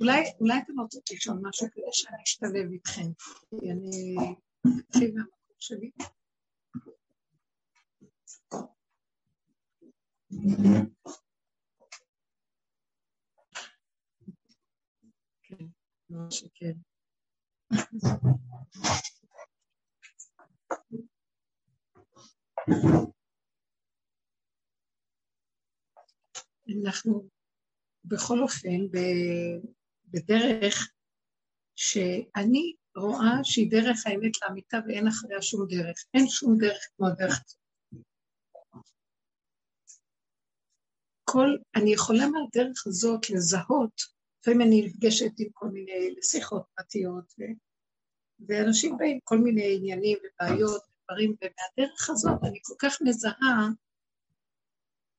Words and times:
אולי, 0.00 0.22
אולי 0.40 0.58
אתם 0.64 0.80
רוצות 0.80 1.10
לשאול 1.10 1.36
משהו 1.42 1.66
כדי 1.72 1.84
שאני 1.92 2.22
אשתלב 2.22 2.70
איתכם, 2.72 3.12
כי 3.50 3.70
אני 3.70 4.16
אתחיל 4.80 5.14
מהמקום 5.14 5.56
שלי. 5.58 5.90
כן, 15.42 15.64
ממש 16.10 16.44
כן. 16.54 16.72
אנחנו 26.84 27.28
בכל 28.04 28.42
אופן 28.42 28.86
בדרך 30.06 30.90
שאני 31.76 32.74
רואה 32.96 33.44
שהיא 33.44 33.70
דרך 33.70 34.06
האמת 34.06 34.32
לאמיתה 34.42 34.78
ואין 34.86 35.08
אחריה 35.08 35.42
שום 35.42 35.66
דרך. 35.68 35.96
אין 36.14 36.28
שום 36.28 36.58
דרך 36.58 36.88
כמו 36.96 37.06
הדרך. 37.06 37.44
כל, 41.24 41.56
אני 41.76 41.92
יכולה 41.92 42.24
מהדרך 42.26 42.86
הזאת 42.86 43.30
לזהות, 43.30 44.00
לפעמים 44.40 44.60
אני 44.60 44.86
נפגשת 44.86 45.32
עם 45.38 45.48
כל 45.52 45.66
מיני 45.68 46.14
שיחות 46.22 46.62
פרטיות, 46.74 47.34
ו, 47.38 47.42
ואנשים 48.48 48.96
באים 48.96 49.18
כל 49.24 49.38
מיני 49.38 49.76
עניינים 49.76 50.18
ובעיות 50.18 50.82
ודברים, 50.82 51.34
ומהדרך 51.40 52.10
הזאת 52.10 52.38
אני 52.44 52.58
כל 52.62 52.74
כך 52.78 52.98
מזהה 53.02 53.68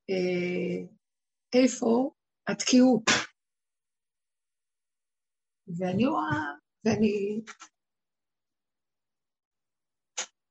אה, 0.10 0.86
איפה 1.54 2.12
התקיעות. 2.48 3.04
ואני 5.77 6.05
רואה, 6.05 6.41
ואני 6.85 7.41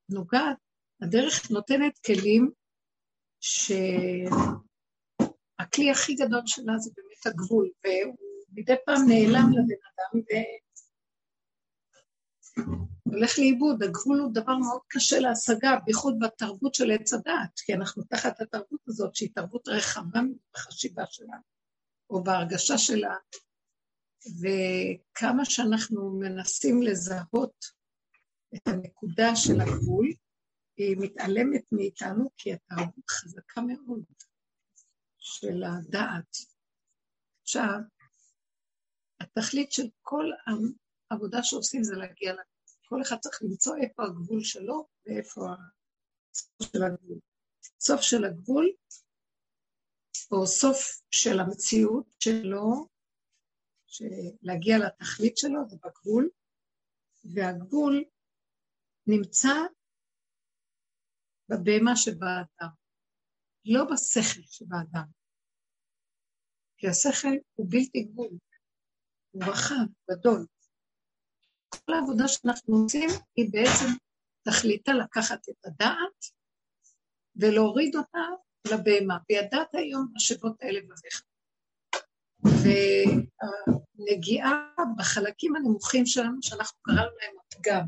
נוגעת, 0.09 0.59
הדרך 1.03 1.51
נותנת 1.51 1.98
כלים 2.06 2.51
שהכלי 3.41 3.81
הכי 5.91 6.15
גדול 6.15 6.43
שלה 6.47 6.78
זה 6.78 6.91
באמת 6.97 7.27
הגבול, 7.27 7.71
והוא 7.84 8.17
מדי 8.53 8.75
פעם 8.87 9.03
נעלם 9.09 9.48
לבן 9.53 9.83
אדם 9.91 10.21
והולך 13.11 13.39
לאיבוד. 13.39 13.83
הגבול 13.83 14.19
הוא 14.19 14.34
דבר 14.34 14.56
מאוד 14.56 14.80
קשה 14.89 15.19
להשגה, 15.19 15.77
בייחוד 15.84 16.14
בתרבות 16.20 16.75
של 16.75 16.91
עץ 16.91 17.12
הדעת, 17.12 17.61
כי 17.64 17.75
אנחנו 17.75 18.03
תחת 18.03 18.41
התרבות 18.41 18.80
הזאת, 18.89 19.14
שהיא 19.14 19.30
תרבות 19.34 19.69
רחבה 19.69 20.20
בחשיבה 20.55 21.05
שלנו, 21.06 21.42
או 22.11 22.25
בהרגשה 22.25 22.78
שלה, 22.78 23.14
וכמה 24.41 25.44
שאנחנו 25.44 26.11
מנסים 26.11 26.83
לזהות 26.83 27.64
את 28.55 28.69
הנקודה 28.69 29.36
של 29.36 29.61
הגבול, 29.61 30.12
היא 30.77 30.97
מתעלמת 31.00 31.72
מאיתנו 31.72 32.31
כי 32.36 32.53
התרבות 32.53 33.11
חזקה 33.11 33.61
מאוד 33.61 34.05
של 35.19 35.62
הדעת. 35.64 36.36
עכשיו, 37.42 37.78
התכלית 39.20 39.72
של 39.72 39.86
כל 40.03 40.25
העבודה 41.11 41.42
שעושים 41.42 41.84
זה 41.84 41.97
להגיע 41.97 42.31
לגבול. 42.33 42.59
כל 42.91 43.03
אחד 43.03 43.17
צריך 43.17 43.43
למצוא 43.43 43.77
איפה 43.83 44.03
הגבול 44.03 44.41
שלו 44.45 44.89
ואיפה 45.07 45.41
הסוף 46.33 46.73
של 46.73 46.83
הגבול. 46.83 47.19
סוף 47.81 48.01
של 48.01 48.25
הגבול, 48.25 48.73
או 50.33 50.47
סוף 50.47 50.79
של 51.11 51.41
המציאות 51.41 52.07
שלו, 52.21 52.89
להגיע 54.43 54.79
לתכלית 54.79 55.37
שלו 55.37 55.69
זה 55.69 55.77
בגבול, 55.77 56.31
והגבול 57.35 58.05
נמצא 59.06 59.55
בבהמה 61.49 61.97
שבאדם, 61.97 62.73
לא 63.65 63.84
בשכל 63.84 64.43
שבאדם. 64.43 65.06
כי 66.77 66.89
השכל 66.89 67.34
הוא 67.55 67.67
בלתי 67.71 68.03
גבול, 68.03 68.39
הוא 69.31 69.43
רחב, 69.43 69.87
גדול. 70.11 70.47
כל 71.91 71.95
העבודה 71.95 72.28
שאנחנו 72.28 72.77
עושים 72.77 73.09
היא 73.37 73.51
בעצם 73.53 73.87
תכליתה 74.45 74.93
לקחת 74.93 75.49
את 75.49 75.67
הדעת 75.67 76.25
ולהוריד 77.37 77.97
אותה 77.97 78.19
לבהמה. 78.67 79.19
וידעת 79.31 79.75
היום 79.75 80.06
משאבות 80.15 80.62
האלה 80.62 80.81
בבך. 80.81 81.23
והנגיעה 83.99 84.75
בחלקים 84.99 85.56
הנמוכים 85.56 86.06
שלנו, 86.06 86.43
שאנחנו 86.43 86.79
קראנו 86.83 87.11
להם 87.21 87.34
הפגם. 87.47 87.87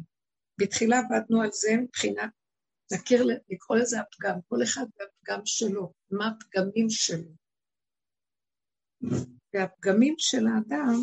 בתחילה 0.60 0.96
עבדנו 0.98 1.42
על 1.42 1.50
זה 1.52 1.70
מבחינת, 1.82 2.30
נכיר, 2.92 3.24
לקרוא 3.50 3.76
לזה 3.78 4.00
הפגם, 4.00 4.40
כל 4.48 4.62
אחד 4.62 4.86
והפגם 4.96 5.40
שלו, 5.44 5.92
מה 6.10 6.28
הפגמים 6.28 6.90
שלו. 6.90 7.30
והפגמים 9.54 10.14
של 10.18 10.46
האדם, 10.46 10.94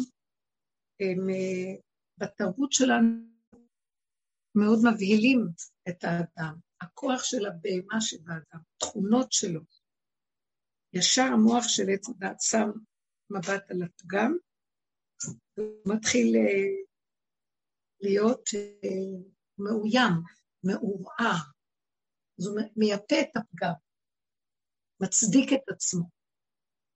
הם 0.99 1.29
אה, 1.29 1.88
בתרבות 2.19 2.71
שלנו 2.71 3.29
מאוד 4.55 4.79
מבהילים 4.93 5.47
את 5.89 6.03
האדם. 6.03 6.59
הכוח 6.81 7.23
של 7.23 7.45
הבהמה 7.45 8.01
שבאדם, 8.01 8.59
תכונות 8.77 9.31
שלו. 9.31 9.61
ישר 10.93 11.21
המוח 11.33 11.63
של 11.67 11.83
עץ 11.93 12.09
הדת 12.09 12.41
שם 12.41 12.69
מבט 13.29 13.71
על 13.71 13.83
הפגם, 13.83 14.37
הוא 15.57 15.95
מתחיל 15.95 16.35
אה, 16.35 16.85
להיות 18.01 18.49
אה, 18.55 19.23
מאוים, 19.57 20.13
מעורער. 20.63 21.41
אז 22.39 22.47
הוא 22.47 22.59
מייפה 22.75 23.15
את 23.21 23.37
הפגם, 23.37 23.73
מצדיק 25.01 25.53
את 25.53 25.69
עצמו. 25.73 26.09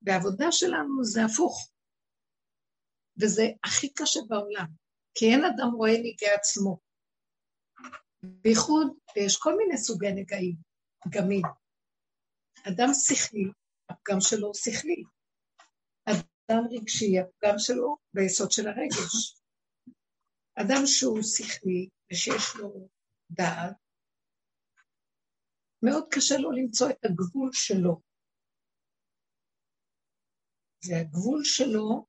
והעבודה 0.01 0.51
שלנו 0.51 1.03
זה 1.03 1.19
הפוך, 1.25 1.71
וזה 3.21 3.43
הכי 3.63 3.93
קשה 3.93 4.19
בעולם, 4.29 4.82
כי 5.15 5.25
אין 5.25 5.41
אדם 5.45 5.71
רואה 5.75 5.91
נגעי 5.91 6.33
עצמו. 6.35 6.79
בייחוד, 8.23 8.87
ויש 9.15 9.37
כל 9.37 9.57
מיני 9.57 9.77
סוגי 9.77 10.11
נגעים, 10.15 10.55
פגמים. 11.03 11.41
אדם 12.67 12.89
שכלי, 12.93 13.51
הפגם 13.89 14.19
שלו 14.19 14.47
הוא 14.47 14.55
שכלי. 14.55 15.03
אדם 16.05 16.63
רגשי, 16.71 17.19
הפגם 17.19 17.55
שלו 17.57 17.97
ביסוד 18.13 18.51
של 18.51 18.67
הרגש. 18.67 19.43
אדם 20.55 20.81
שהוא 20.85 21.19
שכלי 21.21 21.89
ושיש 22.11 22.55
לו 22.59 22.89
דעת, 23.31 23.75
מאוד 25.85 26.03
קשה 26.11 26.35
לו 26.37 26.51
למצוא 26.51 26.89
את 26.89 27.05
הגבול 27.05 27.49
שלו. 27.53 28.01
והגבול 30.87 31.41
שלו, 31.43 32.05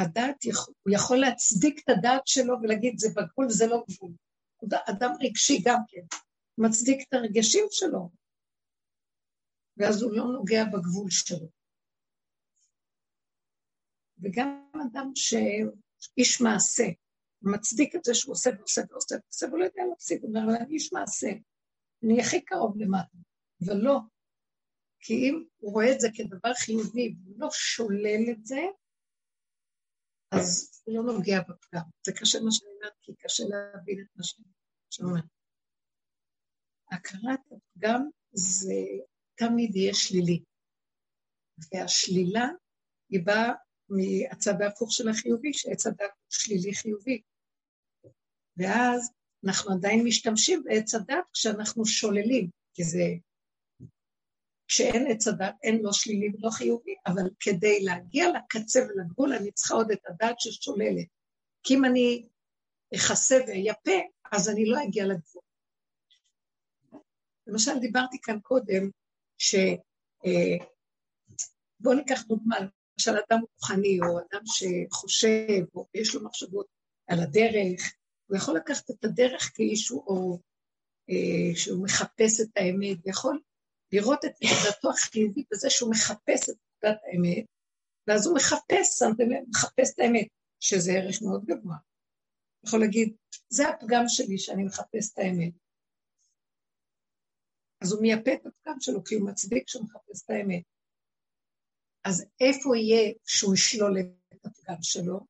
הדעת, 0.00 0.44
הוא 0.82 0.94
יכול 0.94 1.16
להצדיק 1.16 1.80
את 1.84 1.88
הדעת 1.88 2.26
שלו 2.26 2.54
ולהגיד, 2.62 2.98
זה 2.98 3.08
בגבול, 3.16 3.48
זה 3.48 3.66
לא 3.66 3.84
גבול. 3.90 4.12
אדם 4.88 5.10
רגשי 5.20 5.62
גם 5.64 5.78
כן, 5.88 6.16
מצדיק 6.58 7.08
את 7.08 7.14
הרגשים 7.14 7.66
שלו, 7.70 8.10
ואז 9.76 10.02
הוא 10.02 10.12
לא 10.12 10.24
נוגע 10.24 10.64
בגבול 10.64 11.10
שלו. 11.10 11.48
וגם 14.22 14.70
אדם 14.92 15.12
שאיש 15.14 16.40
מעשה, 16.40 16.84
מצדיק 17.42 17.96
את 17.96 18.04
זה 18.04 18.14
שהוא 18.14 18.32
עושה 18.32 18.50
ועושה 18.58 18.82
ועושה 18.90 19.14
ועושה, 19.24 19.46
והוא 19.46 19.58
לא 19.58 19.64
יודע 19.64 19.82
להפסיק, 19.90 20.22
הוא 20.22 20.28
אומר, 20.28 20.56
אני 20.56 20.74
איש 20.74 20.92
מעשה, 20.92 21.28
אני 22.04 22.20
הכי 22.20 22.40
קרוב 22.40 22.76
למטה, 22.76 23.16
ולא. 23.60 23.98
כי 25.00 25.14
אם 25.14 25.44
הוא 25.58 25.72
רואה 25.72 25.92
את 25.92 26.00
זה 26.00 26.08
כדבר 26.14 26.54
חיובי, 26.54 27.14
והוא 27.24 27.34
לא 27.38 27.48
שולל 27.52 28.30
את 28.30 28.46
זה, 28.46 28.60
אז 30.30 30.70
הוא 30.84 30.94
לא 30.96 31.12
נוגע 31.12 31.40
בפגם. 31.40 31.82
זה 32.06 32.12
קשה 32.12 32.40
מה 32.40 32.50
שאני 32.50 32.70
אומרת, 32.76 32.92
כי 33.02 33.12
קשה 33.18 33.42
להבין 33.42 34.00
את 34.00 34.16
מה 34.16 34.24
שאני 34.24 35.08
אומרת. 35.08 35.24
הכרת 36.90 37.40
הפגם 37.52 38.08
זה 38.32 38.74
תמיד 39.34 39.76
יהיה 39.76 39.94
שלילי. 39.94 40.42
והשלילה 41.72 42.48
היא 43.10 43.20
באה 43.26 43.52
מהצד 43.88 44.62
ההפוך 44.62 44.92
של 44.92 45.08
החיובי, 45.08 45.52
שעץ 45.52 45.86
הדת 45.86 46.00
הוא 46.00 46.30
שלילי 46.30 46.74
חיובי. 46.74 47.22
ואז 48.56 49.10
אנחנו 49.46 49.72
עדיין 49.74 50.04
משתמשים 50.04 50.62
בעץ 50.64 50.94
הדת 50.94 51.24
כשאנחנו 51.32 51.86
שוללים, 51.86 52.50
כי 52.74 52.84
זה... 52.84 53.04
כשאין 54.70 55.06
עץ 55.10 55.28
הדת, 55.28 55.54
אין 55.62 55.82
לא 55.82 55.92
שלילי 55.92 56.28
ולא 56.34 56.50
חיובי, 56.50 56.94
אבל 57.06 57.22
כדי 57.40 57.80
להגיע 57.82 58.26
לקצה 58.30 58.80
ולגבול, 58.80 59.32
אני 59.32 59.52
צריכה 59.52 59.74
עוד 59.74 59.90
את 59.90 59.98
הדת 60.06 60.40
ששוללת. 60.40 61.06
כי 61.62 61.74
אם 61.74 61.84
אני 61.84 62.26
אכסה 62.94 63.38
ואייפה, 63.46 63.98
אז 64.32 64.48
אני 64.48 64.66
לא 64.66 64.78
אגיע 64.84 65.04
לגבול. 65.04 65.42
למשל, 67.46 67.78
דיברתי 67.80 68.18
כאן 68.22 68.40
קודם, 68.40 68.90
ש... 69.38 69.54
אה, 70.26 70.66
בואו 71.80 71.94
ניקח 71.94 72.22
דוגמה, 72.22 72.56
למשל 72.60 73.10
אדם 73.28 73.40
רוחני, 73.54 73.98
או 74.00 74.18
אדם 74.18 74.42
שחושב, 74.44 75.64
או 75.74 75.86
יש 75.94 76.14
לו 76.14 76.24
מחשבות 76.24 76.66
על 77.06 77.20
הדרך, 77.20 77.94
הוא 78.26 78.36
יכול 78.36 78.56
לקחת 78.56 78.90
את 78.90 79.04
הדרך 79.04 79.50
כאישהו, 79.54 80.04
או 80.06 80.38
אה, 81.10 81.56
שהוא 81.56 81.84
מחפש 81.84 82.40
את 82.40 82.48
האמת, 82.56 82.98
ויכול 83.04 83.40
לראות 83.92 84.24
את 84.24 84.32
נקודתו 84.42 84.90
החיובית 84.90 85.46
בזה 85.52 85.70
שהוא 85.70 85.90
מחפש 85.90 86.50
את 86.50 86.56
נקודת 86.56 87.00
האמת, 87.04 87.44
ואז 88.06 88.26
הוא 88.26 88.36
מחפש, 88.36 88.98
שמתם 88.98 89.30
לב, 89.30 89.44
מחפש 89.48 89.94
את 89.94 89.98
האמת, 89.98 90.28
שזה 90.60 90.92
ערך 90.92 91.22
מאוד 91.22 91.44
גבוה. 91.44 91.76
יכול 92.66 92.80
להגיד, 92.80 93.16
זה 93.48 93.68
הפגם 93.68 94.04
שלי 94.08 94.38
שאני 94.38 94.64
מחפש 94.64 95.12
את 95.12 95.18
האמת. 95.18 95.54
אז 97.82 97.92
הוא 97.92 98.02
מייפה 98.02 98.30
את 98.34 98.46
הפגם 98.46 98.80
שלו, 98.80 99.04
כי 99.04 99.14
הוא 99.14 99.28
מצדיק 99.30 99.68
שהוא 99.68 99.84
מחפש 99.84 100.24
את 100.24 100.30
האמת. 100.30 100.62
אז 102.04 102.24
איפה 102.40 102.76
יהיה 102.76 103.12
שהוא 103.24 103.54
ישלול 103.54 103.98
את 104.34 104.46
הפגם 104.46 104.82
שלו? 104.82 105.26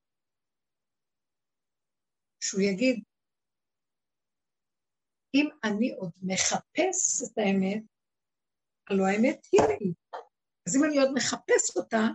שהוא 2.40 2.60
יגיד, 2.60 3.04
אם 5.34 5.48
אני 5.64 5.94
עוד 5.94 6.12
מחפש 6.22 7.22
את 7.22 7.38
האמת, 7.38 7.82
הלוא 8.90 9.06
האמת 9.06 9.46
היא 9.52 9.60
לי. 9.60 9.92
אז 10.68 10.76
אם 10.76 10.84
אני 10.84 10.98
עוד 10.98 11.10
מחפש 11.14 11.76
אותה, 11.76 12.08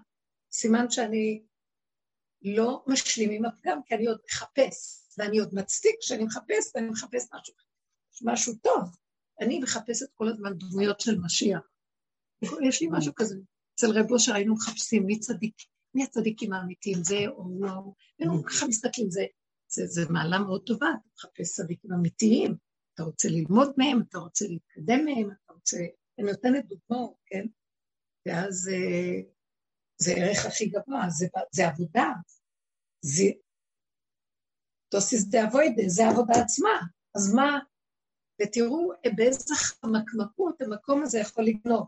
סימן 0.51 0.91
שאני 0.91 1.43
לא 2.41 2.83
משלים 2.87 3.31
עם 3.31 3.45
הפגם, 3.45 3.79
כי 3.85 3.95
אני 3.95 4.07
עוד 4.07 4.19
מחפש, 4.25 5.07
ואני 5.17 5.39
עוד 5.39 5.49
מצדיק 5.53 5.95
שאני 6.01 6.23
מחפש, 6.23 6.71
ואני 6.75 6.89
מחפש 6.89 7.27
משהו, 7.33 7.53
משהו 8.21 8.53
טוב. 8.55 8.81
אני 9.41 9.59
מחפשת 9.59 10.05
כל 10.13 10.27
הזמן 10.27 10.57
דמויות 10.57 10.99
של 10.99 11.19
משיח. 11.19 11.61
יש 12.41 12.81
לי 12.81 12.87
משהו 12.91 13.13
כזה. 13.15 13.35
אצל 13.75 13.99
רב 13.99 14.11
אושר 14.11 14.33
היינו 14.33 14.53
מחפשים 14.53 15.05
מי 15.05 15.19
צדיק, 15.19 15.55
מי 15.93 16.03
הצדיקים 16.03 16.53
האמיתיים, 16.53 17.03
זה 17.03 17.27
או 17.27 17.43
וואו, 17.59 17.95
והיינו 18.19 18.43
ככה 18.43 18.67
מסתכלים, 18.67 19.09
זה, 19.09 19.25
זה, 19.67 19.87
זה 19.87 20.01
מעלה 20.09 20.39
מאוד 20.39 20.63
טובה, 20.65 20.87
אתה 20.87 21.09
מחפש 21.15 21.55
צדיקים 21.55 21.93
אמיתיים, 21.93 22.55
אתה 22.93 23.03
רוצה 23.03 23.27
ללמוד 23.29 23.73
מהם, 23.77 24.01
אתה 24.09 24.17
רוצה 24.17 24.45
להתקדם 24.47 25.05
מהם, 25.05 25.29
אתה 25.31 25.53
רוצה... 25.53 25.77
אני 26.19 26.31
נותנת 26.31 26.65
דוגמאות, 26.65 27.17
כן? 27.25 27.45
ואז 28.25 28.69
אה, 28.73 29.21
זה 29.97 30.11
ערך 30.17 30.45
הכי 30.45 30.69
גבוה, 30.69 31.09
זה, 31.09 31.27
זה 31.51 31.67
עבודה. 31.67 32.07
זה... 33.01 33.23
תוסיס 34.91 35.27
דה 35.29 35.47
אבוידה, 35.47 35.83
זה 35.87 36.03
העבודה 36.05 36.33
עצמה. 36.43 36.79
אז 37.15 37.33
מה? 37.35 37.59
ותראו 38.41 38.91
באיזה 39.15 39.55
חמקמקות 39.55 40.61
המקום 40.61 41.03
הזה 41.03 41.19
יכול 41.19 41.45
לגנוב. 41.45 41.87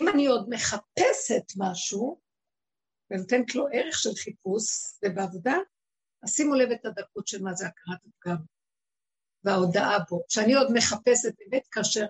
אם 0.00 0.08
אני 0.08 0.26
עוד 0.26 0.48
מחפשת 0.48 1.44
משהו, 1.58 2.20
ונותנת 3.10 3.54
לו 3.54 3.66
ערך 3.72 3.98
של 3.98 4.14
חיפוש, 4.24 4.64
ובעבודה, 5.04 5.54
אז 6.22 6.30
שימו 6.30 6.54
לב 6.54 6.70
את 6.70 6.84
הדקות 6.84 7.26
של 7.26 7.42
מה 7.42 7.54
זה 7.54 7.66
הכרת 7.66 8.00
הפגם, 8.06 8.44
וההודעה 9.44 9.98
בו, 10.10 10.22
שאני 10.28 10.54
עוד 10.54 10.66
מחפשת 10.74 11.34
אמת, 11.46 11.66
כאשר 11.70 12.06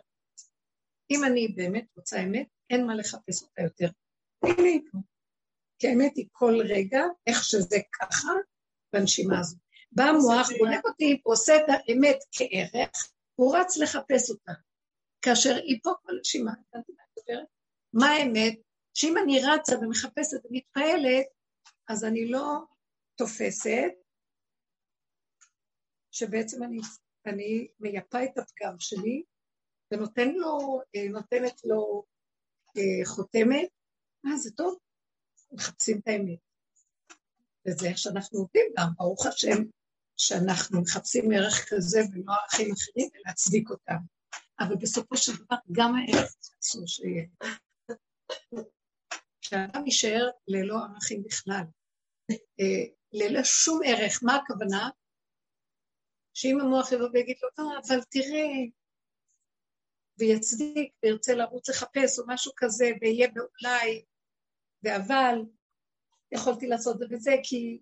אם 1.13 1.25
אני 1.25 1.49
באמת 1.49 1.85
רוצה 1.97 2.23
אמת, 2.23 2.47
אין 2.71 2.87
מה 2.87 2.95
לחפש 2.95 3.43
אותה 3.43 3.63
יותר. 3.63 3.89
הנה 4.45 4.69
היא 4.69 4.81
פה. 4.93 4.99
כי 5.79 5.89
האמת 5.89 6.17
היא 6.17 6.27
כל 6.33 6.55
רגע, 6.69 7.01
איך 7.27 7.45
שזה 7.45 7.77
ככה, 8.01 8.29
בנשימה 8.93 9.41
הזאת. 9.41 9.59
בא 9.93 10.03
המוח, 10.03 10.49
בודק 10.59 10.85
אותי, 10.85 11.21
עושה 11.25 11.57
את 11.57 11.65
האמת 11.69 12.17
כערך, 12.33 13.13
הוא 13.35 13.57
רץ 13.57 13.77
לחפש 13.77 14.31
אותה. 14.31 14.53
כאשר 15.23 15.55
היא 15.55 15.79
פה 15.83 15.91
כל 16.03 16.13
נשימה? 16.21 16.53
מה 17.93 18.07
האמת? 18.07 18.59
שאם 18.95 19.15
אני 19.25 19.41
רצה 19.45 19.79
ומחפשת 19.79 20.47
ומתפעלת, 20.51 21.27
אז 21.89 22.05
אני 22.05 22.29
לא 22.29 22.59
תופסת, 23.19 23.93
שבעצם 26.11 26.63
אני, 26.63 26.79
אני 27.27 27.69
מייפה 27.81 28.25
את 28.25 28.39
הפגם 28.39 28.75
שלי, 28.79 29.23
ונותן 29.93 30.29
לו, 30.29 30.81
אה, 30.97 31.09
נותנת 31.11 31.65
לו 31.65 32.05
אה, 32.77 33.07
חותמת, 33.07 33.69
אה, 34.27 34.37
זה 34.37 34.51
טוב, 34.51 34.79
מחפשים 35.53 35.99
את 35.99 36.09
האמת. 36.09 36.39
וזה 37.67 37.89
איך 37.89 37.99
שאנחנו 37.99 38.39
עובדים 38.39 38.67
גם, 38.79 38.89
ברוך 38.97 39.27
השם, 39.27 39.63
שאנחנו 40.17 40.83
מחפשים 40.83 41.33
ערך 41.33 41.69
כזה 41.69 42.01
ולא 42.13 42.33
ערכים 42.33 42.73
אחרים, 42.73 43.09
ולהצדיק 43.15 43.71
אותם. 43.71 43.99
אבל 44.61 44.77
בסופו 44.77 45.17
של 45.17 45.33
דבר, 45.33 45.57
גם 45.73 45.95
הערך 45.95 46.35
אסור 46.63 46.87
שיהיה. 46.87 47.25
שאדם 49.41 49.87
יישאר 49.87 50.31
ללא 50.49 50.77
ערכים 50.85 51.23
בכלל, 51.23 51.65
אה, 52.31 52.85
ללא 53.13 53.45
שום 53.45 53.81
ערך. 53.87 54.23
מה 54.23 54.37
הכוונה? 54.37 54.91
שאם 56.35 56.61
המוח 56.61 56.93
יבוא 56.93 57.09
ויגיד 57.13 57.37
לו, 57.43 57.49
לא, 57.59 57.79
אבל 57.79 58.01
תראה, 58.11 58.49
ויצדיק, 60.23 60.93
וירצה 61.03 61.35
לרוץ 61.35 61.69
לחפש, 61.69 62.19
או 62.19 62.25
משהו 62.27 62.53
כזה, 62.57 62.91
ויהיה 63.01 63.29
באולי, 63.35 64.05
ואבל, 64.83 65.45
יכולתי 66.33 66.67
לעשות 66.67 66.97
את 67.03 67.21
זה 67.21 67.33
כי 67.43 67.81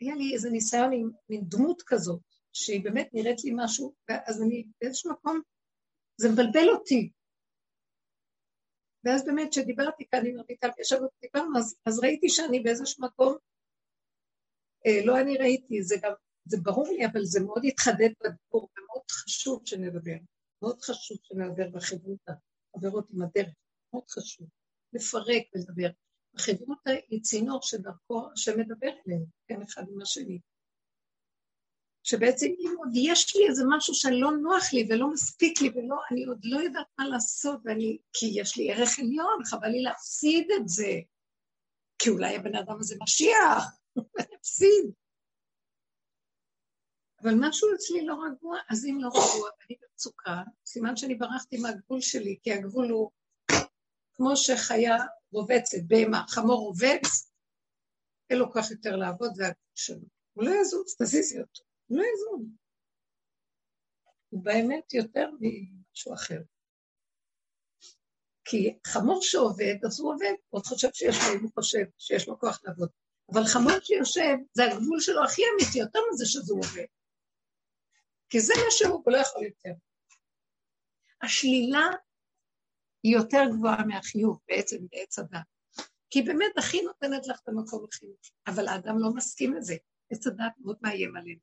היה 0.00 0.14
לי 0.14 0.34
איזה 0.34 0.50
ניסיון 0.50 0.92
עם 0.92 1.10
מין 1.28 1.40
דמות 1.48 1.82
כזאת, 1.86 2.20
שהיא 2.52 2.84
באמת 2.84 3.08
נראית 3.12 3.44
לי 3.44 3.50
משהו, 3.54 3.94
אז 4.26 4.42
אני 4.42 4.64
באיזשהו 4.80 5.12
מקום, 5.12 5.40
זה 6.16 6.28
מבלבל 6.28 6.68
אותי. 6.68 7.10
ואז 9.04 9.24
באמת 9.24 9.50
כשדיברתי 9.50 10.04
כאן 10.10 10.26
עם 10.26 10.40
רויטל, 10.40 10.68
ישבנו 10.80 11.08
ודיברנו, 11.18 11.58
אז, 11.58 11.76
אז 11.86 11.98
ראיתי 11.98 12.28
שאני 12.28 12.60
באיזשהו 12.60 13.04
מקום, 13.04 13.36
אה, 14.86 15.06
לא 15.06 15.20
אני 15.20 15.36
ראיתי, 15.36 15.82
זה 15.82 15.96
גם, 16.02 16.12
זה 16.44 16.56
ברור 16.62 16.88
לי, 16.88 17.06
אבל 17.06 17.24
זה 17.24 17.40
מאוד 17.40 17.62
התחדד 17.64 18.10
בדיבור, 18.20 18.68
ומאוד 18.78 19.10
חשוב 19.10 19.62
שנדבר, 19.66 20.16
מאוד 20.64 20.82
חשוב 20.82 21.18
שנדבר 21.22 21.68
בחברות 21.68 22.18
החברות 22.74 23.10
עם 23.10 23.22
הדרך, 23.22 23.54
מאוד 23.94 24.10
חשוב, 24.10 24.48
לפרק 24.92 25.42
ולדבר. 25.54 25.88
החברות 26.34 26.78
היא 27.08 27.22
צינור 27.22 27.62
שדרכו, 27.62 28.28
שמדבר 28.36 28.90
אלינו, 29.06 29.26
כן, 29.48 29.62
אחד 29.62 29.84
עם 29.88 30.02
השני. 30.02 30.40
שבעצם 32.02 32.46
אם 32.46 32.74
עוד 32.78 32.88
יש 32.94 33.36
לי 33.36 33.48
איזה 33.48 33.62
משהו 33.76 33.94
שלא 33.94 34.30
נוח 34.42 34.72
לי 34.72 34.88
ולא 34.90 35.12
מספיק 35.12 35.60
לי 35.60 35.68
ולא, 35.68 35.96
אני 36.10 36.24
עוד 36.24 36.40
לא 36.44 36.60
יודעת 36.60 36.86
מה 36.98 37.08
לעשות, 37.08 37.60
ואני, 37.64 37.98
כי 38.12 38.26
יש 38.34 38.56
לי 38.56 38.72
ערך 38.72 38.98
עליון, 38.98 39.44
חבל 39.44 39.68
לי 39.68 39.82
להפסיד 39.82 40.48
את 40.56 40.68
זה. 40.68 40.92
כי 41.98 42.10
אולי 42.10 42.36
הבן 42.36 42.54
אדם 42.54 42.76
הזה 42.80 42.96
משיח, 43.02 43.64
ואני 44.14 44.36
אפסיד. 44.40 44.92
אבל 47.24 47.34
משהו 47.40 47.68
אצלי 47.74 48.06
לא 48.06 48.14
רגוע, 48.14 48.58
אז 48.70 48.84
אם 48.84 48.98
לא 49.00 49.08
רגוע 49.08 49.50
ואני 49.60 49.76
במצוקה, 49.82 50.42
סימן 50.66 50.96
שאני 50.96 51.14
ברחתי 51.14 51.58
מהגבול 51.58 52.00
שלי, 52.00 52.38
כי 52.42 52.52
הגבול 52.52 52.90
הוא 52.90 53.10
כמו 54.14 54.36
שחיה 54.36 54.96
רובצת, 55.32 55.78
בהמה, 55.86 56.24
חמור 56.28 56.58
רובץ, 56.58 57.30
אין 58.30 58.38
לו 58.38 58.52
כוח 58.52 58.70
יותר 58.70 58.96
לעבוד, 58.96 59.34
זה 59.34 59.42
הגבול 59.42 59.74
שלו. 59.74 60.06
הוא 60.32 60.44
לא 60.44 60.50
יזוז, 60.60 60.96
תזיזי 61.02 61.40
אותו. 61.40 61.62
לא 61.90 62.02
יזוז. 62.02 62.48
הוא 64.28 64.44
באמת 64.44 64.94
יותר 64.94 65.30
ממשהו 65.40 66.14
אחר. 66.14 66.40
כי 68.44 68.78
חמור 68.86 69.22
שעובד, 69.22 69.74
אז 69.86 70.00
הוא 70.00 70.14
עובד, 70.14 70.32
הוא 70.48 70.58
עוד 70.58 70.64
חושב 70.66 70.88
שיש 70.92 71.16
לו, 71.16 71.40
הוא 71.42 71.50
חושב 71.54 71.84
שיש 71.98 72.28
לו 72.28 72.38
כוח 72.38 72.60
לעבוד. 72.64 72.88
אבל 73.32 73.44
חמור 73.44 73.80
שיושב, 73.82 74.34
זה 74.52 74.64
הגבול 74.64 75.00
שלו 75.00 75.24
הכי 75.24 75.42
אמיתי, 75.54 75.78
יותר 75.78 75.98
מזה 76.12 76.26
שזה 76.26 76.52
עובד. 76.52 76.84
כי 78.34 78.40
זה 78.40 78.54
מה 78.64 78.70
שהוא, 78.70 79.02
הוא 79.04 79.12
לא 79.12 79.16
יכול 79.16 79.44
יותר. 79.44 79.72
השלילה 81.22 81.86
היא 83.02 83.16
יותר 83.16 83.42
גבוהה 83.52 83.84
מהחיוב 83.86 84.40
בעצם 84.48 84.76
בעץ 84.90 85.18
הדת. 85.18 85.46
כי 86.10 86.22
באמת 86.22 86.58
הכי 86.58 86.82
נותנת 86.82 87.26
לך 87.28 87.40
את 87.42 87.48
המקום 87.48 87.86
לחיוב, 87.88 88.16
אבל 88.46 88.68
האדם 88.68 88.98
לא 88.98 89.10
מסכים 89.14 89.54
לזה. 89.54 89.74
עץ 90.10 90.26
הדת 90.26 90.52
מאוד 90.58 90.78
מאיים 90.82 91.16
עלינו. 91.16 91.40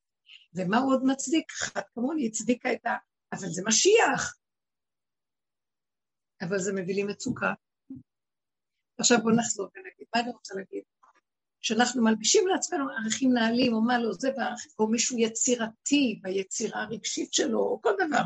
ומה 0.56 0.78
הוא 0.78 0.94
עוד 0.94 1.02
מצדיק? 1.06 1.52
אחת 1.52 1.86
כמוני 1.94 2.28
הצדיקה 2.28 2.74
את 2.74 2.86
ה... 2.86 2.98
אבל 3.34 3.48
זה 3.48 3.62
משיח. 3.68 4.38
אבל 6.42 6.60
זה 6.60 6.74
מביא 6.74 6.96
לי 6.96 7.04
מצוקה. 7.04 7.54
עכשיו 8.98 9.18
בואו 9.24 9.36
נחזור 9.36 9.70
ונגיד, 9.76 10.08
מה 10.16 10.22
אני 10.22 10.32
רוצה 10.32 10.54
להגיד? 10.56 10.84
שאנחנו 11.62 12.04
מלבישים 12.04 12.48
לעצמנו 12.48 12.90
ערכים 12.90 13.34
נעלים, 13.34 13.74
או 13.74 13.82
מה 13.82 14.00
לא, 14.00 14.14
זה, 14.14 14.30
או 14.80 14.88
מישהו 14.88 15.18
יצירתי 15.18 16.20
ביצירה 16.22 16.84
הרגשית 16.84 17.34
שלו, 17.34 17.60
או 17.60 17.82
כל 17.82 17.94
דבר. 18.08 18.22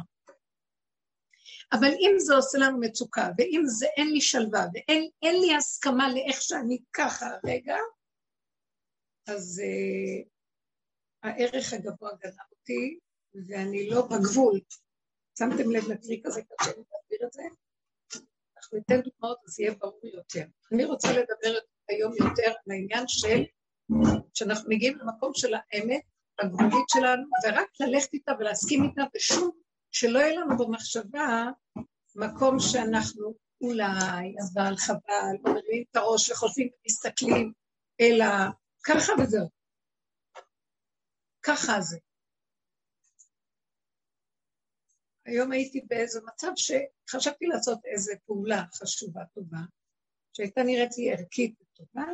אבל 1.73 1.87
אם 1.87 2.15
זה 2.17 2.35
עושה 2.35 2.57
לנו 2.57 2.79
מצוקה, 2.79 3.29
ואם 3.37 3.61
זה 3.65 3.85
אין 3.97 4.11
לי 4.11 4.21
שלווה, 4.21 4.65
ואין 4.73 5.41
לי 5.41 5.55
הסכמה 5.55 6.13
לאיך 6.13 6.41
שאני 6.41 6.77
ככה 6.93 7.25
רגע, 7.45 7.75
אז 9.27 9.61
uh, 9.63 10.27
הערך 11.23 11.73
הגבוה 11.73 12.11
גנב 12.23 12.33
אותי, 12.51 12.99
ואני 13.47 13.89
לא 13.89 14.01
בגבול. 14.01 14.59
שמתם 15.39 15.71
לב 15.71 15.87
לטריק 15.91 16.25
הזה 16.25 16.41
קשה 16.41 16.69
להסביר 16.69 17.27
את 17.27 17.33
זה? 17.33 17.41
אנחנו 18.57 18.77
ניתן 18.77 19.01
דוגמאות, 19.01 19.37
אז 19.47 19.59
יהיה 19.59 19.73
ברור 19.73 19.99
יותר. 20.03 20.45
אני 20.71 20.85
רוצה 20.85 21.07
לדבר 21.11 21.59
היום 21.89 22.13
יותר 22.19 22.47
על 22.47 22.71
העניין 22.71 23.03
של, 23.07 23.43
שאנחנו 24.33 24.69
מגיעים 24.69 24.97
למקום 24.97 25.31
של 25.33 25.53
האמת 25.53 26.01
הגבולית 26.39 26.89
שלנו, 26.89 27.23
ורק 27.43 27.69
ללכת 27.79 28.13
איתה 28.13 28.31
ולהסכים 28.39 28.83
איתה, 28.83 29.01
ושום, 29.15 29.51
שלא 29.91 30.19
יהיה 30.19 30.39
לנו 30.39 30.57
במחשבה 30.57 31.45
מקום 32.15 32.59
שאנחנו 32.59 33.33
אולי, 33.61 34.35
אבל 34.43 34.77
חבל, 34.77 35.35
מרימים 35.43 35.83
את 35.91 35.95
הראש 35.95 36.31
וחושבים 36.31 36.69
ומסתכלים, 36.79 37.53
אלא 38.01 38.25
ככה 38.83 39.13
וזהו. 39.23 39.49
ככה 41.43 41.81
זה. 41.81 41.97
היום 45.25 45.51
הייתי 45.51 45.81
באיזה 45.81 46.19
מצב 46.25 46.51
שחשבתי 46.55 47.45
לעשות 47.45 47.79
איזו 47.85 48.13
פעולה 48.25 48.63
חשובה, 48.73 49.21
טובה, 49.33 49.57
שהייתה 50.33 50.63
נראית 50.63 50.97
לי 50.97 51.11
ערכית 51.11 51.64
וטובה, 51.75 52.05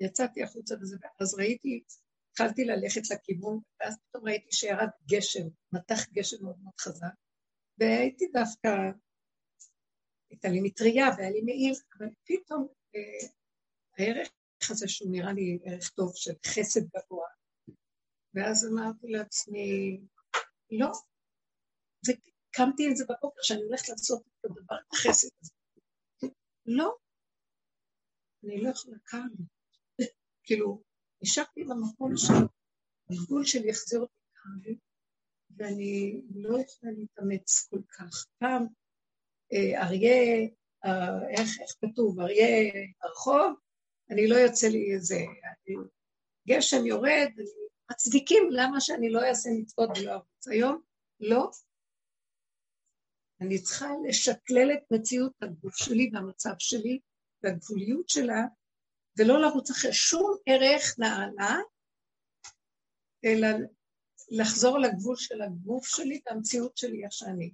יצאתי 0.00 0.42
החוצה 0.42 0.74
וזה, 0.80 0.96
ואז 1.20 1.34
ראיתי, 1.34 1.82
התחלתי 2.30 2.64
ללכת 2.64 3.10
לכיוון, 3.10 3.60
ואז 3.80 3.98
פתאום 4.08 4.28
ראיתי 4.28 4.52
שירד 4.52 4.88
גשם, 5.10 5.48
מתח 5.72 6.08
גשם 6.12 6.36
מאוד 6.42 6.56
מאוד 6.62 6.74
חזק, 6.80 7.14
והייתי 7.78 8.26
דווקא, 8.26 8.68
הייתה 10.30 10.48
לי 10.48 10.60
מטריה 10.62 11.06
והיה 11.16 11.30
לי 11.30 11.40
מעיל, 11.40 11.74
אבל 11.98 12.06
פתאום 12.24 12.68
אה, 12.94 13.28
הערך 13.98 14.28
הזה 14.70 14.88
שהוא 14.88 15.12
נראה 15.12 15.32
לי 15.32 15.58
ערך 15.64 15.90
טוב 15.90 16.12
של 16.14 16.32
חסד 16.46 16.80
גבוה, 16.80 17.28
ואז 18.34 18.66
אמרתי 18.72 19.06
לעצמי, 19.06 20.00
לא, 20.70 20.92
וקמתי 22.06 22.86
עם 22.86 22.94
זה 22.94 23.04
בבוקר 23.04 23.42
שאני 23.42 23.62
הולכת 23.62 23.88
לעשות 23.88 24.22
את 24.26 24.44
הדבר, 24.44 24.76
החסד 24.92 25.28
הזה. 25.42 25.52
לא, 26.66 26.96
אני 28.44 28.60
לא 28.60 28.68
יכולה 28.68 28.96
כאן. 29.06 29.28
כאילו, 30.44 30.82
נשארתי 31.22 31.64
במקום 31.64 32.16
של 32.16 32.46
הגבול 33.10 33.44
שלי 33.44 33.68
יחזיר 33.70 34.00
אותי 34.00 34.12
כאן, 34.34 34.72
ואני 35.56 36.22
לא 36.34 36.60
יכולה 36.60 36.92
להתאמץ 36.92 37.68
כל 37.70 37.80
כך. 37.98 38.26
פעם 38.38 38.66
אה, 39.52 39.82
אריה, 39.82 40.48
אה, 40.84 41.30
איך 41.30 41.48
כתוב, 41.80 42.20
אריה 42.20 42.72
הרחוב, 43.02 43.54
אני 44.10 44.26
לא 44.26 44.36
יוצא 44.36 44.66
לי 44.66 44.94
איזה... 44.94 45.18
גשם 46.48 46.86
יורד, 46.86 47.30
מצדיקים 47.90 48.42
למה 48.50 48.80
שאני 48.80 49.10
לא 49.10 49.20
אעשה 49.28 49.50
מצוות 49.60 49.90
ולא 49.98 50.12
ארוץ. 50.12 50.48
היום 50.48 50.80
לא, 51.20 51.50
אני 53.40 53.62
צריכה 53.62 53.88
לשקלל 54.08 54.72
את 54.72 54.82
מציאות 54.90 55.32
הגוף 55.42 55.76
שלי 55.76 56.10
והמצב 56.12 56.54
שלי 56.58 57.00
והגבוליות 57.42 58.08
שלה, 58.08 58.42
ולא 59.18 59.40
לרוץ 59.40 59.70
אחרי 59.70 59.92
שום 59.92 60.36
ערך 60.46 60.98
נעלה, 60.98 61.56
אלא 63.24 63.48
לחזור 64.30 64.78
לגבול 64.78 65.16
של 65.16 65.42
הגוף 65.42 65.86
שלי 65.86 66.20
והמציאות 66.26 66.76
שלי 66.76 67.04
איך 67.04 67.12
שאני. 67.12 67.52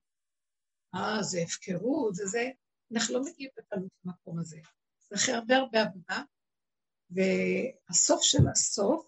אה, 0.95 1.23
זה 1.23 1.39
הפקרות, 1.43 2.15
זה 2.15 2.27
זה. 2.27 2.51
אנחנו 2.93 3.15
לא 3.15 3.21
מגיעים 3.23 3.51
בקלות 3.57 3.91
למקום 4.05 4.39
הזה. 4.39 4.59
זה 5.11 5.17
אחרי 5.17 5.35
הרבה 5.35 5.57
הרבה 5.57 5.83
עבודה, 5.83 6.23
והסוף 7.11 8.23
של 8.23 8.49
הסוף 8.53 9.07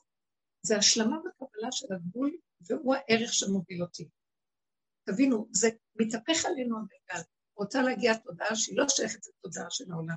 זה 0.62 0.76
השלמה 0.76 1.16
וקבלה 1.18 1.72
של 1.72 1.94
הגבול, 1.94 2.36
והוא 2.60 2.94
הערך 2.94 3.32
שמוביל 3.34 3.82
אותי. 3.82 4.08
תבינו, 5.04 5.48
זה 5.52 5.68
מתהפך 5.94 6.44
עלינו 6.44 6.76
הגלגל. 6.76 7.22
רוצה 7.56 7.82
להגיע 7.82 8.16
תודעה 8.18 8.56
שהיא 8.56 8.76
לא 8.78 8.88
שייכת 8.88 9.20
לתודעה 9.26 9.70
של 9.70 9.92
העולם. 9.92 10.16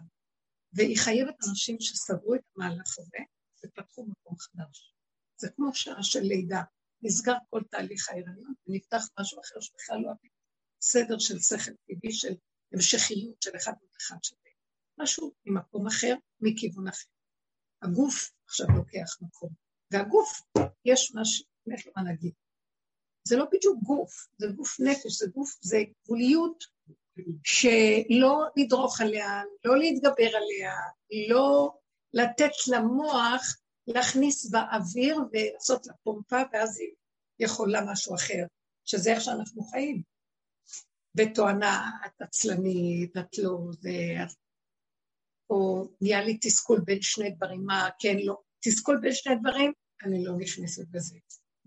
והיא 0.73 0.97
חייבת 0.97 1.35
אנשים 1.49 1.77
שסברו 1.79 2.35
את 2.35 2.41
המהלך 2.55 2.99
הזה 2.99 3.17
ופתחו 3.65 4.05
מקום 4.05 4.37
חדש. 4.37 4.93
זה 5.37 5.49
כמו 5.49 5.73
שעה 5.73 6.03
של 6.03 6.19
לידה. 6.19 6.61
נסגר 7.01 7.33
כל 7.49 7.61
תהליך 7.71 8.09
ההיריון 8.09 8.53
ונפתח 8.67 9.03
משהו 9.19 9.41
אחר 9.41 9.59
שבכלל 9.59 9.97
לא 9.97 10.11
סדר 10.81 11.19
של 11.19 11.39
שכל 11.39 11.71
טבעי, 11.87 12.11
של 12.11 12.33
המשכיות 12.73 13.41
של 13.41 13.51
אחד 13.55 13.73
ואחד 13.93 14.15
שווה. 14.23 14.51
משהו 14.99 15.33
ממקום 15.45 15.87
אחר, 15.87 16.15
מכיוון 16.41 16.87
אחר. 16.87 17.07
הגוף 17.81 18.31
עכשיו 18.45 18.67
לוקח 18.75 19.17
מקום, 19.21 19.49
והגוף, 19.91 20.41
יש 20.85 21.11
משהו, 21.15 21.45
איך 21.71 21.87
מה 21.95 22.03
להגיד, 22.03 22.33
זה 23.27 23.37
לא 23.37 23.45
בדיוק 23.51 23.83
גוף, 23.83 24.27
זה 24.37 24.47
גוף 24.55 24.79
נפש, 24.79 25.17
זה 25.19 25.25
גוף, 25.33 25.57
זה 25.61 25.77
גבוליות 26.03 26.63
שלא 27.43 28.45
לדרוך 28.55 29.01
עליה, 29.01 29.41
לא 29.65 29.77
להתגבר 29.77 30.31
עליה, 30.35 30.73
לא 31.29 31.73
לתת 32.13 32.51
למוח 32.71 33.57
להכניס 33.87 34.51
באוויר 34.51 35.17
ולעשות 35.31 35.87
לה 35.87 35.93
פומפה, 36.03 36.41
ואז 36.53 36.79
היא 36.79 36.89
יכולה 37.39 37.81
משהו 37.91 38.15
אחר, 38.15 38.43
שזה 38.85 39.13
איך 39.13 39.21
שאנחנו 39.21 39.63
חיים. 39.63 40.01
בתואנה, 41.15 41.89
את 42.05 42.21
עצלנית, 42.21 43.17
את 43.17 43.37
לא, 43.37 43.57
זה... 43.79 43.91
או 45.49 45.87
נהיה 46.01 46.23
לי 46.23 46.37
תסכול 46.41 46.81
בין 46.85 47.01
שני 47.01 47.29
דברים, 47.29 47.65
מה 47.65 47.89
כן, 47.99 48.17
לא. 48.23 48.41
תסכול 48.59 48.99
בין 49.01 49.13
שני 49.13 49.35
דברים, 49.35 49.71
אני 50.03 50.23
לא 50.23 50.33
נכנסת 50.37 50.87
בזה. 50.91 51.17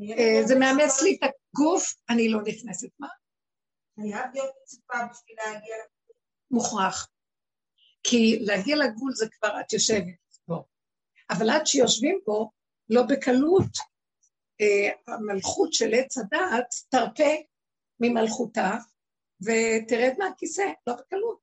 אה, 0.01 0.47
זה 0.47 0.59
מאמץ 0.59 1.03
לי 1.03 1.19
את 1.19 1.31
הגוף, 1.31 1.95
אני 2.09 2.29
לא 2.29 2.41
נכנסת. 2.43 2.89
מה? 2.99 3.09
חייב 4.01 4.27
להיות 4.35 4.51
מצופה 4.63 4.99
בשביל 5.11 5.37
להגיע 5.37 5.77
לגבול. 5.77 6.17
מוכרח. 6.51 7.09
כי 8.03 8.39
להגיע 8.41 8.77
לגבול 8.77 9.13
זה 9.15 9.27
כבר 9.31 9.61
את 9.61 9.73
יושבת 9.73 10.37
בו. 10.49 10.65
אבל 11.31 11.51
עד 11.51 11.67
שיושבים 11.67 12.21
בו, 12.27 12.51
לא 12.89 13.03
בקלות, 13.03 13.73
אה, 14.61 15.15
המלכות 15.15 15.73
של 15.73 15.95
עץ 15.95 16.19
הדעת 16.19 16.75
תרפה 16.89 17.35
ממלכותה 18.01 18.71
ותרד 19.41 20.15
מהכיסא, 20.19 20.63
לא 20.87 20.95
בקלות. 20.95 21.41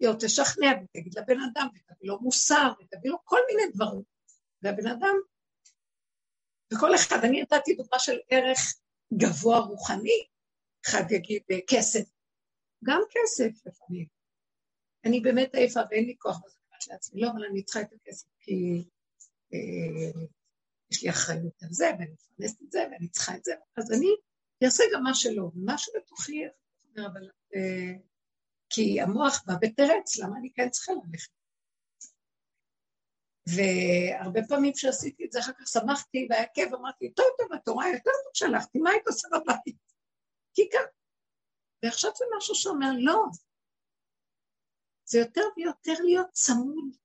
היא 0.00 0.08
עוד 0.08 0.16
תשכנע 0.20 0.68
ותגיד 0.82 1.18
לבן 1.18 1.40
אדם, 1.40 1.68
ותביא 1.74 2.08
לו 2.08 2.20
מוסר, 2.20 2.72
ותביא 2.80 3.10
לו 3.10 3.18
כל 3.24 3.40
מיני 3.48 3.72
דברים. 3.72 4.02
והבן 4.62 4.86
אדם 4.86 5.14
וכל 6.74 6.94
אחד, 6.94 7.24
אני 7.24 7.42
נתתי 7.42 7.74
דוגמה 7.74 7.98
של 7.98 8.18
ערך 8.30 8.74
גבוה 9.14 9.58
רוחני, 9.58 10.26
אחד 10.86 11.02
יגיד 11.10 11.42
אה, 11.50 11.58
כסף, 11.68 12.04
גם 12.84 13.00
כסף 13.10 13.66
לפעמים. 13.66 14.06
אני 15.04 15.20
באמת 15.20 15.54
עייפה 15.54 15.80
ואין 15.90 16.04
לי 16.04 16.14
כוח 16.18 16.40
בזה 16.44 16.60
לעצמי, 16.90 17.20
לא, 17.20 17.30
אבל 17.30 17.44
אני 17.44 17.62
צריכה 17.62 17.80
את 17.80 17.92
הכסף 17.92 18.26
כי 18.40 18.84
אה, 19.54 20.20
יש 20.90 21.02
לי 21.02 21.10
אחריות 21.10 21.62
על 21.62 21.68
זה, 21.70 21.90
ואני 21.98 22.10
מפרנסת 22.12 22.62
את 22.62 22.72
זה, 22.72 22.78
ואני 22.92 23.08
צריכה 23.08 23.36
את 23.36 23.44
זה, 23.44 23.54
אז 23.76 23.92
אני 23.92 24.08
אעשה 24.64 24.84
גם 24.94 25.02
מה 25.02 25.14
שלא, 25.14 25.42
ומה 25.42 25.78
שבתוכי, 25.78 26.42
אבל, 26.96 27.30
אה, 27.54 27.92
כי 28.70 29.00
המוח 29.00 29.44
בא 29.46 29.54
בתרץ, 29.60 30.18
למה 30.18 30.38
אני 30.38 30.52
כן 30.52 30.70
צריכה 30.70 30.92
ללכת? 30.92 31.30
והרבה 33.46 34.40
פעמים 34.48 34.72
כשעשיתי 34.72 35.24
את 35.24 35.32
זה, 35.32 35.40
אחר 35.40 35.52
כך 35.52 35.68
שמחתי 35.68 36.26
והיה 36.30 36.46
כיף, 36.54 36.72
אמרתי, 36.74 37.10
טוב, 37.10 37.26
טוב, 37.38 37.52
התורה 37.52 37.88
יותר 37.88 38.10
טוב 38.24 38.32
שלחתי, 38.34 38.78
מה 38.78 38.90
היית 38.90 39.06
עושה 39.06 39.28
בבית? 39.28 39.76
כאן. 40.54 40.84
ועכשיו 41.82 42.10
זה 42.16 42.24
משהו 42.36 42.54
שאומר, 42.54 42.90
לא. 42.98 43.24
זה 45.04 45.18
יותר 45.18 45.42
ויותר 45.56 46.02
להיות 46.04 46.26
צמוד 46.32 46.96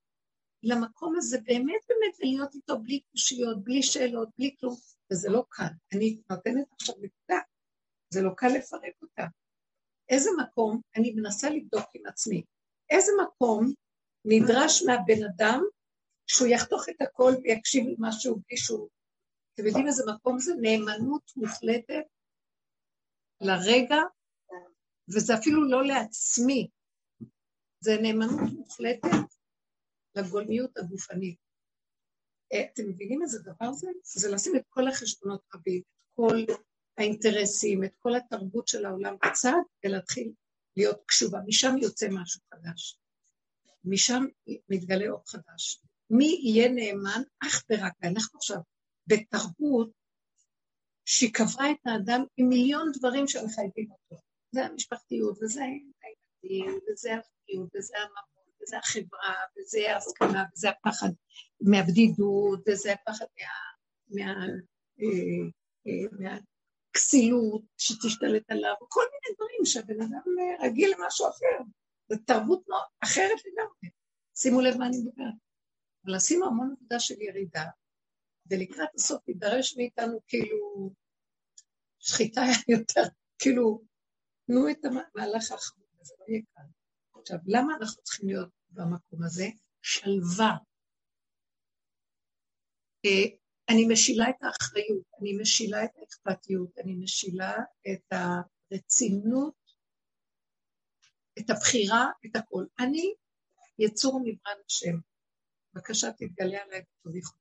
למקום 0.63 1.15
הזה, 1.17 1.37
באמת 1.43 1.81
באמת 1.87 2.19
להיות 2.19 2.55
איתו 2.55 2.79
בלי 2.79 2.99
קושיות, 3.11 3.63
בלי 3.63 3.83
שאלות, 3.83 4.29
בלי 4.37 4.55
כלום, 4.59 4.75
וזה 5.11 5.29
לא 5.29 5.43
קל. 5.49 5.63
אני 5.93 6.19
נותנת 6.29 6.67
עכשיו 6.71 6.95
נקודה, 6.95 7.39
זה 8.09 8.21
לא 8.21 8.31
קל 8.37 8.47
לפרק 8.47 8.93
אותה. 9.01 9.23
איזה 10.09 10.29
מקום, 10.41 10.81
אני 10.95 11.13
מנסה 11.15 11.49
לבדוק 11.49 11.85
עם 11.93 12.05
עצמי, 12.05 12.43
איזה 12.89 13.11
מקום 13.23 13.73
נדרש 14.25 14.83
מהבן 14.83 15.23
אדם 15.35 15.63
שהוא 16.27 16.47
יחתוך 16.47 16.89
את 16.89 17.01
הכל 17.01 17.31
ויקשיב 17.43 17.85
למשהו 17.87 18.35
בלי 18.35 18.57
שהוא... 18.57 18.89
אתם 19.53 19.65
יודעים 19.65 19.87
איזה 19.87 20.03
מקום 20.15 20.39
זה? 20.39 20.53
נאמנות 20.61 21.31
מוחלטת 21.35 22.05
לרגע, 23.41 23.97
וזה 25.15 25.33
אפילו 25.33 25.69
לא 25.69 25.85
לעצמי, 25.85 26.67
זה 27.79 27.97
נאמנות 28.01 28.39
מוחלטת 28.57 29.09
לגולמיות 30.15 30.77
הגופנית. 30.77 31.37
אה, 32.53 32.65
אתם 32.73 32.83
מבינים 32.89 33.21
איזה 33.21 33.39
דבר 33.39 33.73
זה? 33.73 33.87
זה 34.03 34.31
לשים 34.31 34.55
את 34.55 34.63
כל 34.69 34.87
החשבונות 34.87 35.41
רבים, 35.55 35.81
את 35.81 36.15
כל 36.15 36.37
האינטרסים, 36.97 37.83
את 37.83 37.95
כל 37.99 38.15
התרבות 38.15 38.67
של 38.67 38.85
העולם 38.85 39.15
בצד, 39.25 39.61
ולהתחיל 39.85 40.31
להיות 40.77 41.01
קשובה. 41.05 41.39
משם 41.47 41.77
יוצא 41.81 42.07
משהו 42.11 42.41
חדש. 42.53 42.99
משם 43.85 44.25
מתגלה 44.69 45.09
אור 45.09 45.23
חדש. 45.27 45.81
מי 46.09 46.39
יהיה 46.43 46.69
נאמן 46.69 47.21
אך 47.39 47.63
ורק, 47.69 47.93
אנחנו 48.03 48.37
עכשיו 48.37 48.57
בתרבות 49.07 49.91
שהיא 51.05 51.33
קברה 51.33 51.71
את 51.71 51.77
האדם 51.85 52.23
עם 52.37 52.49
מיליון 52.49 52.91
דברים 52.91 53.27
שמחייבים 53.27 53.91
אותו. 53.91 54.23
זה 54.51 54.65
המשפחתיות, 54.65 55.37
וזה 55.43 55.61
הילדים, 55.63 56.79
וזה 56.89 57.09
הבריאות, 57.09 57.69
וזה 57.75 57.97
הממון, 57.97 58.45
וזה 58.61 58.77
החברה, 58.77 59.33
וזה 59.57 59.93
ההסכמה, 59.93 60.43
וזה 60.53 60.69
הפחד 60.69 61.09
מהבדידות, 61.61 62.59
וזה 62.67 62.93
הפחד 62.93 63.25
מה... 63.39 64.25
מה... 64.25 64.45
אה, 65.01 65.47
אה, 65.87 66.39
מהכסילות 66.91 67.61
שתשתלט 67.77 68.51
עליו, 68.51 68.73
כל 68.79 69.03
מיני 69.11 69.35
דברים 69.35 69.65
שהבן 69.65 70.01
אדם 70.01 70.65
רגיל 70.65 70.93
למשהו 70.97 71.29
אחר. 71.29 71.63
זו 72.09 72.15
תרבות 72.25 72.65
אחרת 73.03 73.39
לגמרי. 73.45 73.89
שימו 74.37 74.61
לב 74.61 74.77
מה 74.77 74.87
אני 74.87 74.97
מדברת. 74.97 75.33
אבל 76.05 76.15
עשינו 76.15 76.45
המון 76.45 76.75
עבודה 76.77 76.99
של 76.99 77.21
ירידה, 77.21 77.63
ולקראת 78.49 78.89
הסוף 78.95 79.27
יידרש 79.27 79.77
מאיתנו 79.77 80.19
כאילו 80.27 80.91
שחיטה 81.99 82.41
יותר, 82.77 83.03
כאילו, 83.39 83.81
תנו 84.47 84.69
את 84.71 84.85
המהלך 84.85 85.51
האחרון, 85.51 85.85
זה 86.01 86.13
לא 86.19 86.25
יהיה 86.27 86.41
קל. 86.53 86.61
עכשיו, 87.19 87.37
למה 87.45 87.75
אנחנו 87.75 88.03
צריכים 88.03 88.29
להיות 88.29 88.49
במקום 88.69 89.23
הזה? 89.23 89.45
שלווה. 89.81 90.57
אה, 93.05 93.37
אני 93.69 93.87
משילה 93.91 94.29
את 94.29 94.43
האחריות, 94.43 95.03
אני 95.21 95.37
משילה 95.41 95.85
את 95.85 95.89
האכפתיות, 95.95 96.77
אני 96.77 96.95
משילה 96.95 97.53
את 97.91 98.03
הרצינות, 98.11 99.53
את 101.39 101.49
הבחירה, 101.49 102.05
את 102.25 102.35
הכל. 102.35 102.65
אני 102.79 103.13
יצור 103.79 104.19
נברא 104.23 104.53
השם. 104.65 104.97
בבקשה 105.73 106.11
תתגלה 106.11 106.63
עליי 106.63 106.81
ותוליך. 106.99 107.31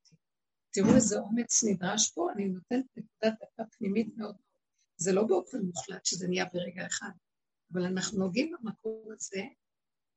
תראו 0.75 0.95
איזה 0.97 1.19
אומץ 1.19 1.65
נדרש 1.65 2.11
פה, 2.11 2.33
אני 2.33 2.49
נותנת 2.49 2.85
נקודת 2.97 3.35
דקה 3.43 3.63
פנימית 3.79 4.17
מאוד. 4.17 4.37
זה 4.97 5.13
לא 5.13 5.25
באופן 5.25 5.59
מוחלט 5.59 6.05
שזה 6.05 6.29
נהיה 6.29 6.45
ברגע 6.53 6.87
אחד, 6.87 7.11
אבל 7.73 7.83
אנחנו 7.85 8.19
נוגעים 8.19 8.53
במקום 8.53 9.13
הזה, 9.13 9.43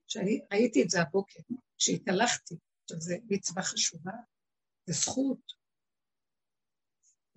שאני 0.07 0.41
ראיתי 0.51 0.83
את 0.83 0.89
זה 0.89 1.01
הבוקר, 1.01 1.39
כשהתהלכתי, 1.77 2.55
עכשיו 2.83 3.01
זו 3.01 3.15
מצווה 3.29 3.63
חשובה, 3.63 4.11
זו 4.85 4.93
זכות, 4.93 5.53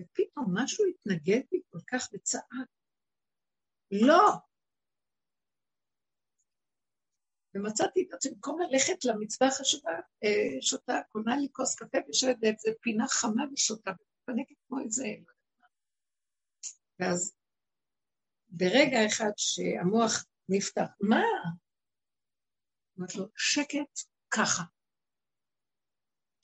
ופתאום 0.01 0.47
משהו 0.55 0.85
התנגד 0.85 1.41
לי 1.53 1.61
כל 1.71 1.81
כך 1.87 2.09
וצעק. 2.13 2.69
לא! 3.91 4.50
ומצאתי 7.55 8.07
את 8.09 8.15
עצמי, 8.15 8.33
במקום 8.33 8.61
ללכת 8.61 9.05
למצווה 9.05 9.49
החשובה, 9.49 9.91
אה, 10.25 10.63
שותה, 10.63 11.01
קונה 11.09 11.37
לי 11.37 11.49
כוס 11.53 11.75
קפה 11.75 11.99
ויושבת 12.07 12.37
באיזה 12.41 12.71
פינה 12.81 13.09
חמה 13.09 13.45
ושותה, 13.53 13.91
ומפנקת 14.29 14.55
כמו 14.69 14.81
איזה... 14.81 15.07
ואז 16.99 17.35
ברגע 18.49 19.07
אחד 19.07 19.31
שהמוח 19.37 20.25
נפתח, 20.49 20.89
מה? 21.01 21.23
אמרתי 22.99 23.19
לו, 23.19 23.27
שקט 23.37 24.01
ככה. 24.31 24.63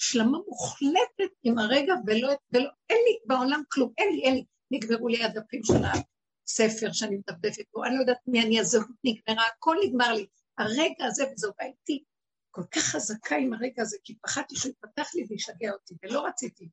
השלמה 0.01 0.39
מוחלטת 0.47 1.35
עם 1.43 1.59
הרגע, 1.59 1.93
ולא, 2.07 2.29
ולא, 2.53 2.71
אין 2.91 2.99
לי 3.07 3.19
בעולם 3.27 3.63
כלום, 3.69 3.93
אין 3.99 4.09
לי, 4.13 4.23
אין 4.23 4.35
לי. 4.35 4.45
נגמרו 4.71 5.09
לי 5.09 5.25
הדפים 5.25 5.61
של 5.65 5.75
הספר 5.75 6.93
שאני 6.93 7.17
מדפדפת 7.17 7.65
בו, 7.73 7.85
אני 7.85 7.95
לא 7.95 8.01
יודעת 8.01 8.21
מי 8.27 8.43
אני, 8.43 8.61
הזהות 8.61 8.87
נגמרה, 9.05 9.47
הכל 9.47 9.77
נגמר 9.87 10.13
לי. 10.13 10.27
הרגע 10.59 11.05
הזה, 11.07 11.25
וזו 11.33 11.53
הייתי 11.59 12.05
כל 12.51 12.63
כך 12.71 12.83
חזקה 12.83 13.37
עם 13.37 13.53
הרגע 13.53 13.83
הזה, 13.83 13.97
כי 14.05 14.19
פחדתי 14.23 14.57
שהוא 14.57 14.73
יפתח 14.73 15.15
לי 15.15 15.27
וישגע 15.29 15.73
אותי, 15.73 15.95
ולא 16.03 16.27
רציתי. 16.27 16.69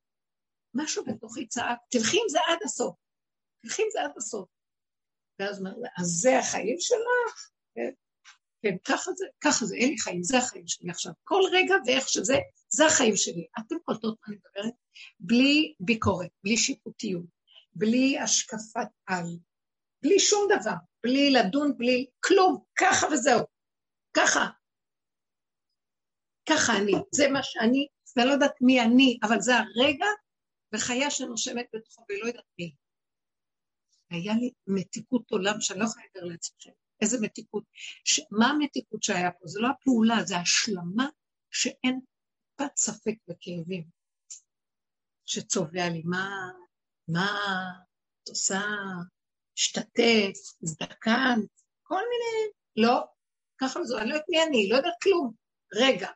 משהו 0.74 1.04
בתוכי 1.04 1.46
צעק, 1.46 1.78
תלכי 1.90 2.16
עם 2.16 2.28
זה 2.28 2.38
עד 2.48 2.58
הסוף, 2.64 2.96
תלכי 3.62 3.82
עם 3.82 3.88
זה 3.92 4.00
עד 4.02 4.12
הסוף. 4.16 4.48
ואז 5.38 5.60
אמר 5.60 5.72
אז 5.98 6.06
זה 6.06 6.38
החיים 6.38 6.76
שלך? 6.80 7.50
כן, 7.74 7.90
כן, 8.62 8.76
ככה 8.84 9.12
זה, 9.12 9.26
ככה 9.40 9.64
זה, 9.66 9.76
אין 9.76 9.88
לי 9.90 9.98
חיים, 9.98 10.22
זה 10.22 10.38
החיים 10.38 10.66
שלי 10.66 10.90
עכשיו. 10.90 11.12
כל 11.24 11.40
רגע 11.52 11.74
ואיך 11.86 12.08
שזה, 12.08 12.34
זה 12.68 12.86
החיים 12.86 13.16
שלי. 13.16 13.46
אתם 13.58 13.76
קולטות 13.84 14.18
מה 14.20 14.26
אני 14.28 14.36
מדברת? 14.36 14.74
בלי 15.20 15.74
ביקורת, 15.80 16.30
בלי 16.44 16.56
שיפוטיות, 16.56 17.24
בלי 17.74 18.18
השקפת 18.18 18.88
על, 19.06 19.26
בלי 20.02 20.20
שום 20.20 20.48
דבר, 20.60 20.74
בלי 21.02 21.30
לדון, 21.30 21.78
בלי 21.78 22.06
כלום, 22.20 22.62
ככה 22.78 23.06
וזהו. 23.12 23.53
ככה. 24.16 24.46
ככה 26.48 26.72
אני, 26.76 26.92
זה 27.12 27.28
מה 27.32 27.42
שאני, 27.42 27.88
ואני 28.16 28.28
לא 28.28 28.32
יודעת 28.32 28.54
מי 28.60 28.80
אני, 28.80 29.18
אבל 29.22 29.40
זה 29.40 29.52
הרגע 29.56 30.06
וחיה 30.74 31.10
שנושמת 31.10 31.66
בתוכו 31.74 32.04
ולא 32.08 32.26
יודעת 32.26 32.44
מי. 32.58 32.74
היה 34.10 34.34
לי 34.34 34.50
מתיקות 34.66 35.30
עולם 35.30 35.60
שאני 35.60 35.78
לא 35.78 35.84
יכולה 35.84 36.04
לתאר 36.06 36.24
לעצמכם. 36.24 36.70
איזה 37.00 37.18
מתיקות. 37.20 37.64
ש... 38.04 38.20
מה 38.30 38.46
המתיקות 38.46 39.02
שהיה 39.02 39.30
פה? 39.32 39.46
זה 39.46 39.60
לא 39.60 39.68
הפעולה, 39.68 40.24
זה 40.24 40.36
השלמה 40.36 41.08
שאין 41.50 42.00
טיפת 42.56 42.76
ספק 42.76 43.14
בכאבים. 43.28 43.84
שצובע 45.24 45.88
לי, 45.88 46.02
מה, 46.04 46.28
מה 47.08 47.28
את 48.22 48.28
עושה, 48.28 48.62
השתתף, 49.58 50.38
הזדקנת, 50.62 51.60
כל 51.82 52.02
מיני, 52.10 52.52
לא, 52.76 53.04
ככה 53.64 53.84
זו, 53.84 53.98
אני 53.98 54.08
לא 54.08 54.14
יודעת 54.14 54.28
מי 54.28 54.42
אני, 54.42 54.68
לא 54.68 54.76
יודעת 54.76 54.94
כלום, 55.02 55.32
רגע. 55.74 56.08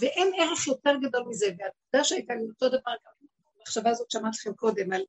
ואין 0.00 0.32
ערך 0.40 0.66
יותר 0.66 0.90
גדול 1.02 1.24
מזה, 1.28 1.46
והעבודה 1.46 2.04
שהייתה 2.04 2.34
לי 2.34 2.42
אותו 2.48 2.68
דבר, 2.68 2.92
גם 3.04 3.26
המחשבה 3.56 3.90
הזאת 3.90 4.10
שאמרתי 4.10 4.36
לכם 4.40 4.54
קודם, 4.54 4.92
על 4.92 5.04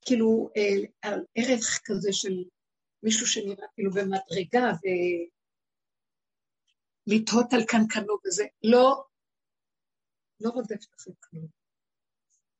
כאילו, 0.00 0.50
אה, 0.56 0.86
על 1.02 1.24
ערך 1.34 1.80
כזה 1.84 2.12
של 2.12 2.44
מישהו 3.02 3.26
שנראה 3.26 3.66
כאילו 3.74 3.90
במדרגה 3.90 4.72
ולתהות 7.06 7.52
על 7.52 7.64
קנקנו 7.64 8.16
וזה, 8.26 8.44
לא, 8.64 9.04
לא 10.40 10.50
רודפת 10.50 10.94
אחרי 11.00 11.14
כלום. 11.20 11.46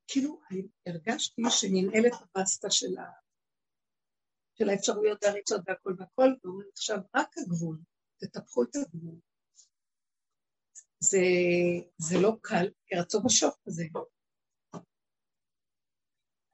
כאילו, 0.06 0.40
הרגשתי 0.86 1.42
שננעלת 1.50 2.12
הבסטה 2.12 2.70
של, 2.70 2.98
ה... 2.98 3.23
של 4.58 4.68
האפשרויות 4.68 5.24
והריצות 5.24 5.60
והכל 5.66 5.94
והכל, 5.98 6.28
ואומרים 6.44 6.68
עכשיו 6.72 6.98
רק 7.14 7.28
הגבול, 7.38 7.78
תטפחו 8.16 8.62
את 8.62 8.76
הגבול. 8.76 9.18
זה, 11.00 11.18
זה 11.98 12.16
לא 12.22 12.36
קל, 12.42 12.66
כי 12.86 12.96
רצו 12.96 13.22
בשוק 13.22 13.54
הזה. 13.66 13.84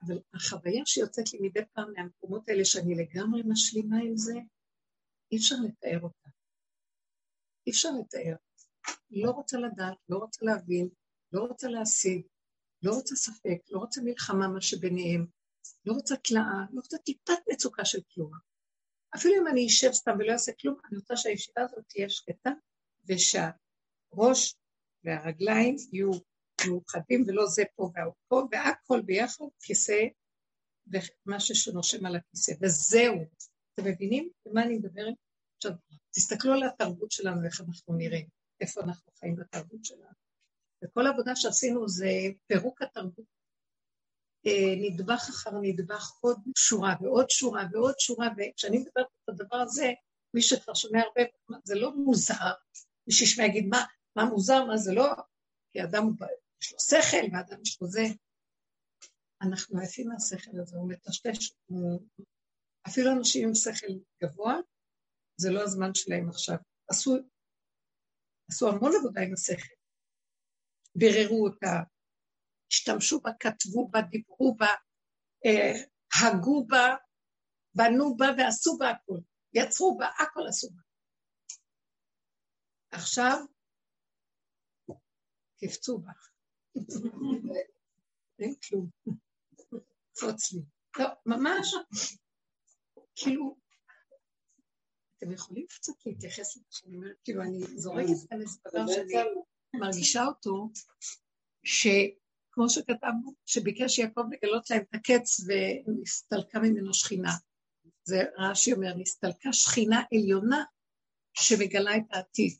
אבל 0.02 0.18
החוויה 0.34 0.82
שיוצאת 0.86 1.32
לי 1.32 1.38
מדי 1.42 1.60
פעם 1.72 1.92
מהמקומות 1.96 2.48
האלה, 2.48 2.64
שאני 2.64 2.94
לגמרי 2.94 3.42
משלימה 3.48 3.96
עם 3.96 4.16
זה, 4.16 4.34
אי 5.32 5.36
אפשר 5.36 5.56
לתאר 5.64 6.00
אותה. 6.02 6.28
אי 7.66 7.72
אפשר 7.72 7.88
לתאר. 8.00 8.36
לא 9.10 9.30
רוצה 9.30 9.58
לדעת, 9.58 9.98
לא 10.08 10.18
רוצה 10.18 10.44
להבין, 10.44 10.88
לא 11.32 11.40
רוצה 11.40 11.68
להשיג, 11.68 12.26
לא 12.82 12.92
רוצה 12.94 13.14
ספק, 13.16 13.58
לא 13.70 13.78
רוצה 13.78 14.00
מלחמה, 14.04 14.48
מה 14.48 14.60
שביניהם, 14.60 15.26
לא 15.86 15.92
רוצה 15.92 16.16
תלאה, 16.16 16.64
לא 16.72 16.80
רוצה 16.80 16.98
טיפת 16.98 17.38
מצוקה 17.52 17.84
של 17.84 17.98
כלום. 18.14 18.30
אפילו 19.16 19.34
אם 19.42 19.46
אני 19.46 19.66
אשב 19.66 19.92
סתם 19.92 20.16
ולא 20.18 20.32
אעשה 20.32 20.52
כלום, 20.60 20.76
אני 20.88 20.98
רוצה 20.98 21.16
שהישיבה 21.16 21.62
הזאת 21.62 21.84
תהיה 21.88 22.10
שקטה, 22.10 22.50
ושהראש 23.08 24.54
והרגליים 25.04 25.76
יהיו 25.92 26.10
מאוחדים 26.66 27.24
ולא 27.26 27.46
זה 27.46 27.62
פה 27.76 27.90
והוא 27.94 28.14
פה, 28.28 28.42
והכל 28.52 29.02
ביחד, 29.02 29.44
כיסא 29.60 30.06
ומשהו 30.86 31.54
שנושם 31.54 32.06
על 32.06 32.16
הכיסא, 32.16 32.52
וזהו. 32.62 33.14
אתם 33.74 33.84
מבינים 33.84 34.30
במה 34.46 34.62
אני 34.62 34.74
מדברת? 34.78 35.14
עכשיו, 35.56 35.72
תסתכלו 36.10 36.52
על 36.52 36.62
התרבות 36.62 37.10
שלנו, 37.10 37.44
איך 37.44 37.60
אנחנו 37.60 37.94
נראים, 37.94 38.26
איפה 38.60 38.80
אנחנו 38.80 39.12
חיים 39.18 39.36
בתרבות 39.36 39.84
שלנו. 39.84 40.20
וכל 40.84 41.06
העבודה 41.06 41.36
שעשינו 41.36 41.88
זה 41.88 42.10
פירוק 42.46 42.82
התרבות. 42.82 43.39
אה, 44.46 44.74
נדבך 44.80 45.28
אחר 45.30 45.50
נדבך, 45.62 46.10
עוד 46.20 46.38
שורה 46.56 46.94
ועוד 47.00 47.30
שורה 47.30 47.64
ועוד 47.72 47.94
שורה, 47.98 48.28
וכשאני 48.36 48.78
מדברת 48.78 49.06
את 49.24 49.28
הדבר 49.28 49.56
הזה, 49.56 49.90
מי 50.34 50.42
שכבר 50.42 50.74
שומע 50.74 51.00
הרבה, 51.00 51.30
זה 51.64 51.74
לא 51.74 51.96
מוזר, 51.96 52.50
מי 53.06 53.14
שישמע 53.14 53.44
יגיד, 53.44 53.66
מה, 53.66 53.84
מה 54.16 54.24
מוזר, 54.24 54.64
מה 54.64 54.76
זה 54.76 54.92
לא, 54.94 55.12
כי 55.72 55.82
אדם 55.82 56.02
יש 56.62 56.72
לו 56.72 56.80
שכל, 56.80 57.36
ואדם 57.36 57.62
יש 57.66 57.78
לו 57.80 57.88
זה. 57.88 58.02
אנחנו 59.42 59.78
עייפים 59.78 60.08
מהשכל 60.08 60.60
הזה, 60.62 60.76
הוא 60.76 60.88
מטשטש. 60.88 61.52
אפילו 62.86 63.12
אנשים 63.12 63.48
עם 63.48 63.54
שכל 63.54 63.92
גבוה, 64.22 64.56
זה 65.36 65.50
לא 65.50 65.62
הזמן 65.62 65.94
שלהם 65.94 66.28
עכשיו. 66.28 66.56
עשו, 66.88 67.16
עשו 68.50 68.68
המון 68.68 68.92
עבודה 68.98 69.20
עם 69.20 69.32
השכל. 69.32 69.74
ביררו 70.94 71.46
אותה, 71.46 71.82
השתמשו 72.70 73.20
בה, 73.20 73.30
כתבו 73.40 73.88
בה, 73.88 74.02
דיברו 74.02 74.56
בה, 74.56 74.66
אה, 75.46 75.72
הגו 76.22 76.66
בה, 76.66 76.96
בנו 77.74 78.16
בה 78.16 78.26
ועשו 78.38 78.76
בה 78.78 78.90
הכול. 78.90 79.20
יצרו 79.54 79.98
בה, 79.98 80.06
הכל 80.06 80.40
עשו 80.48 80.70
בה. 80.70 80.82
עכשיו, 82.90 83.36
קפצו 85.60 85.98
בה. 85.98 86.12
אין 88.38 88.54
כלום. 88.68 88.90
קפוץ 90.14 90.52
לי. 90.52 90.62
לא, 90.98 91.06
ממש, 91.26 91.74
כאילו, 93.16 93.56
אתם 95.18 95.32
יכולים 95.32 95.66
קצת 95.68 95.92
להתייחס 96.06 96.56
למה 96.56 96.66
שאני 96.70 96.96
אומרת, 96.96 97.16
כאילו 97.24 97.42
אני 97.42 97.58
זורקת 97.76 98.28
כאן 98.30 98.40
איזה 98.40 98.58
דבר 98.68 98.86
שאני 98.86 99.14
מרגישה 99.80 100.24
אותו, 100.24 100.68
שכמו 102.68 102.68
שכתבנו, 102.68 103.34
שביקש 103.46 103.98
יעקב 103.98 104.22
לגלות 104.30 104.70
להם 104.70 104.82
את 104.82 104.94
הקץ 104.94 105.40
ונסתלקה 105.46 106.58
ממנו 106.58 106.94
שכינה. 106.94 107.30
זה 108.04 108.22
רש"י 108.38 108.72
אומר, 108.72 108.94
נסתלקה 108.96 109.52
שכינה 109.52 110.02
עליונה 110.12 110.64
שמגלה 111.34 111.96
את 111.96 112.02
העתיד. 112.10 112.58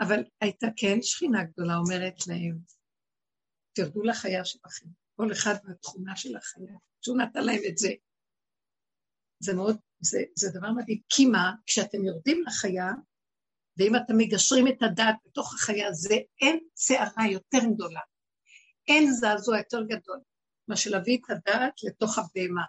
אבל 0.00 0.24
הייתה 0.40 0.66
כן 0.76 1.02
שכינה 1.02 1.44
גדולה 1.44 1.74
אומרת 1.76 2.26
להם, 2.26 2.58
תרדו 3.72 4.02
לחיה 4.02 4.44
שלכם, 4.44 4.86
כל 5.16 5.32
אחד 5.32 5.54
מהתכונה 5.64 6.16
של 6.16 6.36
החיה, 6.36 6.76
שהוא 7.00 7.18
נתן 7.18 7.44
להם 7.44 7.60
את 7.68 7.78
זה. 7.78 7.90
זה 9.42 9.54
מאוד, 9.54 9.76
זה, 10.00 10.18
זה 10.34 10.58
דבר 10.58 10.72
מדהים, 10.72 11.00
כי 11.08 11.26
מה, 11.26 11.52
כשאתם 11.66 12.04
יורדים 12.04 12.42
לחיה, 12.46 12.86
ואם 13.76 13.96
אתם 13.96 14.14
מגשרים 14.16 14.68
את 14.68 14.82
הדעת 14.82 15.16
בתוך 15.26 15.54
החיה, 15.54 15.92
זה 15.92 16.14
אין 16.40 16.58
סערה 16.76 17.26
יותר 17.32 17.58
גדולה, 17.74 18.00
אין 18.88 19.12
זעזוע 19.12 19.58
יותר 19.58 19.82
גדול, 19.82 20.20
מאשר 20.68 20.90
להביא 20.90 21.18
את 21.18 21.30
הדעת 21.30 21.82
לתוך 21.82 22.18
הבהמה. 22.18 22.64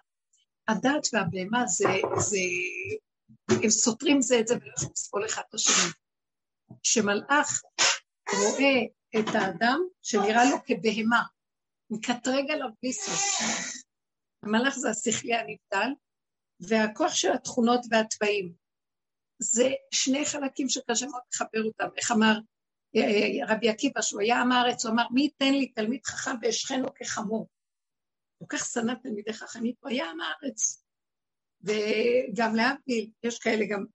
הדעת 0.68 1.08
והבהמה 1.14 1.66
זה, 1.66 1.88
זה, 2.18 2.38
הם 3.64 3.70
סותרים 3.70 4.22
זה 4.22 4.40
את 4.40 4.48
זה 4.48 4.56
ולא 4.56 4.74
יכולים 4.74 4.92
לסבול 4.98 5.26
אחד 5.26 5.42
את 5.50 5.54
השני. 5.54 5.92
שמלאך 6.84 7.62
רואה 8.34 8.80
את 9.20 9.36
האדם 9.36 9.80
שנראה 10.02 10.46
לו 10.52 10.58
כבהמה, 10.66 11.24
מקטרג 11.90 12.52
עליו 12.52 12.70
בלי 12.84 12.94
סוף. 12.94 13.22
המלאך 14.44 14.76
זה 14.76 14.90
השכלי 14.90 15.34
הנבדל, 15.36 15.92
והכוח 16.60 17.14
של 17.14 17.32
התכונות 17.32 17.82
והתוואים. 17.92 18.54
זה 19.40 19.70
שני 19.92 20.26
חלקים 20.26 20.70
שקשה 20.70 21.06
מאוד 21.06 21.22
לחבר 21.34 21.64
אותם. 21.64 21.88
איך 21.98 22.12
אמר 22.12 22.40
רבי 23.48 23.70
עקיבא, 23.70 24.02
שהוא 24.02 24.22
היה 24.22 24.42
עם 24.42 24.52
הארץ, 24.52 24.86
הוא 24.86 24.94
אמר, 24.94 25.04
מי 25.12 25.22
ייתן 25.22 25.54
לי 25.54 25.68
תלמיד 25.68 26.06
חכם 26.06 26.36
ואשכנו 26.42 26.88
כחמור. 26.96 27.48
כל 28.40 28.46
כך 28.50 28.66
שנא 28.66 28.94
תלמידי 29.04 29.34
חכמים, 29.34 29.74
הוא 29.80 29.90
היה 29.90 30.12
עם 30.12 30.18
הארץ. 30.22 30.84
וגם 31.64 32.56
להבדיל, 32.56 33.12
יש 33.24 33.40
כאלה 33.40 33.66
גם, 33.70 33.86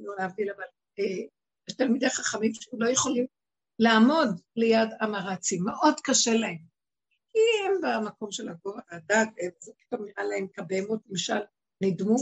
לא 0.00 0.14
להבדיל, 0.18 0.50
אבל 0.56 0.64
אה, 0.98 1.24
יש 1.68 1.76
תלמידי 1.76 2.10
חכמים 2.10 2.52
שלא 2.54 2.88
יכולים 2.88 3.26
לעמוד 3.78 4.28
ליד 4.56 4.88
המרצים, 5.00 5.64
מאוד 5.64 5.94
קשה 6.04 6.34
להם. 6.34 6.58
כי 7.32 7.38
הם 7.66 7.72
במקום 7.82 8.32
של 8.32 8.48
הגובה 8.48 8.80
והדג, 8.90 9.26
זה 9.60 9.72
פתאום 9.78 10.06
נראה 10.06 10.24
להם 10.24 10.46
כבהמות, 10.54 11.00
למשל, 11.08 11.38
נדמו, 11.80 12.16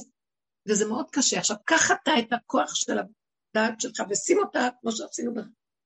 וזה 0.69 0.89
מאוד 0.89 1.07
קשה. 1.13 1.39
עכשיו, 1.39 1.57
קח 1.65 1.91
אתה 1.91 2.11
את 2.19 2.33
הכוח 2.33 2.75
של 2.75 2.99
הדעת 2.99 3.81
שלך 3.81 4.03
ושים 4.11 4.39
אותה, 4.39 4.69
כמו 4.81 4.93
שעשינו, 4.93 5.33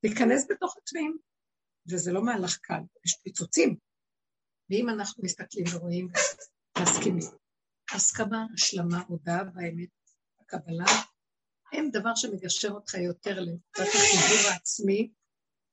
להיכנס 0.05 0.47
בתוך 0.51 0.77
הטבעים, 0.77 1.19
וזה 1.91 2.13
לא 2.13 2.25
מהלך 2.25 2.59
קל, 2.59 2.81
יש 3.07 3.15
פיצוצים. 3.23 3.77
ואם 4.71 4.89
אנחנו 4.89 5.25
מסתכלים 5.25 5.65
ורואים 5.75 6.09
מסכימים, 6.83 7.31
הסכמה, 7.95 8.47
השלמה, 8.55 9.03
הודעה 9.09 9.45
באמת, 9.45 9.89
הקבלה, 10.41 10.85
הם 11.73 11.91
דבר 11.91 12.15
שמגשר 12.15 12.69
אותך 12.69 12.95
יותר 12.95 13.41
לנקודת 13.41 13.89
החיבור 13.89 14.53
העצמי, 14.53 15.11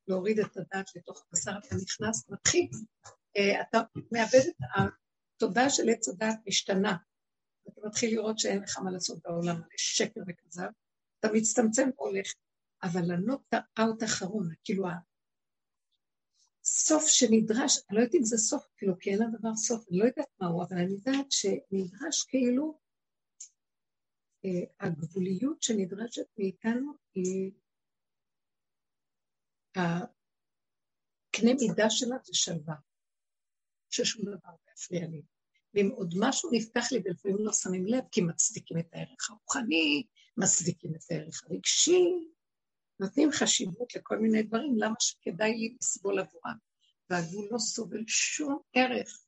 להוריד 0.08 0.38
את 0.38 0.56
הדעת 0.56 0.96
לתוך 0.96 1.24
הבשר, 1.26 1.52
אתה 1.58 1.76
נכנס, 1.76 2.28
מתחיל, 2.28 2.68
אה, 3.36 3.62
אתה 3.62 3.78
מאבד 4.12 4.48
את 4.48 4.56
התודעה 5.36 5.70
של 5.70 5.88
עץ 5.88 6.08
הדעת 6.08 6.38
משתנה, 6.46 6.96
אתה 7.68 7.80
מתחיל 7.84 8.10
לראות 8.10 8.38
שאין 8.38 8.62
לך 8.62 8.78
מה 8.78 8.90
לעשות 8.90 9.18
בעולם, 9.22 9.60
יש 9.74 9.96
שקר 9.96 10.20
וכזב, 10.28 10.68
אתה 11.20 11.28
מצטמצם 11.32 11.88
והולך, 11.96 12.32
אבל 12.82 13.10
הנוט 13.10 13.54
האוט 13.76 14.02
אחרון, 14.02 14.48
כאילו 14.64 14.86
הסוף 16.62 17.06
שנדרש, 17.06 17.78
אני 17.78 17.96
לא 17.96 18.00
יודעת 18.00 18.14
אם 18.14 18.24
זה 18.24 18.36
סוף, 18.36 18.66
כאילו, 18.76 18.98
כי 18.98 19.10
אין 19.10 19.18
לדבר 19.22 19.56
סוף, 19.56 19.88
אני 19.88 19.98
לא 19.98 20.04
יודעת 20.04 20.28
מהו, 20.40 20.62
אבל 20.62 20.76
אני 20.76 20.92
יודעת 20.92 21.32
שנדרש 21.32 22.24
כאילו, 22.28 22.78
אה, 24.44 24.86
הגבוליות 24.86 25.62
שנדרשת 25.62 26.26
מאיתנו 26.38 26.92
היא, 27.14 27.52
הקנה 29.76 31.50
מידה 31.60 31.90
שלה 31.90 32.16
זה 32.24 32.34
שלווה, 32.34 32.74
ששום 33.90 34.22
דבר 34.22 34.50
לא 34.50 34.72
יפריע 34.72 35.06
לי. 35.06 35.22
ואם 35.74 35.88
עוד 35.90 36.14
משהו 36.20 36.50
נפתח 36.52 36.92
לי 36.92 36.98
ולפעמים 37.04 37.36
לא 37.38 37.52
שמים 37.52 37.86
לב, 37.86 38.04
כי 38.12 38.20
מצדיקים 38.20 38.78
את 38.78 38.86
הערך 38.92 39.30
הרוחני, 39.30 40.06
מצדיקים 40.36 40.94
את 40.94 41.10
הערך 41.10 41.42
הרגשי, 41.44 42.04
נותנים 43.00 43.32
חשיבות 43.32 43.94
לכל 43.94 44.18
מיני 44.18 44.42
דברים, 44.42 44.74
למה 44.76 44.94
שכדאי 45.00 45.54
לי 45.54 45.76
לסבול 45.80 46.18
עבורם. 46.18 46.56
והגבול 47.10 47.48
לא 47.50 47.58
סובל 47.58 48.04
שום 48.06 48.58
ערך, 48.72 49.24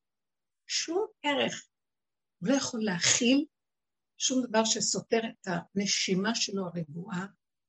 שום 0.66 1.06
ערך. 1.22 1.68
הוא 2.38 2.48
לא 2.48 2.54
יכול 2.54 2.84
להכיל 2.84 3.46
שום 4.18 4.46
דבר 4.46 4.64
שסותר 4.64 5.20
את 5.30 5.46
הנשימה 5.46 6.34
שלו 6.34 6.66
הרגועה 6.66 7.26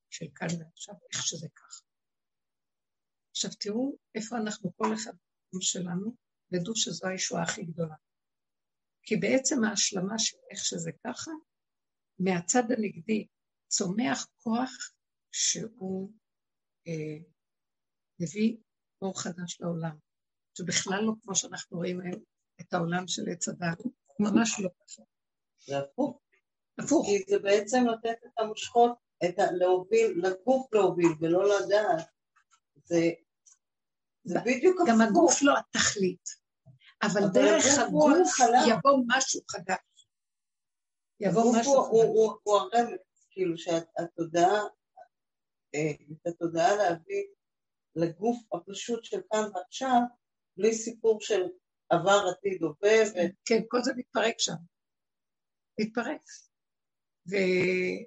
של 0.10 0.26
כאן 0.36 0.48
ועכשיו, 0.60 0.96
איך 1.14 1.28
שזה 1.28 1.48
ככה. 1.56 1.84
עכשיו 3.32 3.52
תראו 3.60 3.98
איפה 4.16 4.38
אנחנו 4.38 4.72
כל 4.78 4.94
אחד 4.94 5.14
שלנו, 5.62 6.16
ודעו 6.52 6.76
שזו 6.76 7.08
הישועה 7.08 7.44
הכי 7.44 7.64
גדולה. 7.64 7.96
כי 9.04 9.16
בעצם 9.16 9.64
ההשלמה 9.64 10.20
של 10.20 10.38
איך 10.52 10.66
שזה 10.66 10.92
ככה, 11.04 11.32
מהצד 12.20 12.64
הנגדי 12.72 13.28
צומח 13.68 14.28
כוח 14.38 14.94
שהוא 15.32 16.12
אה, 16.88 17.18
מביא 18.20 18.58
אור 19.02 19.22
חדש 19.22 19.62
לעולם, 19.62 19.98
שבכלל 20.58 21.02
לא 21.02 21.14
כמו 21.24 21.36
שאנחנו 21.36 21.78
רואים 21.78 22.02
היום 22.02 22.24
את 22.62 22.74
העולם 22.74 23.08
של 23.08 23.22
עץ 23.32 23.48
הדת, 23.48 23.78
ממש 24.20 24.60
לא 24.60 24.70
ככה. 24.70 25.02
זה 25.66 25.80
הפוך. 25.80 26.20
הפוך. 26.80 27.06
כי 27.06 27.24
זה 27.28 27.40
בעצם 27.40 27.84
לתת 27.88 28.18
את 28.26 28.40
המושכות, 28.40 28.92
את 29.26 29.40
ה... 29.40 29.52
להוביל, 29.52 30.22
לגוף 30.24 30.74
להוביל 30.74 31.12
ולא 31.20 31.60
לדעת. 31.60 32.08
זה, 32.84 33.10
זה 34.24 34.40
בדיוק 34.46 34.76
הפוך. 34.76 34.90
גם 34.90 35.02
הגוף 35.02 35.42
לא 35.42 35.54
התכלית. 35.58 36.42
אבל 37.04 37.22
דרך 37.34 37.64
הגוף 37.80 38.30
יבוא 38.68 39.00
משהו 39.08 39.42
חדש. 39.50 40.08
יבוא 41.20 41.56
משהו 41.60 41.84
חדש. 41.84 41.92
הוא 42.44 42.58
הרמז, 42.58 42.90
כאילו 43.32 43.58
שהתודעה, 43.58 44.62
את 45.76 46.28
התודעה 46.28 46.76
להביא 46.76 47.24
לגוף 47.96 48.38
הפשוט 48.54 49.04
של 49.06 49.22
כאן 49.32 49.50
ועכשיו, 49.56 50.00
בלי 50.58 50.74
סיפור 50.74 51.22
של 51.22 51.42
עבר, 51.90 52.22
עתיד, 52.32 52.64
הווה. 52.64 52.90
כן, 53.46 53.62
כל 53.68 53.78
זה 53.84 53.92
מתפרק 53.98 54.36
שם. 54.38 54.54
מתפרק. 55.80 56.22
ואם 57.26 58.06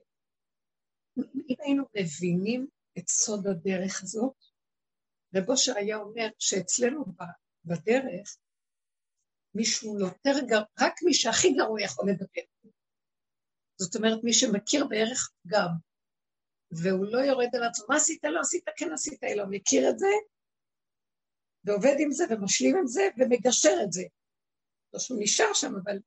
היינו 1.58 1.84
מבינים 1.96 2.66
את 2.98 3.08
סוד 3.08 3.46
הדרך 3.46 4.02
הזאת, 4.02 4.34
רב 5.34 5.50
אושר 5.50 5.72
היה 5.76 5.96
אומר 5.96 6.26
שאצלנו 6.38 7.04
בדרך 7.64 8.36
מישהו 9.54 10.00
יותר 10.00 10.46
גרוע, 10.48 10.64
רק 10.80 10.94
מי 11.04 11.14
שהכי 11.14 11.54
גרוע 11.54 11.82
יכול 11.82 12.10
לדבר. 12.10 12.42
זאת 13.76 13.96
אומרת, 13.96 14.24
מי 14.24 14.32
שמכיר 14.32 14.86
בערך 14.88 15.30
גם, 15.46 15.68
והוא 16.82 17.06
לא 17.06 17.18
יורד 17.18 17.56
על 17.56 17.64
עצמו, 17.64 17.86
מה 17.88 17.96
עשית? 17.96 18.24
לא 18.24 18.40
עשית, 18.40 18.64
כן 18.76 18.92
עשית, 18.92 19.24
אלא 19.24 19.44
מכיר 19.50 19.90
את 19.90 19.98
זה, 19.98 20.06
ועובד 21.64 21.94
עם 21.98 22.10
זה, 22.10 22.24
ומשלים 22.30 22.76
עם 22.76 22.86
זה, 22.86 23.02
ומגשר 23.18 23.76
את 23.84 23.92
זה. 23.92 24.02
לא 24.94 25.00
שהוא 25.00 25.18
נשאר 25.22 25.52
שם, 25.54 25.72
אבל 25.84 25.98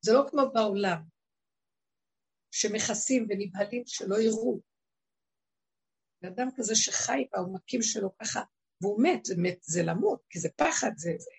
זה 0.00 0.12
לא 0.12 0.22
כמו 0.30 0.42
בעולם, 0.54 1.02
שמכסים 2.50 3.26
ונבהלים 3.28 3.82
שלא 3.86 4.16
יראו. 4.20 4.60
ואדם 6.22 6.48
כזה 6.56 6.74
שחי 6.74 7.28
בעומקים 7.32 7.82
שלו 7.82 8.18
ככה, 8.18 8.40
והוא 8.80 9.02
מת, 9.02 9.24
זה 9.24 9.34
מת, 9.38 9.62
זה 9.62 9.82
למות, 9.82 10.22
כי 10.30 10.38
זה 10.38 10.48
פחד, 10.56 10.90
זה, 10.96 11.10
זה 11.18 11.30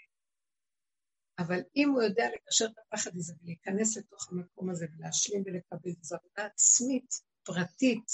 אבל 1.40 1.60
אם 1.76 1.90
הוא 1.90 2.04
יודע 2.04 2.24
לקשר 2.36 2.66
את 2.66 2.78
הפחד 2.78 3.12
הזה 3.16 3.34
ולהיכנס 3.42 3.98
לתוך 3.98 4.32
המקום 4.32 4.70
הזה 4.70 4.86
ולהשלים 4.94 5.44
ולקבל, 5.46 5.92
זו 6.02 6.16
עבודה 6.16 6.46
עצמית, 6.46 7.22
פרטית. 7.48 8.12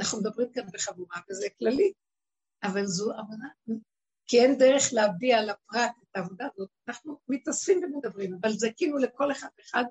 אנחנו 0.00 0.18
מדברים 0.18 0.52
כאן 0.52 0.66
בחבורה, 0.72 1.16
וזה 1.30 1.46
כללי, 1.58 1.92
אבל 2.62 2.86
זו 2.86 3.12
עבודה, 3.12 3.46
כי 4.26 4.40
אין 4.40 4.58
דרך 4.58 4.82
להביע 4.92 5.42
לפרט 5.42 5.92
את 6.02 6.16
העבודה 6.16 6.46
הזאת, 6.54 6.70
אנחנו 6.88 7.20
מתאספים 7.28 7.80
ומדברים, 7.84 8.34
אבל 8.40 8.52
זה 8.52 8.68
כאילו 8.76 8.98
לכל 8.98 9.32
אחד 9.32 9.48
ואחד, 9.58 9.84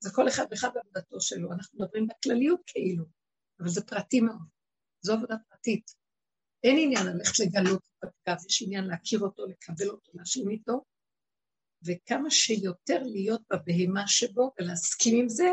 זה 0.00 0.10
כל 0.14 0.28
אחד 0.28 0.44
ואחד 0.50 0.68
בעבודתו 0.74 1.20
שלו, 1.20 1.52
אנחנו 1.52 1.78
מדברים 1.78 2.06
בכלליות 2.06 2.60
כאילו, 2.66 3.04
אבל 3.60 3.68
זה 3.68 3.84
פרטי 3.84 4.20
מאוד, 4.20 4.48
זו 5.02 5.12
עבודה 5.12 5.36
פרטית. 5.48 5.94
אין 6.64 6.76
עניין 6.78 7.06
ללכת 7.06 7.38
לגלות 7.38 7.82
את 7.98 8.04
הפגב, 8.04 8.46
יש 8.46 8.62
עניין 8.62 8.84
להכיר 8.84 9.20
אותו, 9.20 9.46
לקבל 9.46 9.88
אותו, 9.88 10.10
להשלים 10.14 10.50
איתו, 10.50 10.84
וכמה 11.86 12.30
שיותר 12.30 13.02
להיות 13.02 13.42
בבהמה 13.50 14.08
שבו 14.08 14.52
ולהסכים 14.58 15.20
עם 15.20 15.28
זה, 15.28 15.48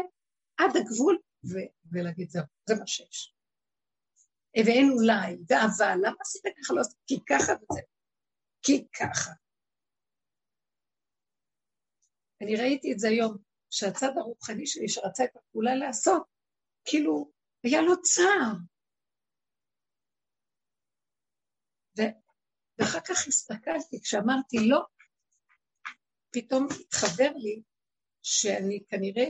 עד 0.57 0.77
הגבול, 0.77 1.17
ו- 1.53 1.71
ולהגיד 1.91 2.29
זהו, 2.29 2.43
זה 2.69 2.75
מה 2.79 2.87
שיש. 2.87 3.33
ואין 4.65 4.89
אולי, 4.95 5.37
ואבל, 5.49 5.97
למה 6.03 6.17
עשית 6.21 6.41
ככה? 6.43 6.73
לא 6.73 6.81
עשית? 6.81 6.97
כי 7.07 7.15
ככה 7.29 7.53
וזה. 7.53 7.81
כי 8.61 8.87
ככה. 8.99 9.31
אני 12.41 12.55
ראיתי 12.55 12.93
את 12.93 12.99
זה 12.99 13.07
היום, 13.07 13.37
שהצד 13.69 14.17
הרוחני 14.17 14.67
שלי 14.67 14.89
שרצה 14.89 15.23
את 15.23 15.35
הפעולה 15.35 15.75
לעשות, 15.75 16.23
כאילו, 16.85 17.31
היה 17.63 17.81
לו 17.81 18.01
צער. 18.01 18.53
ו- 21.97 22.17
ואחר 22.77 22.99
כך 22.99 23.27
הסתכלתי, 23.27 24.01
כשאמרתי 24.01 24.57
לא, 24.69 24.81
פתאום 26.33 26.67
התחבר 26.81 27.31
לי 27.35 27.61
שאני 28.23 28.83
כנראה, 28.89 29.27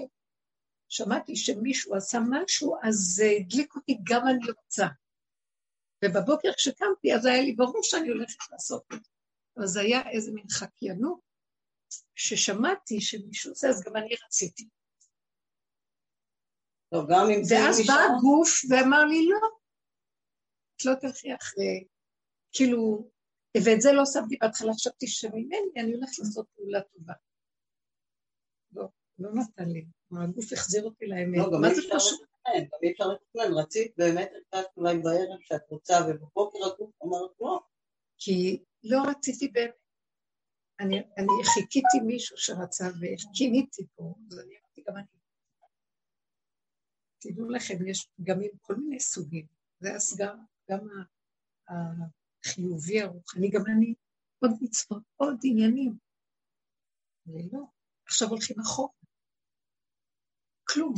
שמעתי 0.89 1.35
שמישהו 1.35 1.95
עשה 1.95 2.19
משהו, 2.29 2.75
אז 2.83 2.95
זה 2.95 3.25
הדליק 3.39 3.75
אותי 3.75 3.97
גם 4.03 4.21
אני 4.27 4.51
רוצה. 4.51 4.87
ובבוקר 6.05 6.53
כשקמתי, 6.53 7.13
אז 7.15 7.25
היה 7.25 7.41
לי 7.41 7.55
ברור 7.55 7.83
שאני 7.83 8.09
הולכת 8.09 8.51
לעשות 8.51 8.83
את 8.93 9.03
זה. 9.03 9.11
זה 9.65 9.81
היה 9.81 10.09
איזה 10.09 10.31
מין 10.31 10.45
חקיינות, 10.51 11.19
ששמעתי 12.15 13.01
שמישהו 13.01 13.51
עושה, 13.51 13.67
אז 13.69 13.83
גם 13.83 13.95
אני 13.95 14.15
רציתי. 14.25 14.67
לא, 16.91 16.99
גם 17.09 17.25
אם 17.35 17.43
זה 17.43 17.55
ואז 17.55 17.87
בא 17.87 17.93
הגוף 17.93 18.49
ואמר 18.69 19.05
לי, 19.05 19.29
לא, 19.29 19.37
את 20.75 20.85
לא 20.85 20.93
תלכי 21.01 21.35
אחרי, 21.35 21.87
כאילו, 22.51 23.09
ואת 23.65 23.81
זה 23.81 23.89
לא 23.91 24.03
שמתי 24.05 24.37
בהתחלה, 24.41 24.73
חשבתי 24.73 25.07
שממני 25.07 25.57
אני 25.77 25.93
הולכת 25.93 26.19
לעשות 26.19 26.47
פעולה 26.55 26.81
טובה. 26.81 27.13
לא, 29.19 29.29
לא 29.29 29.41
נתן 29.41 29.69
לי. 29.69 29.85
הגוף 30.11 30.53
החזיר 30.53 30.83
אותי 30.83 31.05
לאמת. 31.07 31.37
לא, 31.37 31.51
גם 31.53 31.65
אי 31.65 31.71
אפשר 31.71 31.95
לתכנן, 31.95 32.63
גם 32.63 32.79
אי 32.83 32.91
אפשר 32.91 33.07
לתכנן. 33.07 33.57
רצית 33.57 33.93
באמת 33.97 34.29
הרגשת 34.53 34.69
אולי 34.77 34.97
בערב 34.97 35.39
שאת 35.41 35.61
רוצה, 35.69 35.93
ובבוקר 36.09 36.59
הגוף 36.65 36.91
אמרת 37.03 37.31
לא. 37.41 37.59
כי 38.17 38.63
לא 38.83 39.01
רציתי 39.09 39.47
באמת. 39.47 39.71
אני, 40.79 40.97
אני 40.97 41.43
חיכיתי 41.53 41.99
מישהו 42.05 42.37
שרצה 42.37 42.85
וכיניתי 42.87 43.85
פה, 43.95 44.15
אז 44.31 44.39
אני 44.39 44.55
אמרתי 44.57 44.83
גם 44.87 44.97
אני. 44.97 45.05
תדעו 47.19 47.49
לכם, 47.49 47.87
יש 47.87 48.09
פגמים 48.17 48.51
כל 48.61 48.75
מיני 48.75 48.99
סוגים. 48.99 49.45
זה 49.79 49.95
הסגר, 49.95 50.33
גם 50.71 50.87
החיובי 51.67 53.01
הרוחני, 53.01 53.49
גם 53.49 53.61
אני, 53.77 53.93
עוד 54.39 54.51
מצוות, 54.61 55.03
עוד 55.15 55.37
עניינים. 55.43 55.97
ולא, 57.27 57.59
עכשיו 58.05 58.29
הולכים 58.29 58.59
אחורה. 58.59 58.96
כלום. 60.73 60.93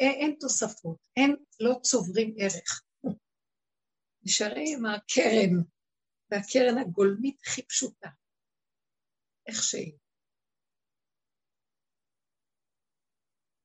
אין, 0.00 0.12
אין 0.12 0.36
תוספות, 0.40 0.96
אין, 1.16 1.36
לא 1.60 1.74
צוברים 1.82 2.34
ערך. 2.38 2.82
נשארים 4.22 4.86
הקרן, 4.86 5.62
והקרן 6.30 6.78
הגולמית 6.78 7.40
הכי 7.46 7.62
פשוטה, 7.66 8.08
איך 9.46 9.62
שהיא. 9.62 9.92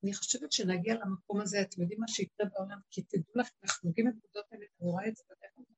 אני 0.04 0.14
חושבת 0.14 0.52
שנגיע 0.52 0.94
למקום 0.94 1.40
הזה, 1.40 1.62
אתם 1.62 1.82
יודעים 1.82 2.00
מה 2.00 2.08
שיקרה 2.08 2.46
בעולם, 2.46 2.78
כי 2.90 3.02
תדעו 3.02 3.32
לכם, 3.34 3.56
אנחנו 3.64 3.88
נוגעים 3.88 4.06
בנקודות 4.06 4.46
האלה, 4.52 4.64
אני 4.80 4.90
רואה 4.90 5.08
את 5.08 5.16
זה 5.16 5.22
בדרך 5.30 5.68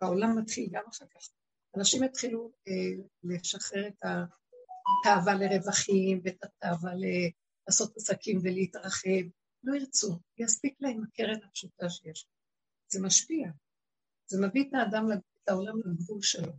בעולם 0.00 0.38
מתחיל 0.38 0.68
גם 0.72 0.84
אחר 0.88 1.06
כך. 1.06 1.28
אנשים 1.76 2.04
יתחילו 2.04 2.52
אה, 2.68 3.04
לשחרר 3.22 3.88
את 3.88 4.02
התאווה 4.02 5.34
לרווחים 5.34 6.20
ואת 6.24 6.44
התאווה 6.44 6.92
לעשות 7.68 7.96
עסקים 7.96 8.38
ולהתרחב. 8.42 9.24
לא 9.64 9.76
ירצו, 9.76 10.20
יספיק 10.38 10.76
להם 10.80 11.02
הקרן 11.04 11.42
הפשוטה 11.44 11.90
שיש. 11.90 12.26
זה 12.88 13.00
משפיע. 13.02 13.50
זה 14.26 14.38
מביא 14.46 14.62
את 14.68 14.74
האדם, 14.74 15.06
את 15.12 15.48
העולם 15.48 15.78
לגבול 15.78 16.22
שלו. 16.22 16.52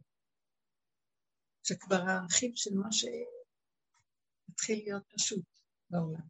שכבר 1.63 1.95
הערכים 1.95 2.52
של 2.56 2.74
מה 2.74 2.91
שמתחיל 2.91 4.80
להיות 4.84 5.04
פשוט 5.13 5.45
בעולם. 5.89 6.28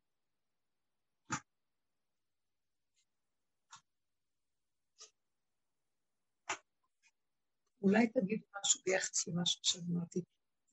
אולי 7.81 8.07
תגידו 8.07 8.45
משהו 8.61 8.81
ביחס 8.85 9.27
למה 9.27 9.45
שעכשיו 9.45 9.81
אמרתי. 9.91 10.19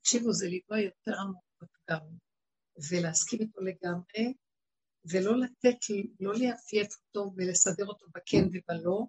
תקשיבו, 0.01 0.33
זה 0.33 0.47
לגוע 0.51 0.79
יותר 0.79 1.21
עמוק 1.21 1.45
בפגם, 1.63 2.26
ולהסכים 2.91 3.41
איתו 3.41 3.61
לגמרי, 3.61 4.35
ולא 5.11 5.37
לתת, 5.37 5.79
לא 6.21 6.35
לייפייף 6.35 6.89
אותו 6.97 7.33
ולסדר 7.37 7.87
אותו 7.87 8.07
בכן 8.15 8.45
ובלא, 8.47 9.05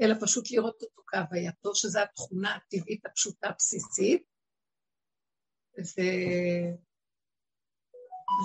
אלא 0.00 0.14
פשוט 0.20 0.50
לראות 0.50 0.82
אותו 0.82 1.02
כהווייתו, 1.06 1.74
שזו 1.74 2.00
התכונה 2.00 2.56
הטבעית 2.56 3.06
הפשוטה 3.06 3.48
הבסיסית, 3.48 4.22
ו... 5.78 6.00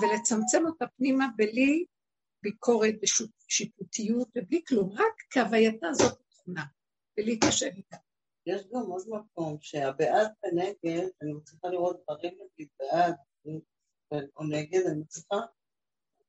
ולצמצם 0.02 0.66
אותה 0.66 0.84
פנימה 0.96 1.26
בלי 1.36 1.84
ביקורת 2.42 2.94
ושיפוטיות 3.02 4.28
ובלי 4.36 4.62
כלום, 4.68 4.92
רק 4.92 5.14
כהווייתה 5.30 5.86
זאת 5.92 6.20
התכונה, 6.20 6.64
ולהתיישב 7.18 7.70
איתה. 7.76 7.96
יש 8.46 8.62
גם 8.62 8.80
עוד 8.80 9.04
מקום 9.08 9.58
שהבעד 9.60 10.32
ונגד, 10.44 11.08
אני 11.22 11.32
מצליחה 11.32 11.68
לראות 11.68 12.02
דברים 12.04 12.32
נגיד 12.34 12.68
בעד 12.78 13.14
או 14.36 14.44
נגד, 14.44 14.86
אני 14.86 15.00
מצליחה 15.00 15.36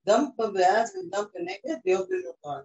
גם 0.08 0.26
בבעד 0.38 0.88
וגם 0.96 1.24
בנגד 1.34 1.80
להיות 1.86 2.10
בנוטרל, 2.10 2.64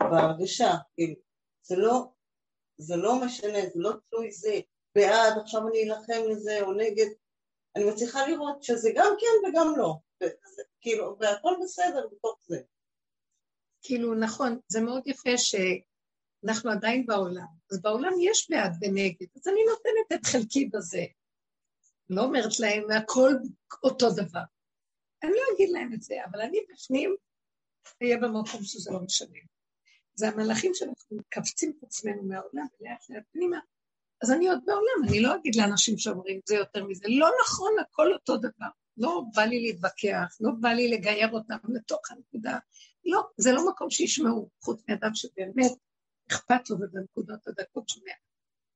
בהרגשה, 0.00 0.70
כאילו, 0.94 1.14
זה 1.62 1.76
לא, 1.76 2.12
זה 2.78 2.96
לא 2.96 3.24
משנה, 3.26 3.58
זה 3.74 3.80
לא 3.80 3.92
תלוי 4.10 4.32
זה, 4.32 4.60
בעד, 4.94 5.38
עכשיו 5.42 5.68
אני 5.68 5.82
אלחם 5.84 6.30
לזה 6.30 6.60
או 6.62 6.72
נגד, 6.72 7.06
אני 7.76 7.84
מצליחה 7.84 8.26
לראות 8.26 8.62
שזה 8.62 8.90
גם 8.94 9.14
כן 9.20 9.48
וגם 9.48 9.66
לא, 9.76 9.94
וזה, 10.22 10.62
כאילו, 10.80 11.16
והכל 11.20 11.54
בסדר 11.62 12.08
בתוך 12.12 12.38
זה. 12.42 12.60
כאילו, 13.82 14.14
נכון, 14.14 14.58
זה 14.68 14.80
מאוד 14.80 15.02
יפה 15.06 15.38
ש... 15.38 15.54
אנחנו 16.44 16.70
עדיין 16.70 17.06
בעולם. 17.06 17.46
אז 17.72 17.82
בעולם 17.82 18.12
יש 18.20 18.50
בעד 18.50 18.72
ונגד, 18.80 19.26
אז 19.36 19.48
אני 19.48 19.60
נותנת 19.68 20.20
את 20.20 20.26
חלקי 20.26 20.68
בזה. 20.72 21.04
לא 22.12 22.22
אומרת 22.22 22.60
להם, 22.60 22.90
הכל 22.90 23.32
אותו 23.82 24.10
דבר. 24.10 24.42
אני 25.22 25.32
לא 25.32 25.54
אגיד 25.54 25.70
להם 25.70 25.92
את 25.94 26.02
זה, 26.02 26.14
אבל 26.30 26.40
אני 26.40 26.58
בפנים 26.72 27.16
אהיה 28.02 28.16
במקום 28.16 28.62
שזה 28.62 28.90
לא 28.90 29.00
משנה. 29.00 29.38
זה 30.14 30.28
המלאכים 30.28 30.74
שאנחנו 30.74 31.16
מקבצים 31.16 31.72
את 31.78 31.82
עצמנו 31.82 32.22
מהעולם 32.22 32.66
ולאט 32.80 33.10
לאט 33.10 33.22
פנימה. 33.32 33.58
אז 34.22 34.30
אני 34.30 34.48
עוד 34.48 34.58
בעולם, 34.66 35.08
אני 35.08 35.20
לא 35.20 35.36
אגיד 35.36 35.56
לאנשים 35.56 35.98
שאומרים 35.98 36.40
זה 36.48 36.54
יותר 36.54 36.84
מזה. 36.84 37.04
לא 37.08 37.30
נכון, 37.44 37.72
הכל 37.80 38.12
אותו 38.12 38.36
דבר. 38.36 38.68
לא 38.96 39.22
בא 39.34 39.42
לי 39.42 39.62
להתווכח, 39.62 40.36
לא 40.40 40.50
בא 40.60 40.68
לי 40.68 40.88
לגייר 40.88 41.30
אותם 41.32 41.56
לתוך 41.68 42.10
הנקודה. 42.10 42.58
לא, 43.04 43.22
זה 43.36 43.52
לא 43.52 43.70
מקום 43.70 43.90
שישמעו, 43.90 44.48
חוץ 44.60 44.82
מאדם 44.88 45.14
שבאמת 45.14 45.72
אכפת 46.30 46.70
לו 46.70 46.76
ובנקודות 46.76 47.46
הדקות 47.46 47.88
שומע. 47.88 48.12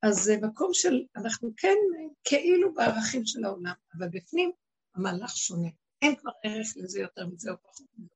אז 0.02 0.16
זה 0.16 0.36
מקום 0.42 0.70
של, 0.72 1.04
אנחנו 1.16 1.50
כן 1.56 1.76
כאילו 2.24 2.74
בערכים 2.74 3.26
של 3.26 3.44
העולם, 3.44 3.74
אבל 3.98 4.08
בפנים 4.08 4.50
המהלך 4.94 5.36
שונה. 5.36 5.68
אין 6.02 6.16
כבר 6.16 6.30
ערך 6.44 6.68
לזה 6.76 7.00
יותר 7.00 7.26
מזה 7.26 7.50
או 7.50 7.56
פחות 7.62 7.86
מזה. 7.98 8.14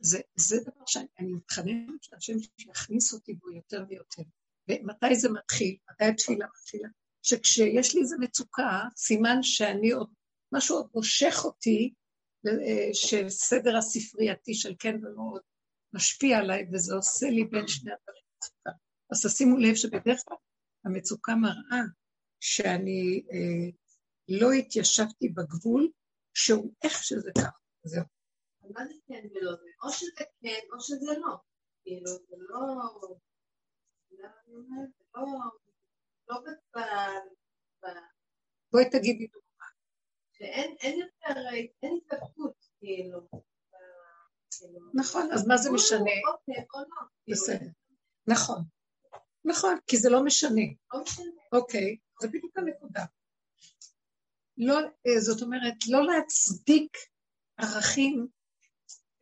וזה 0.00 0.60
דבר 0.60 0.86
שאני 0.86 1.32
מתחננת 1.32 2.02
שהשם 2.02 2.32
שיכניס 2.56 3.12
אותי 3.12 3.34
בו 3.34 3.50
יותר 3.50 3.84
ויותר. 3.88 4.22
ומתי 4.68 5.14
זה 5.14 5.28
מתחיל? 5.30 5.76
מתי 5.90 6.04
התפילה 6.04 6.46
מתחילה? 6.46 6.88
שכשיש 7.22 7.94
לי 7.94 8.00
איזו 8.00 8.16
מצוקה, 8.20 8.80
סימן 8.96 9.42
שאני 9.42 9.90
עוד, 9.90 10.10
משהו 10.52 10.76
עוד 10.76 10.86
מושך 10.94 11.34
אותי, 11.44 11.94
אה, 12.46 12.94
שסדר 12.94 13.76
הספרייתי 13.76 14.54
של 14.54 14.74
כן 14.78 14.96
ולא 15.02 15.22
עוד 15.32 15.42
משפיע 15.92 16.38
עליי, 16.38 16.66
וזה 16.72 16.94
עושה 16.94 17.26
לי 17.26 17.44
בין 17.44 17.68
שני 17.68 17.90
הדברים. 17.92 18.22
אז 19.12 19.26
תשימו 19.26 19.56
לב 19.56 19.74
שבדרך 19.74 20.22
כלל 20.28 20.36
המצוקה 20.84 21.34
מראה 21.34 21.82
שאני 22.40 23.24
אה, 23.32 23.70
לא 24.28 24.52
התיישבתי 24.52 25.28
בגבול, 25.28 25.90
שהוא 26.34 26.72
איך 26.84 27.04
שזה 27.04 27.30
ככה, 27.38 27.58
זהו. 27.84 28.04
מה 28.70 28.86
זה 28.86 28.94
כן 29.06 29.26
ולא 29.34 29.52
זה? 29.56 29.68
או 29.82 29.92
שזה 29.92 30.24
כן, 30.40 30.60
או 30.72 30.80
שזה 30.80 31.12
לא. 31.18 31.36
כאילו, 31.82 32.06
זה 32.06 32.36
לא... 32.38 32.60
לא... 35.14 35.22
לא 36.28 36.40
בואי 38.72 38.90
תגידי 38.90 39.26
דוגמה. 39.26 39.66
שאין 40.32 40.98
יותר, 41.00 41.40
אין 41.82 41.98
התלבטות, 42.04 42.54
כאילו. 42.78 43.28
נכון, 44.94 45.32
אז 45.32 45.46
מה 45.46 45.56
זה 45.56 45.70
משנה? 45.70 45.98
אוקיי, 45.98 46.64
או 46.74 46.80
לא. 46.80 47.32
בסדר. 47.32 47.66
נכון. 48.26 48.64
נכון, 49.44 49.76
כי 49.86 49.96
זה 49.96 50.10
לא 50.10 50.24
משנה. 50.24 50.62
לא 50.94 51.02
משנה. 51.02 51.26
אוקיי, 51.52 51.96
זה 52.20 52.28
בדיוק 52.28 52.58
הנקודה. 52.58 53.04
לא, 54.56 54.78
אה, 54.80 55.20
זאת 55.20 55.42
אומרת, 55.42 55.74
לא 55.88 56.06
להצדיק 56.06 56.96
ערכים 57.56 58.26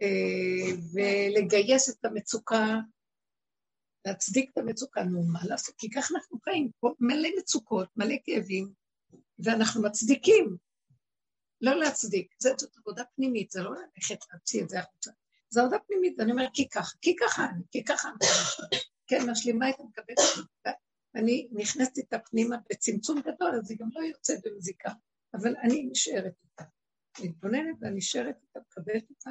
אה, 0.02 0.76
ולגייס 0.92 1.90
את 1.90 2.04
המצוקה, 2.04 2.76
להצדיק 4.06 4.50
את 4.52 4.59
המצוקה, 4.59 5.02
נו, 5.02 5.22
מה 5.22 5.40
לעשות? 5.44 5.74
כי 5.78 5.90
ככה 5.90 6.14
אנחנו 6.14 6.38
חיים, 6.44 6.70
פה 6.80 6.94
מלא 7.00 7.28
מצוקות, 7.38 7.88
מלא 7.96 8.14
כאבים, 8.24 8.72
ואנחנו 9.38 9.83
מצדיקים. 9.83 10.56
לא 11.61 11.74
להצדיק, 11.74 12.35
זאת 12.38 12.76
עבודה 12.76 13.04
פנימית, 13.16 13.50
זה 13.50 13.62
לא 13.62 13.70
ללכת 13.70 14.18
להוציא 14.33 14.62
את 14.62 14.68
זה 14.68 14.80
החוצה. 14.80 15.11
זו 15.50 15.61
עבודה 15.61 15.78
פנימית, 15.78 16.14
ואני 16.18 16.33
אומרת, 16.33 16.50
כי 16.54 16.68
ככה, 16.68 16.96
כי 17.02 17.16
ככה 17.16 17.44
אני, 17.44 17.62
כי 17.70 17.85
ככה 17.85 18.09
אני. 18.09 18.18
כן, 19.11 19.31
משלימה 19.31 19.70
את 19.70 19.75
המקבלת. 19.81 20.18
אני 21.14 21.49
נכנסת 21.53 21.96
איתה 21.96 22.18
פנימה 22.18 22.57
בצמצום 22.70 23.20
גדול, 23.20 23.55
אז 23.55 23.70
היא 23.70 23.79
גם 23.79 23.88
לא 23.92 24.01
יוצאת 24.01 24.40
במזיקה, 24.44 24.92
אבל 25.35 25.57
אני 25.57 25.88
נשארת 25.90 26.35
איתה. 26.44 26.64
מתבוננת 27.23 27.77
ואני 27.81 27.96
נשארת 27.96 28.37
איתה, 28.42 28.61
מקבלת 28.68 29.11
אותה, 29.11 29.31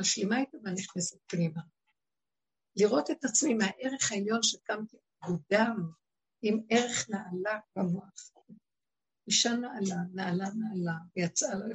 משלימה 0.00 0.40
איתה 0.40 0.58
ונכנסת 0.64 1.18
פנימה. 1.26 1.60
לראות 2.76 3.10
את 3.10 3.24
עצמי 3.24 3.54
מהערך 3.54 4.12
העליון 4.12 4.42
שקמתי 4.42 4.96
מוקדם, 5.28 5.90
עם 6.42 6.60
ערך 6.70 7.10
נעלה 7.10 7.58
במוח. 7.76 8.30
אישה 9.26 9.52
נעלה, 9.52 9.96
נעלה, 10.14 10.44
נעלה, 10.54 10.98
ויצאה 11.16 11.54
לה. 11.54 11.74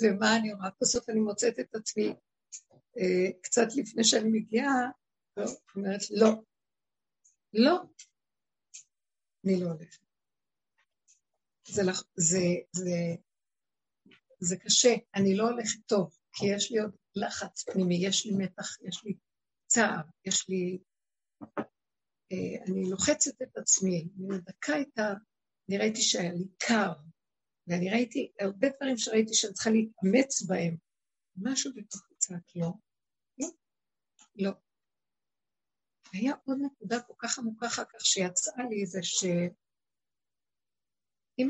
ומה 0.00 0.36
אני 0.36 0.52
אומרת? 0.52 0.72
בסוף 0.80 1.08
אני 1.08 1.20
מוצאת 1.20 1.60
את 1.60 1.74
עצמי 1.74 2.14
אה, 2.98 3.30
קצת 3.42 3.66
לפני 3.76 4.04
שאני 4.04 4.28
מגיעה, 4.28 4.90
אומרת, 5.76 6.00
לא, 6.10 6.28
לא, 7.52 7.82
אני 9.44 9.60
לא 9.60 9.66
הולכת. 9.66 10.04
זה, 11.66 11.82
זה, 12.16 12.38
זה, 12.72 12.96
זה 14.40 14.56
קשה, 14.56 14.94
אני 15.14 15.36
לא 15.36 15.48
הולכת 15.48 15.78
טוב, 15.86 16.16
כי 16.32 16.46
יש 16.46 16.72
לי 16.72 16.78
עוד 16.78 16.96
לחץ 17.16 17.64
פנימי, 17.64 18.06
יש 18.06 18.26
לי 18.26 18.32
מתח, 18.36 18.80
יש 18.82 19.04
לי 19.04 19.16
צער, 19.66 20.02
יש 20.24 20.48
לי... 20.48 20.78
אה, 22.32 22.64
אני 22.68 22.90
לוחצת 22.90 23.42
את 23.42 23.56
עצמי, 23.56 24.08
אני 24.18 24.26
מדכא 24.28 24.80
את 24.80 24.98
ה... 24.98 25.14
אני 25.68 25.78
ראיתי 25.78 26.02
שהיה 26.02 26.32
לי 26.32 26.48
קר, 26.58 26.92
ואני 27.66 27.90
ראיתי 27.90 28.32
הרבה 28.40 28.68
דברים 28.76 28.98
שראיתי 28.98 29.34
שאני 29.34 29.52
צריכה 29.52 29.70
להתאמץ 29.70 30.42
בהם. 30.42 30.76
משהו 31.36 31.70
בתוך 31.74 32.02
צעק 32.18 32.56
לא, 32.56 32.72
לא, 33.38 33.48
לא. 34.36 34.50
היה 36.14 36.34
עוד 36.44 36.58
נקודה 36.62 37.00
כל 37.00 37.14
כך 37.18 37.38
עמוקה 37.38 37.66
אחר 37.66 37.84
כך 37.84 38.06
שיצאה 38.06 38.64
לי 38.70 38.86
זה 38.86 38.98
שאם 39.02 39.40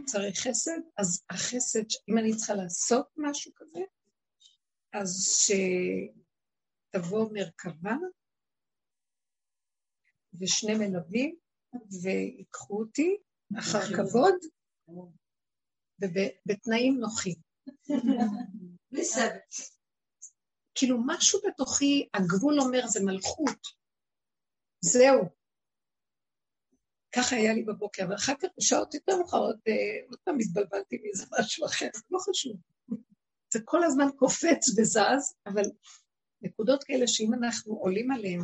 צריך 0.07 0.39
חסד, 0.39 0.81
אז 0.99 1.25
החסד, 1.31 1.85
אם 2.09 2.19
אני 2.19 2.37
צריכה 2.37 2.55
לעשות 2.55 3.07
משהו 3.17 3.53
כזה, 3.57 3.81
אז 4.93 5.41
שתבוא 6.95 7.29
מרכבה 7.33 7.97
ושני 10.41 10.75
מלווים 10.75 11.37
ויקחו 12.03 12.81
אותי 12.81 13.17
אחר 13.59 13.97
כבוד 13.97 14.35
ובתנאים 16.01 17.01
נוחים. 17.01 17.37
כאילו 20.75 20.99
משהו 21.07 21.41
בתוכי, 21.47 22.09
הגבול 22.15 22.61
אומר 22.61 22.87
זה 22.87 23.01
מלכות, 23.05 23.84
זהו. 24.85 25.29
ככה 27.17 27.37
היה 27.37 27.53
לי 27.53 27.63
בבוקר, 27.63 28.07
ואחר 28.11 28.35
כך 28.35 28.49
בשעות 28.59 28.95
יותר 28.95 29.17
מאוחרות, 29.17 29.57
אה, 29.69 30.07
עוד 30.11 30.19
פעם 30.25 30.39
התבלבלתי 30.41 30.99
מאיזה 31.03 31.27
משהו 31.39 31.67
אחר, 31.67 31.89
לא 32.11 32.19
חשוב. 32.19 32.57
זה 33.53 33.61
כל 33.65 33.85
הזמן 33.85 34.07
קופץ 34.17 34.69
וזז, 34.69 35.35
אבל 35.47 35.63
נקודות 36.43 36.85
כאלה 36.85 37.07
שאם 37.07 37.35
אנחנו 37.35 37.75
עולים 37.75 38.11
עליהן 38.11 38.41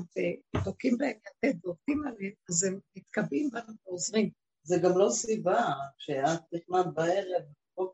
ותוקעים 0.57 0.99
בהן 0.99 1.11
יתד 1.11 1.59
ועובדים 1.65 2.03
עליהן, 2.07 2.33
אז 2.49 2.65
הם 2.65 2.79
מתקבעים 2.97 3.51
בנו 3.51 3.75
ועוזרים. 3.87 4.31
זה 4.63 4.77
גם 4.83 4.99
לא 4.99 5.09
סיבה, 5.11 5.65
כשאת 5.99 6.41
נכנעת 6.53 6.87
בערב, 6.95 7.43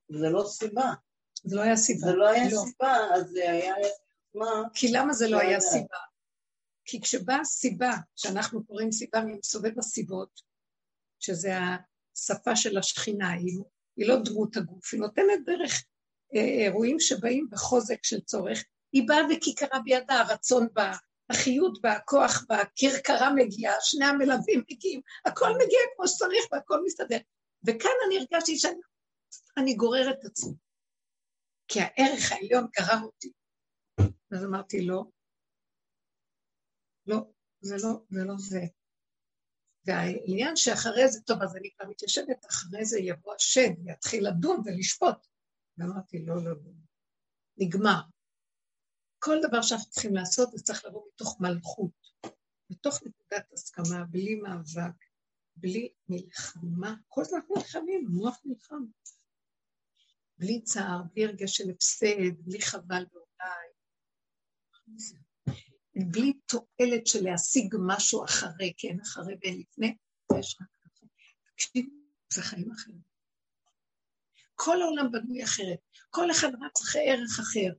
זה 0.08 0.28
לא 0.28 0.44
סיבה. 0.46 0.92
זה 1.44 1.56
לא 1.56 1.60
היה 1.62 1.76
סיבה. 1.76 2.06
זה 2.06 2.12
לא 2.12 2.28
היה 2.28 2.44
לא. 2.44 2.64
סיבה, 2.64 2.96
אז 3.14 3.30
זה 3.30 3.50
היה... 3.50 3.74
מה? 4.34 4.62
כי 4.74 4.92
למה 4.92 5.12
זה 5.12 5.28
לא 5.28 5.38
היה 5.38 5.60
סיבה? 5.60 5.96
כי 6.86 7.00
כשבאה 7.00 7.44
סיבה, 7.44 7.92
שאנחנו 8.16 8.64
קוראים 8.64 8.92
סיבה 8.92 9.20
מסובב 9.20 9.78
הסיבות, 9.78 10.40
שזה 11.20 11.52
השפה 12.16 12.56
של 12.56 12.78
השכינה, 12.78 13.30
היא, 13.30 13.58
היא 13.96 14.08
לא 14.08 14.16
דמות 14.24 14.56
הגוף, 14.56 14.92
היא 14.92 15.00
נותנת 15.00 15.44
דרך 15.46 15.84
אה, 16.34 16.64
אירועים 16.64 17.00
שבאים 17.00 17.48
בחוזק 17.50 18.04
של 18.04 18.20
צורך, 18.20 18.64
היא 18.92 19.08
באה 19.08 19.18
וכיכרה 19.30 19.80
בידה, 19.84 20.20
הרצון 20.20 20.68
בא, 20.72 20.92
החיות 21.30 21.82
בא, 21.82 21.92
הכוח 21.92 22.44
בא, 22.48 22.62
כרכרה 22.76 23.34
מגיעה, 23.34 23.74
שני 23.80 24.04
המלווים 24.04 24.62
מגיעים, 24.70 25.00
הכל 25.24 25.50
מגיע 25.54 25.80
כמו 25.96 26.08
שצריך 26.08 26.44
והכל 26.52 26.82
מסתדר. 26.84 27.18
וכאן 27.66 27.90
אני 28.06 28.18
הרגשתי 28.18 28.58
שאני 28.58 29.74
גוררת 29.74 30.16
את 30.20 30.24
עצמי, 30.24 30.54
כי 31.68 31.80
הערך 31.80 32.32
העליון 32.32 32.66
גרר 32.76 33.02
אותי. 33.02 33.32
אז 34.32 34.44
אמרתי, 34.44 34.86
לא, 34.86 35.04
לא, 37.06 37.32
זה 37.60 37.76
לא, 37.82 38.04
זה 38.10 38.24
לא 38.24 38.34
זה. 38.38 38.60
והעניין 39.86 40.56
שאחרי 40.56 41.08
זה, 41.08 41.20
טוב, 41.22 41.42
אז 41.42 41.56
אני 41.56 41.70
כבר 41.76 41.88
מתיישבת, 41.90 42.46
אחרי 42.50 42.84
זה 42.84 42.98
יבוא 42.98 43.34
השד 43.34 43.70
ויתחיל 43.84 44.28
לדון 44.28 44.62
ולשפוט. 44.64 45.26
ואמרתי, 45.78 46.24
לא, 46.24 46.34
לא, 46.44 46.50
לא, 46.50 46.72
נגמר. 47.56 48.00
כל 49.18 49.36
דבר 49.48 49.62
שאנחנו 49.62 49.90
צריכים 49.90 50.14
לעשות, 50.14 50.50
זה 50.52 50.62
צריך 50.62 50.84
לבוא 50.84 51.08
מתוך 51.08 51.40
מלכות, 51.40 51.90
מתוך 52.70 53.02
נקודת 53.02 53.52
הסכמה, 53.52 54.04
בלי 54.04 54.34
מאבק, 54.34 55.04
בלי 55.56 55.92
מלחמה. 56.08 56.94
כל 57.08 57.20
הזמן 57.20 57.38
אנחנו 57.38 57.54
נלחמים, 57.54 58.06
המוח 58.06 58.40
נלחם. 58.44 58.84
בלי 60.38 60.62
צער, 60.62 61.02
בלי 61.12 61.24
הרגש 61.24 61.56
של 61.56 61.70
הפסד, 61.70 62.40
בלי 62.44 62.60
חבל 62.60 63.04
בעיניי. 63.12 63.68
בלי 65.96 66.32
תועלת 66.32 67.06
של 67.06 67.24
להשיג 67.24 67.74
משהו 67.86 68.24
אחרי, 68.24 68.72
כן, 68.76 69.00
אחרי 69.00 69.34
ואין 69.42 69.60
לפני, 69.60 69.96
יש 70.38 70.56
רק 70.60 70.68
אחרי. 70.86 71.08
תקשיבו, 71.54 71.90
זה 72.32 72.42
חיים 72.42 72.72
אחרים. 72.72 73.00
כל 74.54 74.82
העולם 74.82 75.12
בנוי 75.12 75.44
אחרת, 75.44 75.78
כל 76.10 76.30
אחד 76.30 76.48
רץ 76.48 76.82
אחרי 76.82 77.10
ערך 77.10 77.38
אחר, 77.40 77.72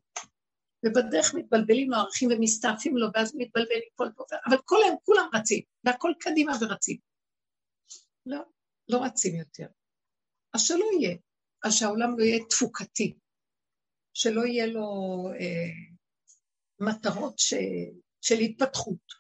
ובדרך 0.86 1.34
מתבלבלים 1.34 1.90
לו 1.92 1.98
ערכים 1.98 2.30
ומסתעפים 2.32 2.98
לו, 2.98 3.08
ואז 3.14 3.36
מתבלבל 3.36 3.76
ליפול 3.86 4.12
פה, 4.16 4.24
אבל 4.50 4.58
כל 4.66 4.78
היום 4.86 4.98
כולם 5.04 5.30
רצים, 5.34 5.64
והכל 5.84 6.12
קדימה 6.20 6.54
ורצים. 6.62 6.98
לא, 8.26 8.40
לא 8.90 9.04
רצים 9.04 9.36
יותר. 9.36 9.68
אז 10.54 10.62
שלא 10.62 10.86
יהיה, 11.00 11.18
אז 11.64 11.74
שהעולם 11.74 12.20
לא 12.20 12.24
יהיה 12.24 12.46
תפוקתי, 12.50 13.14
שלא 14.14 14.42
יהיה 14.46 14.66
לו 14.68 14.86
אה, 15.40 15.70
מטרות 16.80 17.40
ש, 17.40 17.54
של 18.22 18.36
התפתחות. 18.36 19.14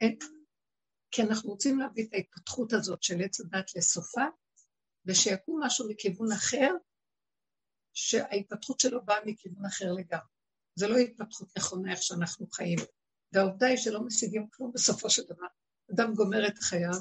אין, 0.00 0.18
כי 1.10 1.22
אנחנו 1.22 1.50
רוצים 1.50 1.78
להביא 1.78 2.06
את 2.08 2.14
ההתפתחות 2.14 2.72
הזאת 2.72 3.02
של 3.02 3.14
עץ 3.24 3.40
הדת 3.40 3.76
לסופה, 3.76 4.24
ושיקום 5.04 5.60
משהו 5.64 5.88
מכיוון 5.88 6.32
אחר, 6.32 6.70
שההתפתחות 7.92 8.80
שלו 8.80 9.04
באה 9.04 9.24
מכיוון 9.26 9.64
אחר 9.64 9.92
לגמרי. 9.92 10.36
זה 10.74 10.88
לא 10.88 10.96
התפתחות 10.96 11.48
נכונה 11.58 11.92
איך 11.92 12.02
שאנחנו 12.02 12.46
חיים. 12.50 12.78
והעובדה 13.32 13.66
היא 13.66 13.76
שלא 13.76 14.06
משיגים 14.06 14.48
כלום 14.50 14.72
בסופו 14.74 15.10
של 15.10 15.22
דבר. 15.22 15.46
אדם 15.92 16.14
גומר 16.14 16.48
את 16.48 16.58
חייו, 16.58 17.00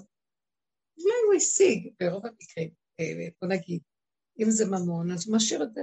אולי 0.98 1.18
הוא 1.26 1.36
השיג, 1.38 1.94
ברוב 2.00 2.26
המקרים, 2.26 2.70
אה, 3.00 3.28
בוא 3.42 3.50
נגיד, 3.50 3.82
אם 4.40 4.46
זה 4.50 4.66
ממון, 4.66 5.12
אז 5.12 5.28
הוא 5.28 5.36
משאיר 5.36 5.64
את 5.64 5.74
זה 5.74 5.82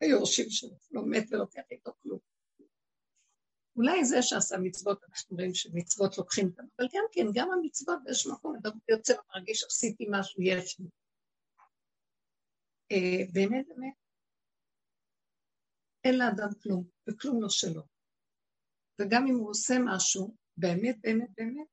ליורשים 0.00 0.50
שלו, 0.50 0.76
לא 0.90 1.02
מת 1.06 1.24
ולוקח 1.30 1.62
איתו 1.70 1.92
כלום. 2.02 2.18
אולי 3.78 4.04
זה 4.04 4.22
שעשה 4.22 4.56
מצוות, 4.58 5.04
אנחנו 5.04 5.36
רואים 5.36 5.54
שמצוות 5.54 6.18
לוקחים 6.18 6.46
אותם, 6.46 6.62
אבל 6.78 6.88
גם 6.94 7.04
כן, 7.12 7.26
גם 7.34 7.48
המצוות 7.52 7.98
באיזשהו 8.04 8.32
מקום, 8.32 8.56
אדם 8.56 8.70
יוצא 8.88 9.12
ומרגיש 9.12 9.64
עשיתי 9.64 10.06
משהו, 10.10 10.42
יש 10.42 10.80
לי. 10.80 10.86
אה, 12.92 13.24
באמת 13.32 13.66
באמת, 13.68 13.94
אין 16.04 16.18
לאדם 16.18 16.48
כלום, 16.62 16.84
וכלום 17.08 17.42
לא 17.42 17.48
שלו. 17.48 17.82
וגם 19.00 19.26
אם 19.26 19.34
הוא 19.34 19.50
עושה 19.50 19.74
משהו, 19.84 20.34
באמת 20.56 20.96
באמת 21.00 21.30
באמת, 21.36 21.66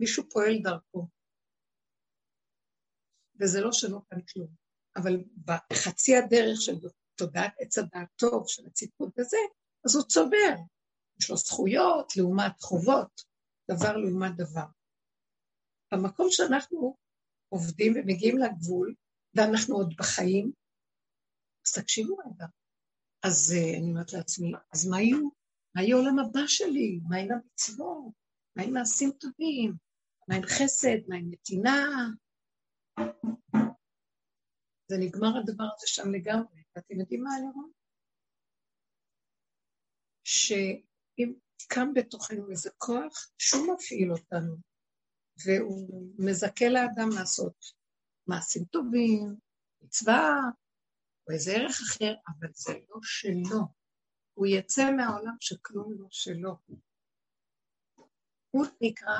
מישהו 0.00 0.24
פועל 0.30 0.58
דרכו. 0.62 1.08
וזה 3.40 3.60
לא 3.60 3.72
שלו 3.72 4.08
כאן 4.08 4.18
כלום. 4.32 4.48
אבל 4.96 5.24
בחצי 5.44 6.16
הדרך 6.16 6.60
של 6.60 6.72
תודעת 7.14 7.54
עץ 7.60 7.78
הדעת 7.78 8.08
טוב, 8.16 8.44
של 8.46 8.66
הציפות 8.66 9.18
וזה, 9.18 9.36
אז 9.84 9.96
הוא 9.96 10.04
צובר. 10.04 10.54
יש 11.20 11.30
לו 11.30 11.36
זכויות 11.36 12.16
לעומת 12.16 12.60
חובות, 12.60 13.22
דבר 13.70 13.96
לעומת 13.96 14.36
דבר. 14.36 14.66
במקום 15.92 16.26
שאנחנו 16.30 16.96
עובדים 17.48 17.92
ומגיעים 17.96 18.38
לגבול, 18.38 18.94
ואנחנו 19.34 19.74
עוד 19.76 19.94
בחיים, 19.98 20.52
אז 21.66 21.72
תקשיבו 21.72 22.16
רגע, 22.16 22.46
אז 23.24 23.54
uh, 23.56 23.78
אני 23.78 23.90
אומרת 23.90 24.12
לעצמי, 24.12 24.52
אז 24.72 24.88
מה 24.88 25.02
יהיו? 25.02 25.28
מה 25.74 25.82
יהיה 25.82 25.96
העולם 25.96 26.18
הבא 26.18 26.46
שלי? 26.46 27.00
מה 27.08 27.16
עם 27.16 27.28
המצוות? 27.32 28.12
מה 28.56 28.62
עם 28.62 28.72
מעשים 28.74 29.10
טובים? 29.20 29.74
מה 30.28 30.36
עם 30.36 30.42
חסד? 30.42 30.98
מה 31.08 31.16
עם 31.16 31.30
נתינה? 31.30 31.86
זה 34.88 34.96
נגמר 35.00 35.38
הדבר 35.38 35.64
הזה 35.76 35.86
שם 35.86 36.10
לגמרי. 36.10 36.62
ואתם 36.76 37.00
יודעים 37.00 37.22
מה 37.22 37.30
אני 37.36 37.46
רואה? 37.54 37.68
שאם 41.16 41.32
קם 41.68 41.88
בתוכנו 41.94 42.50
איזה 42.50 42.70
כוח 42.78 43.30
שהוא 43.38 43.74
מפעיל 43.74 44.12
אותנו, 44.12 44.56
והוא 45.46 46.12
מזכה 46.18 46.68
לאדם 46.68 47.08
לעשות 47.18 47.64
מעשים 48.26 48.64
טובים, 48.64 49.36
מצווה, 49.82 50.40
או 51.28 51.32
איזה 51.32 51.52
ערך 51.52 51.80
אחר, 51.88 52.14
אבל 52.26 52.48
זה 52.54 52.72
לא 52.72 52.96
שלו. 53.02 53.60
הוא 54.34 54.46
יצא 54.46 54.90
מהעולם 54.96 55.36
שכלום 55.40 55.92
לא 55.98 56.06
שלו. 56.10 56.56
הוא 58.50 58.66
נקרא 58.80 59.18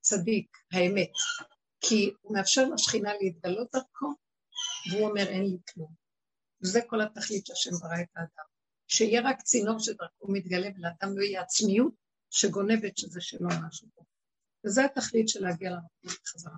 צדיק, 0.00 0.56
האמת, 0.72 1.12
כי 1.80 2.10
הוא 2.20 2.36
מאפשר 2.36 2.62
לשכינה 2.74 3.10
להתגלות 3.20 3.68
דרכו, 3.72 4.14
והוא 4.90 5.08
אומר 5.08 5.28
אין 5.28 5.42
לי 5.42 5.58
כלום. 5.72 5.94
וזה 6.62 6.80
כל 6.86 7.00
התכלית 7.00 7.46
שהשם 7.46 7.70
ברא 7.70 8.02
את 8.02 8.16
האדם. 8.16 8.49
שיהיה 8.92 9.20
רק 9.24 9.42
צינור 9.42 9.78
שדרכו 9.78 10.28
מתגלה 10.28 10.68
ולאדם 10.76 11.18
לא 11.18 11.22
יהיה 11.22 11.42
עצמיות 11.42 11.94
שגונבת 12.30 12.98
שזה 12.98 13.20
שלו 13.20 13.48
משהו 13.68 13.88
פה. 13.94 14.02
וזה 14.66 14.84
התכלית 14.84 15.28
של 15.28 15.42
להגיע 15.42 15.70
למקום 15.70 16.20
בחזרה. 16.22 16.56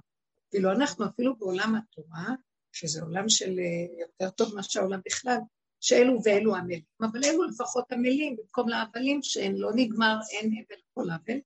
כאילו 0.51 0.73
אנחנו 0.73 1.07
אפילו 1.07 1.37
בעולם 1.37 1.75
התורה, 1.75 2.35
שזה 2.73 3.03
עולם 3.03 3.29
של 3.29 3.59
אה, 3.59 4.01
יותר 4.01 4.31
טוב 4.31 4.55
מאשר 4.55 4.81
העולם 4.81 5.01
בכלל, 5.07 5.39
שאלו 5.81 6.19
ואלו 6.25 6.57
עמלים, 6.57 6.83
אבל 7.01 7.25
אלו 7.25 7.45
לפחות 7.45 7.93
עמלים 7.93 8.37
במקום 8.37 8.69
להבלים 8.69 9.23
שאין 9.23 9.57
לא 9.57 9.71
נגמר, 9.75 10.17
אין 10.31 10.65
אבל 10.69 10.81
כל 10.95 11.11
אבל, 11.11 11.39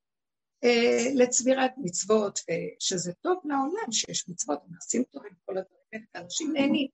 אה, 0.64 1.10
לצבירת 1.14 1.70
מצוות, 1.76 2.40
שזה 2.78 3.12
טוב 3.12 3.40
לעולם 3.44 3.92
שיש 3.92 4.28
מצוות 4.28 4.58
ומעשים 4.66 5.04
טובים, 5.10 5.32
כל 5.44 5.58
הדברים 5.58 6.06
אנשים 6.14 6.52
נהנים, 6.52 6.88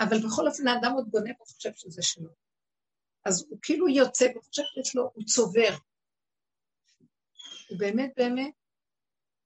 אבל 0.00 0.18
בכל 0.26 0.48
אופן 0.48 0.68
האדם 0.68 0.92
עוד 0.92 1.08
גונב 1.08 1.40
וחושב 1.42 1.70
שזה 1.74 2.02
שלו. 2.02 2.45
אז 3.26 3.46
הוא 3.50 3.58
כאילו 3.62 3.88
יוצא 3.88 4.26
וחושב 4.36 4.62
שיש 4.74 4.96
לו, 4.96 5.10
הוא 5.14 5.24
צובר. 5.24 5.76
ובאמת 7.70 8.12
באמת, 8.16 8.54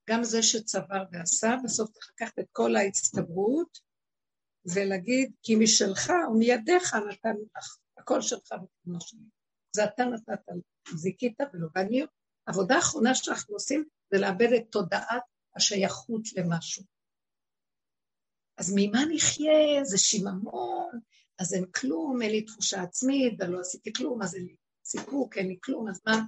גם 0.09 0.23
זה 0.23 0.43
שצבר 0.43 1.03
ועשה, 1.11 1.55
בסוף 1.63 1.91
צריך 1.91 2.09
לקחת 2.13 2.39
את 2.39 2.47
כל 2.51 2.75
ההצטברות 2.75 3.79
ולהגיד, 4.65 5.31
כי 5.43 5.55
משלך 5.55 6.11
ומידיך 6.29 6.95
נתנו 6.95 7.45
לך, 7.57 7.77
הכל 7.97 8.21
שלך 8.21 8.51
וכמו 8.51 9.01
שלי. 9.01 9.19
זה 9.75 9.85
אתה 9.85 10.03
נתת, 10.05 10.39
זיכית 10.95 11.37
ולא. 11.53 11.67
ואני, 11.75 12.05
העבודה 12.47 12.75
האחרונה 12.75 13.15
שאנחנו 13.15 13.55
עושים 13.55 13.85
זה 14.13 14.19
לאבד 14.19 14.53
את 14.57 14.63
תודעת 14.71 15.23
השייכות 15.55 16.21
למשהו. 16.37 16.83
אז 18.57 18.73
ממה 18.75 18.99
נחיה? 19.13 19.83
זה 19.83 19.97
שיממון, 19.97 20.99
אז 21.41 21.53
אין 21.53 21.65
כלום, 21.65 22.21
אין 22.21 22.31
לי 22.31 22.41
תחושה 22.41 22.81
עצמית, 22.81 23.33
ולא 23.39 23.59
עשיתי 23.59 23.93
כלום, 23.93 24.21
אז 24.21 24.35
אין 24.35 24.45
לי 24.45 24.55
סיפוק, 24.85 25.37
אין 25.37 25.47
לי 25.47 25.57
כלום, 25.63 25.87
אז 25.89 26.01
מה? 26.05 26.21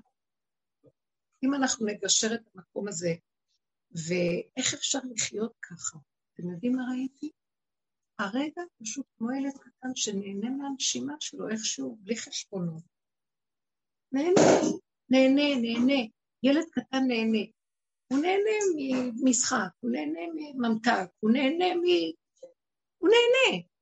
אם 1.43 1.53
אנחנו 1.53 1.85
נגשר 1.85 2.33
את 2.33 2.41
המקום 2.55 2.87
הזה, 2.87 3.13
ואיך 3.91 4.73
אפשר 4.73 4.99
לחיות 5.15 5.53
ככה? 5.61 5.97
אתם 6.33 6.51
יודעים 6.51 6.75
מה 6.75 6.83
ראיתי? 6.91 7.31
הרגע 8.19 8.61
פשוט 8.81 9.05
כמו 9.17 9.31
ילד 9.31 9.57
קטן 9.57 9.95
שנהנה 9.95 10.49
מהנשימה 10.49 11.13
שלו 11.19 11.49
איכשהו, 11.49 11.97
בלי 12.01 12.15
חשבונות. 12.17 12.83
נהנה, 14.11 14.41
נהנה, 15.09 15.61
נהנה. 15.61 16.01
ילד 16.43 16.65
קטן 16.71 17.03
נהנה. 17.07 17.45
הוא 18.07 18.19
נהנה 18.19 18.51
ממשחק, 19.15 19.69
הוא 19.79 19.91
נהנה 19.91 20.19
מממתק, 20.35 21.11
הוא 21.19 21.31
נהנה 21.31 21.75
מ... 21.75 21.83
הוא 22.97 23.09
נהנה. 23.09 23.72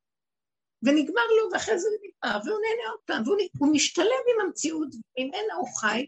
ונגמר 0.83 1.27
לו, 1.37 1.53
ואחרי 1.53 1.79
זה 1.79 1.87
נגמר, 2.03 2.39
והוא 2.45 2.59
נהנה 2.59 2.89
עוד 2.91 2.99
פעם, 3.05 3.23
והוא 3.57 3.73
משתלב 3.73 4.05
עם 4.05 4.45
המציאות, 4.45 4.87
ממנה 5.19 5.53
הוא 5.57 5.67
חי, 5.79 6.05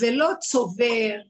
ולא 0.00 0.30
צובר, 0.40 1.20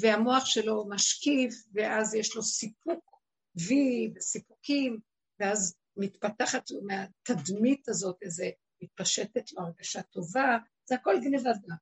והמוח 0.00 0.46
שלו 0.46 0.84
משקיף, 0.88 1.54
ואז 1.74 2.14
יש 2.14 2.36
לו 2.36 2.42
סיפוק 2.42 3.20
וי 3.68 4.12
וסיפוקים, 4.16 4.98
ואז 5.40 5.74
מתפתחת 5.96 6.70
לו 6.70 6.80
מהתדמית 6.82 7.88
הזאת 7.88 8.16
איזה, 8.22 8.50
מתפשטת 8.82 9.52
לו 9.52 9.62
הרגשה 9.62 10.02
טובה, 10.02 10.58
זה 10.84 10.94
הכל 10.94 11.14
גניבת 11.24 11.56
דם. 11.66 11.76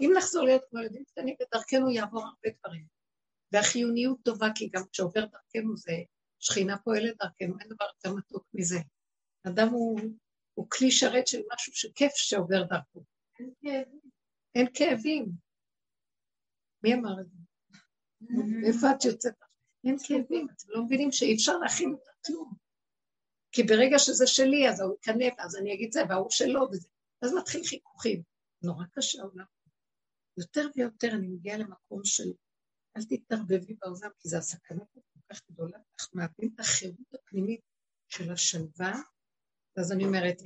אם 0.00 0.12
נחזור 0.16 0.44
להיות 0.44 0.62
כמו 0.70 0.80
ילדים 0.80 1.04
קטנים, 1.04 1.34
בדרכנו 1.40 1.90
יעבור 1.90 2.22
הרבה 2.22 2.56
דברים. 2.58 2.86
והחיוניות 3.52 4.18
טובה, 4.24 4.46
כי 4.54 4.68
גם 4.72 4.82
כשעובר 4.92 5.20
דרכנו 5.20 5.76
זה 5.76 5.92
שכינה 6.44 6.78
פועלת 6.78 7.16
דרכנו, 7.16 7.58
אין 7.60 7.68
דבר 7.68 7.84
יותר 7.94 8.16
מתוק 8.16 8.46
מזה. 8.54 8.78
אדם 9.48 9.68
הוא, 9.68 10.00
הוא 10.54 10.66
כלי 10.70 10.90
שרת 10.90 11.26
של 11.26 11.40
משהו 11.52 11.72
שכיף 11.72 12.12
שעובר 12.14 12.62
דרכו. 12.62 13.04
אין 13.38 13.50
כאבים. 13.60 14.00
אין 14.54 14.66
כאבים. 14.74 15.32
מי 16.82 16.94
אמר 16.94 17.20
את 17.20 17.26
זה? 17.30 17.36
איפה 18.66 18.86
את 18.90 19.04
יוצאת? 19.04 19.34
אין 19.84 19.96
כאבים, 20.06 20.46
אתם 20.50 20.66
לא 20.68 20.84
מבינים 20.84 21.12
שאי 21.12 21.34
אפשר 21.34 21.58
להכין 21.58 21.92
אותה 21.92 22.10
כלום. 22.26 22.52
כי 23.52 23.62
ברגע 23.62 23.98
שזה 23.98 24.26
שלי, 24.26 24.68
אז 24.68 24.80
ההוא 24.80 24.94
ייכנף, 24.94 25.34
אז 25.38 25.56
אני 25.56 25.74
אגיד 25.74 25.92
זה, 25.92 26.00
וההוא 26.08 26.30
שלו, 26.30 26.68
וזה. 26.72 26.88
אז 27.22 27.32
מתחיל 27.38 27.64
חיכוכים. 27.64 28.22
נורא 28.62 28.84
קשה 28.92 29.20
העולם. 29.20 29.44
יותר 30.38 30.68
ויותר 30.76 31.08
אני 31.14 31.26
מגיעה 31.28 31.58
למקום 31.58 32.00
של 32.04 32.32
אל 32.96 33.02
תתערבבי 33.02 33.74
בעולם, 33.74 34.10
כי 34.18 34.28
זו 34.28 34.36
הסכנה 34.36 34.84
כך 35.34 35.40
גדולה. 35.50 35.78
אנחנו 36.00 36.18
מאבדים 36.20 36.50
את 36.54 36.60
החירות 36.60 37.14
הפנימית 37.14 37.60
של 38.08 38.32
השלווה, 38.32 38.92
ואז 39.76 39.92
אני 39.92 40.04
אומרת 40.04 40.36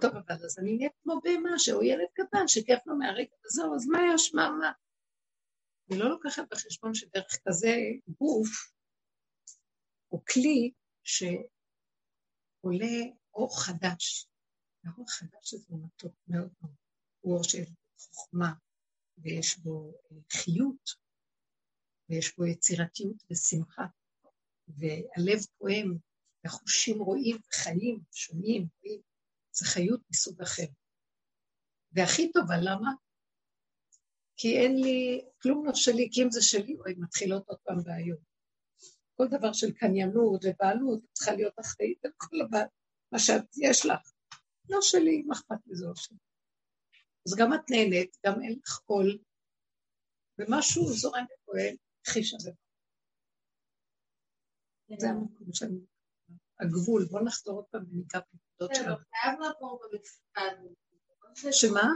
טוב, 0.00 0.10
אבל 0.16 0.44
אז 0.44 0.58
אני 0.58 0.76
נהיית 0.76 0.92
כמו 1.02 1.20
בהמה, 1.24 1.58
שהוא 1.58 1.82
ילד 1.82 2.08
קטן 2.14 2.48
שכיף 2.48 2.86
לו 2.86 2.96
מהרגע, 2.98 3.34
וזהו, 3.46 3.74
אז 3.74 3.86
מה 3.86 3.98
יש, 4.14 4.34
מה, 4.34 4.50
מה? 4.60 4.72
אני 5.90 5.98
לא 5.98 6.10
לוקחת 6.10 6.42
בחשבון 6.50 6.94
שדרך 6.94 7.36
כזה 7.48 7.74
גוף 8.08 8.72
הוא 10.08 10.20
כלי 10.26 10.72
שעולה 11.04 11.36
אור 13.34 13.62
חדש. 13.64 14.26
האור 14.84 15.04
החדש 15.08 15.54
הזה 15.54 15.66
הוא 15.68 15.84
מתוק 15.84 16.14
מאוד 16.28 16.50
מאוד. 16.60 16.74
הוא 17.20 17.34
אור 17.34 17.44
של 17.44 17.64
חוכמה, 17.98 18.52
ויש 19.18 19.58
בו 19.58 19.92
אה, 20.12 20.16
חיות, 20.32 20.90
ויש 22.08 22.36
בו 22.36 22.46
יצירתיות 22.46 23.16
ושמחה, 23.30 23.82
והלב 24.78 25.40
פועם, 25.58 25.96
והחושים 26.44 27.02
רואים 27.02 27.36
וחיים, 27.48 28.00
שומעים, 28.12 28.66
רואים. 28.82 29.00
זה 29.52 29.66
חיות 29.66 30.00
מסוג 30.10 30.42
אחר. 30.42 30.66
והכי 31.92 32.32
טובה, 32.32 32.54
למה? 32.62 32.90
כי 34.36 34.56
אין 34.56 34.82
לי, 34.82 35.20
כלום 35.42 35.66
לא 35.66 35.74
שלי, 35.74 36.08
כי 36.12 36.22
אם 36.22 36.30
זה 36.30 36.42
שלי, 36.42 36.76
אוי, 36.78 36.94
מתחילות 36.98 37.48
עוד 37.48 37.58
פעם 37.58 37.82
בעיות. 37.84 38.18
כל 39.16 39.26
דבר 39.28 39.52
של 39.52 39.72
קניינות 39.72 40.44
ובעלות, 40.44 41.00
צריכה 41.12 41.32
להיות 41.32 41.54
אחראית 41.60 42.04
על 42.04 42.10
כל 42.16 42.40
הבעל, 42.40 42.66
מה 43.12 43.18
שאת, 43.18 43.44
יש 43.56 43.86
לך. 43.86 44.12
לא 44.68 44.78
שלי, 44.82 45.22
מה 45.22 45.34
אכפת 45.34 45.66
לי 45.66 45.76
זה 45.76 45.86
לא 45.86 45.94
שלי. 45.94 46.16
אז 47.26 47.34
גם 47.38 47.54
את 47.54 47.70
נהנית, 47.70 48.16
גם 48.26 48.42
אין 48.42 48.58
לך 48.64 48.80
עול, 48.86 49.18
ומשהו 50.38 50.86
זורם 50.86 51.24
ופועל, 51.24 51.76
הכי 52.06 52.24
שווה. 52.24 52.52
זה 54.98 55.08
המקום 55.10 55.52
שאני... 55.52 55.78
הגבול, 56.60 57.04
בואו 57.04 57.24
נחזור 57.24 57.56
עוד 57.56 57.64
פעם 57.70 57.84
וניגע 57.90 58.18
בנקודות 58.32 58.74
שלנו. 58.74 58.96
חייב 59.20 59.40
לעבור 59.40 59.80
במצוקה. 59.82 60.40
שמה? 61.52 61.90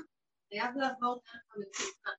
חייב 0.49 0.77
לעבור 0.77 1.15
דרך 1.15 1.43
המצוקה. 1.57 2.11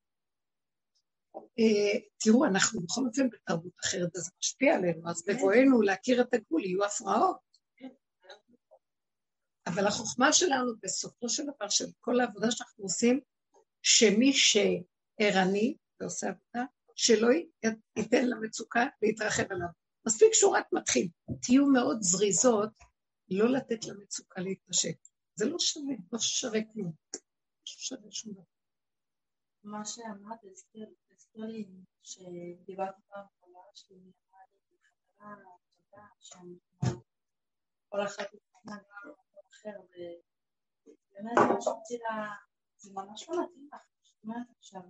אה, 1.59 1.99
תראו, 2.17 2.45
אנחנו 2.45 2.81
בכל 2.81 3.01
אופן 3.07 3.29
בתרבות 3.29 3.73
אחרת, 3.85 4.15
אז 4.15 4.21
זה 4.21 4.31
משפיע 4.39 4.75
עלינו, 4.75 5.09
אז 5.09 5.23
בבואנו 5.27 5.81
להכיר 5.81 6.21
את 6.21 6.33
הגבול 6.33 6.65
יהיו 6.65 6.85
הפרעות. 6.85 7.45
אבל 9.67 9.87
החוכמה 9.87 10.33
שלנו 10.33 10.71
בסופו 10.83 11.29
של 11.29 11.43
דבר, 11.43 11.69
של 11.69 11.85
כל 11.99 12.19
העבודה 12.19 12.51
שאנחנו 12.51 12.83
עושים, 12.83 13.19
שמי 13.81 14.33
שערני 14.33 15.77
ועושה 15.99 16.27
עבודה, 16.27 16.65
שלא 16.95 17.27
ייתן 17.97 18.25
למצוקה 18.25 18.85
להתרחב 19.01 19.43
עליו. 19.49 19.67
מספיק 20.07 20.33
שהוא 20.33 20.57
רק 20.57 20.67
מתחיל. 20.73 21.09
תהיו 21.41 21.65
מאוד 21.65 21.97
זריזות 22.01 22.69
לא 23.29 23.49
לתת 23.49 23.85
למצוקה 23.85 24.41
להתפשט. 24.41 25.07
זה 25.35 25.45
לא 25.45 25.59
שווה, 25.59 25.95
לא 26.13 26.19
שווה 26.19 26.59
כלום. 26.73 26.91
לא 27.13 27.21
שווה 27.65 28.11
שום 28.11 28.33
דבר. 28.33 28.43
מה 29.63 29.85
שאמרת, 29.85 30.39
אסתר, 30.53 30.79
לי, 31.35 31.67
שדיברת 32.03 32.95
פעם 33.07 33.25
על 33.43 33.51
שלי, 33.75 33.95
אמרתי, 33.97 34.57
בכוונה, 34.83 35.49
תודה, 35.75 36.03
שאני 36.19 36.55
כל 37.89 38.05
אחת 38.05 38.27
אחר, 39.49 39.79
ובאמת 39.81 41.37
חשבתי 41.37 41.97
לה, 41.97 42.33
זה 42.77 42.93
ממש 42.93 43.29
לא 43.29 43.43
מתאים 43.43 43.69
לך, 43.73 43.81
זאת 44.03 44.23
אומרת 44.23 44.47
עכשיו, 44.57 44.81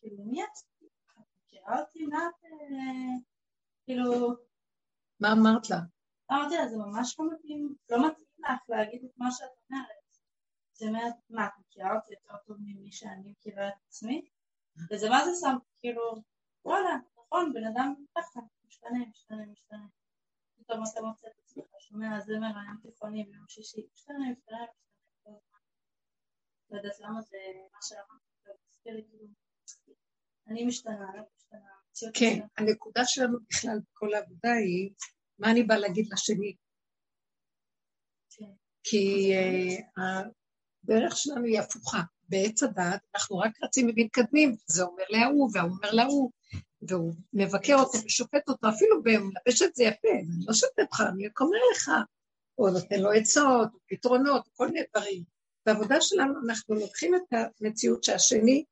כאילו 0.00 0.24
מי 0.24 0.44
את? 0.44 0.79
אותי? 1.68 2.06
מה 2.06 2.18
את, 2.28 2.44
כאילו... 3.84 4.34
מה 5.20 5.32
אמרת 5.32 5.70
לה? 5.70 5.76
אמרתי 6.32 6.54
לה, 6.56 6.68
זה 6.68 6.76
ממש 6.76 7.16
לא 7.18 7.26
מתאים, 7.32 7.74
לא 7.90 8.08
מתאים 8.08 8.26
לך 8.38 8.60
להגיד 8.68 9.04
את 9.04 9.10
מה 9.18 9.30
שאת 9.30 9.48
אומרת. 9.70 10.00
זה 10.72 10.86
אומרת, 10.86 11.14
מה, 11.30 11.46
את 11.46 11.52
מכירה 11.58 11.96
אותי 11.96 12.12
יותר 12.12 12.36
טוב 12.46 12.56
ממי 12.60 12.92
שאני 12.92 13.30
מכירה 13.30 13.68
את 13.68 13.74
עצמי? 13.88 14.28
וזה 14.90 15.08
מה 15.08 15.24
זה 15.24 15.30
שם, 15.40 15.56
כאילו, 15.80 16.02
וואלה, 16.64 16.96
נכון, 17.18 17.52
בן 17.52 17.64
אדם 17.64 17.94
ככה, 18.14 18.40
משתנה, 18.66 18.98
משתנה, 19.10 19.46
משתנה. 19.46 19.86
פתאום 20.58 20.82
אתה 20.92 21.00
מוצא 21.02 21.26
את 21.28 21.38
עצמך, 21.44 21.66
שומע 21.78 22.20
זמר 22.20 22.46
היום 22.46 22.76
תיכוני 22.82 23.24
ביום 23.24 23.48
שישי, 23.48 23.86
משתנה, 23.94 24.32
משתנה, 24.32 24.64
משתנה. 25.16 25.36
לא 26.70 26.76
יודעת 26.76 27.00
למה 27.00 27.20
זה 27.20 27.38
מה 27.72 27.78
שאמרתי, 27.82 28.30
זה 28.44 28.50
מזכיר 28.68 28.94
לי 28.94 29.04
כאילו, 29.08 29.26
אני 30.50 30.64
משתנה, 30.64 31.10
אני 31.14 31.22
משתנה. 31.36 32.10
כן, 32.14 32.40
הנקודה 32.58 33.02
שלנו 33.04 33.38
בכלל 33.50 33.78
בכל 33.90 34.14
העבודה 34.14 34.52
היא, 34.52 34.90
מה 35.38 35.50
אני 35.50 35.62
באה 35.62 35.78
להגיד 35.78 36.08
לשני? 36.12 36.56
כן. 38.30 38.52
כי 38.82 39.32
אה, 39.34 40.22
הדרך 40.84 41.16
שלנו 41.16 41.44
היא 41.44 41.60
הפוכה. 41.60 42.00
בעץ 42.28 42.62
הדעת 42.62 43.00
אנחנו 43.14 43.38
רק 43.38 43.52
רצים 43.62 43.90
ומתקדמים, 43.90 44.56
זה 44.66 44.82
אומר 44.82 45.04
להוא 45.08 45.50
והוא 45.54 45.70
אומר 45.70 45.90
להוא, 45.92 46.30
והוא 46.88 47.12
מבקר 47.32 47.74
אותו 47.74 47.98
ושופט 48.06 48.48
אותו, 48.48 48.68
אפילו 48.68 49.02
במלבש 49.02 49.62
את 49.62 49.74
זה 49.74 49.84
יפה, 49.84 50.08
אני 50.08 50.46
לא 50.46 50.54
שופט 50.54 50.78
אותך, 50.80 51.02
אני 51.14 51.26
רק 51.26 51.40
אומר 51.40 51.58
לך, 51.72 51.90
או 52.58 52.70
נותן 52.70 53.00
לו 53.00 53.10
עצות, 53.10 53.68
פתרונות, 53.88 54.48
כל 54.52 54.68
מיני 54.68 54.86
דברים. 54.94 55.22
בעבודה 55.66 56.00
שלנו 56.00 56.34
אנחנו 56.46 56.74
לוקחים 56.74 57.14
את 57.14 57.34
המציאות 57.60 58.04
שהשני, 58.04 58.64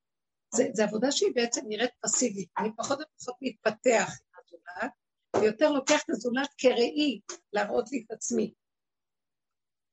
זו 0.55 0.83
עבודה 0.83 1.13
שהיא 1.13 1.33
בעצם 1.35 1.61
נראית 1.69 1.91
פסיבית, 2.01 2.49
אני 2.59 2.69
פחות 2.77 2.99
ופחות 3.01 3.37
מתפתח 3.43 4.09
עם 4.09 4.41
הזולת, 4.45 4.93
ויותר 5.37 5.71
לוקח 5.71 6.03
את 6.05 6.11
הזולת 6.11 6.55
כראי 6.59 7.21
להראות 7.53 7.93
לי 7.93 8.05
את 8.07 8.11
עצמי. 8.11 8.55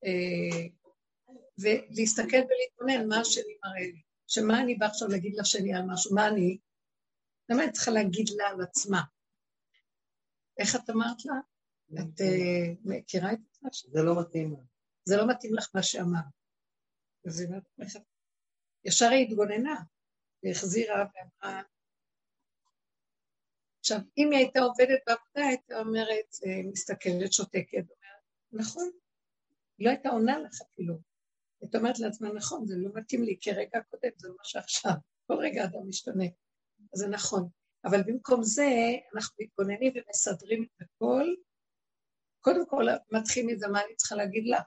אה, 0.05 0.67
ולהסתכל 1.57 2.37
ולהתבונן 2.37 3.07
מה 3.07 3.19
השני 3.19 3.57
מראה 3.65 3.87
לי. 3.93 4.01
שמה 4.27 4.61
אני 4.61 4.75
באה 4.75 4.89
עכשיו 4.89 5.07
להגיד 5.07 5.35
לשני 5.39 5.73
על 5.73 5.81
משהו, 5.93 6.15
מה 6.15 6.27
אני? 6.27 6.57
למה 7.49 7.63
אני 7.63 7.71
צריכה 7.71 7.91
להגיד 7.91 8.29
לה 8.37 8.47
על 8.47 8.61
עצמה? 8.61 9.01
איך 10.59 10.75
את 10.75 10.89
אמרת 10.89 11.25
לה? 11.25 11.35
את 11.93 12.21
אה, 12.21 12.73
מכירה 12.83 13.33
את 13.33 13.39
זה? 13.51 13.69
זה 13.91 14.03
לא 14.03 14.21
מתאים 14.21 14.55
זה 15.05 15.17
לא 15.17 15.27
מתאים 15.29 15.53
לך 15.55 15.69
מה 15.75 15.83
שאמרת. 15.83 16.23
אז 17.27 17.39
היא 17.39 17.47
אומרת, 17.47 17.63
ישר 18.85 19.09
היא 19.09 19.27
התגוננה, 19.27 19.75
והחזירה 20.45 20.95
ואמרה... 20.95 21.61
עכשיו, 23.79 23.99
אם 24.17 24.31
היא 24.31 24.39
הייתה 24.39 24.59
עובדת 24.59 24.99
בעבודה, 25.07 25.47
הייתה 25.47 25.79
אומרת, 25.79 26.35
אה, 26.45 26.61
מסתכלת, 26.71 27.33
שותקת, 27.33 27.73
אומרת, 27.73 28.23
נכון, 28.51 28.89
היא 29.77 29.85
לא 29.85 29.89
הייתה 29.89 30.09
עונה 30.09 30.39
לך 30.39 30.61
אפילו. 30.61 30.95
את 31.63 31.75
אומרת 31.75 31.99
לעצמה, 31.99 32.33
נכון, 32.33 32.67
זה 32.67 32.75
לא 32.77 32.89
מתאים 32.93 33.23
לי 33.23 33.37
כרגע 33.41 33.79
הקודם, 33.79 34.09
זה 34.17 34.29
מה 34.29 34.43
שעכשיו, 34.43 34.91
כל 35.27 35.33
רגע 35.33 35.63
אדם 35.63 35.89
משתנה. 35.89 36.25
אז 36.93 36.99
זה 36.99 37.07
נכון. 37.07 37.49
אבל 37.85 38.03
במקום 38.03 38.43
זה, 38.43 38.69
אנחנו 39.15 39.35
מתבוננים 39.39 39.93
ומסדרים 39.95 40.63
את 40.63 40.81
הכל. 40.81 41.25
קודם 42.39 42.69
כל, 42.69 42.85
מתחיל 43.11 43.45
מזה 43.45 43.67
מה 43.67 43.81
אני 43.85 43.95
צריכה 43.95 44.15
להגיד 44.15 44.43
לה. 44.47 44.61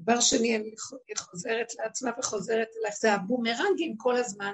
דבר 0.00 0.20
שני, 0.20 0.56
אני 0.56 0.74
חוזרת 1.16 1.74
לעצמה 1.74 2.10
וחוזרת 2.18 2.68
אלייך, 2.80 2.94
זה 3.00 3.12
הבומרנגים 3.12 3.96
כל 3.96 4.16
הזמן, 4.16 4.52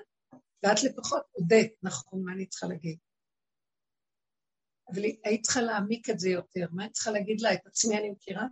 ואת 0.66 0.82
לפחות 0.82 1.22
הודית, 1.32 1.74
נכון, 1.82 2.22
מה 2.24 2.32
אני 2.32 2.46
צריכה 2.46 2.66
להגיד. 2.66 2.98
אבל 4.92 5.02
היית 5.24 5.42
צריכה 5.42 5.60
להעמיק 5.60 6.10
את 6.10 6.18
זה 6.18 6.28
יותר, 6.28 6.66
מה 6.72 6.84
אני 6.84 6.92
צריכה 6.92 7.10
להגיד 7.10 7.40
לה? 7.40 7.54
את 7.54 7.66
עצמי 7.66 7.98
אני 7.98 8.10
מכירה? 8.10 8.46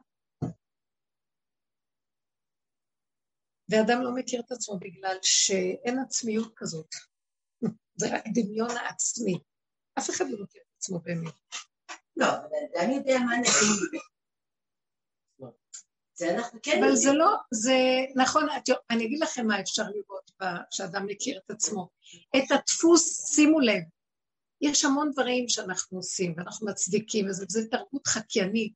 ואדם 3.68 4.02
לא 4.02 4.10
מכיר 4.14 4.40
את 4.40 4.52
עצמו 4.52 4.78
בגלל 4.78 5.16
שאין 5.22 5.98
עצמיות 5.98 6.52
כזאת. 6.56 6.88
זה 8.00 8.06
רק 8.16 8.24
דמיון 8.34 8.70
העצמי. 8.70 9.38
אף 9.98 10.10
אחד 10.10 10.24
לא 10.28 10.44
מכיר 10.44 10.62
את 10.62 10.76
עצמו 10.76 11.00
באמת. 11.00 11.34
לא, 12.16 12.26
אבל 12.26 12.84
אני 12.84 12.94
יודע 12.94 13.18
מה 13.18 13.36
נעים. 13.36 14.04
זה 16.16 16.34
אנחנו 16.34 16.58
כן 16.62 16.84
אבל 16.84 16.96
זה 16.96 17.12
לא, 17.12 17.36
זה 17.50 17.76
נכון, 18.16 18.46
אני 18.90 19.04
אגיד 19.04 19.20
לכם 19.20 19.46
מה 19.46 19.60
אפשר 19.60 19.82
לראות 19.82 20.30
כשאדם 20.70 21.06
מכיר 21.06 21.40
את 21.44 21.50
עצמו. 21.50 21.88
את 22.36 22.50
הדפוס, 22.50 23.34
שימו 23.34 23.60
לב, 23.60 23.82
יש 24.60 24.84
המון 24.84 25.10
דברים 25.12 25.48
שאנחנו 25.48 25.98
עושים 25.98 26.34
ואנחנו 26.36 26.66
מצדיקים, 26.66 27.28
וזו 27.28 27.60
תרבות 27.70 28.06
חקיינית 28.06 28.74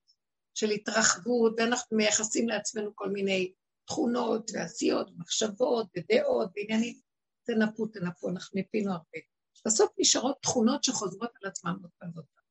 של 0.55 0.71
התרחבות, 0.71 1.55
ואנחנו 1.57 1.97
מייחסים 1.97 2.49
לעצמנו 2.49 2.91
כל 2.95 3.11
מיני 3.11 3.53
תכונות 3.87 4.51
ועשיות 4.55 5.11
ומחשבות 5.11 5.87
ודעות 5.97 6.51
ועניינים. 6.57 7.01
תנפו, 7.47 7.87
תנפו, 7.87 8.29
אנחנו 8.29 8.57
ניפינו 8.61 8.93
הרבה. 8.93 9.19
בסוף 9.67 9.91
נשארות 9.99 10.37
תכונות 10.43 10.85
שחוזרות 10.85 11.31
על 11.43 11.51
עצמן 11.51 11.71
עוד 11.83 11.91
פעם 11.99 12.11
ועוד 12.15 12.27
פעם. 12.35 12.45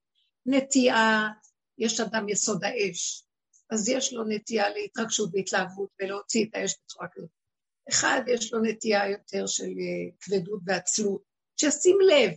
נטייה, 0.58 1.28
יש 1.78 2.00
אדם 2.00 2.30
יסוד 2.30 2.64
האש, 2.64 3.27
אז 3.70 3.90
יש 3.90 4.14
לו 4.14 4.24
נטייה 4.28 4.70
להתרגשות 4.70 5.30
והתלהבות 5.34 5.90
ולהוציא 6.02 6.46
את 6.46 6.56
האש 6.56 6.76
בצורה 6.84 7.08
כזאת. 7.12 7.30
אחד, 7.90 8.22
יש 8.28 8.54
לו 8.54 8.62
נטייה 8.62 9.10
יותר 9.10 9.48
של 9.48 9.64
אה, 9.64 10.12
כבדות 10.20 10.62
ועצלות, 10.66 11.22
שישים 11.60 11.98
לב, 12.02 12.32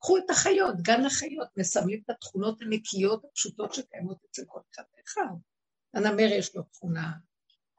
קחו 0.00 0.18
את 0.18 0.30
החיות, 0.30 0.74
גן 0.82 1.04
החיות, 1.04 1.48
מסמלים 1.56 2.00
את 2.04 2.10
התכונות 2.10 2.62
הנקיות 2.62 3.24
הפשוטות 3.24 3.74
שקיימות 3.74 4.18
אצל 4.30 4.42
כל 4.46 4.60
אחד 4.74 4.82
ואחד. 4.96 5.34
הנמר 5.94 6.32
יש 6.32 6.56
לו 6.56 6.62
תכונה 6.62 7.12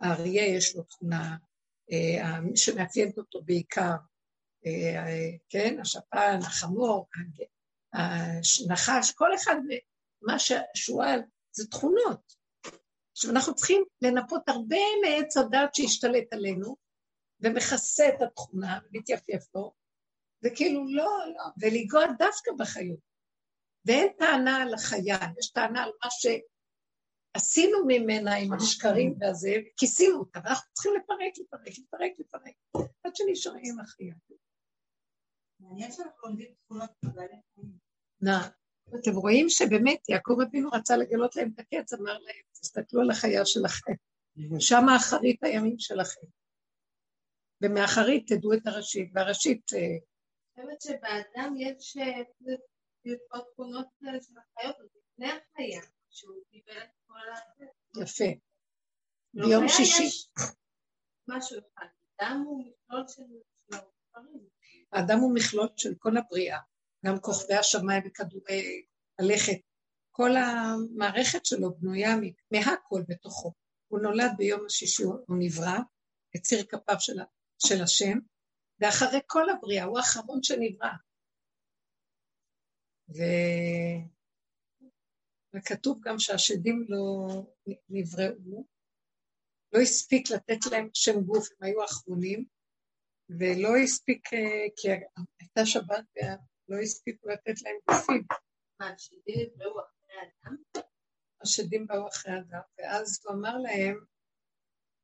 האריה 0.02 0.46
יש 0.46 0.76
לו 0.76 0.84
תכונה 0.84 1.36
אה, 1.92 2.40
שמאפיינת 2.56 3.18
אותו 3.18 3.42
בעיקר, 3.42 3.96
אה, 4.66 5.30
כן, 5.50 5.80
השפן, 5.82 6.40
החמור, 6.42 7.08
הנחש, 7.94 9.12
כל 9.12 9.36
אחד 9.36 9.56
מה 10.22 10.40
שהשועל 10.40 11.20
זה 11.52 11.68
תכונות. 11.68 12.41
עכשיו 13.22 13.32
אנחנו 13.32 13.56
צריכים 13.56 13.84
לנפות 14.02 14.50
הרבה 14.50 14.78
מעץ 15.02 15.38
הדת 15.38 15.76
שהשתלט 15.76 16.34
עלינו 16.34 16.76
ומכסה 17.40 18.10
את 18.10 18.22
התכונה 18.22 18.80
ומתייפייף 18.84 19.44
לו, 19.56 19.74
וכאילו 20.44 20.86
לא, 20.88 21.10
לא, 21.36 21.44
ולגוע 21.62 22.06
דווקא 22.20 22.52
בחיות. 22.60 23.00
ואין 23.86 24.08
טענה 24.18 24.62
על 24.62 24.74
החיה, 24.74 25.18
יש 25.40 25.52
טענה 25.52 25.84
על 25.84 25.92
מה 26.04 26.12
ש... 26.12 26.26
עשינו 27.34 27.78
ממנה 27.88 28.36
עם 28.36 28.54
השקרים 28.54 29.16
והזה, 29.20 29.56
כיסינו 29.78 30.20
אותה, 30.20 30.40
ואנחנו 30.44 30.74
צריכים 30.74 30.92
לפרק, 30.96 31.34
לפרק, 31.38 31.80
לפרק, 31.80 32.12
לפרק, 32.20 32.56
עד 33.04 33.16
שנשארים 33.16 33.80
אחיה. 33.80 34.14
מעניין 35.60 35.92
שאנחנו 35.92 36.28
לומדים 36.28 36.54
תכונות 36.66 36.92
נא, 38.22 38.61
אתם 38.96 39.12
רואים 39.16 39.50
שבאמת 39.50 40.10
יעקב 40.10 40.38
אבינו 40.48 40.70
רצה 40.70 40.98
לגלות 40.98 41.36
להם 41.36 41.52
את 41.56 41.60
הקץ, 41.60 41.94
אמר 41.94 42.18
להם, 42.18 42.42
תסתכלו 42.52 43.02
על 43.02 43.12
החיה 43.12 43.46
שלכם, 43.46 43.94
שם 44.60 44.90
האחרית 44.90 45.44
הימים 45.44 45.80
שלכם. 45.80 46.28
ומאחרית 47.62 48.34
תדעו 48.34 48.54
את 48.54 48.68
הראשית, 48.68 49.12
והראשית... 49.14 49.74
אה, 49.74 49.80
אני 50.58 50.66
חושבת 50.66 50.82
שבאדם 50.82 51.54
יש 51.58 51.98
אה, 51.98 52.24
תכונות 53.54 53.88
של 54.00 54.36
החיות, 54.38 54.76
לפני 54.80 55.28
החיה. 55.28 55.82
יפה. 58.02 58.26
ביום 59.34 59.68
שישי. 59.68 60.28
משהו 61.28 61.60
אחד, 61.60 61.86
אדם 62.20 62.44
הוא 62.46 62.66
מכלול 62.66 63.08
של. 63.08 63.24
האדם 64.92 65.20
הוא 65.20 65.36
מכלול 65.36 65.68
של 65.78 65.96
כל 66.00 66.18
הבריאה, 66.18 66.60
גם 67.06 67.20
כוכבי 67.20 67.56
השמיים 67.56 68.04
וכדורי 68.06 68.86
הלכת. 69.20 69.58
כל 70.12 70.30
המערכת 70.36 71.46
שלו 71.46 71.76
בנויה 71.78 72.16
מהכל 72.52 73.02
בתוכו. 73.08 73.54
הוא 73.88 74.00
נולד 74.00 74.32
ביום 74.38 74.66
השישי, 74.66 75.04
הוא 75.04 75.38
נברא, 75.40 75.78
יציר 76.36 76.66
כפיו 76.66 76.96
של, 77.00 77.20
של 77.68 77.84
השם, 77.84 78.18
ואחרי 78.80 79.20
כל 79.28 79.50
הבריאה, 79.50 79.84
הוא 79.84 79.98
האחרון 79.98 80.44
שנברא. 80.44 80.90
ו... 83.10 83.22
וכתוב 85.56 86.00
גם 86.04 86.20
שהשדים 86.20 86.86
לא 86.90 87.28
נבראו, 87.90 88.66
לא 89.74 89.80
הספיק 89.80 90.32
לתת 90.32 90.66
להם 90.72 90.90
שם 90.94 91.22
גוף, 91.22 91.48
הם 91.52 91.68
היו 91.68 91.86
אחרונים, 91.86 92.46
ולא 93.30 93.78
הספיק, 93.84 94.34
אה, 94.34 94.66
כי 94.76 94.88
הייתה 95.40 95.66
שבת 95.66 96.06
ולא 96.72 96.82
הספיקו 96.82 97.30
לתת 97.30 97.62
להם 97.62 97.76
גופים. 97.90 98.24
מה, 98.80 98.90
השדים 98.90 99.50
נבראו 99.56 99.80
אחרי 99.80 100.16
אדם? 100.22 100.56
השדים 101.42 101.88
באו 101.88 102.08
אחרי 102.08 102.34
אדם, 102.34 102.62
ואז 102.78 103.20
הוא 103.24 103.34
אמר 103.34 103.58
להם, 103.58 104.06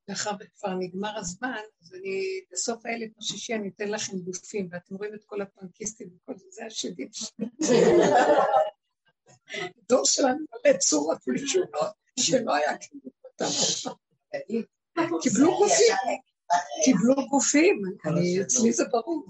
מאחר 0.09 0.31
וכבר 0.39 0.73
נגמר 0.79 1.17
הזמן, 1.17 1.61
אז 1.81 1.93
אני, 1.93 2.41
בסוף 2.51 2.85
האלף 2.85 3.11
השישי 3.17 3.53
אני 3.53 3.69
אתן 3.69 3.89
לכם 3.89 4.17
גופים, 4.17 4.69
ואתם 4.71 4.95
רואים 4.95 5.13
את 5.13 5.23
כל 5.25 5.41
הפנקיסטים 5.41 6.09
וכל 6.15 6.37
זה, 6.37 6.45
זה 6.49 6.65
השדים 6.65 7.09
דור 9.89 10.05
שלנו 10.05 10.45
מלא 10.65 10.77
צורות 10.77 11.17
ולשונות, 11.27 11.93
שלא 12.19 12.55
היה 12.55 12.77
כאילו 12.77 13.11
אותם. 13.25 13.45
קיבלו 15.21 15.57
גופים, 15.57 15.95
קיבלו 16.83 17.27
גופים, 17.29 17.81
אצלי 18.41 18.73
זה 18.73 18.83
ברור. 18.91 19.27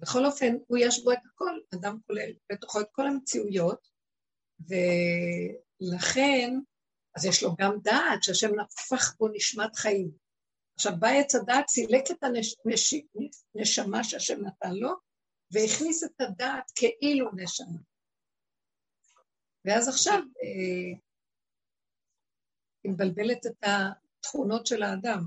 בכל 0.00 0.26
אופן, 0.26 0.56
הוא 0.66 0.78
יש 0.80 1.04
בו 1.04 1.12
את 1.12 1.18
הכל, 1.26 1.58
אדם 1.74 1.98
כולל 2.06 2.32
בתוכו 2.52 2.80
את 2.80 2.86
כל 2.92 3.06
המציאויות, 3.06 3.88
ולכן, 4.60 6.50
אז 7.16 7.24
יש 7.24 7.42
לו 7.42 7.54
גם 7.58 7.78
דעת 7.82 8.22
שהשם 8.22 8.48
נפח 8.60 9.16
בו 9.18 9.28
נשמת 9.28 9.76
חיים. 9.76 10.10
עכשיו, 10.74 10.92
בא 10.98 11.08
עץ 11.08 11.34
הדעת, 11.34 11.68
סילק 11.68 12.10
את 12.10 12.24
הנשמה 13.54 14.04
שהשם 14.04 14.44
נתן 14.46 14.74
לו, 14.74 14.94
והכניס 15.50 16.04
את 16.04 16.20
הדעת 16.20 16.72
כאילו 16.74 17.30
נשמה. 17.36 17.78
ואז 19.64 19.88
עכשיו 19.88 20.14
אה, 20.14 20.98
היא 22.84 22.92
מבלבלת 22.92 23.46
את 23.46 23.64
התכונות 23.64 24.66
של 24.66 24.82
האדם, 24.82 25.20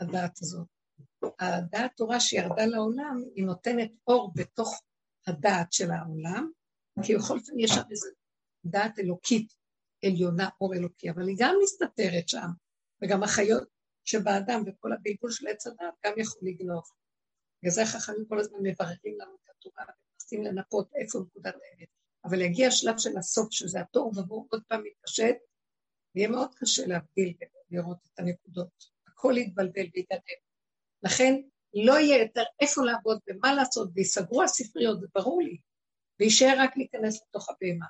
הדעת 0.00 0.38
הזאת. 0.42 0.71
הדעת 1.40 1.92
תורה 1.96 2.20
שירדה 2.20 2.66
לעולם, 2.66 3.22
היא 3.34 3.44
נותנת 3.44 3.92
אור 4.06 4.32
בתוך 4.36 4.82
הדעת 5.26 5.72
של 5.72 5.90
העולם, 5.90 6.50
כי 7.02 7.16
בכל 7.16 7.38
אופן 7.38 7.58
יש 7.58 7.70
שם 7.70 7.82
איזו 7.90 8.08
דעת 8.64 8.98
אלוקית 8.98 9.54
עליונה, 10.04 10.48
אור 10.60 10.74
אלוקי, 10.74 11.10
אבל 11.10 11.28
היא 11.28 11.36
גם 11.38 11.54
מסתתרת 11.62 12.28
שם, 12.28 12.48
וגם 13.02 13.22
החיות 13.22 13.68
שבאדם 14.04 14.62
וכל 14.66 14.92
הבלבול 14.92 15.30
של 15.30 15.46
עץ 15.48 15.66
הדעת 15.66 15.94
גם 16.06 16.12
יכול 16.16 16.40
לגנוב. 16.42 16.82
בגלל 17.62 17.72
זה 17.72 17.82
החכמים 17.82 18.24
כל 18.28 18.38
הזמן 18.38 18.58
מבררים 18.62 19.18
לנו 19.20 19.34
את 19.34 19.50
התורה 19.50 19.84
ומנסים 19.84 20.44
לנפות 20.44 20.90
איפה 20.94 21.18
נקודת 21.18 21.54
האמת. 21.54 21.88
אבל 22.24 22.40
יגיע 22.40 22.68
השלב 22.68 22.98
של 22.98 23.18
הסוף, 23.18 23.52
שזה 23.52 23.80
התור 23.80 24.12
ובואו 24.16 24.46
עוד 24.50 24.62
פעם 24.68 24.82
מתפשט, 24.84 25.36
ויהיה 26.14 26.28
מאוד 26.28 26.54
קשה 26.54 26.86
להבדיל 26.86 27.34
ולראות 27.70 27.98
את 28.04 28.18
הנקודות. 28.18 28.84
הכל 29.06 29.34
יתבלבל 29.36 29.86
ויתגדם. 29.94 30.41
לכן 31.02 31.34
לא 31.74 31.92
יהיה 31.92 32.22
יותר 32.22 32.42
איפה 32.60 32.82
לעבוד 32.84 33.18
ומה 33.26 33.54
לעשות, 33.54 33.90
ויסגרו 33.94 34.42
הספריות, 34.42 35.00
זה 35.00 35.06
ברור 35.14 35.42
לי, 35.42 35.58
ויישאר 36.20 36.54
רק 36.58 36.76
להיכנס 36.76 37.22
לתוך 37.22 37.50
הבהמה. 37.50 37.86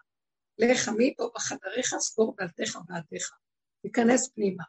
לך 0.58 0.88
מפה 0.98 1.30
בחדריך 1.34 1.94
סגור 1.98 2.34
בעלתך 2.36 2.78
ועדיך. 2.88 3.30
להיכנס 3.84 4.28
פנימה. 4.34 4.64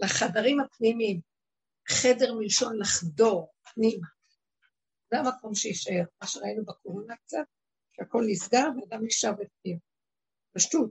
לחדרים 0.00 0.60
הפנימיים, 0.60 1.20
חדר 1.88 2.34
מלשון 2.34 2.78
לחדור 2.78 3.52
פנימה. 3.74 4.06
זה 5.10 5.18
המקום 5.18 5.54
שיישאר, 5.54 6.04
מה 6.22 6.28
שראינו 6.28 6.64
בקורונה 6.64 7.16
קצת, 7.16 7.44
שהכל 7.96 8.22
נסגר 8.28 8.66
ואדם 8.76 9.06
נשאר 9.06 9.32
בפנים. 9.32 9.78
פשטות, 10.54 10.90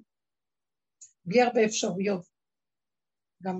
בלי 1.25 1.41
הרבה 1.41 1.65
אפשרויות. 1.65 2.25
גם 3.43 3.59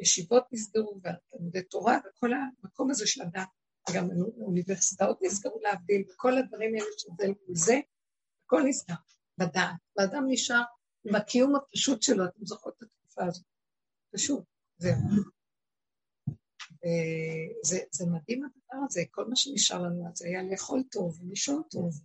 הישיבות 0.00 0.44
נסגרו 0.52 1.00
והתלמודי 1.02 1.62
תורה 1.62 1.98
וכל 1.98 2.30
המקום 2.32 2.90
הזה 2.90 3.06
של 3.06 3.22
הדת, 3.22 3.48
וגם 3.90 4.08
האוניברסיטאות 4.10 5.18
נסגרו 5.22 5.60
להבדיל, 5.62 6.04
וכל 6.10 6.38
הדברים 6.38 6.74
האלה 6.74 6.86
שזה 6.98 7.28
מול 7.28 7.56
זה, 7.56 7.80
הכל 8.46 8.62
נסגר 8.68 8.94
בדעת. 9.38 9.74
ואדם 9.96 10.24
נשאר 10.28 10.62
עם 11.04 11.14
הקיום 11.14 11.56
הפשוט 11.56 12.02
שלו, 12.02 12.24
אתם 12.24 12.44
זוכרות 12.44 12.74
את 12.78 12.82
התקופה 12.82 13.24
הזאת. 13.26 13.44
פשוט, 14.14 14.44
זהו. 14.78 14.96
זה, 17.64 17.78
זה 17.90 18.06
מדהים 18.06 18.44
הדבר 18.44 18.84
הזה, 18.88 19.00
כל 19.10 19.24
מה 19.28 19.36
שנשאר 19.36 19.82
לנו 19.82 20.08
אז 20.12 20.22
היה 20.22 20.42
לאכול 20.42 20.82
טוב 20.90 21.20
ולישון 21.20 21.62
טוב. 21.70 22.00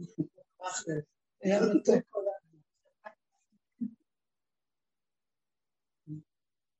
היה 1.42 1.60
מתוק. 1.74 2.23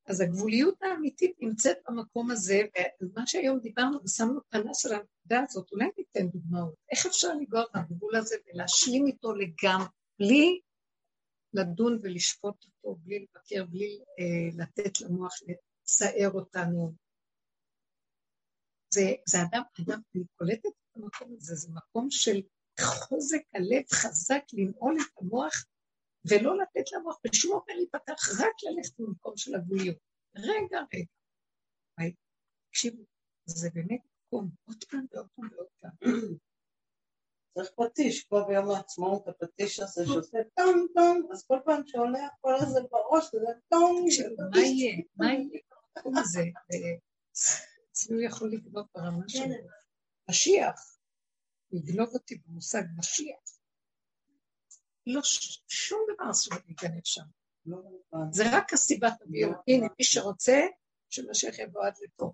אז 0.07 0.21
הגבוליות 0.21 0.83
האמיתית 0.83 1.35
נמצאת 1.39 1.77
במקום 1.87 2.31
הזה, 2.31 2.61
ומה 3.01 3.27
שהיום 3.27 3.59
דיברנו 3.59 4.03
ושמנו 4.03 4.39
פנס 4.49 4.85
על 4.85 4.93
הנקודה 4.93 5.43
הזאת, 5.49 5.71
אולי 5.71 5.85
ניתן 5.97 6.27
דוגמאות. 6.27 6.73
איך 6.91 7.05
אפשר 7.05 7.33
לגוע 7.41 7.63
בגבול 7.73 8.15
הזה 8.15 8.35
ולהשלים 8.47 9.07
איתו 9.07 9.33
לגמרי, 9.35 9.87
בלי 10.19 10.59
לדון 11.53 11.99
ולשפוט 12.03 12.65
אותו, 12.65 12.95
בלי 13.03 13.19
לבקר, 13.19 13.65
בלי 13.65 13.99
אה, 14.19 14.63
לתת 14.63 15.01
למוח 15.01 15.33
לצער 15.47 16.31
אותנו. 16.31 16.93
זה, 18.93 19.13
זה 19.25 19.37
אדם, 19.41 19.61
אדם, 19.81 19.99
אני 20.15 20.23
קולטת 20.35 20.65
את 20.65 20.95
המקום 20.95 21.35
הזה, 21.37 21.55
זה 21.55 21.67
מקום 21.73 22.07
של 22.11 22.41
חוזק 22.81 23.41
הלב 23.53 23.83
חזק 23.93 24.43
לנעול 24.53 24.97
את 25.01 25.21
המוח 25.21 25.65
ולא 26.29 26.57
לתת 26.57 26.91
למוח 26.91 27.19
בשום 27.23 27.51
אופן 27.55 27.73
להיפתח, 27.75 28.29
רק 28.39 28.55
ללכת 28.63 28.99
במקום 28.99 29.37
של 29.37 29.55
הגבוליות. 29.55 29.97
רגע, 30.35 30.79
רגע. 31.99 32.15
תקשיבו, 32.69 33.03
זה 33.45 33.69
באמת 33.73 34.01
מקום, 34.27 34.49
עוד 34.67 34.83
פעם 34.89 35.05
ועוד 35.11 35.27
פעם 35.35 35.49
ועוד 35.53 35.67
פעם. 35.79 35.91
צריך 37.53 37.71
פטיש, 37.71 38.23
כמו 38.23 38.45
ביום 38.47 38.71
העצמאות, 38.71 39.27
הפטיש 39.27 39.79
הזה 39.79 40.05
שעושה 40.05 40.37
טום 40.55 40.87
טום, 40.95 41.27
אז 41.31 41.45
כל 41.47 41.59
פעם 41.65 41.81
שעולה 41.87 42.25
הקול 42.25 42.55
הזה 42.55 42.79
בראש, 42.91 43.31
זה 43.31 43.59
טום. 43.69 44.05
מה 44.51 44.59
יהיה? 44.59 45.03
מה 45.15 45.33
יהיה 45.33 45.61
במקום 45.95 46.17
הזה? 46.17 46.43
אצלי 47.91 48.15
הוא 48.15 48.23
יכול 48.23 48.51
לגנוב 48.51 48.87
ברמה 48.95 49.23
שלו. 49.29 49.55
משיח, 50.29 50.97
לגנוב 51.71 52.09
אותי 52.13 52.35
במושג 52.35 52.83
משיח. 52.97 53.54
לא, 55.07 55.21
שום 55.67 55.99
דבר 56.13 56.31
אסור 56.31 56.53
להיכנס 56.65 57.01
שם. 57.03 57.23
זה 58.31 58.43
רק 58.51 58.73
הסיבה 58.73 59.07
תביאו. 59.19 59.49
הנה, 59.67 59.87
מי 59.99 60.05
שרוצה, 60.05 60.61
שמשיח 61.09 61.59
יבוא 61.59 61.85
עד 61.85 61.93
לפה. 62.03 62.33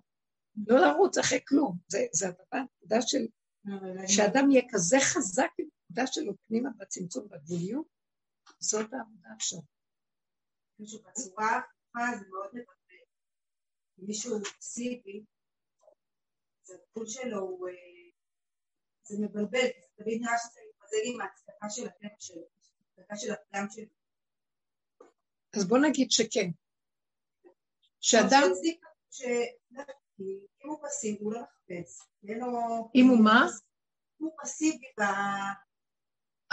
לא 0.66 0.80
לרוץ 0.80 1.18
אחרי 1.18 1.40
כלום. 1.48 1.78
זה 1.88 2.28
הדבר, 2.28 2.42
הנקודה 2.52 3.02
של... 3.02 3.26
שאדם 4.08 4.50
יהיה 4.50 4.62
כזה 4.70 4.96
חזק 5.00 5.50
עם 5.58 5.66
הנקודה 5.66 6.06
שלו 6.06 6.32
פנימה 6.46 6.70
בצמצום 6.78 7.28
בגבוליות, 7.28 7.86
זאת 8.58 8.92
העבודה 8.92 9.28
עכשיו. 9.36 9.58
בצורה 10.78 11.58
הפוכה 11.58 12.18
זה 12.18 12.24
מאוד 12.28 12.48
מבלבל. 12.52 13.04
מישהו 13.98 14.38
פסיבי, 14.58 15.24
זה 16.64 16.74
הגבול 16.74 17.06
שלו. 17.06 17.66
אה, 17.66 17.72
זה 19.04 19.16
מבלבל, 19.18 19.66
זה 19.80 20.04
תמיד 20.04 20.22
נראה 20.22 20.38
שזה 20.38 20.60
מתמזג 20.68 21.14
עם 21.14 21.20
ההצדקה 21.20 21.70
של 21.70 21.86
הטבע 21.86 22.20
שלו. 22.20 22.42
אז 25.56 25.68
בוא 25.68 25.78
נגיד 25.78 26.10
שכן. 26.10 26.50
שאדם... 28.00 28.42
אם 30.20 30.68
הוא 30.68 30.78
פסיבי 30.86 31.24
הוא 31.24 31.32
לא 31.32 31.40
מחפש. 31.40 32.00
אם 32.94 33.08
הוא 33.08 33.24
מה? 33.24 33.46
הוא 34.16 34.32
פסיבי 34.42 34.86
ב... 35.00 35.02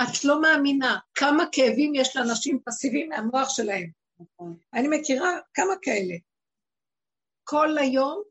את 0.04 0.24
לא 0.24 0.42
מאמינה 0.42 1.00
כמה 1.16 1.44
כאבים 1.52 1.96
יש 1.96 2.16
לאנשים 2.16 2.60
פסיביים 2.66 3.10
מהמוח 3.10 3.50
שלהם. 3.50 3.92
נכון. 4.20 4.58
אני 4.74 4.88
מכירה 5.00 5.30
כמה 5.54 5.74
כאלה. 5.82 6.16
כל 7.44 7.78
היום 7.78 8.24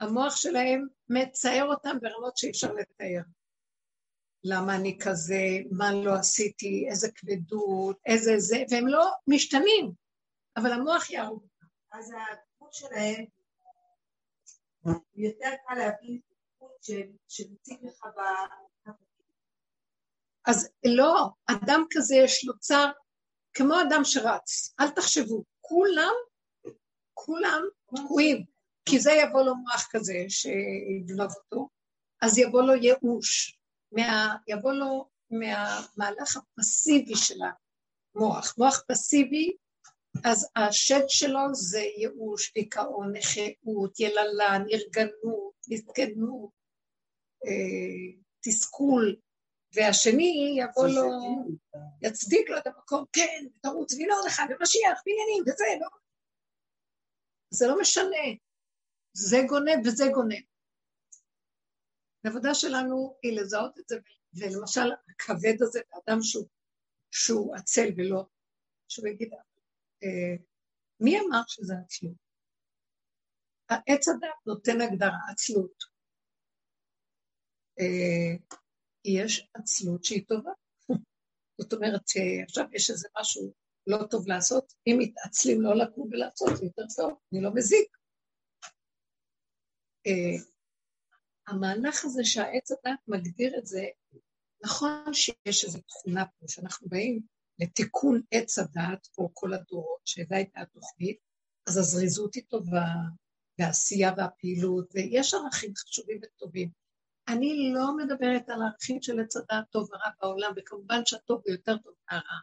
המוח 0.00 0.36
שלהם 0.36 0.86
מצער 1.08 1.64
אותם 1.64 1.96
ברמות 2.00 2.36
שאי 2.36 2.50
אפשר 2.50 2.72
לתאר. 2.72 3.20
למה 4.44 4.76
אני 4.76 4.98
כזה, 5.00 5.42
מה 5.70 5.92
לא 5.92 6.14
עשיתי, 6.14 6.86
איזה 6.90 7.08
כבדות, 7.14 7.98
איזה 8.06 8.38
זה, 8.38 8.56
והם 8.70 8.88
לא 8.88 9.10
משתנים, 9.26 9.92
אבל 10.56 10.72
המוח 10.72 11.10
יהרוג. 11.10 11.46
אז 11.92 12.10
הדמות 12.10 12.72
שלהם, 12.72 13.24
יותר 15.14 15.50
קל 15.68 15.74
להבין 15.74 16.20
דמות 16.58 16.84
שמציג 17.28 17.78
לך 17.82 18.04
ב... 18.04 18.20
אז 20.46 20.70
לא, 20.84 21.28
אדם 21.46 21.84
כזה 21.90 22.16
יש 22.16 22.44
לו 22.44 22.58
צער 22.58 22.90
כמו 23.54 23.74
אדם 23.88 24.04
שרץ, 24.04 24.74
אל 24.80 24.90
תחשבו, 24.90 25.44
כולם, 25.60 26.12
כולם 27.14 27.62
תקועים, 27.86 28.44
כי 28.88 29.00
זה 29.00 29.12
יבוא 29.12 29.42
לו 29.42 29.54
מוח 29.54 29.88
כזה 29.90 30.14
שיגנוב 30.28 31.32
אותו, 31.36 31.68
אז 32.22 32.38
יבוא 32.38 32.62
לו 32.62 32.74
ייאוש, 32.74 33.57
מה, 33.92 34.36
יבוא 34.48 34.72
לו 34.72 35.08
מהמהלך 35.30 36.36
הפסיבי 36.36 37.16
של 37.16 37.38
המוח. 38.14 38.54
מוח 38.58 38.84
פסיבי, 38.88 39.52
אז 40.24 40.48
השד 40.56 41.04
שלו 41.08 41.54
זה 41.54 41.80
ייאוש, 41.80 42.52
דיכאון, 42.54 43.12
נכאות, 43.16 44.00
יללה, 44.00 44.58
נרגנות, 44.58 45.54
מסכנות, 45.68 46.50
אה, 47.46 48.20
תסכול, 48.40 49.16
והשני 49.74 50.58
יבוא 50.58 50.86
לו, 50.88 51.10
יצדיק 52.02 52.50
לו 52.50 52.58
את 52.58 52.66
המקום, 52.66 53.04
כן, 53.12 53.46
תרוץ, 53.62 53.94
והנה 53.94 54.14
עוד 54.14 54.26
אחד, 54.26 54.46
ומשיח, 54.50 55.02
ועניינים, 55.06 55.42
וזה, 55.42 55.64
לא. 55.80 55.88
זה 57.50 57.66
לא 57.66 57.80
משנה. 57.80 58.26
זה 59.12 59.36
גונב 59.48 59.86
וזה 59.86 60.04
גונב. 60.12 60.42
העבודה 62.24 62.54
שלנו 62.54 63.18
היא 63.22 63.40
לזהות 63.40 63.78
את 63.78 63.88
זה, 63.88 63.96
ולמשל 64.34 64.88
הכבד 65.08 65.62
הזה, 65.62 65.80
אדם 65.98 66.22
שהוא, 66.22 66.48
שהוא 67.10 67.56
עצל 67.56 67.88
ולא, 67.96 68.24
שהוא 68.88 69.08
יגיד, 69.08 69.32
אה, 70.04 70.44
מי 71.00 71.20
אמר 71.20 71.42
שזה 71.46 71.74
עצלות? 71.84 72.28
העץ 73.68 74.08
הדת 74.08 74.46
נותן 74.46 74.80
הגדרה, 74.80 75.18
עצלות. 75.32 75.84
אה, 77.80 78.58
יש 79.04 79.50
עצלות 79.54 80.04
שהיא 80.04 80.24
טובה. 80.28 80.50
זאת 81.60 81.72
אומרת 81.72 82.08
שעכשיו 82.08 82.64
יש 82.72 82.90
איזה 82.90 83.08
משהו 83.20 83.52
לא 83.86 84.06
טוב 84.10 84.28
לעשות, 84.28 84.72
אם 84.86 84.96
מתעצלים 84.98 85.62
לא 85.62 85.76
לקום 85.76 86.08
ולעשות, 86.12 86.56
זה 86.56 86.64
יותר 86.64 86.82
טוב, 86.96 87.18
אני 87.32 87.42
לא 87.42 87.50
מזיק. 87.54 87.96
אה, 90.06 90.57
המהלך 91.48 92.04
הזה 92.04 92.24
שהעץ 92.24 92.70
הדת 92.72 92.98
מגדיר 93.08 93.58
את 93.58 93.66
זה, 93.66 93.84
נכון 94.64 95.14
שיש 95.14 95.64
איזו 95.64 95.78
תכונה 95.80 96.24
פה, 96.26 96.46
שאנחנו 96.48 96.88
באים 96.88 97.20
לתיקון 97.58 98.22
עץ 98.30 98.58
הדת, 98.58 99.08
או 99.18 99.30
כל 99.34 99.54
הדורות, 99.54 100.00
שזו 100.04 100.34
הייתה 100.34 100.60
התוכנית, 100.60 101.18
אז 101.68 101.76
הזריזות 101.76 102.34
היא 102.34 102.42
טובה, 102.48 102.86
והעשייה 103.58 104.12
והפעילות, 104.16 104.90
ויש 104.94 105.34
ערכים 105.34 105.72
חשובים 105.76 106.20
וטובים. 106.22 106.70
אני 107.28 107.72
לא 107.74 107.96
מדברת 107.96 108.48
על 108.48 108.62
הערכים 108.62 109.02
של 109.02 109.20
עץ 109.20 109.36
הדעת 109.36 109.64
טוב 109.70 109.88
ורע 109.92 110.10
בעולם, 110.22 110.52
וכמובן 110.56 111.00
שהטוב 111.06 111.42
הוא 111.44 111.52
יותר 111.52 111.76
טוב 111.76 111.94
מהרע. 112.10 112.38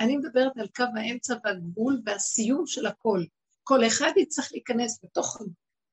אני 0.00 0.16
מדברת 0.16 0.52
על 0.56 0.68
קו 0.76 0.84
האמצע 0.96 1.34
והגבול 1.44 2.02
והסיום 2.06 2.66
של 2.66 2.86
הכל. 2.86 3.24
כל 3.62 3.86
אחד 3.86 4.10
יצטרך 4.16 4.48
להיכנס 4.52 5.04
בתוך, 5.04 5.42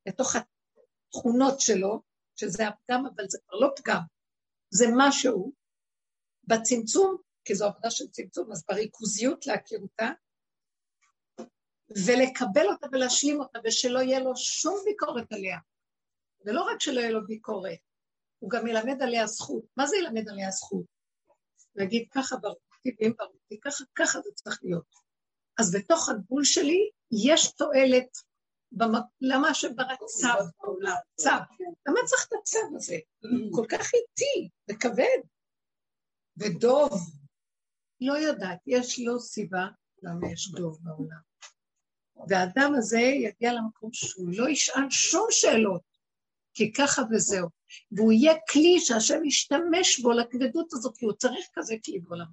בתוך 0.08 0.36
התכונות 0.36 1.60
שלו, 1.60 2.02
שזה 2.36 2.68
הפגם, 2.68 3.06
אבל 3.06 3.26
זה 3.30 3.38
כבר 3.48 3.58
לא 3.60 3.68
פגם, 3.76 4.02
זה 4.70 4.86
משהו, 4.98 5.54
בצמצום, 6.44 7.18
כי 7.46 7.56
זו 7.56 7.66
עבודה 7.66 7.92
של 7.92 8.08
צמצום, 8.08 8.52
אז 8.52 8.64
בריכוזיות 8.68 9.48
להכיר 9.48 9.80
אותה, 9.80 10.12
ולקבל 12.08 12.68
אותה 12.72 12.88
ולהשלים 12.92 13.40
אותה, 13.40 13.60
ושלא 13.64 14.00
יהיה 14.00 14.20
לו 14.20 14.36
שום 14.36 14.76
ביקורת 14.86 15.32
עליה. 15.32 15.58
ולא 16.46 16.62
רק 16.62 16.82
שלא 16.82 17.00
יהיה 17.00 17.12
לו 17.12 17.28
ביקורת, 17.28 17.80
הוא 18.40 18.50
גם 18.50 18.68
ילמד 18.68 19.02
עליה 19.02 19.28
זכות. 19.28 19.64
מה 19.78 19.88
זה 19.88 19.98
ילמד 19.98 20.30
עליה 20.30 20.52
זכות? 20.52 20.86
להגיד 21.76 22.08
ככה 22.12 22.36
ברכתי 22.38 22.96
ואם 23.00 23.12
ברכתי 23.18 23.60
ככה, 23.62 23.84
ככה 23.96 24.22
זה 24.22 24.30
צריך 24.36 24.60
להיות. 24.64 24.96
אז 25.60 25.76
בתוך 25.76 26.10
הגבול 26.10 26.44
שלי 26.44 26.90
יש 27.12 27.52
תועלת. 27.52 28.18
למה 29.22 29.54
שברא 29.54 29.96
צו 30.06 30.28
בעולם, 30.62 30.96
צו. 31.16 31.30
למה 31.88 32.00
צריך 32.06 32.28
את 32.28 32.34
הצו 32.42 32.60
הזה? 32.76 32.98
כל 33.52 33.66
כך 33.70 33.92
איטי 33.94 34.50
וכבד 34.70 35.18
ודוב. 36.38 36.92
לא 38.02 38.14
יודעת, 38.14 38.60
יש 38.68 39.00
לו 39.00 39.20
סיבה 39.20 39.68
למה 40.04 40.32
יש 40.32 40.52
דוב 40.52 40.80
בעולם. 40.82 41.20
והאדם 42.28 42.74
הזה 42.78 43.00
יגיע 43.00 43.54
למקום 43.54 43.90
שהוא 43.94 44.30
לא 44.34 44.50
ישאל 44.50 44.90
שום 44.90 45.28
שאלות, 45.30 45.82
כי 46.54 46.74
ככה 46.74 47.02
וזהו. 47.12 47.50
והוא 47.92 48.12
יהיה 48.12 48.34
כלי 48.52 48.80
שהשם 48.80 49.26
ישתמש 49.26 50.00
בו 50.00 50.12
לכבדות 50.12 50.74
הזאת, 50.74 50.98
כי 50.98 51.06
הוא 51.06 51.14
צריך 51.14 51.46
כזה 51.54 51.76
כלי 51.86 52.00
בעולם. 52.00 52.26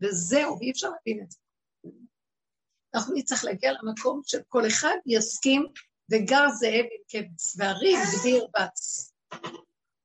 וזהו, 0.00 0.60
אי 0.60 0.70
אפשר 0.70 0.88
להבין 0.90 1.22
את 1.24 1.30
זה. 1.30 1.38
אנחנו 2.98 3.14
נצטרך 3.14 3.44
להגיע 3.44 3.72
למקום 3.72 4.20
שכל 4.24 4.66
אחד 4.66 4.96
יסכים 5.06 5.66
וגר 6.10 6.48
זאב 6.48 6.84
עם 6.92 7.02
כבש, 7.08 7.56
והריב 7.56 7.98
גדיר 8.20 8.46
בץ. 8.56 9.12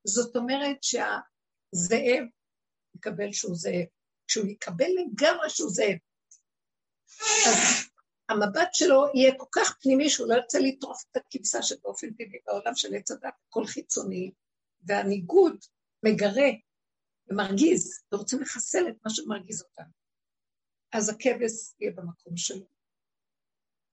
זאת 0.08 0.36
אומרת 0.36 0.78
שהזאב 0.84 2.24
יקבל 2.96 3.32
שהוא 3.32 3.56
זאב. 3.56 3.86
כשהוא 4.28 4.48
יקבל 4.48 4.86
לגמרי 4.86 5.50
שהוא 5.50 5.70
זאב, 5.70 5.98
אז 7.48 7.90
המבט 8.30 8.74
שלו 8.74 9.06
יהיה 9.14 9.34
כל 9.38 9.46
כך 9.52 9.78
פנימי 9.82 10.10
שהוא 10.10 10.28
לא 10.28 10.34
ירצה 10.34 10.60
לטרוף 10.60 11.04
את 11.12 11.18
הכבשה 11.18 11.62
שבאופן 11.62 12.14
טבעי 12.14 12.40
בעולם 12.46 12.76
של 12.76 12.96
עץ 12.96 13.12
הדת, 13.12 13.34
הכל 13.50 13.66
חיצוני, 13.66 14.32
והניגוד 14.84 15.58
מגרה 16.04 16.50
ומרגיז, 17.28 18.04
ורוצים 18.12 18.42
לחסל 18.42 18.88
את 18.90 18.96
מה 19.06 19.12
שמרגיז 19.14 19.62
אותם. 19.62 19.90
אז 20.94 21.10
הכבש 21.10 21.74
יהיה 21.80 21.92
במקום 21.92 22.38
שלו. 22.38 22.73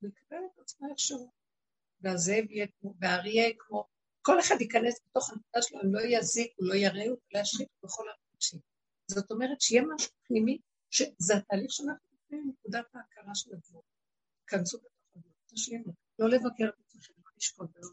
יקבל 0.09 0.39
את 0.55 0.59
עצמו 0.59 0.89
איכשהו. 0.91 1.33
והזאב 2.01 2.51
יהיה 2.51 2.67
כמו, 2.81 2.95
והאריה 3.01 3.51
כמו, 3.59 3.85
כל 4.23 4.41
אחד 4.41 4.61
ייכנס 4.61 5.01
בתוך 5.07 5.31
הנקודה 5.31 5.63
שלו, 5.63 5.81
הם 5.81 5.95
לא 5.95 6.01
יזיק, 6.01 6.53
הוא 6.57 6.69
לא 6.69 6.75
ירעו, 6.75 7.17
לא 7.35 7.39
ישחית 7.39 7.69
בכל 7.85 8.05
הרגשים. 8.09 8.61
זאת 9.07 9.31
אומרת 9.31 9.61
שיהיה 9.61 9.83
משהו 9.95 10.13
פנימי, 10.23 10.59
שזה 10.91 11.35
התהליך 11.37 11.73
שאנחנו 11.73 12.09
עושים 12.23 12.51
נקודת 12.51 12.85
ההכרה 12.95 13.35
של 13.35 13.51
הדבור. 13.55 13.83
כנסו 14.47 14.79
בתוך 14.79 15.17
הדבור, 15.17 15.33
תשלימו. 15.47 15.93
לא 16.19 16.29
לבקר 16.29 16.69
את 16.69 16.81
עצמכם, 16.87 17.13
לא 17.25 17.31
לשקוט 17.37 17.71
ולא 17.77 17.89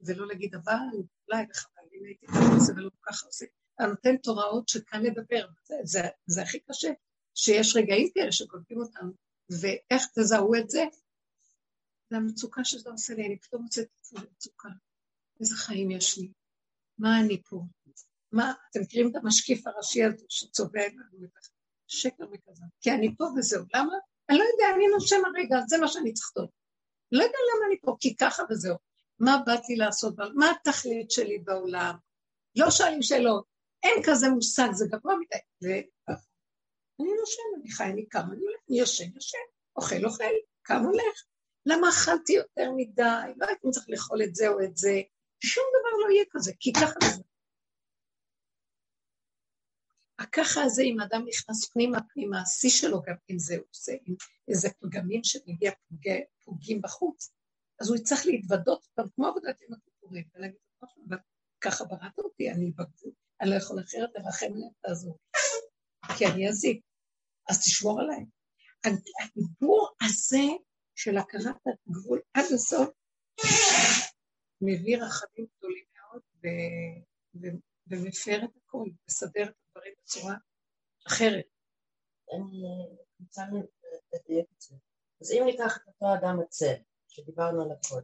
ולא 0.00 0.26
להגיד, 0.26 0.54
אבל 0.54 0.86
אולי 1.28 1.44
וחבל, 1.50 1.82
אם 1.92 2.04
הייתי 2.04 2.26
ככה 2.26 2.72
ולא 2.76 2.90
ככה 3.02 3.26
עושה. 3.26 3.46
אתה 3.74 3.86
נותן 3.86 4.16
תוראות 4.16 4.68
שקל 4.68 4.98
לדבר, 4.98 5.46
זה, 5.64 5.74
זה, 5.82 6.00
זה 6.26 6.42
הכי 6.42 6.60
קשה, 6.60 6.88
שיש 7.34 7.76
רגעים 7.76 8.08
כאלה 8.14 8.32
שכותבים 8.32 8.78
אותם, 8.78 9.10
ואיך 9.60 10.02
תזהו 10.18 10.54
את 10.54 10.70
זה? 10.70 10.84
זה 12.10 12.16
המצוקה 12.16 12.64
שזה 12.64 12.90
עושה 12.90 13.14
לי, 13.14 13.26
אני 13.26 13.38
פתאום 13.38 13.62
מוצאת 13.62 13.84
את 13.84 13.98
עצמי 14.00 14.20
במצוקה. 14.20 14.68
איזה 15.40 15.56
חיים 15.56 15.90
יש 15.90 16.18
לי? 16.18 16.32
מה 16.98 17.20
אני 17.20 17.42
פה? 17.42 17.62
מה, 18.32 18.52
אתם 18.70 18.80
מכירים 18.80 19.10
את 19.10 19.16
המשקיף 19.16 19.66
הראשי 19.66 20.04
הזה 20.04 20.24
שצובע 20.28 20.86
לנו 20.88 21.24
את 21.24 21.30
השקר 21.88 22.24
וכזה? 22.32 22.64
כי 22.80 22.90
אני 22.90 23.16
פה 23.16 23.24
וזהו. 23.36 23.64
למה? 23.74 23.92
אני 24.28 24.38
לא 24.38 24.44
יודע, 24.44 24.76
אני 24.76 24.86
נושם 24.94 25.16
הרגע, 25.26 25.56
זה 25.66 25.78
מה 25.78 25.88
שאני 25.88 26.12
צריך 26.12 26.26
לכתוב. 26.28 26.50
לא 27.12 27.22
יודע 27.22 27.38
למה 27.54 27.66
אני 27.66 27.80
פה, 27.80 27.96
כי 28.00 28.16
ככה 28.16 28.42
וזהו. 28.50 28.76
מה 29.18 29.42
באתי 29.46 29.76
לעשות, 29.76 30.14
מה 30.34 30.50
התכלית 30.50 31.10
שלי 31.10 31.38
בעולם? 31.38 31.94
לא 32.56 32.70
שואלים 32.70 33.02
שאלות, 33.02 33.44
אין 33.82 34.02
כזה 34.06 34.28
מושג, 34.28 34.68
זה 34.72 34.86
גבוה 34.88 35.14
מדי. 35.16 35.38
אני 37.00 37.10
נושם, 37.20 37.42
אני 37.60 37.70
חי, 37.70 37.84
אני 37.84 38.06
קם, 38.06 38.18
אני 38.32 38.40
הולך, 38.40 38.60
אני 38.70 38.78
יושן, 38.78 39.14
יושן, 39.14 39.38
אוכל, 39.76 40.04
אוכל, 40.04 40.24
קם, 40.62 40.82
הולך. 40.84 41.24
למה 41.66 41.88
אכלתי 41.88 42.32
יותר 42.32 42.70
מדי? 42.76 43.32
לא 43.36 43.46
הייתי 43.46 43.70
צריך 43.70 43.86
לאכול 43.88 44.22
את 44.22 44.34
זה 44.34 44.48
או 44.48 44.64
את 44.64 44.76
זה. 44.76 45.00
שום 45.44 45.64
דבר 45.80 46.04
לא 46.04 46.12
יהיה 46.12 46.24
כזה, 46.30 46.52
כי 46.60 46.72
ככה 46.72 47.16
זה. 47.16 47.22
הככה 50.18 50.62
הזה, 50.62 50.82
אם 50.82 51.00
אדם 51.00 51.24
נכנס 51.28 51.68
פנימה, 51.68 51.98
פנימה, 52.14 52.40
השיא 52.42 52.70
שלו 52.70 53.02
גם 53.02 53.14
אם 53.30 53.38
זה 53.38 53.56
עושה, 53.68 53.92
עם 54.06 54.14
איזה 54.48 54.68
פגמים 54.80 55.24
שמגיע 55.24 55.72
פוגעים 56.44 56.82
בחוץ, 56.82 57.32
אז 57.80 57.88
הוא 57.88 57.96
יצטרך 57.96 58.26
להתוודות 58.26 58.86
אותם 58.90 59.10
כמו 59.14 59.26
עבודת 59.26 59.60
יום 59.60 59.72
הכיפורים, 59.74 60.24
ולהגיד, 60.34 60.58
ככה 61.60 61.84
בראת 61.84 62.18
אותי, 62.18 62.50
אני 62.50 62.70
בגבול, 62.70 63.12
אני 63.40 63.50
לא 63.50 63.54
יכול 63.54 63.80
אחרת 63.80 64.10
לרחם 64.14 64.46
עליהם, 64.46 64.72
תעזור. 64.80 65.18
כי 66.18 66.26
אני 66.26 66.48
אזיק, 66.48 66.82
אז 67.48 67.58
תשמור 67.60 68.00
עליי. 68.00 68.24
הדיבור 68.84 69.88
הזה 70.02 70.42
של 70.98 71.18
הכרת 71.18 71.56
הגבול 71.66 72.20
עד 72.34 72.44
הסוף 72.54 72.88
מביא 74.60 74.96
רחמים 74.96 75.46
גדולים 75.58 75.84
מאוד 75.94 76.22
ו- 76.42 77.58
ומפר 77.86 78.44
את 78.44 78.50
הכל, 78.56 78.84
מסדר 79.08 79.44
את 79.48 79.54
הדברים 79.68 79.92
בצורה 80.02 80.34
אחרת. 81.06 81.44
אני 82.34 82.62
רוצה 83.20 83.42
לדייק 84.12 84.46
את 84.56 84.60
זה. 84.60 84.74
אז 85.20 85.32
אם 85.32 85.44
ניקח 85.44 85.76
את 85.76 85.82
אותו 85.88 86.14
אדם 86.14 86.40
הצל, 86.40 86.74
שדיברנו 87.08 87.62
על 87.62 87.70
הכל. 87.72 88.00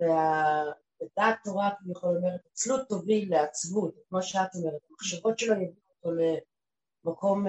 ודעת 0.00 1.38
תורה 1.44 1.70
כביכול 1.78 2.16
אומרת, 2.16 2.40
עצלות 2.52 2.88
תוביל 2.88 3.30
לעצבות, 3.30 3.94
כמו 4.08 4.22
שאת 4.22 4.54
אומרת, 4.54 4.80
המחשבות 4.90 5.38
שלו 5.38 5.54
יביאו 5.54 5.72
אותו 5.96 6.10
למקום... 7.04 7.46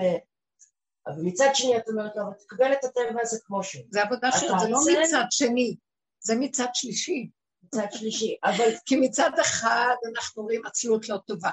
אבל 1.08 1.22
מצד 1.22 1.50
שני 1.54 1.78
את 1.78 1.90
אומרת 1.90 2.16
לו, 2.16 2.24
אבל 2.24 2.34
תקבל 2.34 2.74
את 2.74 2.84
הטבע 2.84 3.22
הזה 3.22 3.40
כמו 3.46 3.64
שהוא. 3.64 3.84
זה 3.90 4.02
עבודה 4.02 4.32
שלו, 4.32 4.60
זה 4.60 4.70
לא 4.70 4.80
מצד 5.02 5.26
שני, 5.30 5.76
זה 6.20 6.36
מצד 6.40 6.68
שלישי. 6.74 7.30
מצד 7.64 7.88
שלישי, 7.92 8.38
אבל... 8.44 8.70
כי 8.86 8.96
מצד 8.96 9.32
אחד 9.42 9.96
אנחנו 10.12 10.44
רואים 10.44 10.66
עצלות 10.66 11.10
לא 11.10 11.18
טובה. 11.18 11.52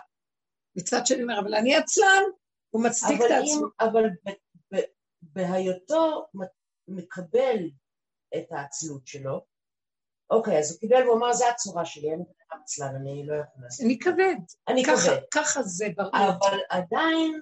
מצד 0.76 1.06
שני 1.06 1.22
אומר, 1.22 1.40
אבל 1.40 1.54
אני 1.54 1.76
עצלן, 1.76 2.22
הוא 2.70 2.84
מצדיק 2.84 3.20
את 3.20 3.30
העצלות. 3.30 3.72
אבל 3.80 4.04
בהיותו 5.22 6.26
מקבל 6.88 7.70
את 8.36 8.52
העצלות 8.52 9.06
שלו, 9.06 9.44
אוקיי, 10.30 10.58
אז 10.58 10.72
הוא 10.72 10.80
קיבל 10.80 11.02
והוא 11.02 11.16
אמר, 11.16 11.32
זה 11.32 11.48
הצורה 11.48 11.84
שלי, 11.84 12.14
אני 12.14 12.24
בן 12.24 12.58
עצלן, 12.62 12.96
אני 12.96 13.26
לא 13.26 13.34
יכול 13.34 13.62
לעשות. 13.62 13.86
אני 13.86 13.98
כבד. 13.98 14.36
אני 14.68 14.84
כבד. 14.84 15.18
ככה 15.30 15.62
זה 15.62 15.86
ברור. 15.96 16.10
אבל 16.10 16.58
עדיין 16.70 17.40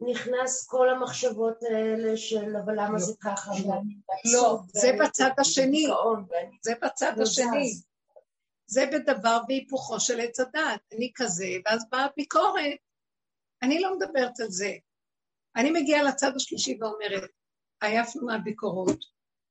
נכנס 0.00 0.66
כל 0.66 0.90
המחשבות 0.90 1.62
האלה 1.62 2.16
של 2.16 2.56
אבל 2.56 2.74
למה 2.76 2.98
זה 2.98 3.12
ככה, 3.20 3.50
ואני 3.50 4.00
לא, 4.32 4.58
זה 4.72 4.92
בצד 5.00 5.30
השני. 5.38 5.86
זה 6.62 6.72
בצד 6.82 7.12
לא 7.16 7.22
השני. 7.22 7.72
זה 8.66 8.84
בדבר 8.92 9.40
והיפוכו 9.48 10.00
של 10.00 10.20
עץ 10.20 10.40
הדעת. 10.40 10.80
אני 10.92 11.12
כזה, 11.14 11.48
ואז 11.64 11.84
באה 11.90 12.04
הביקורת. 12.04 12.78
אני 13.62 13.80
לא 13.80 13.96
מדברת 13.96 14.40
על 14.40 14.50
זה. 14.50 14.72
אני 15.56 15.70
מגיעה 15.70 16.02
לצד 16.02 16.32
השלישי 16.36 16.78
ואומרת, 16.80 17.30
עייפנו 17.80 18.26
מהביקורות, 18.26 19.04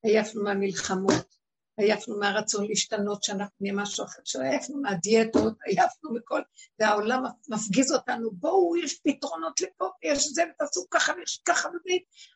עייפנו 0.03 0.43
מהמלחמות, 0.43 1.35
עייפנו 1.78 2.19
מהרצון 2.19 2.67
להשתנות, 2.67 3.23
שאנחנו 3.23 3.55
נהיה 3.59 3.73
משהו 3.73 4.05
אחר, 4.05 4.21
שעייפנו 4.25 4.82
מהדיאטות, 4.82 5.53
עייפנו 5.65 6.13
מכל, 6.13 6.41
והעולם 6.80 7.23
מפגיז 7.49 7.91
אותנו, 7.91 8.32
בואו, 8.32 8.78
יש 8.78 8.99
פתרונות 8.99 9.61
לפה, 9.61 9.89
ויש 10.03 10.28
זה, 10.34 10.43
ותעשו 10.55 10.86
ככה, 10.91 11.13
ויש 11.17 11.41
ככה, 11.45 11.69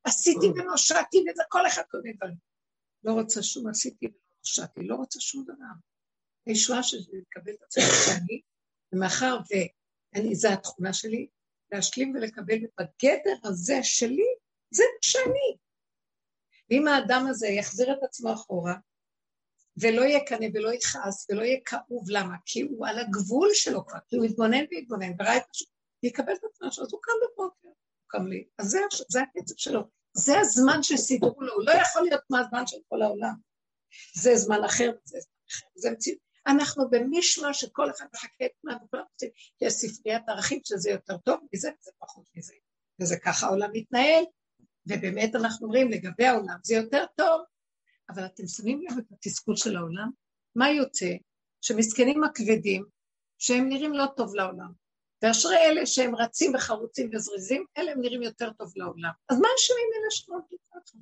ועשיתי 0.05 0.47
ונושעתי, 0.47 1.17
וזה 1.17 1.43
כל 1.49 1.67
אחד 1.67 1.81
כל 1.91 1.97
מיני 2.03 2.17
דברים. 2.17 2.37
לא 3.03 3.13
רוצה 3.13 3.43
שום 3.43 3.69
עשיתי 3.69 4.05
ונושעתי, 4.05 4.81
לא 4.83 4.95
רוצה 4.95 5.19
שום 5.19 5.43
דבר. 5.43 5.53
הישועה 6.45 6.83
שלי 6.83 7.01
לקבל 7.01 7.51
את 7.53 7.63
עצמי 7.63 7.83
שאני, 7.83 8.41
ומאחר 8.93 9.37
ואני, 9.49 10.35
זו 10.35 10.47
התכונה 10.47 10.93
שלי, 10.93 11.27
להשלים 11.71 12.13
ולקבל 12.15 12.57
בגדר 12.79 13.35
הזה 13.43 13.79
שלי, 13.83 14.27
זה 14.71 14.83
שאני. 15.01 15.57
ואם 16.69 16.87
האדם 16.87 17.25
הזה 17.29 17.47
יחזיר 17.47 17.93
את 17.93 18.03
עצמו 18.03 18.33
אחורה, 18.33 18.75
ולא 19.77 20.01
יקנא 20.01 20.47
ולא 20.53 20.73
יכעס 20.73 21.27
ולא 21.29 21.41
יהיה 21.41 21.59
כאוב, 21.65 22.09
למה? 22.09 22.35
כי 22.45 22.61
הוא 22.61 22.87
על 22.87 22.99
הגבול 22.99 23.49
שלו 23.53 23.85
כבר, 23.85 23.99
כי 24.07 24.15
הוא 24.15 24.25
התבונן 24.25 24.63
והתבונן 24.71 25.11
וראה 25.19 25.37
את 25.37 25.43
משהו, 25.51 25.67
ויקבל 26.03 26.33
את 26.33 26.43
עצמו, 26.43 26.67
אז 26.67 26.91
הוא 26.91 27.01
קם 27.03 27.11
בבוקר, 27.23 27.67
הוא 27.67 27.73
קם 28.07 28.27
לי. 28.27 28.45
אז 28.57 28.67
זה, 28.67 28.79
זה 29.09 29.19
הקצב 29.21 29.53
שלו. 29.57 29.81
זה 30.13 30.39
הזמן 30.39 30.83
שסידרו 30.83 31.41
לו, 31.41 31.53
הוא 31.53 31.63
לא 31.63 31.71
יכול 31.71 32.01
להיות 32.01 32.21
כמו 32.27 32.37
הזמן 32.37 32.67
של 32.67 32.77
כל 32.89 33.01
העולם. 33.01 33.33
זה 34.15 34.35
זמן 34.35 34.63
אחר 34.63 34.91
וזה 35.05 35.17
זמן 35.19 35.45
אחר, 35.49 35.65
זה 35.75 35.91
מציאות. 35.91 36.19
אנחנו 36.47 36.89
במישמע 36.89 37.53
שכל 37.53 37.91
אחד 37.91 38.05
מחכה 38.13 38.45
את 38.45 38.51
מה 38.63 38.77
וכולם 38.85 39.03
רוצים, 39.11 39.29
יש 39.61 39.73
ספריית 39.73 40.29
ערכים 40.29 40.59
שזה 40.63 40.89
יותר 40.89 41.17
טוב 41.17 41.39
מזה 41.53 41.69
וזה 41.79 41.91
פחות 41.99 42.25
מזה. 42.35 42.53
וזה 43.01 43.17
ככה 43.19 43.47
העולם 43.47 43.69
מתנהל, 43.73 44.23
ובאמת 44.85 45.35
אנחנו 45.35 45.65
אומרים 45.65 45.91
לגבי 45.91 46.25
העולם 46.25 46.57
זה 46.63 46.75
יותר 46.75 47.05
טוב, 47.17 47.41
אבל 48.13 48.25
אתם 48.25 48.47
שמים 48.47 48.81
לב 48.81 48.97
את 48.97 49.11
התסכול 49.11 49.55
של 49.55 49.77
העולם? 49.77 50.09
מה 50.55 50.69
יוצא? 50.69 51.11
שמסכנים 51.61 52.23
הכבדים, 52.23 52.85
שהם 53.37 53.69
נראים 53.69 53.93
לא 53.93 54.05
טוב 54.17 54.35
לעולם. 54.35 54.71
ואשרי 55.21 55.57
אלה 55.57 55.85
שהם 55.85 56.15
רצים 56.15 56.55
וחרוצים 56.55 57.09
וזריזים, 57.13 57.65
אלה 57.77 57.91
הם 57.91 58.01
נראים 58.01 58.21
יותר 58.21 58.53
טוב 58.53 58.73
לעולם. 58.75 59.11
אז 59.29 59.37
מה 59.39 59.47
אשמים 59.59 59.87
אלה 59.95 60.11
שלא 60.11 60.35
ככה? 60.71 60.97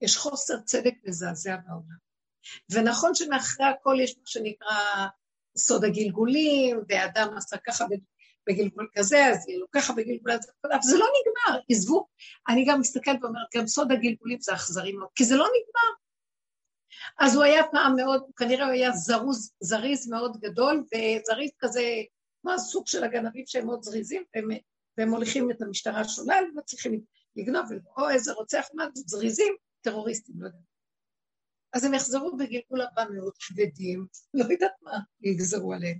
יש 0.00 0.16
חוסר 0.16 0.60
צדק 0.60 0.94
מזעזע 1.04 1.56
בעולם. 1.56 1.98
ונכון 2.72 3.14
שמאחרי 3.14 3.66
הכל 3.66 3.96
יש 4.02 4.16
מה 4.18 4.26
שנקרא 4.26 5.06
סוד 5.56 5.84
הגלגולים, 5.84 6.80
ואדם 6.88 7.36
עשה 7.36 7.56
ככה 7.58 7.84
בגלגול 8.48 8.88
כזה, 8.94 9.26
אז 9.26 9.48
יהיה 9.48 9.58
לו 9.58 9.66
ככה 9.72 9.92
בגלגול 9.92 10.30
הזה, 10.30 10.48
אבל 10.64 10.78
זה 10.82 10.98
לא 10.98 11.06
נגמר, 11.06 11.60
עזבו. 11.70 12.06
אני 12.48 12.64
גם 12.68 12.80
מסתכלת 12.80 13.24
ואומרת, 13.24 13.46
גם 13.56 13.66
סוד 13.66 13.92
הגלגולים 13.92 14.40
זה 14.40 14.54
אכזרי 14.54 14.92
מאוד, 14.92 15.08
כי 15.14 15.24
זה 15.24 15.36
לא 15.36 15.44
נגמר. 15.44 15.94
אז 17.18 17.34
הוא 17.34 17.44
היה 17.44 17.62
פעם 17.72 17.96
מאוד, 17.96 18.22
כנראה 18.36 18.64
הוא 18.64 18.72
היה 18.72 18.90
זרוז, 18.92 19.52
זריז 19.60 20.08
מאוד 20.08 20.40
גדול, 20.40 20.84
וזריז 20.84 21.50
כזה, 21.58 21.82
כמו 22.42 22.52
הסוג 22.52 22.86
של 22.86 23.04
הגנבים 23.04 23.44
שהם 23.46 23.66
מאוד 23.66 23.82
זריזים, 23.82 24.22
והם, 24.34 24.48
והם 24.98 25.08
מוליכים 25.08 25.50
את 25.50 25.62
המשטרה 25.62 26.08
שולל, 26.08 26.44
ומצליחים 26.54 27.00
לגנוב, 27.36 27.64
או 27.96 28.10
איזה 28.10 28.32
רוצח, 28.32 28.66
מה 28.74 28.84
זה 28.94 29.02
זריזים, 29.06 29.56
טרוריסטים, 29.80 30.34
לא 30.38 30.46
יודע. 30.46 30.58
אז 31.72 31.84
הם 31.84 31.94
יחזרו 31.94 32.36
בגלגול 32.36 32.80
הבא 32.80 33.04
מאוד 33.14 33.32
כבדים, 33.40 34.06
לא 34.34 34.44
יודעת 34.44 34.72
מה 34.82 34.98
יגזרו 35.20 35.72
עליהם. 35.72 35.98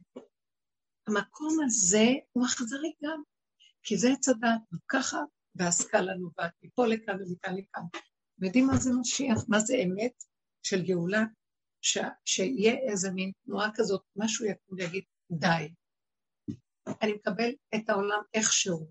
המקום 1.09 1.57
הזה 1.65 2.07
הוא 2.33 2.47
אכזרי 2.47 2.93
גם, 3.05 3.23
כי 3.83 3.97
זה 3.97 4.09
עץ 4.13 4.29
הדת, 4.29 4.61
וככה, 4.75 5.19
והשכלה 5.55 6.15
נובעת 6.15 6.53
מפה 6.63 6.87
לכאן 6.87 7.15
ומכאן 7.23 7.57
לכאן. 7.57 7.83
יודעים 8.43 8.67
מה 8.67 8.77
זה 8.77 8.91
משיח? 9.01 9.45
מה 9.49 9.59
זה 9.61 9.75
אמת 9.77 10.23
של 10.63 10.83
גאולה? 10.83 11.25
ש... 11.81 11.99
שיהיה 12.25 12.75
איזה 12.91 13.11
מין 13.11 13.33
תנועה 13.45 13.71
כזאת, 13.75 14.03
משהו 14.17 14.47
יקום 14.47 14.79
ויגיד, 14.79 15.05
די. 15.31 15.73
אני 17.03 17.13
מקבל 17.13 17.51
את 17.75 17.91
העולם 17.91 18.21
איכשהו. 18.35 18.91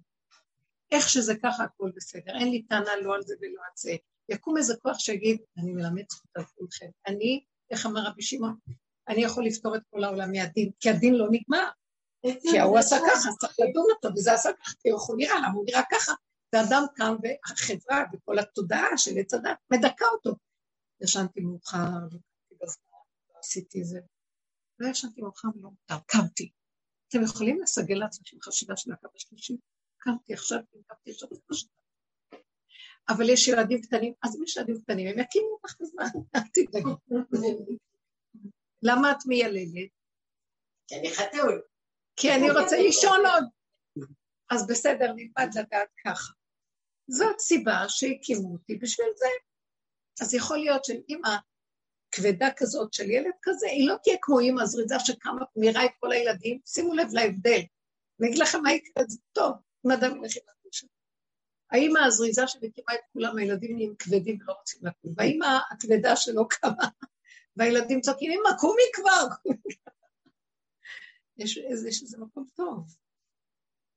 איך 0.92 1.10
שזה 1.10 1.34
ככה, 1.44 1.64
הכל 1.64 1.92
בסדר. 1.96 2.32
אין 2.40 2.52
לי 2.52 2.64
טענה 2.64 2.96
לא 3.04 3.16
על 3.16 3.22
זה 3.22 3.36
ולא 3.42 3.62
על 3.66 3.72
זה. 3.76 3.96
יקום 4.30 4.58
איזה 4.58 4.74
כוח 4.82 5.00
שיגיד, 5.00 5.42
אני 5.58 5.72
מלמד 5.72 6.04
זכות 6.12 6.32
על 6.36 6.44
כולכם. 6.56 6.90
אני, 7.08 7.44
איך 7.72 7.86
אמר 7.86 8.02
רבי 8.02 8.22
שמעון, 8.22 8.56
אני 9.08 9.24
יכול 9.24 9.46
לפתור 9.46 9.76
את 9.76 9.82
כל 9.90 10.04
העולם 10.04 10.32
מהדין, 10.32 10.72
כי 10.80 10.90
הדין 10.90 11.14
לא 11.16 11.28
נגמר. 11.32 11.70
כי 12.22 12.60
ההוא 12.60 12.78
עשה 12.78 12.96
ככה, 12.96 13.30
צריך 13.40 13.56
לדון 13.60 13.86
אותו, 13.96 14.10
וזה 14.16 14.34
עשה 14.34 14.50
ככה, 14.54 14.74
כי 14.82 14.90
הוא 14.90 15.18
נראה, 15.18 15.38
למה 15.38 15.54
הוא 15.54 15.66
נראה 15.66 15.82
ככה? 15.92 16.14
ואדם 16.54 16.84
קם, 16.96 17.16
והחברה 17.24 18.04
וכל 18.14 18.40
התודעה 18.40 18.98
של 18.98 19.12
עץ 19.20 19.34
הדת 19.34 19.58
מדכא 19.74 20.06
אותו. 20.06 20.36
ישנתי 21.02 21.40
מאוחר, 21.40 22.00
לא 22.62 23.40
עשיתי 23.40 23.84
זה. 23.84 24.00
לא 24.80 24.88
ישנתי 24.88 25.22
מאוחר 25.22 25.48
ולא 25.56 25.70
מותר, 25.70 26.04
קמתי. 26.06 26.52
אתם 27.08 27.24
יכולים 27.24 27.62
לסגל 27.62 27.96
לעצמכם 27.96 28.38
חשיבה 28.42 28.78
של 28.78 28.92
הקו 28.92 29.08
השלישי? 29.16 29.58
קמתי 29.98 30.34
עכשיו, 30.34 30.60
קמתי 30.88 31.12
עכשיו, 31.12 31.30
אבל 33.10 33.30
יש 33.30 33.48
ילדים 33.48 33.82
קטנים, 33.82 34.14
אז 34.24 34.36
אם 34.36 34.44
יש 34.44 34.58
ילדים 34.58 34.82
קטנים, 34.82 35.08
הם 35.08 35.20
יקימו 35.20 35.48
אותך 35.52 35.76
בזמן, 35.82 36.06
אל 36.36 36.42
תדאגי. 36.54 37.78
למה 38.82 39.12
את 39.12 39.26
מייללת? 39.26 39.90
כי 40.88 40.96
אני 40.96 41.10
חתול. 41.16 41.62
כי 42.18 42.34
אני 42.34 42.52
רוצה 42.52 42.78
לישון 42.78 43.26
עוד. 43.26 43.44
אז 44.50 44.68
בסדר, 44.68 45.14
נלמד 45.16 45.50
לדעת 45.56 45.90
ככה. 46.06 46.34
זאת 47.08 47.40
סיבה 47.40 47.86
שהקימו 47.88 48.54
אותי 48.54 48.76
בשביל 48.76 49.08
זה. 49.18 49.28
אז 50.22 50.34
יכול 50.34 50.58
להיות 50.58 50.86
שאימא 50.86 51.36
כבדה 52.12 52.48
כזאת 52.58 52.94
של 52.94 53.10
ילד 53.10 53.34
כזה, 53.42 53.68
היא 53.68 53.88
לא 53.90 53.96
תהיה 54.04 54.18
כמו 54.22 54.40
אימא 54.40 54.66
זריזה 54.66 55.00
שקמה 55.00 55.46
ומירה 55.56 55.86
את 55.86 55.92
כל 56.00 56.12
הילדים, 56.12 56.60
שימו 56.66 56.94
לב 56.94 57.08
להבדל. 57.12 57.62
אני 58.20 58.28
אגיד 58.28 58.40
לכם 58.40 58.62
מה 58.64 58.74
יקרה, 58.74 59.04
זה 59.08 59.18
טוב, 59.34 59.54
אם 59.86 59.92
אדם 59.92 60.24
ילך 60.24 60.38
עם 60.38 60.44
הקושי. 60.60 60.88
האימא 61.72 62.00
הזריזה 62.00 62.48
שמקימה 62.48 62.94
את 62.94 63.00
כולם, 63.14 63.38
הילדים 63.38 63.76
נהיים 63.76 63.96
כבדים 64.00 64.38
ולא 64.42 64.54
רוצים 64.54 64.82
לקום, 64.84 65.14
והאימא 65.18 65.60
הכבדה 65.72 66.16
שלא 66.16 66.46
קמה, 66.50 66.88
והילדים 67.56 68.02
צועקים, 68.02 68.32
אמא, 68.32 68.58
קומי 68.58 68.84
כבר, 68.94 69.28
יש 71.38 71.58
איזה 72.04 72.18
מקום 72.18 72.48
טוב. 72.54 72.96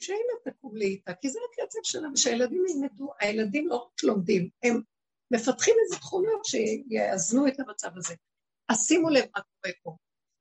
שאמא 0.01 0.53
תקום 0.53 0.76
לי 0.76 0.84
איתה, 0.84 1.14
כי 1.14 1.30
זה 1.30 1.38
הקצב 1.53 1.78
שלה, 1.82 2.09
ושהילדים 2.12 2.64
ילמדו, 2.68 3.12
הילדים 3.20 3.68
לא 3.68 3.76
רק 3.76 4.05
לומדים, 4.05 4.49
הם 4.62 4.82
מפתחים 5.30 5.74
איזה 5.84 5.97
תכונות 5.97 6.45
שיאזנו 6.45 7.49
את 7.49 7.61
המצב 7.61 7.91
הזה. 7.97 8.14
אז 8.68 8.86
שימו 8.86 9.11
לב 9.11 9.24
מה 9.36 9.43
קורה 9.43 9.74
פה. 9.82 9.97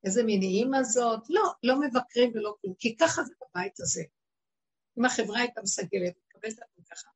איזה 0.06 0.24
מין 0.24 0.41
אימא 0.41 0.84
זאת, 0.84 1.30
לא, 1.30 1.43
לא 1.64 1.80
מבקרים 1.80 2.32
ולא 2.34 2.56
כלום, 2.62 2.74
כי 2.80 2.97
ככה 2.97 3.24
זה 3.24 3.34
בבית 3.41 3.80
הזה. 3.80 4.04
אם 5.00 5.06
החברה 5.06 5.39
הייתה 5.39 5.62
מסגלת, 5.62 6.14
מקבלת 6.28 6.58
לנו 6.60 6.86
ככה. 6.91 7.10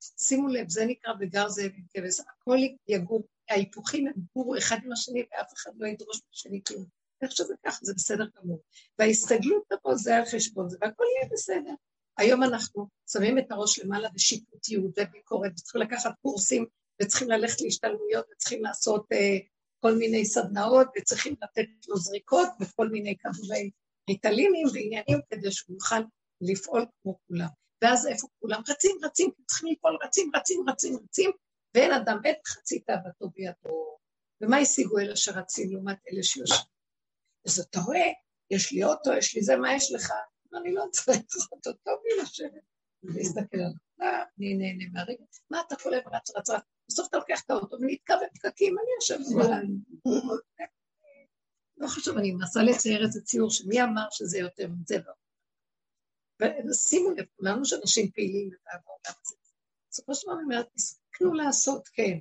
שימו 0.00 0.48
לב, 0.48 0.68
זה 0.68 0.86
נקרא 0.86 1.12
בגר 1.12 1.48
זאב 1.48 1.70
עם 1.74 1.84
כבש, 1.94 2.20
הכל 2.20 2.56
יגור, 2.88 3.22
ההיפוכים 3.48 4.06
יגורו 4.06 4.58
אחד 4.58 4.76
עם 4.84 4.92
השני 4.92 5.22
ואף 5.22 5.52
אחד 5.54 5.70
לא 5.76 5.86
ידרוש 5.86 6.20
מהשני 6.28 6.60
כלום. 6.66 6.84
איך 7.22 7.32
שזה 7.32 7.54
ככה, 7.66 7.78
זה 7.82 7.92
בסדר 7.96 8.26
גמור. 8.36 8.62
וההסתגלות 8.98 9.62
פה 9.82 9.94
זה 9.94 10.16
על 10.16 10.24
חשבון 10.24 10.68
זה, 10.68 10.76
והכל 10.80 11.04
יהיה 11.16 11.30
בסדר. 11.32 11.74
היום 12.18 12.42
אנחנו 12.42 12.88
שמים 13.12 13.38
את 13.38 13.52
הראש 13.52 13.78
למעלה 13.78 14.08
בשיפוטיות 14.14 14.98
וביקורת, 14.98 15.52
וצריכים 15.52 15.80
לקחת 15.80 16.12
קורסים, 16.22 16.66
וצריכים 17.02 17.30
ללכת 17.30 17.60
להשתלמויות, 17.60 18.24
וצריכים 18.32 18.62
לעשות 18.64 19.06
אה, 19.12 19.38
כל 19.80 19.94
מיני 19.94 20.24
סדנאות, 20.24 20.86
וצריכים 20.98 21.34
לתת 21.42 21.66
לו 21.88 21.96
זריקות 21.96 22.48
וכל 22.60 22.88
מיני 22.88 23.16
כדורי 23.18 23.70
ריטלינים 24.10 24.66
ועניינים, 24.72 25.20
כדי 25.30 25.52
שהוא 25.52 25.76
יוכל 25.76 26.00
לפעול 26.40 26.86
כמו 27.02 27.18
כולם. 27.26 27.48
ואז 27.82 28.06
איפה 28.06 28.28
כולם? 28.40 28.62
רצים, 28.68 28.96
רצים, 29.04 29.30
צריכים 29.46 29.68
לפעול, 29.72 29.98
רצים, 30.04 30.30
רצים, 30.36 30.64
רצים, 30.68 30.96
רצים, 31.04 31.30
ואין 31.74 31.92
אדם 31.92 32.18
מת 32.24 32.38
חצי 32.46 32.80
תאוותו 32.80 33.30
בידו. 33.34 33.96
ומה 34.40 34.56
השיגו 34.58 34.98
אלה 34.98 35.16
שרצים 35.16 35.72
לעומת 35.72 35.98
אלה 36.12 36.22
שיושבים? 36.22 36.73
אז 37.46 37.58
אתה 37.58 37.80
רואה, 37.80 38.12
יש 38.50 38.72
לי 38.72 38.84
אוטו, 38.84 39.12
יש 39.12 39.36
לי 39.36 39.42
זה, 39.42 39.56
מה 39.56 39.74
יש 39.74 39.92
לך? 39.92 40.12
אני 40.60 40.74
לא 40.74 40.84
צריך 40.92 41.52
אוטו, 41.52 41.72
טוב 41.72 42.00
לי 42.04 42.22
לשבת. 42.22 42.62
להסתכל 43.02 43.56
על 43.56 43.72
העולם, 44.00 44.24
אני 44.38 44.54
נהנה 44.54 44.84
מהרגע. 44.92 45.24
מה 45.50 45.60
אתה 45.66 45.76
כל 45.76 45.94
הזמן 45.94 46.14
רץ, 46.14 46.30
רץ, 46.36 46.50
רץ? 46.50 46.62
בסוף 46.88 47.08
אתה 47.08 47.16
לוקח 47.16 47.42
את 47.44 47.50
האוטו 47.50 47.76
ונתקע 47.80 48.14
בפקקים, 48.16 48.76
אני 48.78 48.88
יושב 48.96 49.18
בזמן. 49.20 49.66
לא 51.76 51.88
חשוב, 51.88 52.18
אני 52.18 52.32
מנסה 52.32 52.62
לצייר 52.62 53.06
איזה 53.06 53.20
ציור 53.22 53.50
שמי 53.50 53.82
אמר 53.82 54.06
שזה 54.10 54.38
יותר 54.38 54.68
מזה 54.68 54.96
לא. 55.06 55.12
ושימו 56.70 57.10
לב, 57.10 57.24
כולנו 57.36 57.64
שאנשים 57.64 58.10
פעילים 58.10 58.50
בעולם 58.50 59.18
הזה. 59.26 59.36
בסופו 59.90 60.14
של 60.14 60.26
דבר 60.26 60.34
אני 60.34 60.42
אומרת, 60.42 60.66
הספקנו 60.76 61.34
לעשות, 61.34 61.88
כן. 61.88 62.18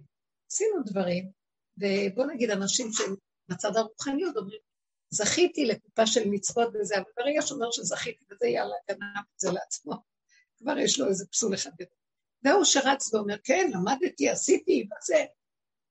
עשינו 0.52 0.84
דברים, 0.86 1.32
ובוא 1.78 2.26
נגיד 2.26 2.50
אנשים 2.50 2.94
שהם 2.94 3.16
בצד 3.50 3.76
הרוחניות 3.76 4.38
אומרים, 4.38 4.60
זכיתי 5.14 5.66
לקופה 5.66 6.08
של 6.08 6.30
מצוות 6.30 6.74
וזה, 6.76 6.96
אבל 6.96 7.12
ברגע 7.18 7.42
שאומר 7.42 7.72
שזכיתי 7.72 8.26
וזה, 8.32 8.48
יאללה, 8.48 8.76
גנב 8.90 9.24
את 9.36 9.40
זה 9.40 9.52
לעצמו. 9.52 9.94
כבר 10.58 10.78
יש 10.78 11.00
לו 11.00 11.08
איזה 11.08 11.26
פסול 11.32 11.54
אחד 11.54 11.72
גדול. 11.80 11.98
והוא 12.44 12.64
שרץ 12.64 13.14
ואומר, 13.14 13.36
כן, 13.44 13.72
למדתי, 13.74 14.30
עשיתי, 14.30 14.88
וזה. 14.88 15.26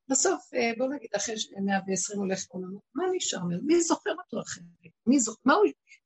בסוף, 0.08 0.54
אה, 0.54 0.70
בוא 0.78 0.86
נגיד, 0.88 1.10
אחרי 1.16 1.34
120 1.64 2.18
הולך 2.18 2.46
לעולמו, 2.50 2.80
מה 2.94 3.04
נשאר? 3.16 3.40
מי 3.62 3.80
זוכר 3.80 4.10
אותו 4.10 4.40
אחרי? 4.40 4.64
מי 5.06 5.20
זוכר? 5.20 5.40
מה, 5.44 5.54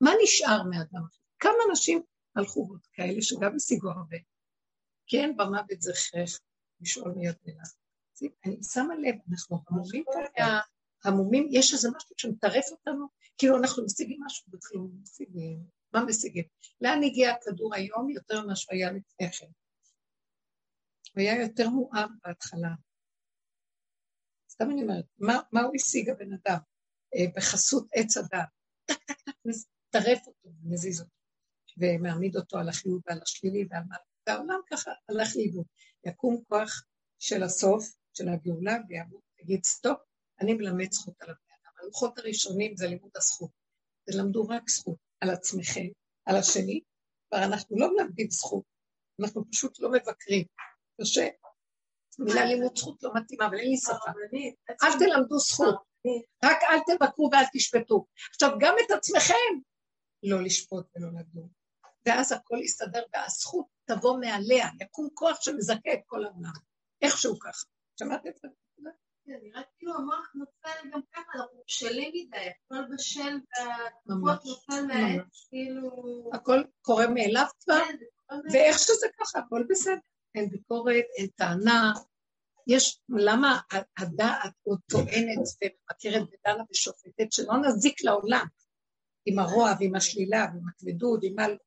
מה 0.01 0.11
נשאר 0.23 0.63
מאדם? 0.63 1.05
כמה 1.39 1.57
אנשים 1.69 2.01
הלכו 2.35 2.67
עוד 2.69 2.81
כאלה 2.93 3.21
שגם 3.21 3.55
השיגו 3.55 3.89
הרבה. 3.89 4.17
כן, 5.07 5.31
במוות 5.37 5.81
זה 5.81 5.91
הכרח 5.91 6.39
לשאול 6.81 7.11
מי 7.11 7.27
יודע. 7.27 7.61
אני 8.45 8.63
שמה 8.63 8.95
לב, 8.95 9.15
אנחנו 9.31 9.59
המומים 9.69 10.03
כרגע, 10.13 10.59
המומים, 11.05 11.47
יש 11.51 11.73
איזה 11.73 11.89
משהו 11.95 12.15
שמטרף 12.17 12.65
אותנו, 12.71 13.07
כאילו 13.37 13.57
אנחנו 13.57 13.85
משיגים 13.85 14.19
משהו, 14.25 14.45
וכאילו 14.53 14.89
משיגים, 15.01 15.63
מה 15.93 16.05
משיגים? 16.05 16.43
לאן 16.81 17.03
הגיע 17.03 17.31
הכדור 17.31 17.75
היום 17.75 18.09
יותר 18.09 18.41
ממה 18.41 18.55
שהוא 18.55 18.73
היה 18.75 18.91
לפני 18.91 19.31
כן? 19.31 19.47
הוא 21.15 21.21
היה 21.21 21.41
יותר 21.41 21.69
מואר 21.69 22.05
בהתחלה. 22.23 22.69
סתם 24.49 24.71
אני 24.71 24.81
אומרת, 24.81 25.05
מה, 25.17 25.39
מה 25.51 25.61
הוא 25.61 25.75
השיג 25.75 26.09
הבן 26.09 26.33
אדם 26.33 26.57
אה, 27.15 27.25
בחסות 27.35 27.87
עץ 27.93 28.17
הדעת? 28.17 28.47
טק 28.85 29.03
טק 29.07 29.21
טק, 29.21 29.33
מטרף 29.45 30.27
אותו, 30.27 30.49
מזיז 30.63 31.01
אותו, 31.01 31.11
ומעמיד 31.77 32.35
אותו 32.35 32.57
על 32.57 32.69
החיוב 32.69 33.01
ועל 33.07 33.19
השלילי 33.21 33.67
ועל 33.69 33.83
מה, 33.89 33.95
והעולם 34.27 34.59
ככה 34.71 34.91
הלך 35.09 35.29
לאיבוד. 35.35 35.65
יקום 36.05 36.43
כוח 36.47 36.83
של 37.19 37.43
הסוף, 37.43 37.85
של 38.13 38.29
הגאולה, 38.29 38.77
ויגיד 38.89 39.63
סטופ, 39.63 39.99
אני 40.41 40.53
מלמד 40.53 40.91
זכות 40.91 41.15
על 41.21 41.29
הבן 41.29 41.39
אדם. 41.39 41.71
הלוחות 41.83 42.17
הראשונים 42.17 42.77
זה 42.77 42.87
לימוד 42.87 43.11
הזכות. 43.15 43.51
תלמדו 44.11 44.47
רק 44.49 44.69
זכות 44.69 44.97
על 45.21 45.29
עצמכם, 45.29 45.87
על 46.25 46.35
השני, 46.35 46.81
כבר 47.29 47.43
אנחנו 47.43 47.77
לא 47.79 47.87
מלמדים 47.95 48.29
זכות, 48.29 48.63
אנחנו 49.21 49.43
פשוט 49.51 49.79
לא 49.79 49.91
מבקרים. 49.91 50.45
קשה. 51.01 51.27
מילה 52.19 52.45
לימוד 52.45 52.77
זכות 52.77 53.03
לא 53.03 53.11
מתאימה, 53.15 53.45
אבל 53.45 53.57
אין 53.57 53.69
לי 53.69 53.77
שפה. 53.77 54.11
אל 54.83 54.99
תלמדו 54.99 55.39
זכות, 55.39 55.75
רק 56.45 56.57
אל 56.63 56.79
תבקרו 56.87 57.29
ואל 57.31 57.43
תשפטו. 57.53 58.05
עכשיו, 58.29 58.49
גם 58.59 58.75
את 58.85 58.91
עצמכם 58.91 59.59
לא 60.23 60.43
לשפוט 60.43 60.85
ולא 60.95 61.07
לדון. 61.19 61.49
ואז 62.05 62.31
הכל 62.31 62.57
יסתדר, 62.63 63.03
והזכות 63.13 63.65
תבוא 63.85 64.19
מעליה, 64.19 64.67
יקום 64.81 65.09
כוח 65.13 65.41
שמזכה 65.41 65.93
את 65.93 65.99
כל 66.05 66.25
העולם. 66.25 66.51
איכשהו 67.01 67.39
ככה. 67.39 67.65
שמעת 67.99 68.27
את 68.27 68.35
זה? 68.41 68.47
כן, 69.27 69.39
נראה 69.43 69.61
כאילו 69.77 69.93
המוח 69.95 70.31
נופל 70.35 70.89
גם 70.93 71.01
ככה, 71.11 71.31
אנחנו 71.35 71.63
בשלים 71.67 72.11
מדי, 72.13 72.37
הכל 72.37 72.93
בשל 72.93 73.37
והתקופות 73.57 74.45
נופל 74.45 74.85
מהעץ, 74.87 75.47
כאילו... 75.49 76.29
הכל 76.33 76.63
קורה 76.81 77.07
מאליו 77.07 77.45
כבר, 77.63 77.79
כן, 77.85 77.97
ואיך 78.53 78.79
שזה 78.79 79.07
ככה, 79.19 79.39
הכל 79.39 79.63
בסדר. 79.69 79.95
אין 80.35 80.49
ביקורת, 80.49 81.05
אין 81.17 81.27
טענה. 81.27 81.93
יש, 82.67 83.01
למה 83.09 83.59
הדעת 83.97 84.53
עוד 84.63 84.79
טוענת 84.91 85.37
ומבקרת 85.63 86.21
ודנה 86.21 86.63
ושופטת, 86.71 87.31
שלא 87.31 87.53
נזיק 87.57 88.03
לעולם 88.03 88.45
עם 89.25 89.39
הרוע 89.39 89.71
ועם 89.79 89.95
השלילה 89.95 90.45
ועם 90.53 90.69
הכבדות, 90.69 91.19
עם 91.23 91.39
על... 91.39 91.57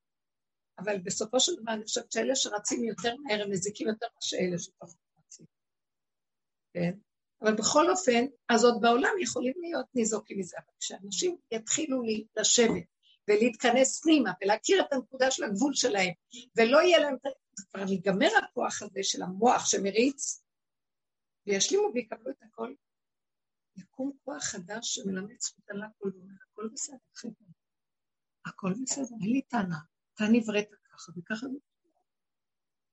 אבל 0.78 0.98
בסופו 0.98 1.40
של 1.40 1.52
דבר 1.62 1.72
אני 1.72 1.84
חושבת 1.84 2.12
שאלה 2.12 2.36
שרצים 2.36 2.84
יותר 2.84 3.16
מהר 3.16 3.42
הם 3.42 3.50
מזיקים 3.50 3.88
יותר 3.88 4.06
מאשר 4.14 4.36
אלה 4.36 4.58
שפחות 4.58 4.96
רצים. 5.18 5.46
כן? 6.74 7.09
אבל 7.42 7.54
בכל 7.54 7.90
אופן, 7.90 8.24
אז 8.48 8.64
עוד 8.64 8.80
בעולם 8.80 9.12
יכולים 9.22 9.54
להיות 9.60 9.86
ניזוקים 9.94 10.38
מזה, 10.38 10.56
אבל 10.58 10.74
כשאנשים 10.80 11.36
יתחילו 11.50 12.02
לשבת 12.36 12.84
ולהתכנס 13.28 14.00
פנימה 14.02 14.32
ולהכיר 14.42 14.80
את 14.80 14.92
הנקודה 14.92 15.30
של 15.30 15.44
הגבול 15.44 15.74
שלהם, 15.74 16.12
ולא 16.56 16.78
יהיה 16.78 16.98
להם, 16.98 17.16
כבר 17.70 17.88
ייגמר 17.88 18.28
הכוח 18.44 18.82
הזה 18.82 19.00
של 19.02 19.22
המוח 19.22 19.66
שמריץ, 19.66 20.42
וישלימו 21.46 21.90
ויקבלו 21.94 22.30
את 22.30 22.42
הכל. 22.42 22.74
יקום 23.76 24.12
כוח 24.24 24.44
חדש 24.44 24.94
שמלמד 24.94 25.40
זכות 25.40 25.70
על 25.70 25.82
הכל 25.82 26.10
הכל 26.52 26.68
בסדר. 26.72 26.96
הכל 28.46 28.72
בסדר, 28.82 29.16
אין 29.22 29.32
לי 29.32 29.42
טענה. 29.42 29.78
אתה 30.14 30.24
נבראת 30.32 30.68
ככה 30.92 31.12
וככה. 31.16 31.46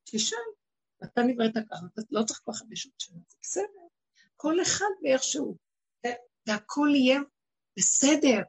תשאל, 0.04 0.38
אתה 1.04 1.22
נבראת 1.22 1.54
ככה, 1.70 1.86
אתה 1.94 2.02
לא 2.12 2.24
צריך 2.24 2.42
כל 2.44 2.52
כך 2.52 2.60
שעות 2.76 3.00
שנה, 3.00 3.20
זה 3.28 3.38
בסדר. 3.42 3.87
כל 4.38 4.62
אחד 4.62 4.94
ואיכשהו. 5.04 5.58
והכל 6.48 6.88
יהיה 6.96 7.20
בסדר. 7.78 8.42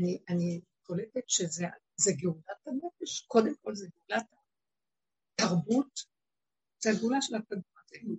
אני, 0.00 0.18
אני 0.28 0.60
קולטת 0.82 1.28
שזה 1.28 2.10
גאולת 2.22 2.66
הנפש, 2.66 3.20
קודם 3.26 3.54
כל 3.62 3.74
זה 3.74 3.86
גאולת 3.96 4.26
התרבות, 5.32 6.00
זה 6.82 6.90
הגאולה 6.90 7.22
של 7.22 7.34
הפגמטים. 7.34 8.16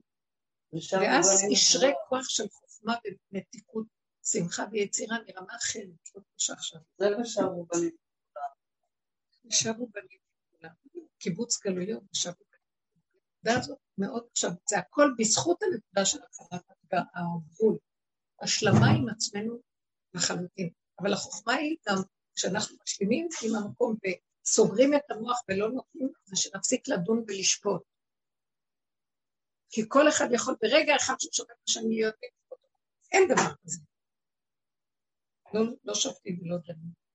ואז 0.74 1.44
ישרה 1.52 1.90
כוח 2.10 2.30
של 2.30 2.50
חוכמה 2.50 2.96
ומתיקות, 3.32 3.88
שמחה 4.26 4.64
ויצירה 4.72 5.18
מרמה 5.28 5.56
אחרת, 5.56 6.16
לא 6.16 6.22
קשה 6.36 6.54
עכשיו. 6.54 6.82
זה 6.98 7.06
ושרו 7.22 7.66
בנים. 7.66 7.96
ושרו 9.46 9.88
בנים 9.88 10.20
קיבוץ 11.20 11.60
גלויות 11.64 12.04
ושרו 12.12 12.45
הנקודה 13.46 13.60
הזאת 13.64 13.80
מאוד 13.98 14.28
עכשיו, 14.32 14.52
זה 14.70 14.78
הכל 14.78 15.14
בזכות 15.18 15.64
הנקודה 15.64 16.06
של 16.06 16.18
הכרת 16.24 16.62
הגבול, 16.94 17.78
השלמה 18.42 18.88
עם 18.98 19.10
עצמנו 19.10 19.62
לחלוטין. 20.14 20.70
אבל 21.00 21.14
החוכמה 21.14 21.54
היא 21.54 21.78
גם 21.88 21.96
כשאנחנו 22.36 22.78
משלימים 22.84 23.28
עם 23.44 23.56
המקום 23.56 23.96
וסוגרים 24.02 24.94
את 24.94 25.12
המוח 25.12 25.42
ולא 25.50 25.70
נותנים, 25.72 26.10
זה 26.26 26.36
שנפסיק 26.36 26.88
לדון 26.88 27.24
ולשפוט. 27.28 27.84
כי 29.70 29.82
כל 29.88 30.10
אחד 30.10 30.26
יכול 30.32 30.56
ברגע 30.62 30.96
אחד 30.96 31.16
שהוא 31.20 31.34
שופט 31.34 31.56
שאני 31.66 31.96
להיות 31.96 32.16
לשפוט 32.16 32.60
אין 33.12 33.24
דבר 33.28 33.56
כזה. 33.64 33.80
לא, 35.54 35.62
לא 35.84 35.94
שופטים 35.94 36.40
ולא 36.42 36.58
דנים. 36.58 37.06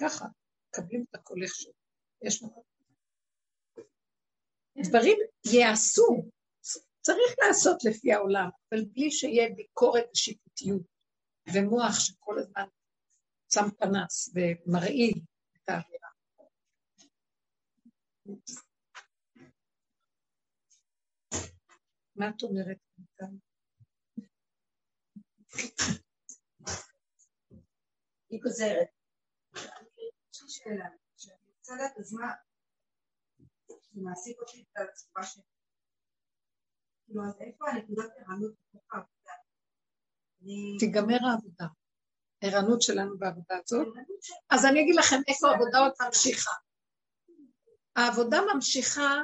ככה, 0.00 0.26
מקבלים 0.78 1.04
את 1.10 1.14
הכל 1.14 1.42
איכשהו. 1.42 1.72
יש 2.22 2.42
מקום. 2.42 2.62
דברים 4.88 5.18
ייעשו, 5.52 6.30
צריך 7.00 7.34
לעשות 7.38 7.84
לפי 7.84 8.12
העולם, 8.12 8.48
אבל 8.72 8.84
בלי 8.84 9.10
שיהיה 9.10 9.54
ביקורת 9.54 10.04
ושיפוטיות 10.12 10.82
ומוח 11.54 12.00
שכל 12.00 12.38
הזמן 12.38 12.66
שם 13.52 13.70
פנס 13.78 14.34
ומרעיל 14.34 15.20
את 15.52 15.68
האווירה. 15.68 16.08
מה 22.16 22.28
את 22.28 22.42
אומרת? 22.42 22.78
היא 28.30 28.40
גוזרת. 28.42 28.97
לי 30.48 30.52
שאלה, 30.52 30.88
שאני 31.16 31.36
רוצה 31.58 31.74
לדעת 31.74 31.98
אז 31.98 32.12
מה, 32.12 32.32
זה 33.68 34.00
מעסיק 34.02 34.40
אותי 34.40 34.62
את 34.62 34.88
הצורה 34.88 35.26
שלי. 35.26 35.42
כאילו, 37.04 37.22
אז 37.24 37.40
איפה 37.40 37.70
הנקודת 37.70 38.10
ערנות 38.16 38.52
בתוך 38.52 38.82
העבודה? 38.92 39.32
תיגמר 40.78 41.18
העבודה. 41.30 41.66
ערנות 42.40 42.82
שלנו 42.82 43.18
בעבודה 43.18 43.56
הזאת. 43.64 43.86
אז 44.50 44.64
אני 44.64 44.80
אגיד 44.82 44.94
לכם 44.94 45.16
איפה 45.28 45.48
העבודה 45.48 45.78
עוד 45.78 45.92
ממשיכה. 46.06 46.50
העבודה 47.96 48.40
ממשיכה 48.54 49.22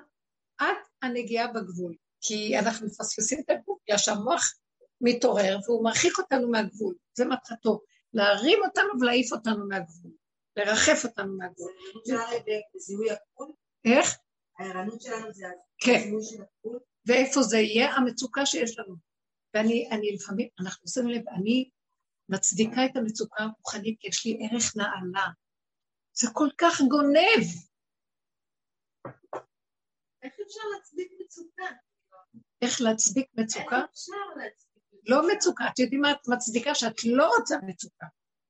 עד 0.58 0.76
הנגיעה 1.02 1.52
בגבול, 1.52 1.94
כי 2.20 2.58
אנחנו 2.58 2.86
מפספסים 2.86 3.40
את 3.40 3.50
הגבול, 3.50 3.78
בגלל 3.84 3.98
שהמוח 3.98 4.42
מתעורר 5.00 5.58
והוא 5.66 5.84
מרחיק 5.84 6.18
אותנו 6.18 6.50
מהגבול, 6.50 6.94
זה 7.14 7.24
מטרתו, 7.24 7.80
להרים 8.12 8.58
אותנו 8.64 9.00
ולהעיף 9.00 9.32
אותנו 9.32 9.68
מהגבול, 9.68 10.12
לרחף 10.56 11.04
אותנו 11.04 11.36
מהגבול. 11.36 11.72
איך? 13.84 14.18
הערנות 14.58 15.00
שלנו 15.00 15.32
זה 15.32 15.46
כן. 15.78 15.92
הזיהוי 15.96 16.22
של 16.24 16.42
הגבול? 16.42 16.80
ואיפה 17.06 17.42
זה 17.42 17.58
יהיה? 17.58 17.92
המצוקה 17.92 18.46
שיש 18.46 18.78
לנו. 18.78 18.94
ואני 19.54 19.88
אני 19.90 20.12
לפעמים, 20.12 20.48
אנחנו 20.60 20.82
עושים 20.82 21.08
לב, 21.08 21.22
אני 21.28 21.70
מצדיקה 22.28 22.86
את 22.86 22.96
המצוקה 22.96 23.44
הרוחנית, 23.44 23.96
כי 24.00 24.08
יש 24.08 24.26
לי 24.26 24.38
ערך 24.40 24.76
נעלה. 24.76 25.28
זה 26.12 26.28
כל 26.32 26.48
כך 26.58 26.80
גונב. 26.88 27.44
איך 30.22 30.32
אפשר 30.46 30.60
להצדיק 30.76 31.12
מצוקה? 31.20 31.64
איך 32.62 32.80
להצדיק 32.80 33.26
מצוקה? 33.34 33.84
אפשר 33.92 34.12
להצדיק. 34.36 34.74
לא 35.08 35.22
מצוקה, 35.32 35.64
את 35.68 35.78
יודעים 35.78 36.00
מה 36.00 36.12
את 36.12 36.28
מצדיקה 36.28 36.74
שאת 36.74 37.04
לא 37.04 37.30
רוצה 37.38 37.56
מצוקה. 37.66 38.06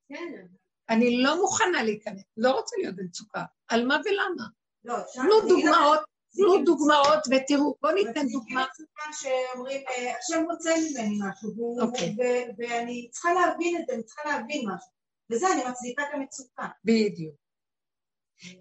כן. 0.08 0.46
אני 0.90 1.22
לא 1.22 1.40
מוכנה 1.40 1.82
להיכנס, 1.82 2.22
לא 2.36 2.50
רוצה 2.50 2.76
להיות 2.78 2.96
במצוקה. 2.96 3.44
על 3.68 3.86
מה 3.86 3.96
ולמה? 4.04 4.46
לא. 4.84 4.96
תנו 5.14 5.48
דוגמאות, 5.48 6.00
תנו 6.36 6.64
דוגמאות 6.64 7.18
ותראו, 7.30 7.76
בואו 7.82 7.94
ניתן 7.94 8.26
דוגמה. 8.28 8.66
מצוקה 8.70 9.02
שאומרים, 9.12 9.80
אה, 9.88 10.14
השם 10.18 10.44
רוצה 10.50 10.70
ממני 10.70 11.18
משהו, 11.28 11.80
אוקיי. 11.80 12.16
ואני 12.58 13.08
צריכה 13.10 13.32
להבין 13.32 13.80
את 13.80 13.86
זה, 13.86 13.94
אני 13.94 14.02
צריכה 14.02 14.22
להבין 14.28 14.68
משהו. 14.68 14.90
וזה, 15.30 15.46
אני 15.52 15.70
מצדיקה 15.70 16.02
את 16.02 16.08
המצוקה. 16.12 16.68
בדיוק. 16.84 17.34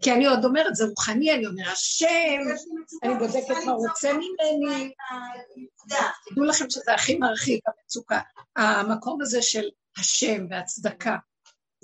כי 0.02 0.12
אני 0.12 0.26
עוד 0.26 0.46
אומרת, 0.46 0.76
זה 0.76 0.86
רוחני, 0.86 1.34
אני 1.34 1.48
אומר, 1.48 1.72
השם, 1.72 2.42
אני 3.04 3.14
בודקת 3.20 3.66
מה 3.66 3.72
רוצה 3.72 4.14
ממני. 4.14 4.94
תדעו 6.30 6.46
לכם 6.46 6.70
שזה 6.70 6.94
הכי 6.94 7.18
מרחיק, 7.18 7.64
המצוקה. 7.68 8.20
המקום 8.56 9.22
הזה 9.22 9.42
של 9.42 9.70
השם 9.98 10.46
והצדקה, 10.50 11.18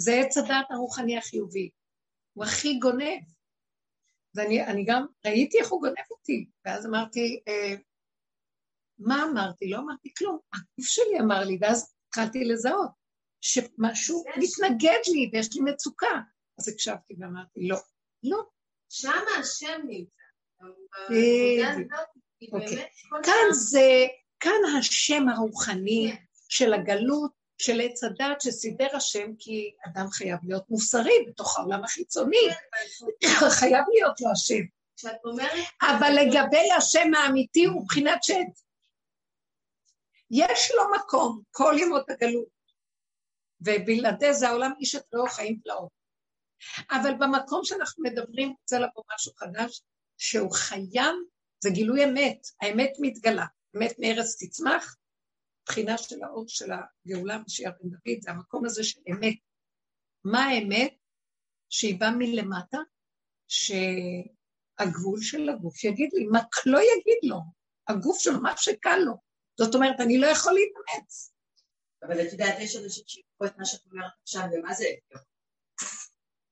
זה 0.01 0.13
עץ 0.13 0.37
הדעת 0.37 0.65
הרוחני 0.71 1.17
החיובי. 1.17 1.69
הוא 2.33 2.45
הכי 2.45 2.79
גונב. 2.79 3.21
ואני 4.35 4.65
אני 4.65 4.85
גם 4.85 5.05
ראיתי 5.25 5.59
איך 5.59 5.69
הוא 5.69 5.81
גונב 5.81 6.11
אותי, 6.11 6.49
ואז 6.65 6.85
אמרתי, 6.85 7.43
אה, 7.47 7.75
מה 8.99 9.23
אמרתי? 9.23 9.69
לא 9.69 9.77
אמרתי 9.77 10.13
כלום. 10.17 10.37
הגוף 10.53 10.87
שלי 10.87 11.19
אמר 11.19 11.43
לי, 11.43 11.57
ואז 11.61 11.93
התחלתי 12.07 12.45
לזהות 12.45 12.89
שמשהו 13.41 14.23
מתנגד 14.37 14.99
לי 15.07 15.29
ויש 15.33 15.55
לי 15.55 15.61
מצוקה. 15.71 16.21
אז 16.59 16.69
הקשבתי 16.69 17.15
ואמרתי, 17.19 17.67
לא, 17.67 17.77
לא. 18.23 18.43
שם 18.89 19.21
השם 19.39 19.81
נמצא. 19.83 20.19
אוקיי. 22.51 22.89
כאן 23.23 23.47
זה, 23.51 24.05
כאן 24.39 24.77
השם 24.79 25.29
הרוחני 25.29 26.11
כן. 26.11 26.23
של 26.49 26.73
הגלות, 26.73 27.31
של 27.61 27.81
עץ 27.81 28.03
הדת 28.03 28.41
שסידר 28.41 28.95
השם, 28.95 29.35
כי 29.39 29.73
אדם 29.85 30.07
חייב 30.11 30.39
להיות 30.43 30.69
מוסרי 30.69 31.25
בתוך 31.27 31.59
העולם 31.59 31.83
החיצוני, 31.83 32.47
חייב 33.59 33.85
להיות 33.93 34.21
לו 34.21 34.31
השם. 34.31 34.63
אבל 35.81 36.11
לגבי 36.21 36.71
השם 36.77 37.13
האמיתי 37.13 37.65
הוא 37.65 37.81
מבחינת 37.81 38.23
שד. 38.23 38.45
יש 40.31 40.71
לו 40.75 40.83
מקום 40.95 41.41
כל 41.51 41.75
ימות 41.79 42.09
הגלות, 42.09 42.47
ובלעדי 43.61 44.33
זה 44.33 44.47
העולם 44.47 44.71
איש 44.79 44.95
את 44.95 45.03
רעהו 45.13 45.27
חיים 45.27 45.59
פלאות. 45.63 45.89
אבל 46.91 47.13
במקום 47.19 47.63
שאנחנו 47.63 48.03
מדברים 48.03 48.53
רוצה 48.61 48.79
לבוא 48.79 49.03
משהו 49.15 49.33
חדש, 49.35 49.81
שהוא 50.17 50.51
חייב, 50.51 51.15
זה 51.63 51.69
גילוי 51.69 52.05
אמת, 52.05 52.47
האמת 52.61 52.91
מתגלה, 52.99 53.45
אמת 53.77 53.95
מארץ 53.99 54.43
תצמח, 54.43 54.95
בחינה 55.69 55.97
של 55.97 56.23
האור 56.23 56.45
של 56.47 56.69
הגאולה 56.71 57.37
משיח 57.37 57.71
בן 57.81 57.89
דוד, 57.89 58.21
זה 58.21 58.31
המקום 58.31 58.65
הזה 58.65 58.83
של 58.83 58.99
אמת. 59.11 59.35
מה 60.23 60.45
האמת? 60.45 60.93
שהיא 61.69 61.99
באה 61.99 62.11
מלמטה, 62.11 62.77
שהגבול 63.47 65.21
של 65.21 65.49
הגוף 65.49 65.83
יגיד 65.83 66.09
לי, 66.13 66.25
מה 66.25 66.39
לא 66.65 66.79
יגיד 66.79 67.19
לו, 67.23 67.39
הגוף 67.87 68.19
שלו, 68.19 68.41
מה 68.41 68.57
שקל 68.57 68.97
לו. 69.05 69.13
זאת 69.57 69.75
אומרת, 69.75 69.99
אני 69.99 70.17
לא 70.17 70.27
יכול 70.27 70.53
להתאמץ. 70.53 71.33
אבל 72.03 72.21
את 72.21 72.31
יודעת, 72.31 72.55
יש 72.59 72.75
אנשים 72.75 73.03
שיקחו 73.07 73.45
את 73.45 73.57
מה 73.57 73.65
שאת 73.65 73.85
אומרת 73.91 74.11
עכשיו, 74.21 74.43
ומה 74.51 74.73
זה? 74.73 74.85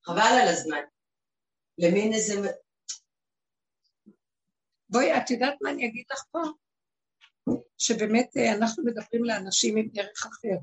חבל 0.06 0.40
על 0.42 0.48
הזמן. 0.48 0.82
למין 1.78 2.14
איזה... 2.14 2.34
בואי, 4.90 5.18
את 5.18 5.32
יודעת 5.32 5.54
מה 5.62 5.70
אני 5.70 5.88
אגיד 5.88 6.06
לך 6.12 6.24
פה? 6.32 6.40
שבאמת 7.78 8.38
אה, 8.38 8.54
אנחנו 8.54 8.84
מדברים 8.86 9.24
לאנשים 9.24 9.78
עם 9.78 9.90
ערך 9.96 10.26
אחר. 10.26 10.58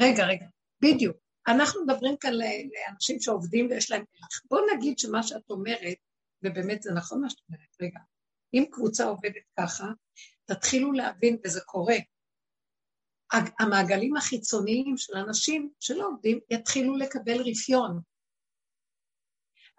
רגע, 0.00 0.26
רגע, 0.26 0.46
בדיוק. 0.82 1.16
אנחנו 1.48 1.84
מדברים 1.84 2.16
כאן 2.16 2.32
לאנשים 2.32 3.20
שעובדים 3.20 3.66
ויש 3.70 3.90
להם 3.90 4.04
ערך. 4.14 4.42
בואו 4.50 4.62
נגיד 4.76 4.98
שמה 4.98 5.22
שאת 5.22 5.50
אומרת, 5.50 5.96
ובאמת 6.42 6.82
זה 6.82 6.92
נכון 6.92 7.20
מה 7.20 7.30
שאת 7.30 7.40
אומרת, 7.48 7.76
רגע, 7.80 8.00
אם 8.54 8.64
קבוצה 8.70 9.04
עובדת 9.04 9.42
ככה, 9.58 9.84
תתחילו 10.44 10.92
להבין, 10.92 11.38
וזה 11.44 11.60
קורה, 11.60 11.96
המעגלים 13.60 14.16
החיצוניים 14.16 14.96
של 14.96 15.16
אנשים 15.16 15.70
שלא 15.80 16.08
עובדים 16.08 16.40
יתחילו 16.50 16.96
לקבל 16.96 17.40
רפיון. 17.40 18.00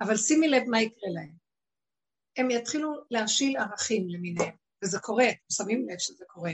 אבל 0.01 0.18
שימי 0.18 0.47
לב 0.47 0.63
מה 0.68 0.82
יקרה 0.82 1.09
להם. 1.13 1.34
הם 2.38 2.51
יתחילו 2.51 2.93
להשיל 3.11 3.57
ערכים 3.57 4.09
למיניהם, 4.09 4.55
וזה 4.84 4.99
קורה, 4.99 5.30
אתם 5.30 5.53
שמים 5.53 5.89
לב 5.89 5.97
שזה 5.97 6.25
קורה. 6.28 6.51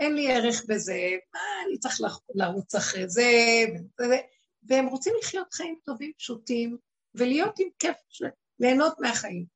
אין 0.00 0.14
לי 0.14 0.32
ערך 0.32 0.64
בזה, 0.68 0.98
מה 1.34 1.40
אני 1.66 1.78
צריך 1.78 2.00
לרוץ 2.34 2.74
אחרי 2.74 3.08
זה, 3.08 3.30
וזה, 4.00 4.16
והם 4.62 4.86
רוצים 4.86 5.14
לחיות 5.22 5.52
חיים 5.52 5.78
טובים, 5.84 6.12
פשוטים, 6.18 6.76
ולהיות 7.14 7.58
עם 7.58 7.68
כיף, 7.78 7.96
ליהנות 8.60 8.94
מהחיים. 9.00 9.46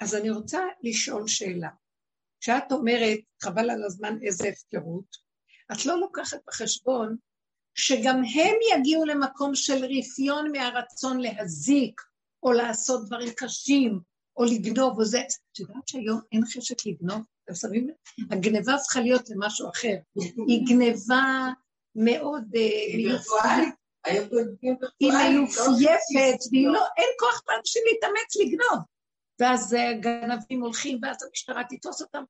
אז 0.00 0.14
אני 0.14 0.30
רוצה 0.30 0.60
לשאול 0.82 1.28
שאלה. 1.28 1.70
כשאת 2.40 2.72
אומרת, 2.72 3.18
חבל 3.42 3.70
על 3.70 3.84
הזמן 3.84 4.18
איזה 4.22 4.48
הפקרות, 4.48 5.16
את 5.72 5.86
לא 5.86 6.00
לוקחת 6.00 6.38
בחשבון 6.46 7.16
שגם 7.74 8.16
הם 8.16 8.54
יגיעו 8.74 9.04
למקום 9.04 9.54
של 9.54 9.84
רפיון 9.84 10.52
מהרצון 10.52 11.20
להזיק, 11.20 12.00
או 12.42 12.52
לעשות 12.52 13.06
דברים 13.06 13.28
קשים, 13.36 14.00
או 14.36 14.44
לגנוב, 14.44 14.98
או 14.98 15.04
זה. 15.04 15.20
את 15.52 15.58
יודעת 15.58 15.88
שהיום 15.88 16.20
אין 16.32 16.42
חשק 16.44 16.86
לגנוב? 16.86 17.22
אתם 17.44 17.54
שמים 17.54 17.88
לב? 17.88 17.94
הגניבה 18.30 18.76
צריכה 18.78 19.00
להיות 19.00 19.30
למשהו 19.30 19.70
אחר. 19.70 19.96
היא 20.48 20.66
גניבה 20.66 21.48
מאוד... 21.94 22.44
אה, 22.56 22.60
היא. 22.60 23.08
מיופייפת, 25.00 26.38
והיא 26.52 26.68
לא, 26.68 26.84
אין 26.96 27.08
כוח 27.18 27.42
לאנשים 27.48 27.82
להתאמץ 27.86 28.36
לגנוב. 28.36 28.84
ואז 29.40 29.74
אה, 29.74 29.90
הגנבים 29.90 30.60
הולכים, 30.60 30.98
ואז 31.02 31.22
המשטרה 31.22 31.62
תתפוס 31.68 32.02
אותם. 32.02 32.24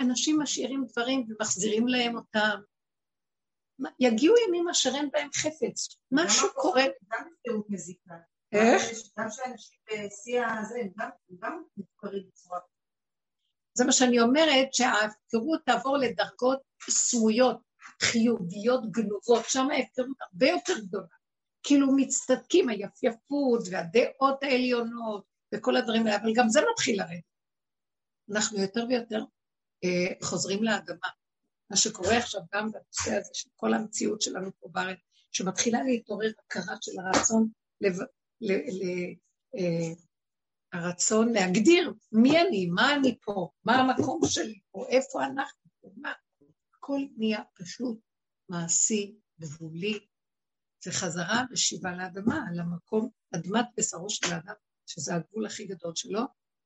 אנשים 0.00 0.40
משאירים 0.40 0.84
דברים 0.92 1.26
ומחזירים 1.28 1.88
להם 1.88 2.16
אותם. 2.16 2.60
יגיעו 4.00 4.34
ימים 4.46 4.68
אשר 4.68 4.90
אין 4.94 5.10
בהם 5.12 5.28
חפץ. 5.34 5.96
משהו 6.12 6.48
גם 6.48 6.54
קורה. 6.54 6.82
גם 7.48 7.60
מזיקה. 7.68 8.14
איך? 8.52 8.82
גם 9.18 9.26
שאנשים 9.30 9.78
בשיא 9.88 10.42
הזה, 10.46 10.78
הם 10.80 10.88
גם- 10.98 11.10
הם 11.30 11.36
גם 11.40 11.62
מופקרים 11.76 12.22
בצורה... 12.28 12.58
זה 13.74 13.84
מה 13.84 13.92
שאני 13.92 14.20
אומרת, 14.20 14.74
שההפקרות 14.74 15.60
תעבור 15.66 15.96
לדרגות 15.96 16.58
סמויות, 16.90 17.56
חיוביות, 18.02 18.90
גנובות, 18.90 19.44
שם 19.48 19.66
ההפקרות 19.70 20.16
הרבה 20.20 20.46
יותר 20.46 20.72
גדולה. 20.78 21.06
כאילו 21.62 21.86
מצטדקים, 21.96 22.68
היפייפות 22.68 23.60
והדעות 23.70 24.42
העליונות 24.42 25.24
וכל 25.54 25.76
הדברים 25.76 26.06
האלה, 26.06 26.16
אבל 26.16 26.32
גם 26.36 26.48
זה 26.48 26.60
מתחיל 26.72 26.98
לרדת. 27.02 27.22
אנחנו 28.30 28.58
יותר 28.60 28.84
ויותר 28.88 29.24
אה, 29.84 30.14
חוזרים 30.22 30.62
לאדמה. 30.62 31.08
מה 31.70 31.76
שקורה 31.76 32.16
עכשיו 32.18 32.40
גם 32.54 32.70
בנושא 32.72 33.16
הזה 33.20 33.30
של 33.32 33.48
כל 33.56 33.74
המציאות 33.74 34.22
שלנו 34.22 34.50
פה 34.60 34.68
בארץ, 34.72 34.98
שמתחילה 35.32 35.82
להתעורר 35.82 36.30
הכרה 36.46 36.76
של 36.80 36.92
הרצון, 37.00 37.48
ל, 38.42 38.50
אה, 39.58 39.92
הרצון 40.72 41.32
להגדיר 41.32 41.92
מי 42.12 42.40
אני, 42.40 42.66
מה 42.66 42.94
אני 42.94 43.18
פה, 43.22 43.48
מה 43.64 43.74
המקום 43.74 44.20
שלי 44.24 44.58
פה, 44.70 44.86
איפה 44.88 45.24
אנחנו 45.24 45.70
פה, 45.80 45.88
מה. 45.96 46.12
הכל 46.74 47.00
נהיה 47.16 47.40
פשוט 47.54 47.98
מעשי, 48.48 49.14
גבולי. 49.40 49.98
זה 50.84 50.92
חזרה 50.92 51.42
ושיבה 51.52 51.92
לאדמה, 51.96 52.44
על 52.50 52.60
המקום, 52.60 53.08
אדמת 53.34 53.66
בשרו 53.76 54.10
של 54.10 54.32
האדם, 54.32 54.54
שזה 54.86 55.14
הגבול 55.14 55.46
הכי 55.46 55.66
גדול 55.66 55.92
שלו, 55.94 56.20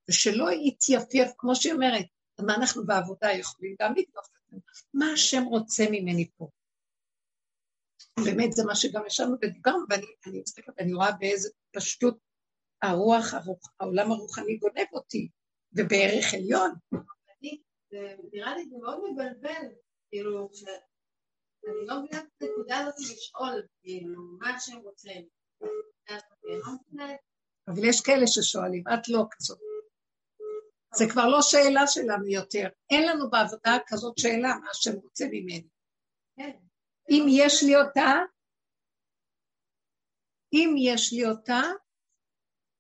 ושלא 0.09 0.51
יתייפייף, 0.53 1.31
כמו 1.39 1.57
שהיא 1.57 1.73
אומרת, 1.73 2.07
מה 2.41 2.55
אנחנו 2.55 2.87
בעבודה 2.87 3.33
יכולים 3.33 3.77
גם 3.83 3.91
לגנוב 3.91 4.25
את 4.25 4.37
עצמנו? 4.37 4.61
מה 4.95 5.07
השם 5.13 5.43
רוצה 5.45 5.85
ממני 5.91 6.29
פה? 6.37 6.49
באמת 8.25 8.53
זה 8.53 8.65
מה 8.65 8.75
שגם 8.77 9.07
ישבנו 9.07 9.37
ודיברנו, 9.43 9.85
ואני 9.91 10.07
אני 10.27 10.41
מסתכלת, 10.41 10.79
אני 10.79 10.93
רואה 10.95 11.13
באיזה 11.13 11.49
פשטות 11.77 12.19
הרוח, 12.83 13.35
הרוח, 13.35 13.59
העולם 13.81 14.13
הרוחני 14.13 14.57
גונב 14.57 14.87
אותי, 14.93 15.29
ובערך 15.73 16.35
עליון. 16.35 16.75
אני- 17.41 17.63
זה 17.91 17.99
נראה 18.33 18.55
לי 18.57 18.65
זה 18.71 18.77
מאוד 18.83 19.01
מבלבל, 19.13 19.67
כאילו, 20.11 20.51
אני 21.67 21.87
לא 21.87 22.01
מבינה 22.03 22.19
את 22.23 22.43
הנקודה 22.43 22.79
הזאת 22.79 22.95
לשאול, 23.01 23.63
כאילו, 23.83 24.23
מה 24.41 24.57
מבינה 24.61 24.79
את 26.15 26.23
אבל 27.69 27.85
יש 27.89 28.01
כאלה 28.01 28.27
ששואלים, 28.27 28.85
את 28.95 29.09
לא 29.09 29.25
כזאת. 29.31 29.59
זה 30.95 31.05
כבר 31.11 31.27
לא 31.29 31.39
שאלה 31.43 31.87
שלנו 31.87 32.27
יותר. 32.27 32.69
אין 32.91 33.09
לנו 33.09 33.31
בעבודה 33.31 33.77
כזאת 33.87 34.19
שאלה, 34.19 34.49
מה 34.63 34.71
השם 34.71 34.93
רוצה 35.03 35.25
ממני. 35.33 35.67
כן. 36.37 36.51
אם 37.11 37.27
יש 37.29 37.63
לי 37.63 37.77
אותה, 37.77 38.13
אם 40.53 40.75
יש 40.79 41.13
לי 41.13 41.27
אותה, 41.27 41.61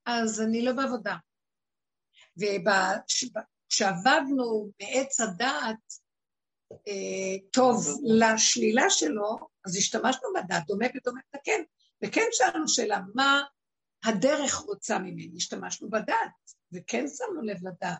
אז 0.06 0.40
אני 0.40 0.64
לא 0.64 0.72
בעבודה. 0.72 1.16
כשעבדנו 3.68 4.70
מעץ 4.80 5.20
הדעת 5.20 5.92
אה, 6.88 7.48
טוב 7.52 7.86
לשלילה 8.04 8.90
שלו, 8.90 9.36
אז 9.66 9.76
השתמשנו 9.76 10.28
בדעת, 10.34 10.66
דומה 10.66 10.86
ודומה 10.94 11.20
מתקן, 11.34 11.62
וכן 12.04 12.26
שאלנו 12.32 12.68
שאלה, 12.68 13.00
מה 13.14 13.42
הדרך 14.04 14.54
רוצה 14.54 14.98
ממני? 14.98 15.36
השתמשנו 15.36 15.90
בדעת, 15.90 16.30
וכן 16.72 17.04
שמנו 17.08 17.42
לב 17.42 17.66
לדעת, 17.66 17.98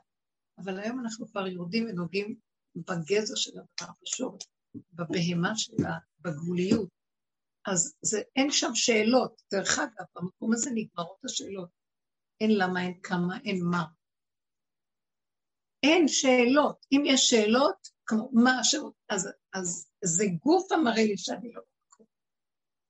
אבל 0.58 0.80
היום 0.80 1.00
אנחנו 1.00 1.26
כבר 1.28 1.46
יורדים 1.46 1.86
ונוגעים 1.88 2.36
בגזע 2.76 3.36
של 3.36 3.50
הדבר 3.50 3.92
פשוט, 4.04 4.44
בבהמה 4.92 5.52
שלה, 5.56 5.98
בגבוליות. 6.26 6.88
אז 7.66 7.96
זה, 8.02 8.22
אין 8.36 8.50
שם 8.50 8.74
שאלות. 8.74 9.42
דרך 9.54 9.78
אגב, 9.78 10.04
במקום 10.16 10.52
הזה 10.52 10.70
נגמרות 10.74 11.24
השאלות. 11.24 11.70
אין 12.40 12.50
למה, 12.58 12.82
אין 12.82 13.00
כמה, 13.02 13.38
אין 13.44 13.64
מה. 13.70 13.84
אין 15.82 16.08
שאלות. 16.08 16.86
אם 16.92 17.02
יש 17.06 17.20
שאלות, 17.30 17.88
כמו 18.06 18.30
מה 18.32 18.58
השאלות, 18.58 18.94
אז, 19.08 19.28
אז 19.54 19.90
זה 20.04 20.24
גוף 20.44 20.72
המראה 20.72 21.04
לי 21.04 21.16
שאני 21.16 21.52
לא 21.52 21.62
במקום. 21.62 22.06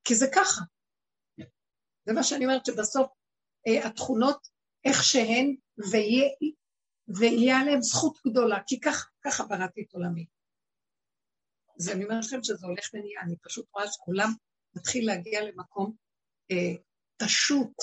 כי 0.05 0.15
זה 0.15 0.27
ככה. 0.35 0.61
זה 2.07 2.13
מה 2.13 2.23
שאני 2.23 2.45
אומרת, 2.45 2.67
שבסוף 2.67 3.11
אה, 3.67 3.87
התכונות, 3.87 4.49
איך 4.85 5.05
שהן, 5.05 5.57
ויהיה, 5.91 6.29
ויהיה 7.19 7.61
עליהן 7.61 7.81
זכות 7.81 8.19
גדולה, 8.27 8.59
כי 8.67 8.81
כך, 8.81 9.11
ככה 9.25 9.45
בראתי 9.45 9.83
את 9.83 9.95
עולמי. 9.95 10.27
אז 11.81 11.89
אני 11.89 12.05
אומרת 12.05 12.25
לכם 12.25 12.43
שזה 12.43 12.67
הולך 12.67 12.91
ונהיה, 12.95 13.21
אני 13.23 13.37
פשוט 13.37 13.67
רואה 13.75 13.85
שהעולם 13.93 14.31
מתחיל 14.77 15.07
להגיע 15.07 15.41
למקום 15.45 15.95
אה, 16.51 16.75
פשוט, 17.17 17.75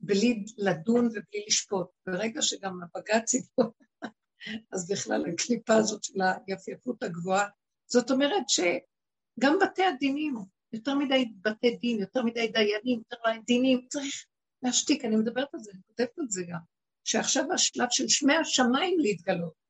בלי 0.00 0.44
לדון 0.58 1.06
ובלי 1.06 1.44
לשפוט. 1.46 1.86
ברגע 2.06 2.42
שגם 2.42 2.80
הבג"ץ 2.82 3.34
יבוא, 3.34 3.72
אז 4.72 4.90
בכלל 4.90 5.24
הקליפה 5.32 5.74
הזאת 5.74 6.04
של 6.04 6.14
היפייפות 6.46 7.02
הגבוהה, 7.02 7.48
זאת 7.86 8.10
אומרת 8.10 8.48
שגם 8.48 9.58
בתי 9.62 9.84
הדינים, 9.84 10.34
יותר 10.72 10.94
מדי 10.94 11.24
בתי 11.40 11.76
דין, 11.76 11.98
יותר 11.98 12.22
מדי 12.22 12.48
דיינים, 12.48 12.98
יותר 12.98 13.16
מדי 13.30 13.40
דינים, 13.46 13.86
צריך 13.88 14.26
להשתיק, 14.62 15.04
אני 15.04 15.16
מדברת 15.16 15.54
על 15.54 15.60
זה, 15.60 15.70
אני 15.74 15.80
כותבת 15.86 16.18
על 16.18 16.26
זה 16.28 16.42
גם, 16.48 16.58
שעכשיו 17.04 17.52
השלב 17.52 17.86
של 17.90 18.08
שמי 18.08 18.36
השמיים 18.36 18.98
להתגלות. 18.98 19.63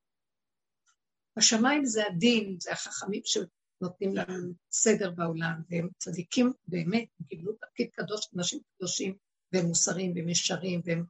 השמיים 1.36 1.84
זה 1.84 2.06
הדין, 2.06 2.56
זה 2.60 2.72
החכמים 2.72 3.22
שנותנים 3.24 4.16
לנו 4.16 4.52
סדר 4.70 5.10
בעולם, 5.10 5.62
והם 5.70 5.88
צדיקים 5.98 6.52
באמת, 6.68 7.08
הם 7.20 7.26
קיבלו 7.26 7.52
תפקיד 7.52 7.90
קדוש, 7.92 8.28
אנשים 8.36 8.60
קדושים, 8.76 9.16
והם 9.52 9.66
מוסריים, 9.66 10.12
והם 10.16 10.28
ישרים, 10.28 10.80
והם 10.84 11.04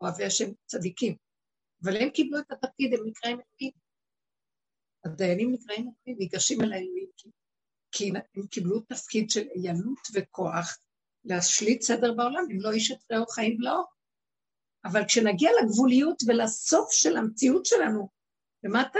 אוהבי 0.00 0.24
השם 0.24 0.52
צדיקים. 0.66 1.16
אבל 1.84 1.96
הם 1.96 2.10
קיבלו 2.10 2.38
את 2.38 2.50
התפקיד, 2.50 2.94
הם 2.94 3.06
נקראים 3.06 3.38
אלוהים. 3.40 3.72
הדיינים 5.04 5.52
נקראים 5.52 5.80
אלוהים, 5.80 6.18
ניגשים 6.18 6.60
אל 6.60 6.72
האלוהים, 6.72 7.08
כי 7.92 8.10
הם 8.36 8.46
קיבלו 8.46 8.80
תפקיד 8.80 9.30
של 9.30 9.46
עיינות 9.54 10.08
וכוח 10.14 10.78
להשליט 11.24 11.82
סדר 11.82 12.14
בעולם, 12.14 12.44
אם 12.50 12.60
לא 12.60 12.72
איש 12.72 12.92
את 12.92 13.12
רעהו 13.12 13.26
חיים 13.26 13.56
בלעו. 13.56 13.84
אבל 14.84 15.04
כשנגיע 15.08 15.50
לגבוליות 15.62 16.22
ולסוף 16.26 16.92
של 16.92 17.16
המציאות 17.16 17.66
שלנו 17.66 18.08
למטה, 18.64 18.98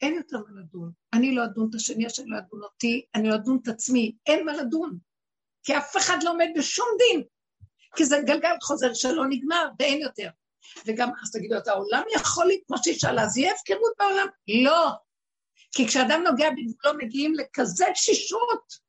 אין 0.00 0.14
יותר 0.14 0.38
מה 0.38 0.60
לדון. 0.60 0.92
אני 1.12 1.34
לא 1.34 1.44
אדון 1.44 1.68
את 1.70 1.74
השני, 1.74 2.06
השני 2.06 2.26
לא 2.28 2.38
אדון 2.38 2.62
אותי, 2.62 3.06
אני 3.14 3.28
לא 3.28 3.34
אדון 3.34 3.58
את 3.62 3.68
עצמי, 3.68 4.16
אין 4.26 4.46
מה 4.46 4.52
לדון. 4.52 4.98
כי 5.64 5.76
אף 5.76 5.96
אחד 5.96 6.16
לא 6.22 6.30
עומד 6.30 6.48
בשום 6.56 6.88
דין. 6.98 7.22
כי 7.96 8.04
זה 8.04 8.16
גלגל 8.26 8.54
חוזר 8.62 8.94
שלא 8.94 9.24
נגמר 9.28 9.68
ואין 9.78 10.00
יותר. 10.00 10.28
וגם, 10.86 11.10
אז 11.22 11.32
תגידו, 11.32 11.58
את 11.58 11.68
העולם 11.68 12.02
יכול 12.14 12.46
להיות 12.46 12.62
כמו 12.66 12.76
שישאל, 12.82 13.18
אז 13.18 13.36
יהיה 13.36 13.52
הפקרות 13.54 13.92
בעולם? 13.98 14.26
לא. 14.64 14.90
כי 15.72 15.88
כשאדם 15.88 16.22
נוגע 16.22 16.50
בגבולו 16.50 16.98
מגיעים 16.98 17.34
לכזה 17.34 17.84
תשישות 17.94 18.84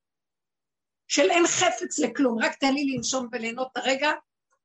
של 1.07 1.29
אין 1.31 1.47
חפץ 1.47 1.99
לכלום, 1.99 2.43
רק 2.43 2.55
תן 2.55 2.73
לי 2.73 2.95
לנשום 2.95 3.27
וליהנות 3.31 3.67
את 3.71 3.77
הרגע, 3.77 4.11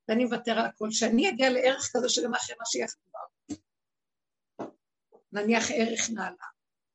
ואני 0.09 0.25
מוותר 0.25 0.53
על 0.53 0.67
הכל. 0.67 0.91
שאני 0.91 1.29
אגיע 1.29 1.51
לערך 1.51 1.91
כזה 1.93 2.09
שגם 2.09 2.35
אחרי 2.35 2.57
משיח 2.63 2.91
כבר. 2.91 3.21
נניח 5.33 5.65
ערך 5.71 6.11
נעלה. 6.11 6.47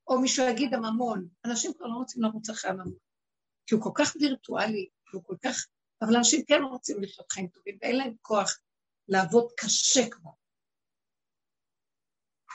או 0.07 0.21
מישהו 0.21 0.45
יגיד 0.49 0.73
הממון, 0.73 1.27
אנשים 1.45 1.73
כבר 1.73 1.87
לא 1.87 1.95
רוצים 1.95 2.23
לרוץ 2.23 2.49
אחרי 2.49 2.71
הממון, 2.71 2.97
כי 3.67 3.75
הוא 3.75 3.83
כל 3.83 3.91
כך 3.95 4.15
וירטואלי, 4.15 4.89
הוא 5.13 5.23
כל 5.23 5.35
כך... 5.43 5.67
אבל 6.01 6.15
אנשים 6.15 6.45
כן 6.47 6.61
רוצים 6.63 7.01
לחיות 7.01 7.31
חיים 7.31 7.47
טובים, 7.47 7.77
ואין 7.81 7.97
להם 7.97 8.13
כוח 8.21 8.59
לעבוד 9.07 9.51
קשה 9.57 10.09
כבר. 10.11 10.31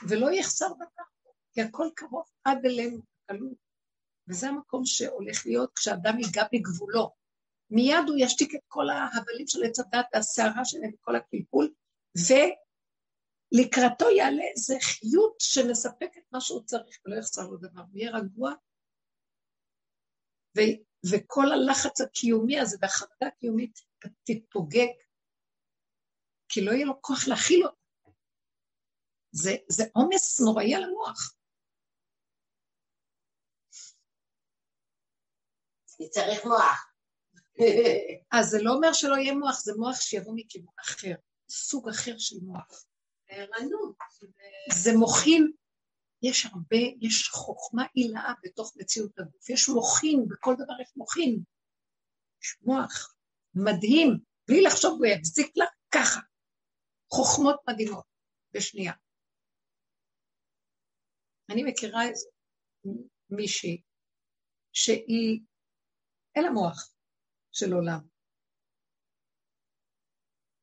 ולא 0.09 0.31
יחסר 0.31 0.67
דבר, 0.73 1.03
כי 1.53 1.61
הכל 1.61 1.87
קרוב 1.95 2.25
עד 2.43 2.65
אלינו, 2.65 3.01
קלות. 3.25 3.57
וזה 4.27 4.47
המקום 4.49 4.85
שהולך 4.85 5.45
להיות 5.45 5.71
כשאדם 5.75 6.19
ייגע 6.19 6.43
בגבולו. 6.53 7.11
מיד 7.69 8.07
הוא 8.07 8.17
ישתיק 8.19 8.55
את 8.55 8.59
כל 8.67 8.89
ההבלים 8.89 9.47
של 9.47 9.63
עץ 9.63 9.79
הדת 9.79 10.05
והסערה 10.13 10.65
שלהם, 10.65 10.91
כל 11.01 11.15
הקלקול, 11.15 11.73
ולקראתו 13.53 14.09
יעלה 14.09 14.43
איזה 14.55 14.75
חיות 14.81 15.35
שמספק 15.39 16.17
את 16.17 16.23
מה 16.31 16.41
שהוא 16.41 16.63
צריך 16.65 16.99
ולא 17.05 17.15
יחסר 17.15 17.47
לו 17.47 17.57
דבר. 17.57 17.81
הוא 17.81 17.97
יהיה 17.99 18.11
רגוע, 18.11 18.51
ו- 20.57 20.81
וכל 21.11 21.45
הלחץ 21.51 22.01
הקיומי 22.01 22.59
הזה 22.59 22.77
והחרדה 22.81 23.27
הקיומית 23.27 23.79
תתפוגג, 24.23 24.93
כי 26.49 26.65
לא 26.65 26.71
יהיה 26.71 26.85
לו 26.85 27.01
כוח 27.01 27.27
להכיל 27.27 27.63
אותה. 27.63 27.75
זה, 29.31 29.51
זה 29.69 29.83
עומס 29.93 30.41
נוראי 30.41 30.75
על 30.75 30.83
המוח. 30.83 31.35
צריך 36.09 36.45
מוח. 36.45 36.91
אז 38.31 38.45
זה 38.49 38.57
לא 38.61 38.71
אומר 38.73 38.93
שלא 38.93 39.15
יהיה 39.15 39.33
מוח, 39.33 39.59
זה 39.59 39.71
מוח 39.77 40.01
שיבוא 40.01 40.33
מכיוון 40.35 40.73
אחר, 40.79 41.15
סוג 41.49 41.89
אחר 41.89 42.17
של 42.17 42.35
מוח. 42.41 42.85
זה 44.73 44.91
מוחין, 44.99 45.51
יש 46.23 46.45
הרבה, 46.45 46.77
יש 47.01 47.29
חוכמה 47.29 47.83
עילאה 47.93 48.33
בתוך 48.43 48.73
מציאות 48.75 49.19
הגוף, 49.19 49.49
יש 49.49 49.69
מוחין, 49.69 50.25
בכל 50.29 50.53
דבר 50.53 50.81
יש 50.81 50.91
מוחין. 50.95 51.43
יש 52.41 52.57
מוח 52.61 53.15
מדהים, 53.55 54.19
בלי 54.47 54.61
לחשוב 54.61 54.91
הוא 54.97 55.05
יחזיק 55.05 55.57
לה 55.57 55.65
ככה. 55.91 56.19
חוכמות 57.13 57.55
מדהימות, 57.69 58.05
בשנייה. 58.51 58.93
אני 61.49 61.63
מכירה 61.63 62.03
איזה 62.09 62.29
מישהי 63.29 63.81
שהיא, 64.73 65.39
אין 66.35 66.43
לה 66.43 66.51
מוח 66.51 66.93
של 67.51 67.73
עולם. 67.73 67.99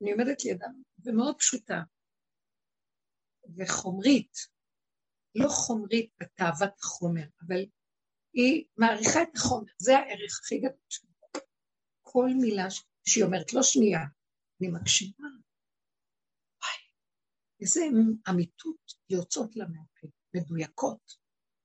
אני 0.02 0.12
עומדת 0.12 0.44
לידה, 0.44 0.66
ומאוד 1.04 1.38
פשוטה, 1.38 1.82
וחומרית, 3.56 4.32
לא 5.34 5.48
חומרית 5.48 6.10
בתאוות 6.20 6.78
החומר, 6.80 7.26
אבל 7.46 7.66
היא 8.32 8.64
מעריכה 8.76 9.22
את 9.22 9.36
החומר, 9.36 9.72
זה 9.78 9.98
הערך 9.98 10.40
הכי 10.40 10.58
גדול 10.58 10.86
שלה. 10.88 11.10
כל 12.02 12.28
מילה 12.40 12.66
שהיא 13.08 13.24
אומרת, 13.24 13.52
לא 13.52 13.62
שנייה, 13.62 14.00
אני 14.60 14.68
מקשיבה. 14.80 15.24
איזה 17.60 17.80
אמיתות 18.30 18.92
יוצאות 19.10 19.56
לה 19.56 19.64
מהפה, 19.68 20.06
מדויקות, 20.34 21.16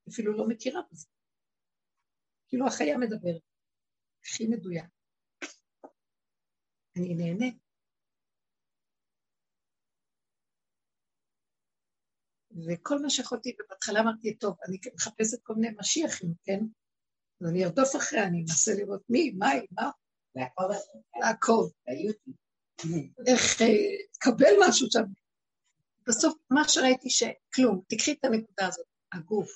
אפילו 0.09 0.37
לא 0.37 0.47
מכירה 0.47 0.81
בזה. 0.91 1.07
כאילו 2.47 2.67
החיה 2.67 2.97
מדברת, 2.97 3.41
הכי 4.23 4.47
מדויק. 4.47 4.85
אני 6.97 7.15
נהנית. 7.15 7.57
וכל 12.67 13.01
מה 13.01 13.09
שיכולתי, 13.09 13.55
ובהתחלה 13.65 13.99
אמרתי, 13.99 14.37
טוב, 14.37 14.55
אני 14.67 14.77
מחפשת 14.95 15.37
כל 15.43 15.53
מיני 15.55 15.75
משיחים, 15.79 16.33
כן? 16.43 16.59
אז 17.41 17.49
אני 17.49 17.65
ארדוף 17.65 17.95
אחריה, 17.95 18.23
אני 18.23 18.41
אנסה 18.41 18.73
לראות 18.73 19.01
מי, 19.09 19.31
מה 19.31 19.49
היא, 19.49 19.67
מה? 19.71 19.89
לעקוב. 21.21 21.71
איך 23.27 23.61
לקבל 23.61 24.45
אה, 24.45 24.69
משהו 24.69 24.87
שם. 24.91 25.03
בסוף, 26.07 26.33
מה 26.49 26.69
שראיתי 26.69 27.09
שכלום, 27.09 27.81
תקחי 27.87 28.11
את 28.11 28.25
הנקודה 28.25 28.67
הזאת, 28.67 28.85
הגוף, 29.13 29.49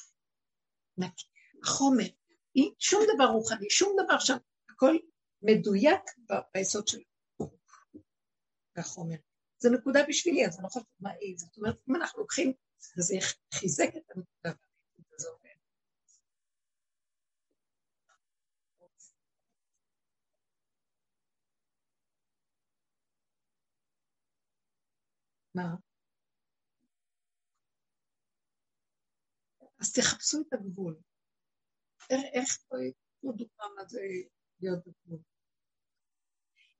החומר, 1.64 2.08
שום 2.80 3.04
דבר 3.16 3.26
רוחני, 3.26 3.70
שום 3.70 3.96
דבר 4.06 4.20
שם, 4.20 4.38
הכל 4.70 4.98
מדויק 5.42 6.02
ביסוד 6.54 6.88
של 6.88 6.98
החומר. 8.78 9.16
זו 9.60 9.70
נקודה 9.70 10.00
בשבילי, 10.10 10.46
אז 10.46 10.56
אני 10.56 10.64
לא 10.64 10.68
חושבת 10.70 10.86
מה 11.00 11.10
היא, 11.20 11.38
זאת 11.38 11.58
אומרת, 11.58 11.76
אם 11.90 11.96
אנחנו 11.96 12.22
לוקחים, 12.22 12.54
זה 12.80 13.16
חיזק 13.54 13.90
את 13.98 14.12
המחשבה 14.12 14.66
הזאת. 15.14 15.42
מה? 25.56 25.76
אז 29.80 29.94
תחפשו 29.94 30.38
את 30.42 30.54
הגבול. 30.54 31.00
איך, 32.10 32.22
איך 32.34 32.48
לא 32.72 32.80
תנו 33.22 33.32
דוגמה 33.32 33.66
מה 33.76 33.86
זה 33.86 34.00
להיות 34.62 34.80
בגבול. 34.88 35.20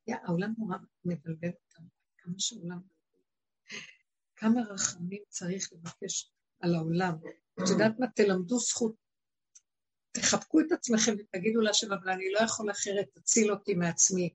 העולם 0.08 0.54
נורא 0.58 0.78
מבלבל 1.06 1.50
אותנו, 1.50 1.88
כמה 2.18 2.34
שהעולם... 2.38 2.97
כמה 4.38 4.62
רחמים 4.62 5.24
צריך 5.30 5.70
לבקש 5.74 6.32
על 6.60 6.76
העולם. 6.76 7.14
את 7.64 7.70
יודעת 7.70 8.00
מה? 8.00 8.08
תלמדו 8.08 8.60
זכות. 8.60 8.96
תחבקו 10.12 10.60
את 10.60 10.72
עצמכם 10.72 11.12
ותגידו 11.20 11.62
להשם, 11.62 11.94
אבל 11.94 12.10
אני 12.10 12.32
לא 12.32 12.40
יכול 12.40 12.72
אחרת, 12.72 13.06
תציל 13.14 13.52
אותי 13.52 13.74
מעצמי, 13.74 14.34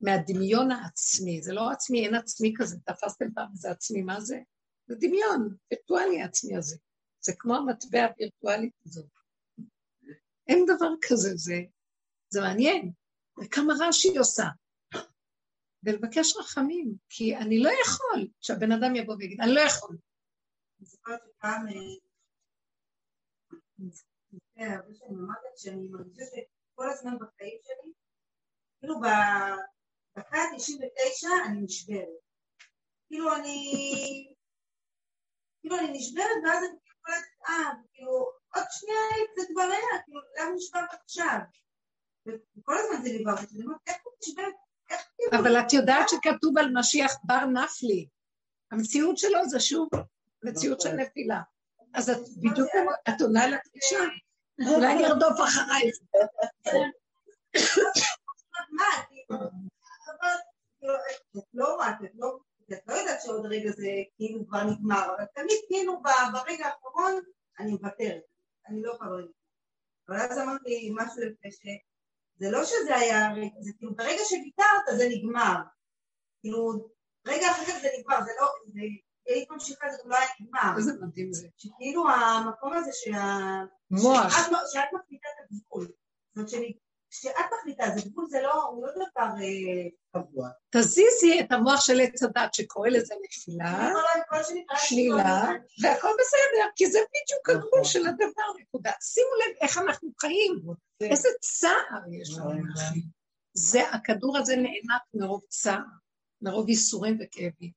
מהדמיון 0.00 0.70
העצמי. 0.70 1.42
זה 1.42 1.52
לא 1.52 1.70
עצמי, 1.70 2.06
אין 2.06 2.14
עצמי 2.14 2.54
כזה. 2.56 2.76
תפסתם 2.86 3.26
פעם 3.34 3.48
איזה 3.52 3.70
עצמי, 3.70 4.02
מה 4.02 4.20
זה? 4.20 4.38
זה 4.86 4.94
דמיון, 5.00 5.56
וירטואלי 5.70 6.22
העצמי 6.22 6.56
הזה. 6.56 6.76
זה 7.20 7.32
כמו 7.38 7.56
המטבע 7.56 8.04
הווירטואלית 8.04 8.72
הזאת. 8.86 9.10
אין 10.48 10.64
דבר 10.64 10.90
כזה, 11.08 11.30
זה, 11.34 11.60
זה 12.28 12.40
מעניין. 12.40 12.92
וכמה 13.40 13.74
רעש 13.80 14.04
היא 14.04 14.20
עושה. 14.20 14.44
ולבקש 15.84 16.36
רחמים, 16.36 16.94
כי 17.08 17.36
אני 17.36 17.58
לא 17.62 17.70
יכול 17.82 18.28
שהבן 18.40 18.72
אדם 18.72 18.96
יבוא 18.96 19.14
ויגיד, 19.18 19.40
אני 19.40 19.54
לא 19.54 19.60
יכול. 19.60 19.96
אני 20.78 20.86
זוכרת 20.86 21.20
שפעם, 21.26 21.66
לפני 24.32 24.66
הרבה 24.74 24.94
שנים 24.94 25.18
אמרתי 25.18 25.48
שאני 25.56 25.88
מרגישה 25.88 26.24
שכל 26.24 26.90
הזמן 26.90 27.16
בחיים 27.16 27.58
שלי, 27.62 27.92
כאילו 28.78 29.00
בדקה 29.00 30.38
ה-99 30.38 31.48
אני 31.48 31.60
נשברת. 31.60 32.24
כאילו 33.06 33.34
אני, 33.36 34.34
כאילו 35.60 35.78
אני 35.78 35.92
נשברת 35.92 36.36
ואז 36.44 36.64
אני 36.64 36.78
כאילו 36.82 37.30
אה, 37.48 37.70
כאילו 37.92 38.30
עוד 38.54 38.64
שנייה 38.70 38.98
זה 39.36 39.42
כבר 39.52 39.62
היה, 39.62 40.02
כאילו 40.04 40.20
למה 40.38 40.54
נשברת 40.56 40.94
עכשיו? 41.02 41.38
וכל 42.26 42.74
הזמן 42.78 43.02
זה 43.02 43.08
ליווה 43.08 43.34
אני 43.54 43.62
אומרת, 43.64 43.80
איך 43.86 43.96
הוא 44.04 44.12
נשברת? 44.22 44.54
אבל 45.32 45.60
את 45.60 45.72
יודעת 45.72 46.08
שכתוב 46.08 46.58
על 46.58 46.72
משיח 46.74 47.12
בר 47.24 47.44
נפלי. 47.44 48.06
המציאות 48.70 49.18
שלו 49.18 49.48
זה 49.48 49.60
שוב 49.60 49.88
מציאות 50.44 50.80
של 50.80 50.92
נפילה. 50.92 51.40
אז 51.94 52.10
את 52.10 52.18
בדיוק, 52.36 52.68
את 53.08 53.20
עונה 53.20 53.46
לדרישה. 53.46 54.04
אולי 54.74 54.92
אני 54.92 55.06
ארדוף 55.06 55.40
אחרייך. 55.40 55.96
לא 61.54 61.76
רק, 61.80 61.96
את 62.72 62.80
לא 62.86 62.94
יודעת 62.94 63.22
שעוד 63.22 63.46
רגע 63.46 63.70
זה 63.70 63.88
כאילו 64.16 64.46
כבר 64.46 64.64
נגמר, 64.64 65.06
אבל 65.16 65.24
תמיד 65.34 65.58
כאילו 65.68 66.02
ברגע 66.32 66.66
האחרון 66.66 67.22
אני 67.58 67.72
מוותרת, 67.72 68.22
אני 68.68 68.82
לא 68.82 68.92
יכולה 68.92 69.10
לראות. 69.10 69.30
אבל 70.08 70.16
אז 70.20 70.38
אמרתי 70.38 70.90
משהו 70.94 71.22
יפה 71.44 71.70
זה 72.36 72.50
לא 72.50 72.64
שזה 72.64 72.96
היה, 72.96 73.28
זה 73.60 73.72
כאילו 73.78 73.94
ברגע 73.94 74.22
שוויתרת 74.28 74.96
זה 74.96 75.08
נגמר. 75.08 75.54
כאילו, 76.40 76.88
רגע 77.26 77.50
אחרי 77.50 77.80
זה 77.80 77.88
נגמר, 77.98 78.24
זה 78.24 78.30
לא, 78.40 78.46
זה, 78.66 78.80
היית 79.26 79.50
ממשיכה 79.50 79.90
זה 79.90 79.98
גם 80.04 80.10
לא 80.10 80.16
היה 80.16 80.28
נגמר. 80.40 80.78
איזה 80.78 80.92
מדהים 81.00 81.32
זה. 81.32 81.46
שכאילו 81.56 82.08
המקום 82.08 82.72
הזה 82.72 82.90
שה... 82.92 83.38
מוח. 83.90 84.36
שאת, 84.36 84.52
שאת 84.72 84.88
מחליטה 84.92 85.28
את 85.28 85.50
הגבול. 85.50 85.88
זאת 86.34 86.54
אומרת 86.54 86.74
שאת 87.10 87.46
מחליטה, 87.58 87.84
זה 87.94 88.08
גבול 88.08 88.26
זה 88.30 88.42
לא, 88.42 88.64
הוא 88.64 88.86
לא 88.86 88.92
דבר 88.92 89.22
אה, 89.22 89.88
קבוע. 90.12 90.48
תזיזי 90.70 91.40
את 91.40 91.52
המוח 91.52 91.80
של 91.80 92.00
עץ 92.00 92.22
הדת 92.22 92.54
שקורא 92.54 92.88
לזה 92.88 93.14
נפילה, 93.24 93.92
שלילה, 94.76 95.42
והכל 95.82 96.08
בסדר, 96.20 96.66
כי 96.76 96.86
זה 96.86 96.98
בדיוק 96.98 97.48
הגבול 97.50 97.84
של 97.84 98.06
הדבר, 98.06 98.60
נקודה. 98.60 98.90
שימו 99.00 99.30
לב 99.34 99.56
איך 99.60 99.78
אנחנו 99.78 100.10
חיים. 100.20 100.62
איזה 101.10 101.28
צער 101.40 102.12
יש 102.12 102.30
לנו. 102.30 102.62
זה, 103.52 103.90
הכדור 103.90 104.38
הזה 104.38 104.56
נאנק 104.56 105.02
מרוב 105.14 105.42
צער, 105.48 105.80
מרוב 106.42 106.68
ייסורים 106.68 107.18
וכאבים. 107.20 107.70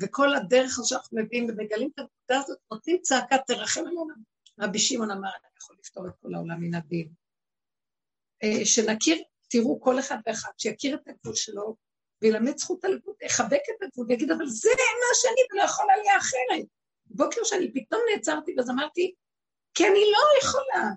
וכל 0.00 0.34
הדרך 0.34 0.78
הזו 0.78 0.88
שאנחנו 0.88 1.22
מביאים 1.22 1.44
ומגלים 1.44 1.90
את 1.94 1.98
הנקודה 1.98 2.44
הזאת, 2.44 2.58
נותנים 2.72 2.98
צעקה, 3.02 3.36
תרחם 3.46 3.80
עלינו. 3.80 4.06
רבי 4.60 4.78
שמעון 4.78 5.10
אמר, 5.10 5.28
אני 5.28 5.52
יכול 5.62 5.76
לפתור 5.80 6.06
את 6.08 6.12
כל 6.22 6.34
העולם 6.34 6.60
מן 6.60 6.74
הדין. 6.74 7.08
אה, 8.42 8.64
שנכיר, 8.64 9.22
תראו 9.48 9.80
כל 9.80 9.98
אחד 9.98 10.18
ואחד, 10.26 10.50
שיכיר 10.58 10.94
את 10.94 11.08
הגבול 11.08 11.34
שלו, 11.34 11.76
וילמד 12.22 12.58
זכות 12.58 12.84
על 12.84 12.98
גבול, 12.98 13.14
יחבק 13.22 13.60
את 13.76 13.82
הגבול, 13.82 14.06
ויגיד, 14.08 14.30
אבל 14.30 14.46
זה 14.46 14.70
מה 14.70 15.14
שאני 15.14 15.40
ולא 15.52 15.62
יכולה 15.62 15.96
לי 15.96 16.16
אחרת. 16.18 16.66
בוקר 17.06 17.44
שאני 17.44 17.72
פתאום 17.72 18.00
נעצרתי, 18.14 18.54
ואז 18.56 18.70
אמרתי, 18.70 19.14
כי 19.74 19.86
אני 19.86 20.00
לא 20.12 20.38
יכולה. 20.42 20.90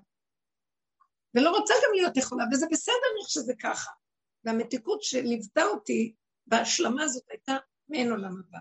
ולא 1.35 1.49
רוצה 1.49 1.73
גם 1.83 1.93
להיות 1.93 2.17
יכולה, 2.17 2.43
וזה 2.51 2.65
בסדר 2.71 3.11
איך 3.21 3.29
שזה 3.29 3.53
ככה. 3.59 3.91
והמתיקות 4.43 5.03
שליוותה 5.03 5.63
אותי 5.63 6.13
בהשלמה 6.47 7.03
הזאת 7.03 7.23
הייתה 7.29 7.57
מעין 7.87 8.11
עולם 8.11 8.39
הבא. 8.39 8.59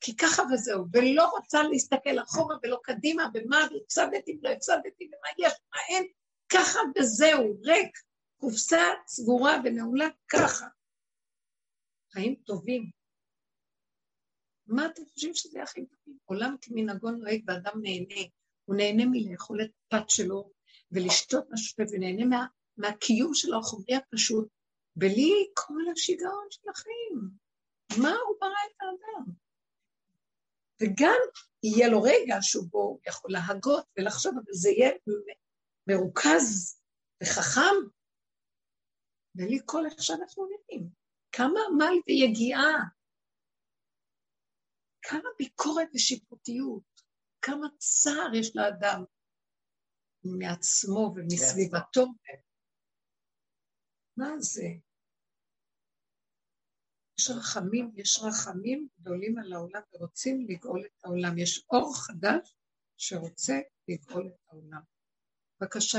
כי 0.00 0.16
ככה 0.16 0.42
וזהו, 0.52 0.84
ולא 0.92 1.24
רוצה 1.24 1.62
להסתכל 1.62 2.22
אחורה 2.22 2.56
ולא 2.62 2.80
קדימה, 2.82 3.28
ומה, 3.34 3.66
והפסדתי 3.72 4.38
ולא 4.38 4.48
הפסדתי, 4.48 5.04
ומה 5.08 5.46
יש, 5.46 5.52
מה 5.72 5.80
אין, 5.88 6.06
ככה 6.48 6.78
וזהו, 6.96 7.60
ריק, 7.62 7.98
קופסה 8.36 8.82
סגורה 9.06 9.56
ונעולה 9.64 10.08
ככה. 10.28 10.66
חיים 12.12 12.34
טובים. 12.34 12.90
מה 14.66 14.86
אתם 14.86 15.02
חושבים 15.12 15.34
שזה 15.34 15.62
הכי 15.62 15.86
טובים? 15.86 16.18
עולם 16.24 16.56
כמנהגו 16.60 17.10
נוהג 17.10 17.44
ואדם 17.46 17.82
נהנה. 17.82 18.28
הוא 18.64 18.76
נהנה 18.76 19.04
מלאכול 19.06 19.62
את 19.62 19.70
הפת 19.86 20.10
שלו, 20.10 20.50
ולשתות 20.92 21.44
משהו 21.50 21.84
ונהנה 21.92 22.24
מה, 22.24 22.46
מהקיום 22.76 23.34
של 23.34 23.54
החומרי 23.54 23.94
הפשוט, 23.94 24.48
בלי 24.96 25.32
כל 25.54 25.82
השיגעון 25.92 26.46
של 26.50 26.68
החיים. 26.68 27.30
מה 28.02 28.16
הוא 28.26 28.36
ברא 28.40 28.50
את 28.66 28.80
האדם? 28.80 29.32
וגם 30.82 31.20
יהיה 31.62 31.88
לו 31.88 32.02
רגע 32.02 32.36
שבו 32.40 33.00
יכול 33.06 33.32
להגות 33.32 33.86
ולחשוב, 33.96 34.32
אבל 34.34 34.52
זה 34.52 34.70
יהיה 34.70 34.90
מרוכז 35.86 36.80
וחכם, 37.22 37.74
בלי 39.34 39.58
כל 39.64 39.86
איך 39.86 40.02
שאנחנו 40.02 40.46
נראים. 40.46 40.88
כמה 41.32 41.60
עמל 41.70 41.94
ויגיעה, 42.06 42.72
כמה 45.02 45.28
ביקורת 45.38 45.88
ושיפוטיות, 45.94 47.02
כמה 47.42 47.66
צער 47.78 48.34
יש 48.34 48.56
לאדם 48.56 49.04
מעצמו 50.24 51.14
ומסביבתו. 51.16 52.06
מה 54.16 54.28
זה? 54.38 54.68
יש 57.18 57.30
רחמים, 57.30 57.90
יש 57.96 58.18
רחמים 58.22 58.88
גדולים 59.00 59.38
על 59.38 59.52
העולם 59.52 59.80
ורוצים 59.94 60.46
לגאול 60.48 60.84
את 60.86 61.04
העולם. 61.04 61.38
יש 61.38 61.64
אור 61.70 61.96
חדש 61.96 62.56
שרוצה 62.96 63.60
לגאול 63.88 64.26
את 64.26 64.48
העולם. 64.48 64.80
בבקשה, 65.60 65.98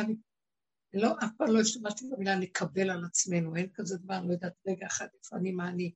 לא, 0.93 1.11
אף 1.23 1.29
פעם 1.37 1.47
לא 1.47 1.59
השתמשתי 1.59 2.05
במילה 2.11 2.35
נקבל 2.35 2.89
על 2.89 3.05
עצמנו, 3.05 3.55
אין 3.55 3.69
כזה 3.73 3.97
דבר, 3.97 4.17
אני 4.17 4.27
לא 4.27 4.33
יודעת 4.33 4.53
רגע 4.67 4.87
אחד 4.87 5.07
איפה 5.17 5.35
אני, 5.35 5.51
מה 5.51 5.69
אני. 5.69 5.93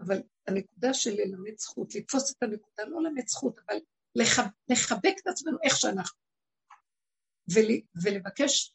אבל 0.00 0.22
הנקודה 0.46 0.94
של 0.94 1.10
ללמד 1.10 1.58
זכות, 1.58 1.94
לתפוס 1.94 2.30
את 2.30 2.42
הנקודה, 2.42 2.84
לא 2.84 3.02
ללמד 3.02 3.28
זכות, 3.28 3.60
אבל 3.68 3.76
לחבק 4.70 5.14
את 5.22 5.26
עצמנו 5.26 5.58
איך 5.62 5.76
שאנחנו. 5.76 6.29
ולבקש 8.04 8.74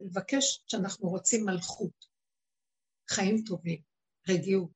לבקש 0.00 0.62
שאנחנו 0.66 1.08
רוצים 1.08 1.44
מלכות, 1.46 2.06
חיים 3.10 3.36
טובים, 3.46 3.82
רגיעות. 4.28 4.70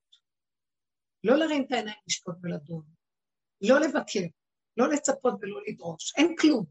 לא 1.23 1.37
להרים 1.37 1.65
את 1.65 1.71
העיניים 1.71 1.97
לשפוט 2.07 2.35
ולדון, 2.43 2.85
לא 3.61 3.79
לבקר, 3.79 4.27
לא 4.77 4.85
לצפות 4.93 5.33
ולא 5.41 5.61
לדרוש, 5.67 6.13
אין 6.17 6.35
כלום. 6.41 6.65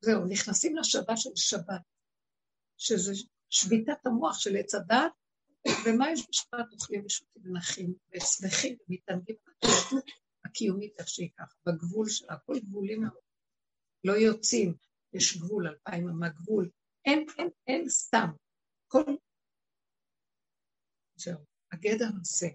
זהו, 0.00 0.26
נכנסים 0.28 0.76
לשבת 0.76 1.16
של 1.16 1.30
שבת, 1.36 1.82
שזה 2.76 3.12
שביתת 3.50 4.06
המוח 4.06 4.38
של 4.38 4.56
עץ 4.56 4.74
הדת, 4.74 5.12
ומה 5.86 6.12
יש 6.12 6.26
בשבת? 6.28 6.72
אוכלים 6.72 7.04
ושותים 7.06 7.42
ונחים 7.44 7.94
ושמחים 8.14 8.76
ומתענגים 8.88 9.36
על 9.46 9.70
הקיומית 10.44 10.94
איך 10.98 11.08
שהיא 11.08 11.30
ככה, 11.38 11.54
בגבול 11.66 12.08
שלה, 12.08 12.38
כל 12.38 12.58
גבולים 12.58 13.02
מאוד. 13.02 13.31
לא 14.04 14.12
יוצאים, 14.12 14.74
יש 15.12 15.36
גבול, 15.36 15.68
אלפיים 15.68 16.08
אמה 16.08 16.28
גבול, 16.28 16.70
אין, 17.04 17.26
אין, 17.38 17.48
אין 17.66 17.88
סתם. 17.88 18.28
כל... 18.88 19.02
זהו, 21.16 21.38
הגדר 21.72 22.08
הזה, 22.20 22.48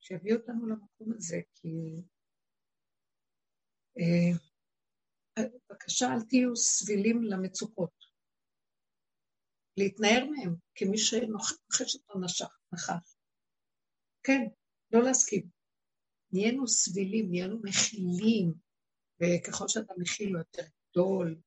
שיביא 0.00 0.34
אותנו 0.34 0.66
למקום 0.66 1.12
הזה, 1.16 1.40
כי... 1.54 1.68
אה, 3.98 4.38
בבקשה, 5.38 6.06
אל 6.06 6.22
תהיו 6.28 6.56
סבילים 6.56 7.22
למצוקות. 7.22 8.10
להתנער 9.76 10.24
מהם 10.30 10.54
כמי 10.74 10.98
שנוחש 10.98 11.94
אותו 11.94 12.20
נחש. 12.72 13.16
כן, 14.22 14.40
לא 14.92 15.02
להסכים. 15.02 15.48
נהיינו 16.32 16.68
סבילים, 16.68 17.30
נהיינו 17.30 17.60
מכילים, 17.62 18.54
וככל 19.20 19.68
שאתה 19.68 19.94
מכיל 19.98 20.32
לו 20.32 20.38
יותר 20.38 20.62
גדול, 20.90 21.40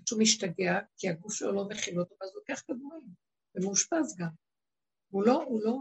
עד 0.00 0.06
שהוא 0.06 0.20
משתגע, 0.22 0.78
כי 0.96 1.08
הגוף 1.08 1.32
שלו 1.32 1.52
לא 1.52 1.68
מכיל 1.68 2.00
אותו, 2.00 2.14
אז 2.20 2.28
הוא 2.28 2.38
לוקח 2.38 2.62
כדורים, 2.66 3.08
ומאושפז 3.54 4.16
גם. 4.18 4.30
הוא 5.08 5.26
לא, 5.26 5.42
הוא 5.42 5.60
לא 5.64 5.76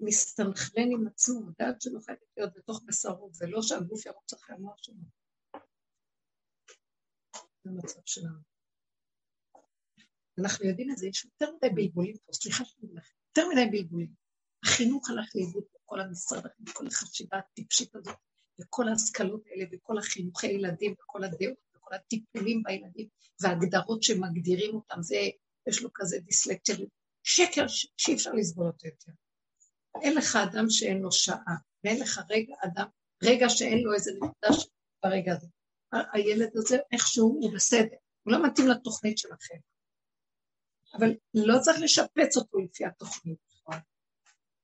מסתנכרן 0.00 0.88
עם 0.92 1.06
עצמו, 1.06 1.40
הדעת 1.48 1.82
שלו 1.82 2.00
חייבת 2.00 2.22
להיות 2.36 2.52
בתוך 2.54 2.82
בשרו, 2.86 3.30
ולא 3.40 3.62
שהגוף 3.62 4.06
ירוץ 4.06 4.32
אחרי 4.32 4.56
המוח 4.56 4.82
שלו. 4.82 4.94
זה 7.64 7.70
המצב 7.70 8.00
שלנו. 8.04 8.38
אנחנו 10.38 10.66
יודעים 10.66 10.90
את 10.90 10.96
זה, 10.96 11.06
יש 11.06 11.24
יותר 11.24 11.56
מדי 11.56 11.68
בלבולים 11.74 12.16
פה, 12.26 12.32
סליחה 12.32 12.64
שאני 12.64 12.88
אומר 12.88 13.00
לכם, 13.00 13.14
יותר 13.28 13.48
מדי 13.52 13.78
בלבולים. 13.78 14.12
החינוך 14.64 15.10
הלך 15.10 15.30
לאיבוד 15.34 15.64
בכל 15.74 16.00
המשרד, 16.00 16.42
כל 16.72 16.86
החשיבה 16.86 17.38
הטיפשית 17.38 17.94
הזאת, 17.94 18.16
וכל 18.60 18.88
ההשכלות 18.88 19.42
האלה, 19.46 19.64
וכל 19.72 19.98
החינוכי 19.98 20.46
ילדים, 20.46 20.94
וכל 21.02 21.24
הדעות, 21.24 21.58
וכל 21.76 21.94
הטיפולים 21.94 22.62
בילדים, 22.62 23.08
וההגדרות 23.40 24.02
שמגדירים 24.02 24.74
אותם, 24.74 25.02
זה, 25.02 25.16
יש 25.68 25.82
לו 25.82 25.90
כזה 25.94 26.18
דיסלקציה, 26.18 26.76
שקר 27.22 27.64
שאי 27.68 28.14
אפשר 28.14 28.32
לסבול 28.32 28.66
אותו 28.66 28.86
יותר. 28.86 29.12
אין 30.02 30.16
לך 30.16 30.36
אדם 30.36 30.64
שאין 30.70 30.98
לו 30.98 31.12
שעה, 31.12 31.56
ואין 31.84 32.00
לך 32.00 32.20
רגע 32.30 32.54
אדם, 32.64 32.86
רגע 33.22 33.48
שאין 33.48 33.78
לו 33.78 33.94
איזה 33.94 34.10
נקודה 34.16 34.62
ברגע 35.02 35.32
הזה. 35.32 35.46
הילד 36.12 36.50
הזה 36.54 36.76
איכשהו 36.92 37.28
הוא 37.28 37.54
בסדר, 37.54 37.96
הוא 38.22 38.32
לא 38.32 38.46
מתאים 38.46 38.68
לתוכנית 38.68 39.18
שלכם. 39.18 39.56
אבל 40.94 41.14
לא 41.34 41.58
צריך 41.60 41.80
לשפץ 41.80 42.36
אותו 42.36 42.58
לפי 42.58 42.84
התוכנית. 42.84 43.52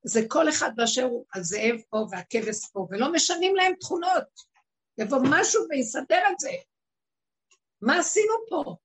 זה 0.08 0.20
כל 0.28 0.48
אחד 0.48 0.70
באשר 0.76 1.04
הוא, 1.04 1.24
הזאב 1.34 1.76
פה 1.90 2.06
והכבש 2.10 2.68
פה, 2.72 2.86
ולא 2.90 3.12
משנים 3.12 3.56
להם 3.56 3.74
תכונות. 3.80 4.28
יבוא 4.98 5.18
משהו 5.30 5.62
ויסדר 5.70 6.22
את 6.32 6.40
זה. 6.40 6.50
מה 7.80 7.98
עשינו 7.98 8.34
פה? 8.48 8.76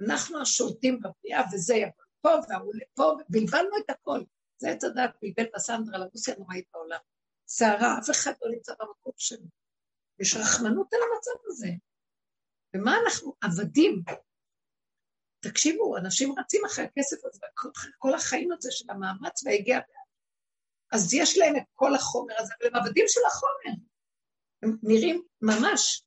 אנחנו 0.00 0.40
השולטים 0.40 1.00
בבריאה, 1.00 1.42
וזה 1.52 1.74
יבוא 1.74 2.04
פה 2.20 2.28
והוא 2.28 2.74
לפה, 2.74 3.12
בלבלנו 3.28 3.76
את 3.84 3.90
הכל. 3.90 4.20
זה 4.58 4.70
עץ 4.70 4.84
הדת 4.84 5.10
בלבל 5.22 5.50
בסנדרה 5.54 5.98
לרוסיה 5.98 6.34
נוראית 6.38 6.64
בעולם. 6.74 6.98
סערה, 7.48 7.98
אף 7.98 8.10
אחד 8.10 8.32
לא 8.42 8.50
נמצא 8.50 8.72
במקום 8.80 9.12
שלו. 9.16 9.46
יש 10.18 10.36
רחמנות 10.36 10.92
על 10.92 11.00
המצב 11.12 11.46
הזה. 11.46 11.68
ומה 12.76 12.96
אנחנו 13.04 13.34
עבדים? 13.40 14.02
תקשיבו, 15.40 15.96
אנשים 15.96 16.38
רצים 16.38 16.64
אחרי 16.64 16.84
הכסף 16.84 17.16
הזה, 17.24 17.46
כל 17.98 18.14
החיים 18.14 18.52
הזה 18.52 18.68
של 18.72 18.90
המאמץ 18.90 19.42
והגיע. 19.44 19.80
אז 20.92 21.14
יש 21.14 21.38
להם 21.38 21.56
את 21.56 21.62
כל 21.72 21.94
החומר 21.94 22.34
הזה, 22.38 22.52
אבל 22.60 22.68
הם 22.68 22.76
עבדים 22.76 23.04
של 23.08 23.20
החומר. 23.26 23.84
הם 24.62 24.78
נראים 24.82 25.22
ממש, 25.42 26.04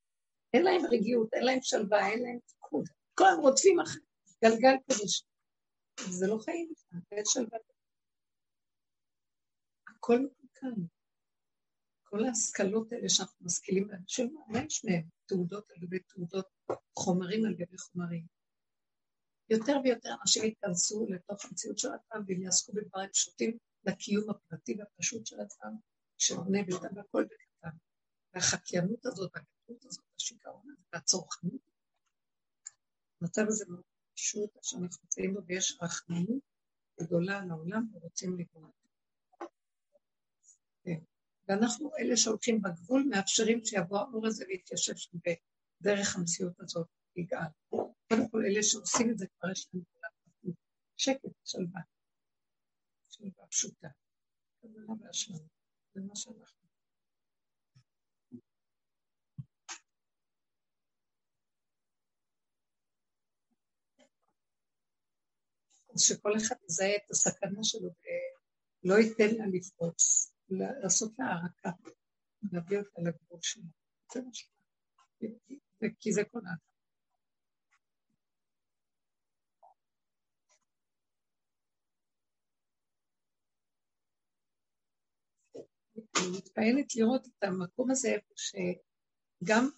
אין 0.53 0.64
להם 0.64 0.82
רגיעות, 0.91 1.34
אין 1.34 1.44
להם 1.44 1.60
שלווה, 1.62 2.07
אין 2.07 2.24
להם 2.24 2.40
תקוד. 2.45 2.86
כל 3.14 3.26
הם 3.34 3.40
רודפים 3.40 3.80
אחרי 3.80 4.02
גלגל 4.44 4.76
כזה. 4.90 5.03
זה 6.10 6.28
לא 6.28 6.38
חיים 6.38 6.72
בכלל, 6.72 6.99
אין 7.12 7.26
שלווה. 7.26 7.57
הכל 9.88 10.20
מקולקל. 10.20 10.82
כל 12.03 12.26
ההשכלות 12.26 12.91
האלה 12.91 13.10
שאנחנו 13.10 13.45
משכילים 13.45 13.88
בהן, 13.88 14.03
שמה 14.07 14.64
יש 14.66 14.86
מהם? 14.86 15.03
תעודות 15.26 15.72
על 15.72 15.78
גבי 15.82 15.99
תעודות, 15.99 16.48
חומרים 16.99 17.45
על 17.45 17.53
גבי 17.53 17.78
חומרים. 17.78 18.26
יותר 19.49 19.74
ויותר 19.84 20.16
אנשים 20.22 20.44
ייכנסו 20.44 21.07
לתוך 21.10 21.45
המציאות 21.45 21.78
של 21.78 21.88
עצמם 21.88 22.24
והם 22.28 22.41
יעסקו 22.41 22.74
בדברים 22.74 23.10
פשוטים 23.10 23.57
לקיום 23.86 24.30
הפרטי 24.30 24.76
והפשוט 24.80 25.26
של 25.26 25.40
עצמם, 25.40 25.76
שבונה 26.18 26.64
ביתם 26.64 26.95
והכל 26.95 27.24
בקטן. 27.24 27.78
והחקיינות 28.34 29.06
הזאת, 29.06 29.32
והקטנות 29.36 29.86
הזאת, 29.86 30.06
השיגעון 30.20 30.70
הזה, 30.70 30.82
והצורכנות, 30.94 31.62
המצב 33.22 33.41
הזה 33.48 33.66
מאוד 33.70 33.84
פשוט, 34.14 34.49
שאנחנו 34.62 35.03
נמצאים 35.03 35.34
בו, 35.34 35.40
ויש 35.48 35.78
רחמנות 35.82 36.44
גדולה 37.02 37.40
על 37.40 37.52
העולם 37.52 37.88
ורוצים 37.94 38.38
לגמור. 38.40 38.72
כן. 40.84 40.99
ואנחנו, 41.48 41.91
אלה 41.99 42.18
שהולכים 42.18 42.62
בגבול, 42.62 43.07
מאפשרים 43.10 43.66
שיבוא 43.66 43.99
האור 43.99 44.28
הזה 44.28 44.45
ויתיישב 44.48 44.95
שם 44.95 45.18
בדרך 45.18 46.16
המציאות 46.16 46.60
הזאת, 46.60 46.88
יגאל. 47.16 47.48
קודם 48.10 48.30
כל, 48.32 48.45
אלה 48.45 48.64
שעושים 48.64 49.10
את 49.12 49.18
זה 49.18 49.26
כבר 49.28 49.52
יש 49.52 49.70
להם 49.74 50.53
שקט, 50.98 51.30
שלווה. 51.45 51.82
שלווה 53.10 53.48
פשוטה. 53.48 53.88
כוונה 54.61 54.94
והשלמה. 55.02 55.48
זה 55.94 56.02
מה 56.02 56.15
שאנחנו. 56.15 56.65
אז 65.94 66.02
שכל 66.02 66.38
אחד 66.38 66.56
יזהה 66.69 66.95
את 66.95 67.11
הסכנה 67.11 67.64
שלו 67.64 67.90
ולא 68.84 68.95
ייתן 68.95 69.36
לה 69.36 69.45
לפרוץ, 69.53 70.32
לעשות 70.49 71.14
לה 71.19 71.26
הערקה, 71.26 71.69
להביא 72.52 72.77
אותה 72.77 73.02
לגבול 73.02 73.40
שלו. 73.41 73.64
זה 74.14 74.22
מה 74.22 74.34
ש... 74.34 74.49
כי 75.99 76.14
זה 76.14 76.22
כל 76.32 76.40
האדם. 76.45 76.75
אני 86.18 86.38
מתפעלת 86.38 86.96
לראות 86.96 87.28
את 87.28 87.44
המקום 87.44 87.92
הזה 87.92 88.08
איפה 88.10 88.34
שגם 88.36 89.70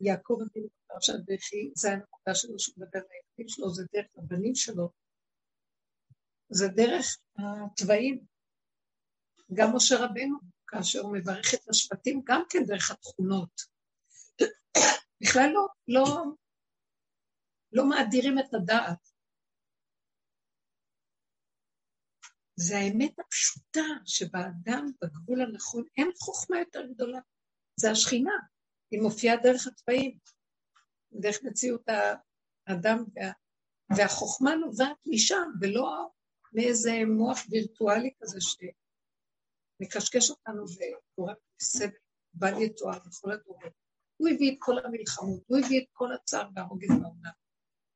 יעקב 0.00 0.38
אבינו 0.50 0.68
בפרשת 0.68 1.14
בכי, 1.26 1.70
זה 1.74 1.92
הנקודה 1.92 2.34
שלו 2.34 2.58
שהוא 2.58 2.74
מדבר 2.78 2.98
לילדים 2.98 3.48
שלו, 3.48 3.74
זה 3.74 3.84
דרך 3.92 4.06
הבנים 4.16 4.54
שלו, 4.54 4.90
זה 6.48 6.68
דרך 6.68 7.18
התוואים. 7.38 8.24
גם 9.54 9.76
משה 9.76 9.94
רבנו, 10.04 10.38
כאשר 10.66 11.00
הוא 11.00 11.16
מברך 11.16 11.54
את 11.54 11.68
השבטים, 11.68 12.22
גם 12.24 12.42
כן 12.50 12.58
דרך 12.66 12.90
התכונות. 12.90 13.60
בכלל 15.22 15.50
לא, 15.54 15.66
לא, 15.88 16.22
לא 17.72 17.88
מאדירים 17.88 18.38
את 18.38 18.54
הדעת. 18.54 19.09
זה 22.60 22.78
האמת 22.78 23.18
הפשוטה 23.18 23.86
שבאדם, 24.04 24.90
בגבול 25.02 25.40
הנכון, 25.40 25.84
אין 25.96 26.10
חוכמה 26.18 26.58
יותר 26.58 26.86
גדולה. 26.86 27.18
זה 27.76 27.90
השכינה, 27.90 28.32
היא 28.90 29.02
מופיעה 29.02 29.36
דרך 29.36 29.66
התוואים, 29.66 30.18
דרך 31.12 31.36
מציאות 31.42 31.88
האדם, 32.66 33.04
וה, 33.14 33.32
והחוכמה 33.96 34.54
נובעת 34.54 34.96
משם, 35.06 35.50
ולא 35.60 36.10
מאיזה 36.52 36.92
מוח 37.16 37.38
וירטואלי 37.50 38.10
כזה 38.20 38.38
שמקשקש 38.40 40.30
אותנו 40.30 40.64
וגורם 40.64 41.34
סבל, 41.60 41.90
בל 42.34 42.62
יתואר 42.62 42.98
בכל 42.98 43.32
הדורות. 43.32 43.72
הוא 44.16 44.28
הביא 44.28 44.52
את 44.52 44.56
כל 44.58 44.78
המלחמות, 44.84 45.40
הוא 45.46 45.58
הביא 45.58 45.80
את 45.80 45.86
כל 45.92 46.12
הצער 46.12 46.48
והרוגז 46.54 46.88
בעולם, 46.88 47.32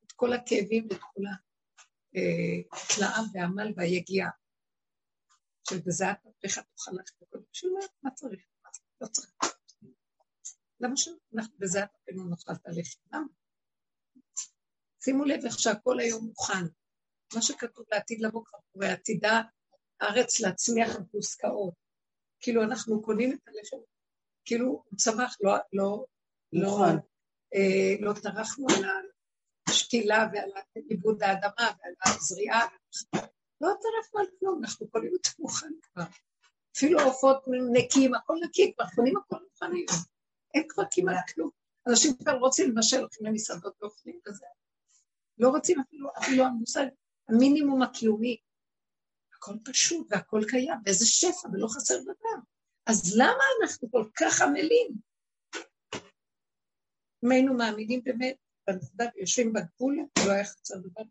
את 0.07 0.13
כל 0.13 0.33
הכאבים 0.33 0.87
ואת 0.91 1.01
כל 1.01 1.23
התלאה 2.73 3.21
והעמל 3.33 3.73
והיגיעה. 3.77 4.31
שבזעת 5.69 6.27
אפיך 6.27 6.59
תוכל 6.59 6.91
ללכת 6.93 7.15
בכל 7.21 7.39
בשביל 7.53 7.73
מה? 7.73 7.87
מה 8.03 8.11
צריך? 8.11 8.47
לא 9.01 9.07
צריך. 9.07 9.31
למה 10.81 10.97
שאנחנו 10.97 11.59
בזעת 11.59 11.91
אפינו 12.03 12.29
נאכל 12.29 12.53
את 12.53 12.67
הלחם? 12.67 12.99
למה? 13.13 13.27
שימו 15.05 15.25
לב 15.25 15.45
איך 15.45 15.59
שהכל 15.59 16.01
היום 16.01 16.25
מוכן. 16.25 16.65
מה 17.35 17.43
שכתוב 17.43 17.85
לעתיד 17.93 18.21
לבוא 18.21 18.45
כבר 18.45 18.59
קורה, 18.73 18.93
עתידה 18.93 19.43
הארץ 20.01 20.41
להצמיח 20.41 20.97
בפוסקאות. 20.97 21.75
כאילו 22.41 22.63
אנחנו 22.63 23.03
קונים 23.03 23.33
את 23.33 23.49
הלחם, 23.49 23.77
כאילו 24.45 24.67
הוא 24.67 24.97
צמח, 24.97 25.37
לא, 25.41 25.53
לא, 25.73 26.05
לא, 26.53 26.79
אה, 27.55 27.95
לא 28.01 28.13
טרחנו 28.23 28.67
על 28.69 28.85
השתילה 29.69 30.29
ועל 30.33 30.51
עיבוד 30.89 31.23
האדמה 31.23 31.71
ועל 31.79 31.95
הזריעה. 32.07 32.67
לא 33.61 33.69
טרפנו 33.69 34.21
על 34.21 34.27
כלום, 34.39 34.61
אנחנו 34.63 34.89
קונים 34.89 35.13
אותו 35.13 35.31
מוכן 35.39 35.73
כבר. 35.83 36.03
אפילו 36.77 37.01
עופות 37.01 37.45
נקיים, 37.73 38.15
הכל 38.15 38.37
נקי, 38.45 38.73
כבר 38.75 38.85
קונים 38.95 39.17
הכל 39.17 39.37
מוכן 39.45 39.73
היום. 39.73 40.05
אין 40.55 40.65
כבר 40.69 40.83
כמעט 40.91 41.31
כלום. 41.35 41.51
אנשים 41.89 42.17
כבר 42.17 42.33
רוצים 42.33 42.71
לבשל, 42.71 43.01
הולכים 43.01 43.27
למסעדות 43.27 43.83
ואוכלים 43.83 44.21
כזה. 44.25 44.47
לא 45.39 45.49
רוצים 45.49 45.81
אפילו, 45.81 46.09
אפילו 46.19 46.45
המושג, 46.45 46.87
המינימום 47.29 47.83
הקיומי. 47.83 48.41
הכל 49.37 49.55
פשוט 49.65 50.07
והכל 50.11 50.41
קיים, 50.49 50.79
ואיזה 50.85 51.07
שפע, 51.07 51.49
ולא 51.53 51.69
חסר 51.69 52.03
דבר. 52.03 52.43
אז 52.87 53.17
למה 53.17 53.45
אנחנו 53.63 53.91
כל 53.91 54.05
כך 54.17 54.43
עמלים? 54.43 54.89
אם 57.25 57.31
היינו 57.31 57.55
מאמינים 57.55 58.05
באמת, 58.05 58.37
בנקודה 58.67 59.05
ויושבים 59.15 59.53
בגבול, 59.53 59.99
לא 60.27 60.33
היה 60.33 60.45
חסר 60.45 60.75
דבר. 60.77 61.03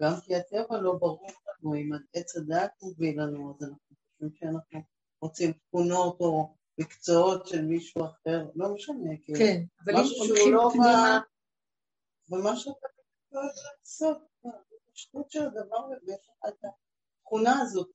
גם 0.00 0.12
כי 0.24 0.36
הטבע 0.36 0.80
לא 0.80 0.92
ברור 0.92 1.26
אנחנו, 1.48 1.74
אם 1.74 1.90
עץ 2.14 2.36
הדעת 2.36 2.70
מוביל 2.82 3.22
לנו, 3.22 3.54
אז 3.54 3.62
אנחנו 3.62 3.96
חושבים 4.12 4.30
שאנחנו 4.34 4.80
רוצים 5.20 5.52
תכונות 5.52 6.20
או 6.20 6.54
מקצועות 6.78 7.46
של 7.46 7.64
מישהו 7.64 8.04
אחר, 8.04 8.46
לא 8.54 8.74
משנה, 8.74 9.10
כאילו, 9.24 9.38
כן, 9.38 9.62
אבל 9.84 9.92
אם 9.92 10.28
הולכים 10.28 10.54
לא 10.54 10.68
פנימה... 10.72 11.20
ומה 12.30 12.56
שאתה 12.56 12.86
יכול 13.26 13.44
לעשות, 13.44 14.18
הפשטות 14.88 15.30
של 15.30 15.42
הדבר, 15.42 15.88
ויש 15.88 16.28
לך 16.28 16.48
את 16.48 16.64
התכונה 17.18 17.60
הזאת. 17.60 17.90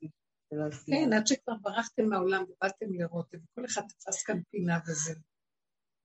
כן, 0.86 1.14
עד 1.14 1.28
שכבר 1.28 1.54
ברחתם 1.62 2.06
מהעולם 2.06 2.44
ובאתם 2.44 2.86
לראות, 2.94 3.28
וכל 3.34 3.66
אחד 3.66 3.82
תפס 3.82 4.24
כאן 4.24 4.42
פינה 4.52 4.80
וזה. 4.88 5.14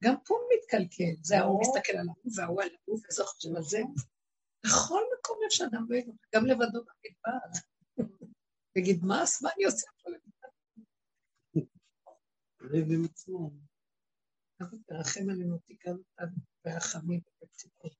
גם 0.05 0.15
פה 0.27 0.35
מתקלקל, 0.55 1.23
זה 1.23 1.39
ההוא 1.39 1.61
מסתכל 1.61 1.93
על 1.93 2.09
ההוא 2.09 2.33
וההוא 2.37 2.63
על 2.63 2.69
ההוא 2.85 2.99
וזה 3.09 3.25
חושב 3.25 3.57
על 3.57 3.63
זה. 3.63 3.79
בכל 4.67 5.03
מקום 5.19 5.39
יש 5.47 5.61
אדם 5.61 5.87
יגמר, 5.93 6.15
גם 6.35 6.47
לבדו 6.47 6.85
במדבר. 6.85 7.61
תגיד, 8.75 9.05
מה 9.05 9.23
אני 9.57 9.65
עושה 9.65 9.87
פה 10.03 10.11
לבד? 10.11 10.31
ריב 12.61 12.87
עם 12.93 13.05
עצמו. 13.05 13.51
תרחם 14.87 15.31
עלינו, 15.31 15.59
תיקן 15.59 15.91
אותנו 15.91 16.37
ברחמים 16.65 17.21
ובציפור. 17.43 17.91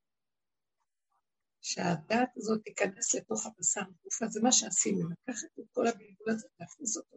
שהדעת 1.63 2.29
הזאת 2.37 2.63
תיכנס 2.65 3.15
לתוך 3.15 3.47
הבשר 3.47 3.81
הגוף, 3.81 4.25
זה 4.29 4.41
מה 4.43 4.53
שעשינו, 4.53 5.11
לקחת 5.11 5.49
את 5.61 5.65
כל 5.73 5.87
הבלבול 5.87 6.31
הזה, 6.31 6.49
להכניס 6.61 6.97
אותו 6.97 7.17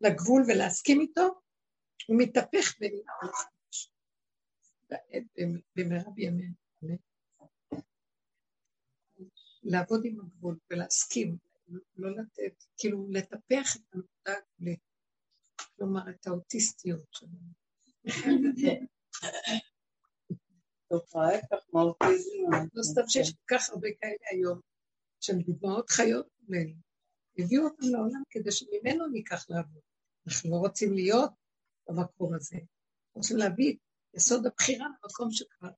לגבול 0.00 0.42
ולהסכים 0.48 1.00
איתו, 1.00 1.40
הוא 2.08 2.16
מתהפך 2.18 2.74
עולם 2.80 3.32
חדש. 3.32 3.92
במהרה 5.76 6.10
בימינו, 6.10 6.54
לעבוד 9.66 10.00
עם 10.04 10.20
הגבול 10.20 10.58
ולהסכים, 10.70 11.36
לא 11.96 12.10
לתת, 12.10 12.64
כאילו 12.76 13.06
לטפח 13.10 13.76
את 13.76 13.82
הנקודה 13.92 14.32
הגבולית, 14.38 14.80
כלומר 15.76 16.10
את 16.10 16.26
האוטיסטיות 16.26 17.04
שלנו. 17.12 17.52
לא 22.74 22.82
סתם 22.82 23.08
שיש 23.08 23.30
כל 23.30 23.56
כך 23.56 23.70
הרבה 23.70 23.88
כאלה 24.00 24.26
היום, 24.30 24.60
שהן 25.20 25.42
דוגמאות 25.42 25.90
חיות 25.90 26.28
ממנו. 26.40 26.74
הביאו 27.38 27.64
אותם 27.64 27.86
לעולם 27.92 28.22
כדי 28.30 28.52
שממנו 28.52 29.06
ניקח 29.06 29.50
לעבוד. 29.50 29.82
אנחנו 30.26 30.50
לא 30.50 30.56
רוצים 30.56 30.92
להיות 30.92 31.30
במקום 31.88 32.34
הזה. 32.34 32.56
רוצים 33.14 33.36
להביא 33.36 33.72
את 33.72 33.78
יסוד 34.14 34.46
הבחירה 34.46 34.86
למקום 34.86 35.30
שכבר 35.30 35.70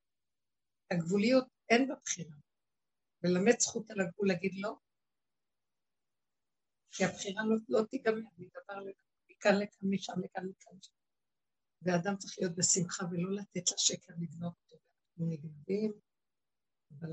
הגבוליות 0.91 1.47
אין 1.69 1.87
בה 1.87 1.95
בחירה. 2.03 2.35
ולמד 3.23 3.59
זכות 3.59 3.91
על 3.91 4.01
הגבול 4.01 4.27
להגיד 4.27 4.51
לא, 4.55 4.75
כי 6.91 7.05
הבחירה 7.05 7.43
לא, 7.45 7.55
לא 7.69 7.85
תיגמר 7.85 8.29
מדבר 8.37 8.91
מכאן 9.29 9.55
לכאן, 9.55 9.89
משם 9.89 10.13
לכאן, 10.23 10.43
לכאן. 10.49 10.77
ואדם 11.81 12.17
צריך 12.17 12.39
להיות 12.39 12.55
בשמחה 12.55 13.05
ולא 13.11 13.35
לתת 13.35 13.71
לשקר 13.71 14.13
לגנוב 14.19 14.53
אותו. 14.63 14.83
אנחנו 15.09 15.25
נגנבים, 15.33 15.93
אבל 16.91 17.09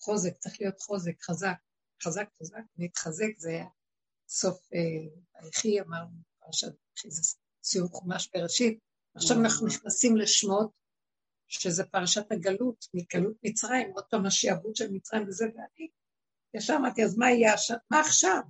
חוזק, 0.00 0.38
צריך 0.38 0.60
להיות 0.60 0.80
חוזק, 0.80 1.22
חזק, 1.22 1.56
חזק, 2.02 2.28
חזק, 2.40 2.62
להתחזק, 2.78 3.32
זה 3.36 3.50
היה 3.50 3.68
סוף 4.28 4.68
ויחי, 5.42 5.78
אה, 5.78 5.84
אמרנו, 5.84 6.16
פרשת 6.40 6.66
ויחי, 6.66 7.10
זה 7.10 7.36
סיום 7.62 7.88
חומש 7.88 8.30
בראשית. 8.34 8.78
עכשיו 9.14 9.36
אנחנו 9.44 9.66
נכנסים 9.66 10.16
לשמות, 10.16 10.70
שזה 11.50 11.84
פרשת 11.84 12.32
הגלות, 12.32 12.86
מגלות 12.94 13.36
מצרים, 13.42 13.90
עוד 13.94 14.04
פעם 14.10 14.26
השיעבוד 14.26 14.76
של 14.76 14.90
מצרים 14.90 15.28
וזה, 15.28 15.44
ואני 15.44 15.88
ישר 16.54 16.74
אמרתי, 16.76 17.04
אז 17.04 17.18
מה 17.18 17.30
יהיה 17.30 17.54
עכשיו? 17.54 17.76
מה 17.90 18.00
עכשיו? 18.00 18.40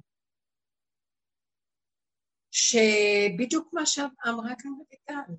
שבדיוק 2.51 3.68
מה 3.72 3.86
שאמרה 3.86 4.55
כאן 4.59 4.70
רויטל, 4.78 5.32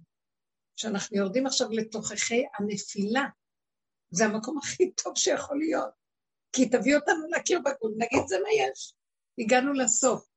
שאנחנו 0.75 1.17
יורדים 1.17 1.47
עכשיו 1.47 1.67
לתוככי 1.71 2.43
הנפילה, 2.59 3.25
זה 4.09 4.25
המקום 4.25 4.57
הכי 4.57 4.91
טוב 4.91 5.17
שיכול 5.17 5.59
להיות, 5.59 5.93
כי 6.53 6.69
תביא 6.69 6.95
אותנו 6.95 7.27
להכיר 7.27 7.59
בגבול, 7.59 7.93
נגיד 7.97 8.27
זה 8.27 8.35
מה 8.43 8.49
יש, 8.51 8.93
הגענו 9.39 9.73
לסוף. 9.73 10.27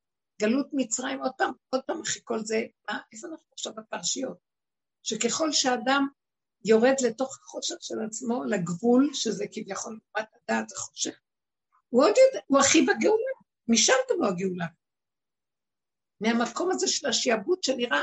גלות 0.40 0.68
מצרים, 0.72 1.22
עוד 1.22 1.32
פעם, 1.38 1.52
עוד 1.70 1.82
פעם 1.86 2.00
אחרי 2.00 2.22
כל 2.24 2.38
זה, 2.38 2.66
מה, 2.90 2.98
איפה 3.12 3.26
אנחנו 3.26 3.46
עכשיו 3.52 3.72
בפרשיות? 3.74 4.38
שככל 5.02 5.52
שאדם 5.52 6.08
יורד 6.64 6.94
לתוך 7.06 7.38
החושך 7.38 7.76
של 7.80 7.94
עצמו, 8.06 8.44
לגבול, 8.44 9.10
שזה 9.12 9.44
כביכול 9.52 10.00
תנועת 10.12 10.28
הדעת 10.34 10.72
החושך, 10.72 11.20
הוא 11.88 12.04
עוד 12.04 12.14
יודע, 12.26 12.44
הוא 12.46 12.58
הכי 12.58 12.82
בגאולה, 12.82 13.32
משם 13.68 13.92
תבוא 14.08 14.26
הגאולה. 14.26 14.66
מהמקום 16.20 16.70
הזה 16.70 16.88
של 16.88 17.06
השיעבוד 17.08 17.62
שנראה, 17.62 18.02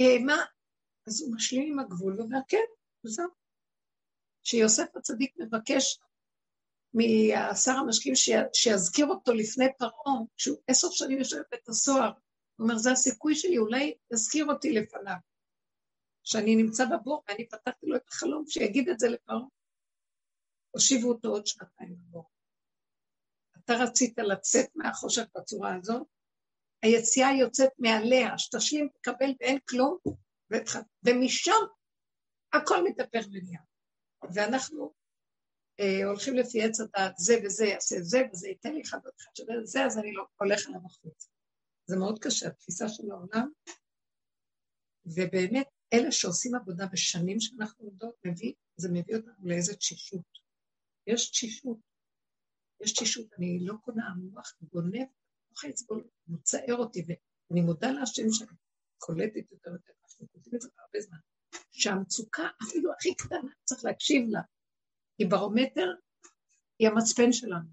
אה, 0.00 0.24
מה, 0.26 0.44
אז 1.06 1.22
הוא 1.22 1.34
משלים 1.34 1.72
עם 1.72 1.78
הגבול 1.78 2.20
ואומר, 2.20 2.38
כן, 2.48 2.64
וזהו. 3.04 3.28
שיוסף 4.42 4.96
הצדיק 4.96 5.34
מבקש 5.38 6.00
מהשר 6.94 7.72
המשקים 7.72 8.12
שיזכיר 8.52 9.06
אותו 9.06 9.32
לפני 9.32 9.66
פרעה, 9.78 10.20
כשהוא 10.36 10.56
עשר 10.66 10.90
שנים 10.90 11.18
יושב 11.18 11.36
בבית 11.36 11.68
הסוהר, 11.68 12.12
הוא 12.56 12.64
אומר, 12.64 12.78
זה 12.78 12.92
הסיכוי 12.92 13.34
שלי, 13.34 13.58
אולי 13.58 13.94
יזכיר 14.12 14.46
אותי 14.46 14.72
לפניו. 14.72 15.29
שאני 16.30 16.56
נמצא 16.56 16.84
בבור, 16.84 17.22
ואני 17.28 17.48
פתחתי 17.48 17.86
לו 17.86 17.96
את 17.96 18.08
החלום, 18.08 18.44
שיגיד 18.46 18.88
את 18.88 18.98
זה 18.98 19.08
לפרעה. 19.08 19.40
הושיבו 20.70 21.08
אותו 21.08 21.28
עוד 21.28 21.46
שנתיים 21.46 21.96
בבור. 21.96 22.30
אתה 23.64 23.72
רצית 23.72 24.18
לצאת 24.18 24.66
מהחושך 24.74 25.22
בצורה 25.36 25.76
הזאת, 25.76 26.06
היציאה 26.82 27.28
יוצאת 27.40 27.70
מעליה, 27.78 28.38
שתשלים, 28.38 28.88
תקבל 28.94 29.30
ואין 29.40 29.58
כלום, 29.68 29.98
ומשם 31.04 31.62
הכל 32.52 32.84
מתהפך 32.84 33.26
ונהיה. 33.32 33.60
ואנחנו 34.34 34.92
אה, 35.80 36.04
הולכים 36.04 36.34
לפי 36.34 36.62
עץ 36.62 36.80
הדעת, 36.80 37.12
זה 37.16 37.34
וזה 37.44 37.64
יעשה 37.66 37.96
זה, 38.00 38.18
וזה 38.32 38.48
ייתן 38.48 38.72
לי 38.72 38.82
אחד 38.82 38.98
אחד 38.98 39.30
שווה 39.36 39.54
זה, 39.64 39.84
אז 39.84 39.98
אני 39.98 40.12
לא 40.12 40.26
הולך 40.40 40.66
אליו 40.68 40.80
החוצה. 40.86 41.28
זה 41.86 41.96
מאוד 41.96 42.18
קשה, 42.18 42.48
התפיסה 42.48 42.88
של 42.88 43.10
העולם, 43.10 43.50
ובאמת, 45.06 45.66
אלה 45.92 46.12
שעושים 46.12 46.54
עבודה 46.54 46.86
בשנים 46.86 47.40
שאנחנו 47.40 47.84
עובדות, 47.84 48.14
מביא, 48.24 48.52
זה 48.76 48.88
מביא 48.92 49.16
אותנו 49.16 49.48
לאיזה 49.48 49.76
תשישות. 49.76 50.38
יש 51.06 51.30
תשישות. 51.30 51.78
יש 52.80 52.92
תשישות, 52.92 53.32
אני 53.38 53.58
לא 53.62 53.74
קונה, 53.82 54.06
המוח 54.06 54.54
גונב, 54.62 55.06
מוחץ 55.50 55.82
בו, 55.82 55.96
מצער 56.26 56.76
אותי, 56.78 57.06
ואני 57.08 57.60
מודה 57.60 57.90
להשם 57.90 58.32
שאני 58.32 58.56
קולטת 58.98 59.52
יותר 59.52 59.70
ויותר, 59.70 59.92
אנחנו 60.02 60.28
כותבים 60.32 60.54
את 60.54 60.60
זה 60.60 60.68
הרבה 60.78 61.00
זמן, 61.00 61.18
שהמצוקה 61.70 62.48
אפילו 62.62 62.92
הכי 62.92 63.14
קטנה, 63.14 63.52
צריך 63.64 63.84
להקשיב 63.84 64.28
לה, 64.28 64.40
היא 65.18 65.30
ברומטר, 65.30 65.88
היא 66.78 66.88
המצפן 66.88 67.32
שלנו. 67.32 67.68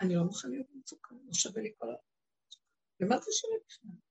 אני 0.00 0.14
לא 0.14 0.24
מוכן 0.24 0.50
להיות 0.50 0.66
מצוקה, 0.74 1.14
לא 1.26 1.32
שווה 1.32 1.62
לי 1.62 1.72
כל 1.78 1.90
ה... 1.90 1.94
ומה 3.00 3.18
זה 3.18 3.30
שווה 3.32 3.56
בכלל? 3.66 4.05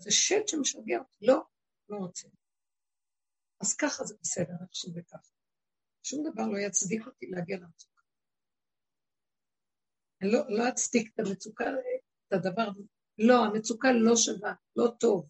זה 0.00 0.10
שט 0.10 0.48
שמשגע 0.48 0.98
אותי, 0.98 1.26
לא, 1.26 1.42
לא 1.88 1.96
רוצה. 1.96 2.28
אז 3.60 3.76
ככה 3.76 4.04
זה 4.04 4.14
בסדר, 4.22 4.54
איך 4.62 4.70
שזה 4.72 5.00
ככה. 5.02 5.30
שום 6.02 6.30
דבר 6.32 6.46
לא 6.46 6.58
יצדיק 6.58 7.06
אותי 7.06 7.26
להגיע 7.26 7.56
למצוקה. 7.56 8.02
אני 10.22 10.32
לא, 10.32 10.40
לא 10.48 10.68
אצדיק 10.68 11.12
את 11.14 11.26
המצוקה, 11.26 11.64
את 12.28 12.32
הדבר, 12.32 12.68
לא, 13.18 13.44
המצוקה 13.44 13.88
לא 13.92 14.16
שווה, 14.16 14.54
לא 14.76 14.88
טוב. 15.00 15.28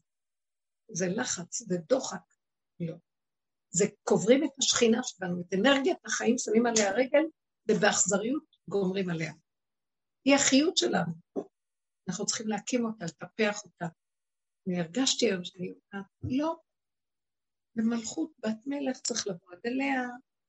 זה 0.93 1.06
לחץ, 1.09 1.62
זה 1.62 1.76
דוחק, 1.89 2.35
לא. 2.81 2.94
זה 3.70 3.85
קוברים 4.02 4.44
את 4.44 4.51
השכינה 4.59 5.01
שלנו, 5.02 5.40
את 5.40 5.55
אנרגיית 5.55 5.98
החיים, 6.05 6.39
שמים 6.39 6.66
עליה 6.66 6.93
רגל, 6.93 7.24
ובאכזריות 7.70 8.56
גומרים 8.68 9.10
עליה. 9.10 9.32
היא 10.24 10.35
החיות 10.35 10.76
שלנו. 10.76 11.12
אנחנו 12.09 12.26
צריכים 12.26 12.48
להקים 12.48 12.85
אותה, 12.86 13.05
לטפח 13.05 13.64
אותה. 13.64 13.86
אני 14.66 14.81
הרגשתי 14.81 15.27
היום 15.27 15.45
שאני 15.45 15.69
אומרת, 15.69 16.07
לא, 16.23 16.57
במלכות 17.77 18.32
בת 18.39 18.66
מלך 18.66 18.99
צריך 18.99 19.27
לבוא 19.27 19.53
עד 19.53 19.61
אליה, 19.66 20.03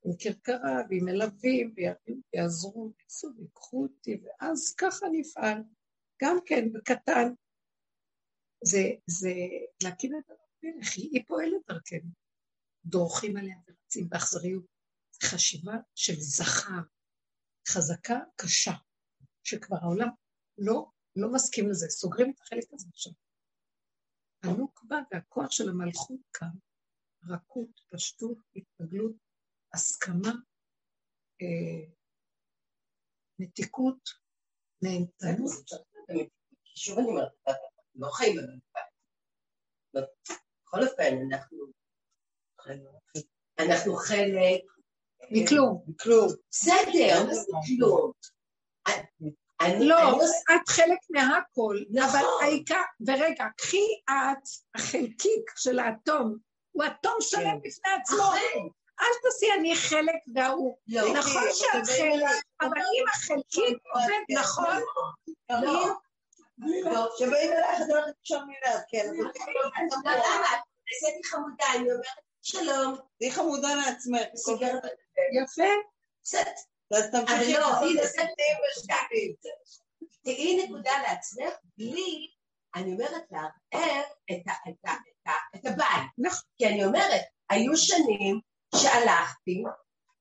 עם 0.06 0.12
כרכרה 0.20 0.82
ועם 0.90 1.06
מלווים, 1.06 1.74
ויביאו, 1.76 2.18
ויעזרו, 2.34 2.94
ויעשו, 3.00 3.28
ויקחו 3.38 3.84
אותי, 3.84 4.18
ואז 4.24 4.76
ככה 4.78 5.06
נפעל. 5.12 5.62
גם 6.24 6.38
כן, 6.46 6.74
בקטן. 6.74 7.34
זה, 8.64 8.80
זה 9.08 9.34
להקים 9.84 10.12
את 10.20 10.30
המלך, 10.30 10.94
היא 10.96 11.24
פועלת 11.28 11.62
דרכנו. 11.68 12.10
דורכים 12.86 13.38
עליה 13.38 13.56
ורצים 13.68 14.10
באכזריות. 14.10 14.76
חשיבה 15.24 15.74
של 15.96 16.14
זכר, 16.18 16.82
חזקה, 17.68 18.20
קשה, 18.36 18.72
שכבר 19.44 19.78
העולם 19.82 20.10
לא, 20.58 20.86
לא 21.16 21.34
מסכים 21.34 21.70
לזה, 21.70 21.88
סוגרים 21.90 22.30
את 22.30 22.42
החלק 22.42 22.64
הזה 22.74 22.88
עכשיו. 22.94 23.14
הנוקבה 24.46 24.96
והכוח 25.12 25.52
של 25.52 25.70
המלכות 25.70 26.20
כאן, 26.34 26.50
רכות, 27.30 27.70
פשטות, 27.92 28.38
התרגלות, 28.56 29.16
הסכמה, 29.74 30.32
אה, 31.42 31.92
מתיקות, 33.40 34.10
נהנתנות. 34.82 35.66
שוב 36.76 36.98
אני 37.00 37.08
אומרת, 37.08 37.32
לא 37.96 38.10
חיים 38.12 38.36
במדבר. 38.38 38.82
בכל 39.94 40.84
אופן, 40.88 41.18
אנחנו 41.32 41.58
אנחנו 43.60 43.96
חלק... 43.96 44.62
מכלום. 45.32 45.84
מכלום. 45.88 46.28
בסדר, 46.52 47.34
זה 47.34 47.52
כלום. 47.78 48.12
לא, 49.80 50.20
את 50.56 50.70
חלק 50.70 50.98
מהכל, 51.10 51.78
אבל 52.04 52.20
נכון. 52.20 52.44
העיקר, 52.44 52.82
ורגע, 53.08 53.46
קחי 53.58 53.86
את 54.10 54.48
החלקיק 54.76 55.52
של 55.56 55.80
האטום, 55.80 56.38
הוא 56.72 56.84
אטום 56.86 57.18
שלם 57.20 57.42
כן. 57.42 57.58
בפני 57.64 57.92
עצמו. 58.02 58.32
אל 59.02 59.06
תעשי 59.24 59.46
אני 59.60 59.76
חלק 59.76 60.20
וההוא. 60.36 60.78
לא, 60.88 61.14
נכון 61.14 61.44
שאת 61.54 61.86
חלק, 61.86 62.44
אבל 62.62 62.78
אם 62.78 63.06
החלקיק 63.14 63.78
עובד 63.94 64.40
נכון, 64.40 64.80
שבאים 67.18 67.52
אלייך 67.52 67.82
את 67.82 67.90
הולכת 67.90 68.14
לישון 68.20 68.48
מילה, 68.48 68.82
כן. 68.90 69.10
עשיתי 70.92 71.24
חמודה, 71.24 71.66
אני 71.76 71.92
אומרת 71.92 72.06
שלום. 72.42 72.96
תהיי 73.20 73.32
חמודה 73.32 73.76
לעצמך. 73.76 74.22
יפה. 75.44 75.64
אז 76.94 77.12
תמשיכי 77.12 77.54
לא, 77.54 77.68
תהיי 80.24 80.66
נקודה 80.66 80.92
לעצמך 81.02 81.54
בלי, 81.78 82.28
אני 82.76 82.94
אומרת 82.94 83.24
לערער 83.32 84.02
את 85.56 85.66
הבית. 85.66 86.10
נכון. 86.18 86.42
כי 86.58 86.68
אני 86.68 86.86
אומרת, 86.86 87.22
היו 87.50 87.78
שנים 87.78 88.40
שהלכתי 88.76 89.64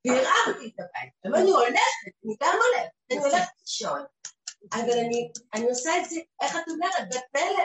וערערתי 0.07 0.73
את 0.74 0.81
הבית. 0.81 1.12
אבל 1.24 1.35
אני 1.35 1.51
הולכת, 1.51 2.12
אני 2.24 2.36
גם 2.43 2.55
הולכת, 2.55 2.91
אני 3.11 3.19
הולכת 3.19 3.53
לישון. 3.61 4.05
אבל 4.73 4.99
אני 5.55 5.65
עושה 5.70 5.99
את 5.99 6.11
זה, 6.11 6.16
איך 6.43 6.57
את 6.57 6.69
אומרת, 6.69 7.09
בפלא, 7.09 7.65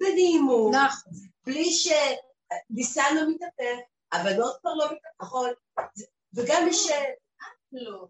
בנעימות, 0.00 0.74
נכון. 0.74 1.12
בלי 1.46 1.70
שליסן 1.72 3.16
מתהפך, 3.28 3.78
הבנות 4.12 4.56
כבר 4.60 4.74
לא 4.74 4.86
מתהפכות, 4.92 5.50
וגם 6.34 6.64
מי 6.64 6.72
ש... 6.72 6.90
לא. 7.72 8.06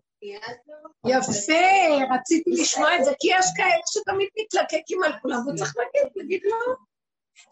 יפה, 1.06 2.14
רציתי 2.14 2.50
לשמוע 2.50 2.96
את 2.96 3.04
זה, 3.04 3.10
כי 3.20 3.28
יש 3.30 3.46
כאלה 3.56 3.82
שתמיד 3.86 4.28
מתלקקים 4.38 5.02
על 5.02 5.12
כולם, 5.22 5.48
וצריך 5.48 5.74
להגיד, 5.76 6.12
להגיד 6.16 6.42
לא. 6.44 6.74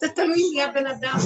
זה 0.00 0.08
תלוי 0.14 0.42
מי 0.54 0.62
הבן 0.62 0.86
אדם. 0.86 1.18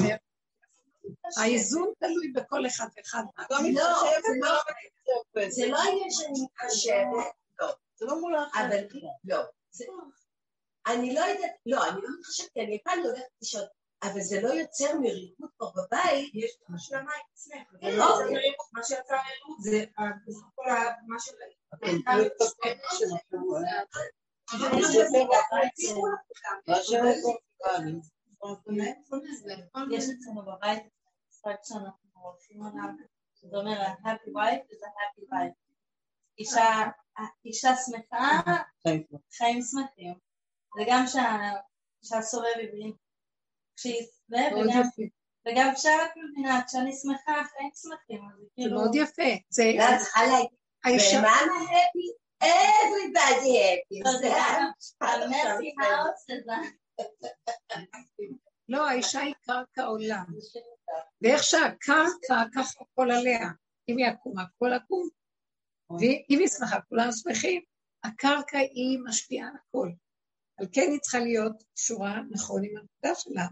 האיזון 1.36 1.92
תלוי 1.98 2.32
בכל 2.32 2.66
אחד 2.66 2.86
ואחד. 2.96 3.22
לא, 3.50 5.48
זה 5.48 5.66
לא 5.66 5.78
עניין 5.78 6.10
שאני 6.10 6.44
מתחשבת, 6.44 7.32
לא. 7.60 7.68
זה 7.96 8.06
לא 8.06 8.20
מול 8.20 8.36
האחר. 8.36 8.60
אבל 8.60 8.84
לא. 9.24 9.42
אני 10.86 11.14
לא 11.14 11.20
יודעת, 11.20 11.50
לא, 11.66 11.88
אני 11.88 12.02
לא 12.02 12.08
מתחשבת, 12.18 12.48
כי 12.54 12.60
אני 12.60 12.78
כאן 12.84 12.98
הולכת 13.04 13.22
לישון. 13.42 13.62
אבל 14.02 14.20
זה 14.20 14.40
לא 14.40 14.48
יוצר 14.48 14.98
מרירות 15.00 15.50
פה 15.56 15.66
בבית. 15.76 16.34
יש 16.34 16.58
השלמה 16.74 17.12
עם 17.12 17.20
עצמך. 17.32 17.82
לא, 17.82 18.18
מה 18.72 18.82
שיצא 18.84 19.14
מרירות 19.14 19.60
זה 19.60 19.84
כל 20.54 20.70
מה 21.06 21.20
של... 21.20 21.32
יש 29.90 30.04
אצלנו 30.10 30.42
בבית 30.42 30.82
משחק 31.28 31.56
שאנחנו 31.64 32.08
הולכים 32.14 32.62
עליו, 32.62 32.90
זאת 33.34 33.54
אומרת, 33.54 33.98
happy 33.98 34.30
wife 34.30 34.64
is 34.72 34.80
a 34.82 34.90
happy 34.98 35.24
wife. 35.32 35.56
אישה 37.44 37.72
שמחה, 37.86 38.40
חיים 39.36 39.62
שמחים. 39.62 40.14
וגם 40.76 41.04
שהסובב 42.02 42.56
וגם 45.48 45.74
כשאת 45.74 46.10
מבינה, 46.16 46.60
כשאני 46.66 46.92
שמחה, 46.92 47.40
החיים 47.40 47.70
שמחים, 47.74 48.28
זה 48.40 48.46
כאילו... 48.54 48.68
זה 48.68 48.74
מאוד 48.74 48.94
יפה. 48.94 49.32
זה... 49.48 49.62
האישה... 50.84 51.22
everybody 52.42 53.52
happy. 53.62 53.98
לא, 58.68 58.88
האישה 58.88 59.20
היא 59.20 59.34
קרקע 59.46 59.84
עולם. 59.84 60.24
ואיך 61.22 61.44
שהקרקע, 61.44 62.42
ככה 62.54 62.80
הכל 62.80 63.10
עליה. 63.10 63.48
אם 63.88 63.96
היא 63.96 64.06
עקומה, 64.06 64.42
הכל 64.42 64.72
עקום. 64.72 65.08
ואם 65.90 66.38
היא 66.38 66.48
שמחה, 66.48 66.80
כולם 66.88 67.08
שמחים. 67.12 67.62
הקרקע 68.04 68.58
היא 68.58 68.98
משפיעה 69.04 69.48
על 69.48 69.54
הכל. 69.68 69.90
על 70.58 70.66
כן 70.72 70.88
היא 70.90 71.00
צריכה 71.00 71.18
להיות 71.18 71.62
שורה 71.76 72.20
נכון 72.30 72.64
עם 72.64 72.70
הנקודה 72.76 73.14
שלה. 73.14 73.46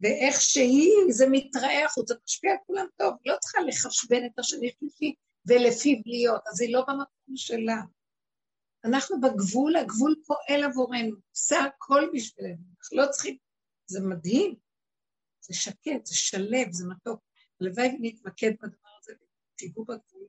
ואיך 0.00 0.40
שהיא, 0.40 0.92
זה 1.10 1.26
מתראה 1.30 1.84
החוצה, 1.84 2.14
משפיע 2.24 2.50
על 2.52 2.58
כולם 2.66 2.86
טוב, 2.98 3.14
לא 3.26 3.36
צריכה 3.40 3.60
לחשבן 3.60 4.26
את 4.26 4.38
השני 4.38 4.70
שלישי 4.78 5.14
ולפיו 5.46 5.96
להיות, 6.06 6.42
אז 6.46 6.60
היא 6.60 6.72
לא 6.72 6.80
במקום 6.88 7.36
שלה. 7.36 7.80
אנחנו 8.84 9.20
בגבול, 9.20 9.76
הגבול 9.76 10.14
פועל 10.26 10.64
עבורנו, 10.64 11.16
עושה 11.30 11.60
הכל 11.60 12.10
בשבילנו, 12.14 12.62
אנחנו 12.78 12.96
לא 12.96 13.06
צריכים, 13.10 13.36
זה 13.86 14.00
מדהים, 14.00 14.54
זה 15.40 15.54
שקט, 15.54 16.06
זה 16.06 16.16
שלב, 16.16 16.72
זה 16.72 16.84
מתוק. 16.88 17.20
הלוואי 17.60 17.88
ונתמקד 17.88 18.52
בדבר 18.62 18.88
הזה 19.00 19.12
ותיגעו 19.54 19.84
בגבול. 19.84 20.26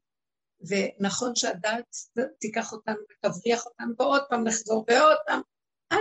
ונכון 0.60 1.35
שהדעת 1.35 1.95
תיקח 2.39 2.73
אותנו 2.73 2.98
ותבריח 3.11 3.65
אותנו, 3.65 3.94
ועוד 3.99 4.22
פעם 4.30 4.44
נחזור 4.44 4.85
ועוד 4.88 5.18
פעם, 5.27 5.41
עד 5.89 5.99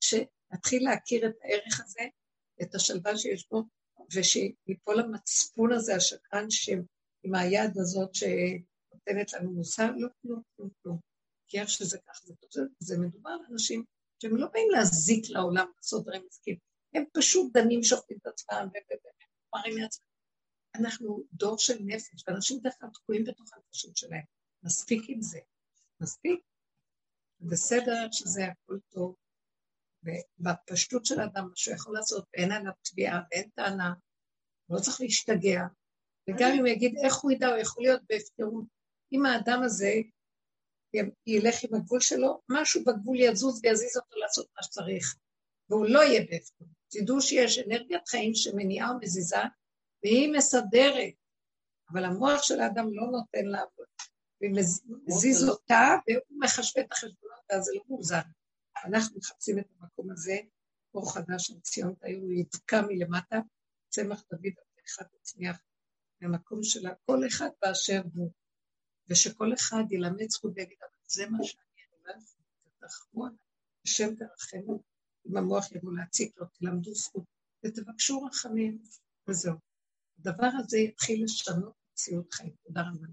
שנתחיל 0.00 0.84
להכיר 0.84 1.26
את 1.26 1.34
הערך 1.42 1.80
הזה, 1.80 2.00
את 2.62 2.74
השלווה 2.74 3.16
שיש 3.16 3.48
בו, 3.50 3.62
ושיפול 4.14 5.00
המצפון 5.00 5.72
הזה, 5.72 5.96
השקרן 5.96 6.46
עם 7.22 7.34
היד 7.34 7.78
הזאת 7.78 8.14
שנותנת 8.14 9.32
לנו 9.32 9.50
מוסר, 9.50 9.90
לא 9.96 10.08
כלום, 10.22 10.42
כלום, 10.56 10.68
כלום. 10.82 10.98
כי 11.48 11.60
איך 11.60 11.68
שזה 11.68 11.98
כך, 11.98 12.20
זה, 12.24 12.34
זה, 12.50 12.62
זה 12.78 12.98
מדובר 12.98 13.30
על 13.30 13.40
אנשים 13.52 13.84
שהם 14.22 14.36
לא 14.36 14.46
באים 14.52 14.70
להזיק 14.70 15.30
לעולם, 15.30 15.66
לעשות 15.76 16.02
דברים 16.02 16.22
עסקים, 16.30 16.56
הם 16.94 17.04
פשוט 17.12 17.52
דנים, 17.52 17.82
שופטים 17.82 18.18
את 18.22 18.26
עצמם 18.26 18.68
ומראים 18.68 19.74
מעצמם. 19.80 20.06
אנחנו 20.74 21.22
דור 21.32 21.58
של 21.58 21.78
נפש, 21.80 22.24
ואנשים 22.26 22.60
בדרך 22.60 22.74
כלל 22.80 22.90
תקועים 22.94 23.24
בתוך 23.24 23.46
הנפשות 23.52 23.96
שלהם. 23.96 24.24
מספיק 24.62 25.02
עם 25.08 25.22
זה. 25.22 25.38
מספיק. 26.00 26.40
בסדר 27.40 28.08
שזה 28.12 28.44
הכל 28.44 28.78
טוב, 28.88 29.14
ובפשטות 30.38 31.04
של 31.04 31.20
האדם, 31.20 31.44
מה 31.44 31.56
שהוא 31.56 31.74
יכול 31.74 31.94
לעשות, 31.94 32.24
אין 32.34 32.52
עליו 32.52 32.72
תביעה 32.82 33.20
ואין 33.30 33.48
טענה, 33.54 33.92
לא 34.70 34.78
צריך 34.80 35.00
להשתגע, 35.00 35.60
וגם 36.30 36.50
אם 36.58 36.66
יגיד 36.66 36.94
איך 37.04 37.16
הוא 37.16 37.32
ידע, 37.32 37.48
הוא 37.48 37.56
יכול 37.56 37.82
להיות 37.82 38.02
בהפקרות. 38.08 38.64
אם 39.12 39.26
האדם 39.26 39.62
הזה 39.64 39.92
ילך 41.26 41.54
עם 41.64 41.74
הגבול 41.74 42.00
שלו, 42.00 42.40
משהו 42.48 42.84
בגבול 42.84 43.20
יזוז 43.20 43.60
ויזיז 43.62 43.96
אותו 43.96 44.16
לעשות 44.16 44.46
מה 44.56 44.62
שצריך, 44.62 45.16
והוא 45.70 45.86
לא 45.88 46.00
יהיה 46.00 46.20
בהפקרות. 46.30 46.68
תדעו 46.88 47.20
שיש 47.20 47.58
אנרגיית 47.58 48.08
חיים 48.08 48.34
שמניעה 48.34 48.92
ומזיזה, 48.92 49.42
והיא 50.04 50.32
מסדרת, 50.32 51.14
אבל 51.92 52.04
המוח 52.04 52.42
של 52.42 52.60
האדם 52.60 52.86
לא 52.94 53.06
נותן 53.06 53.44
לעבוד, 53.44 53.86
ומזיז 54.42 55.48
אותה, 55.48 55.96
והוא 56.08 56.40
מחשב 56.42 56.80
את 56.80 56.92
החשבונות, 56.92 57.40
ואז 57.50 57.64
זה 57.64 57.72
לא 57.74 57.82
מאוזן. 57.88 58.20
אנחנו 58.84 59.18
מחפשים 59.18 59.58
את 59.58 59.66
המקום 59.80 60.10
הזה, 60.10 60.36
אור 60.94 61.14
חדש 61.14 61.46
של 61.46 61.60
ציון 61.60 61.94
תאיר, 61.94 62.18
הוא 62.18 62.32
יתקע 62.32 62.80
מלמטה, 62.88 63.36
צמח 63.88 64.22
דוד 64.30 64.52
אחד 64.84 65.04
יצמיח 65.20 65.58
מהמקום 66.20 66.62
שלה, 66.62 66.94
כל 67.06 67.26
אחד 67.26 67.48
באשר 67.62 68.02
הוא, 68.14 68.30
ושכל 69.10 69.54
אחד 69.54 69.84
ילמד 69.90 70.30
זכות 70.30 70.52
ויגיד, 70.54 70.78
אבל 70.80 70.98
זה 71.06 71.30
מה 71.30 71.44
שאני, 71.44 71.62
אני 71.92 72.04
לא 72.04 72.10
יכול, 72.22 72.42
תתרחמו 72.64 73.26
עליי, 73.26 73.38
השם 73.84 74.14
תרחמו, 74.14 74.82
אם 75.26 75.36
המוח 75.36 75.72
יבוא 75.72 75.92
להציק 75.92 76.36
לו, 76.36 76.46
תלמדו 76.46 76.94
זכות, 76.94 77.24
ותבקשו 77.64 78.22
רחמים, 78.22 78.82
וזהו. 79.28 79.56
הדבר 80.18 80.48
הזה 80.58 80.78
יתחיל 80.78 81.24
לשנות 81.24 81.74
מציאות 81.92 82.32
חיים. 82.32 82.52
תודה 82.66 82.80
רבה. 82.80 83.06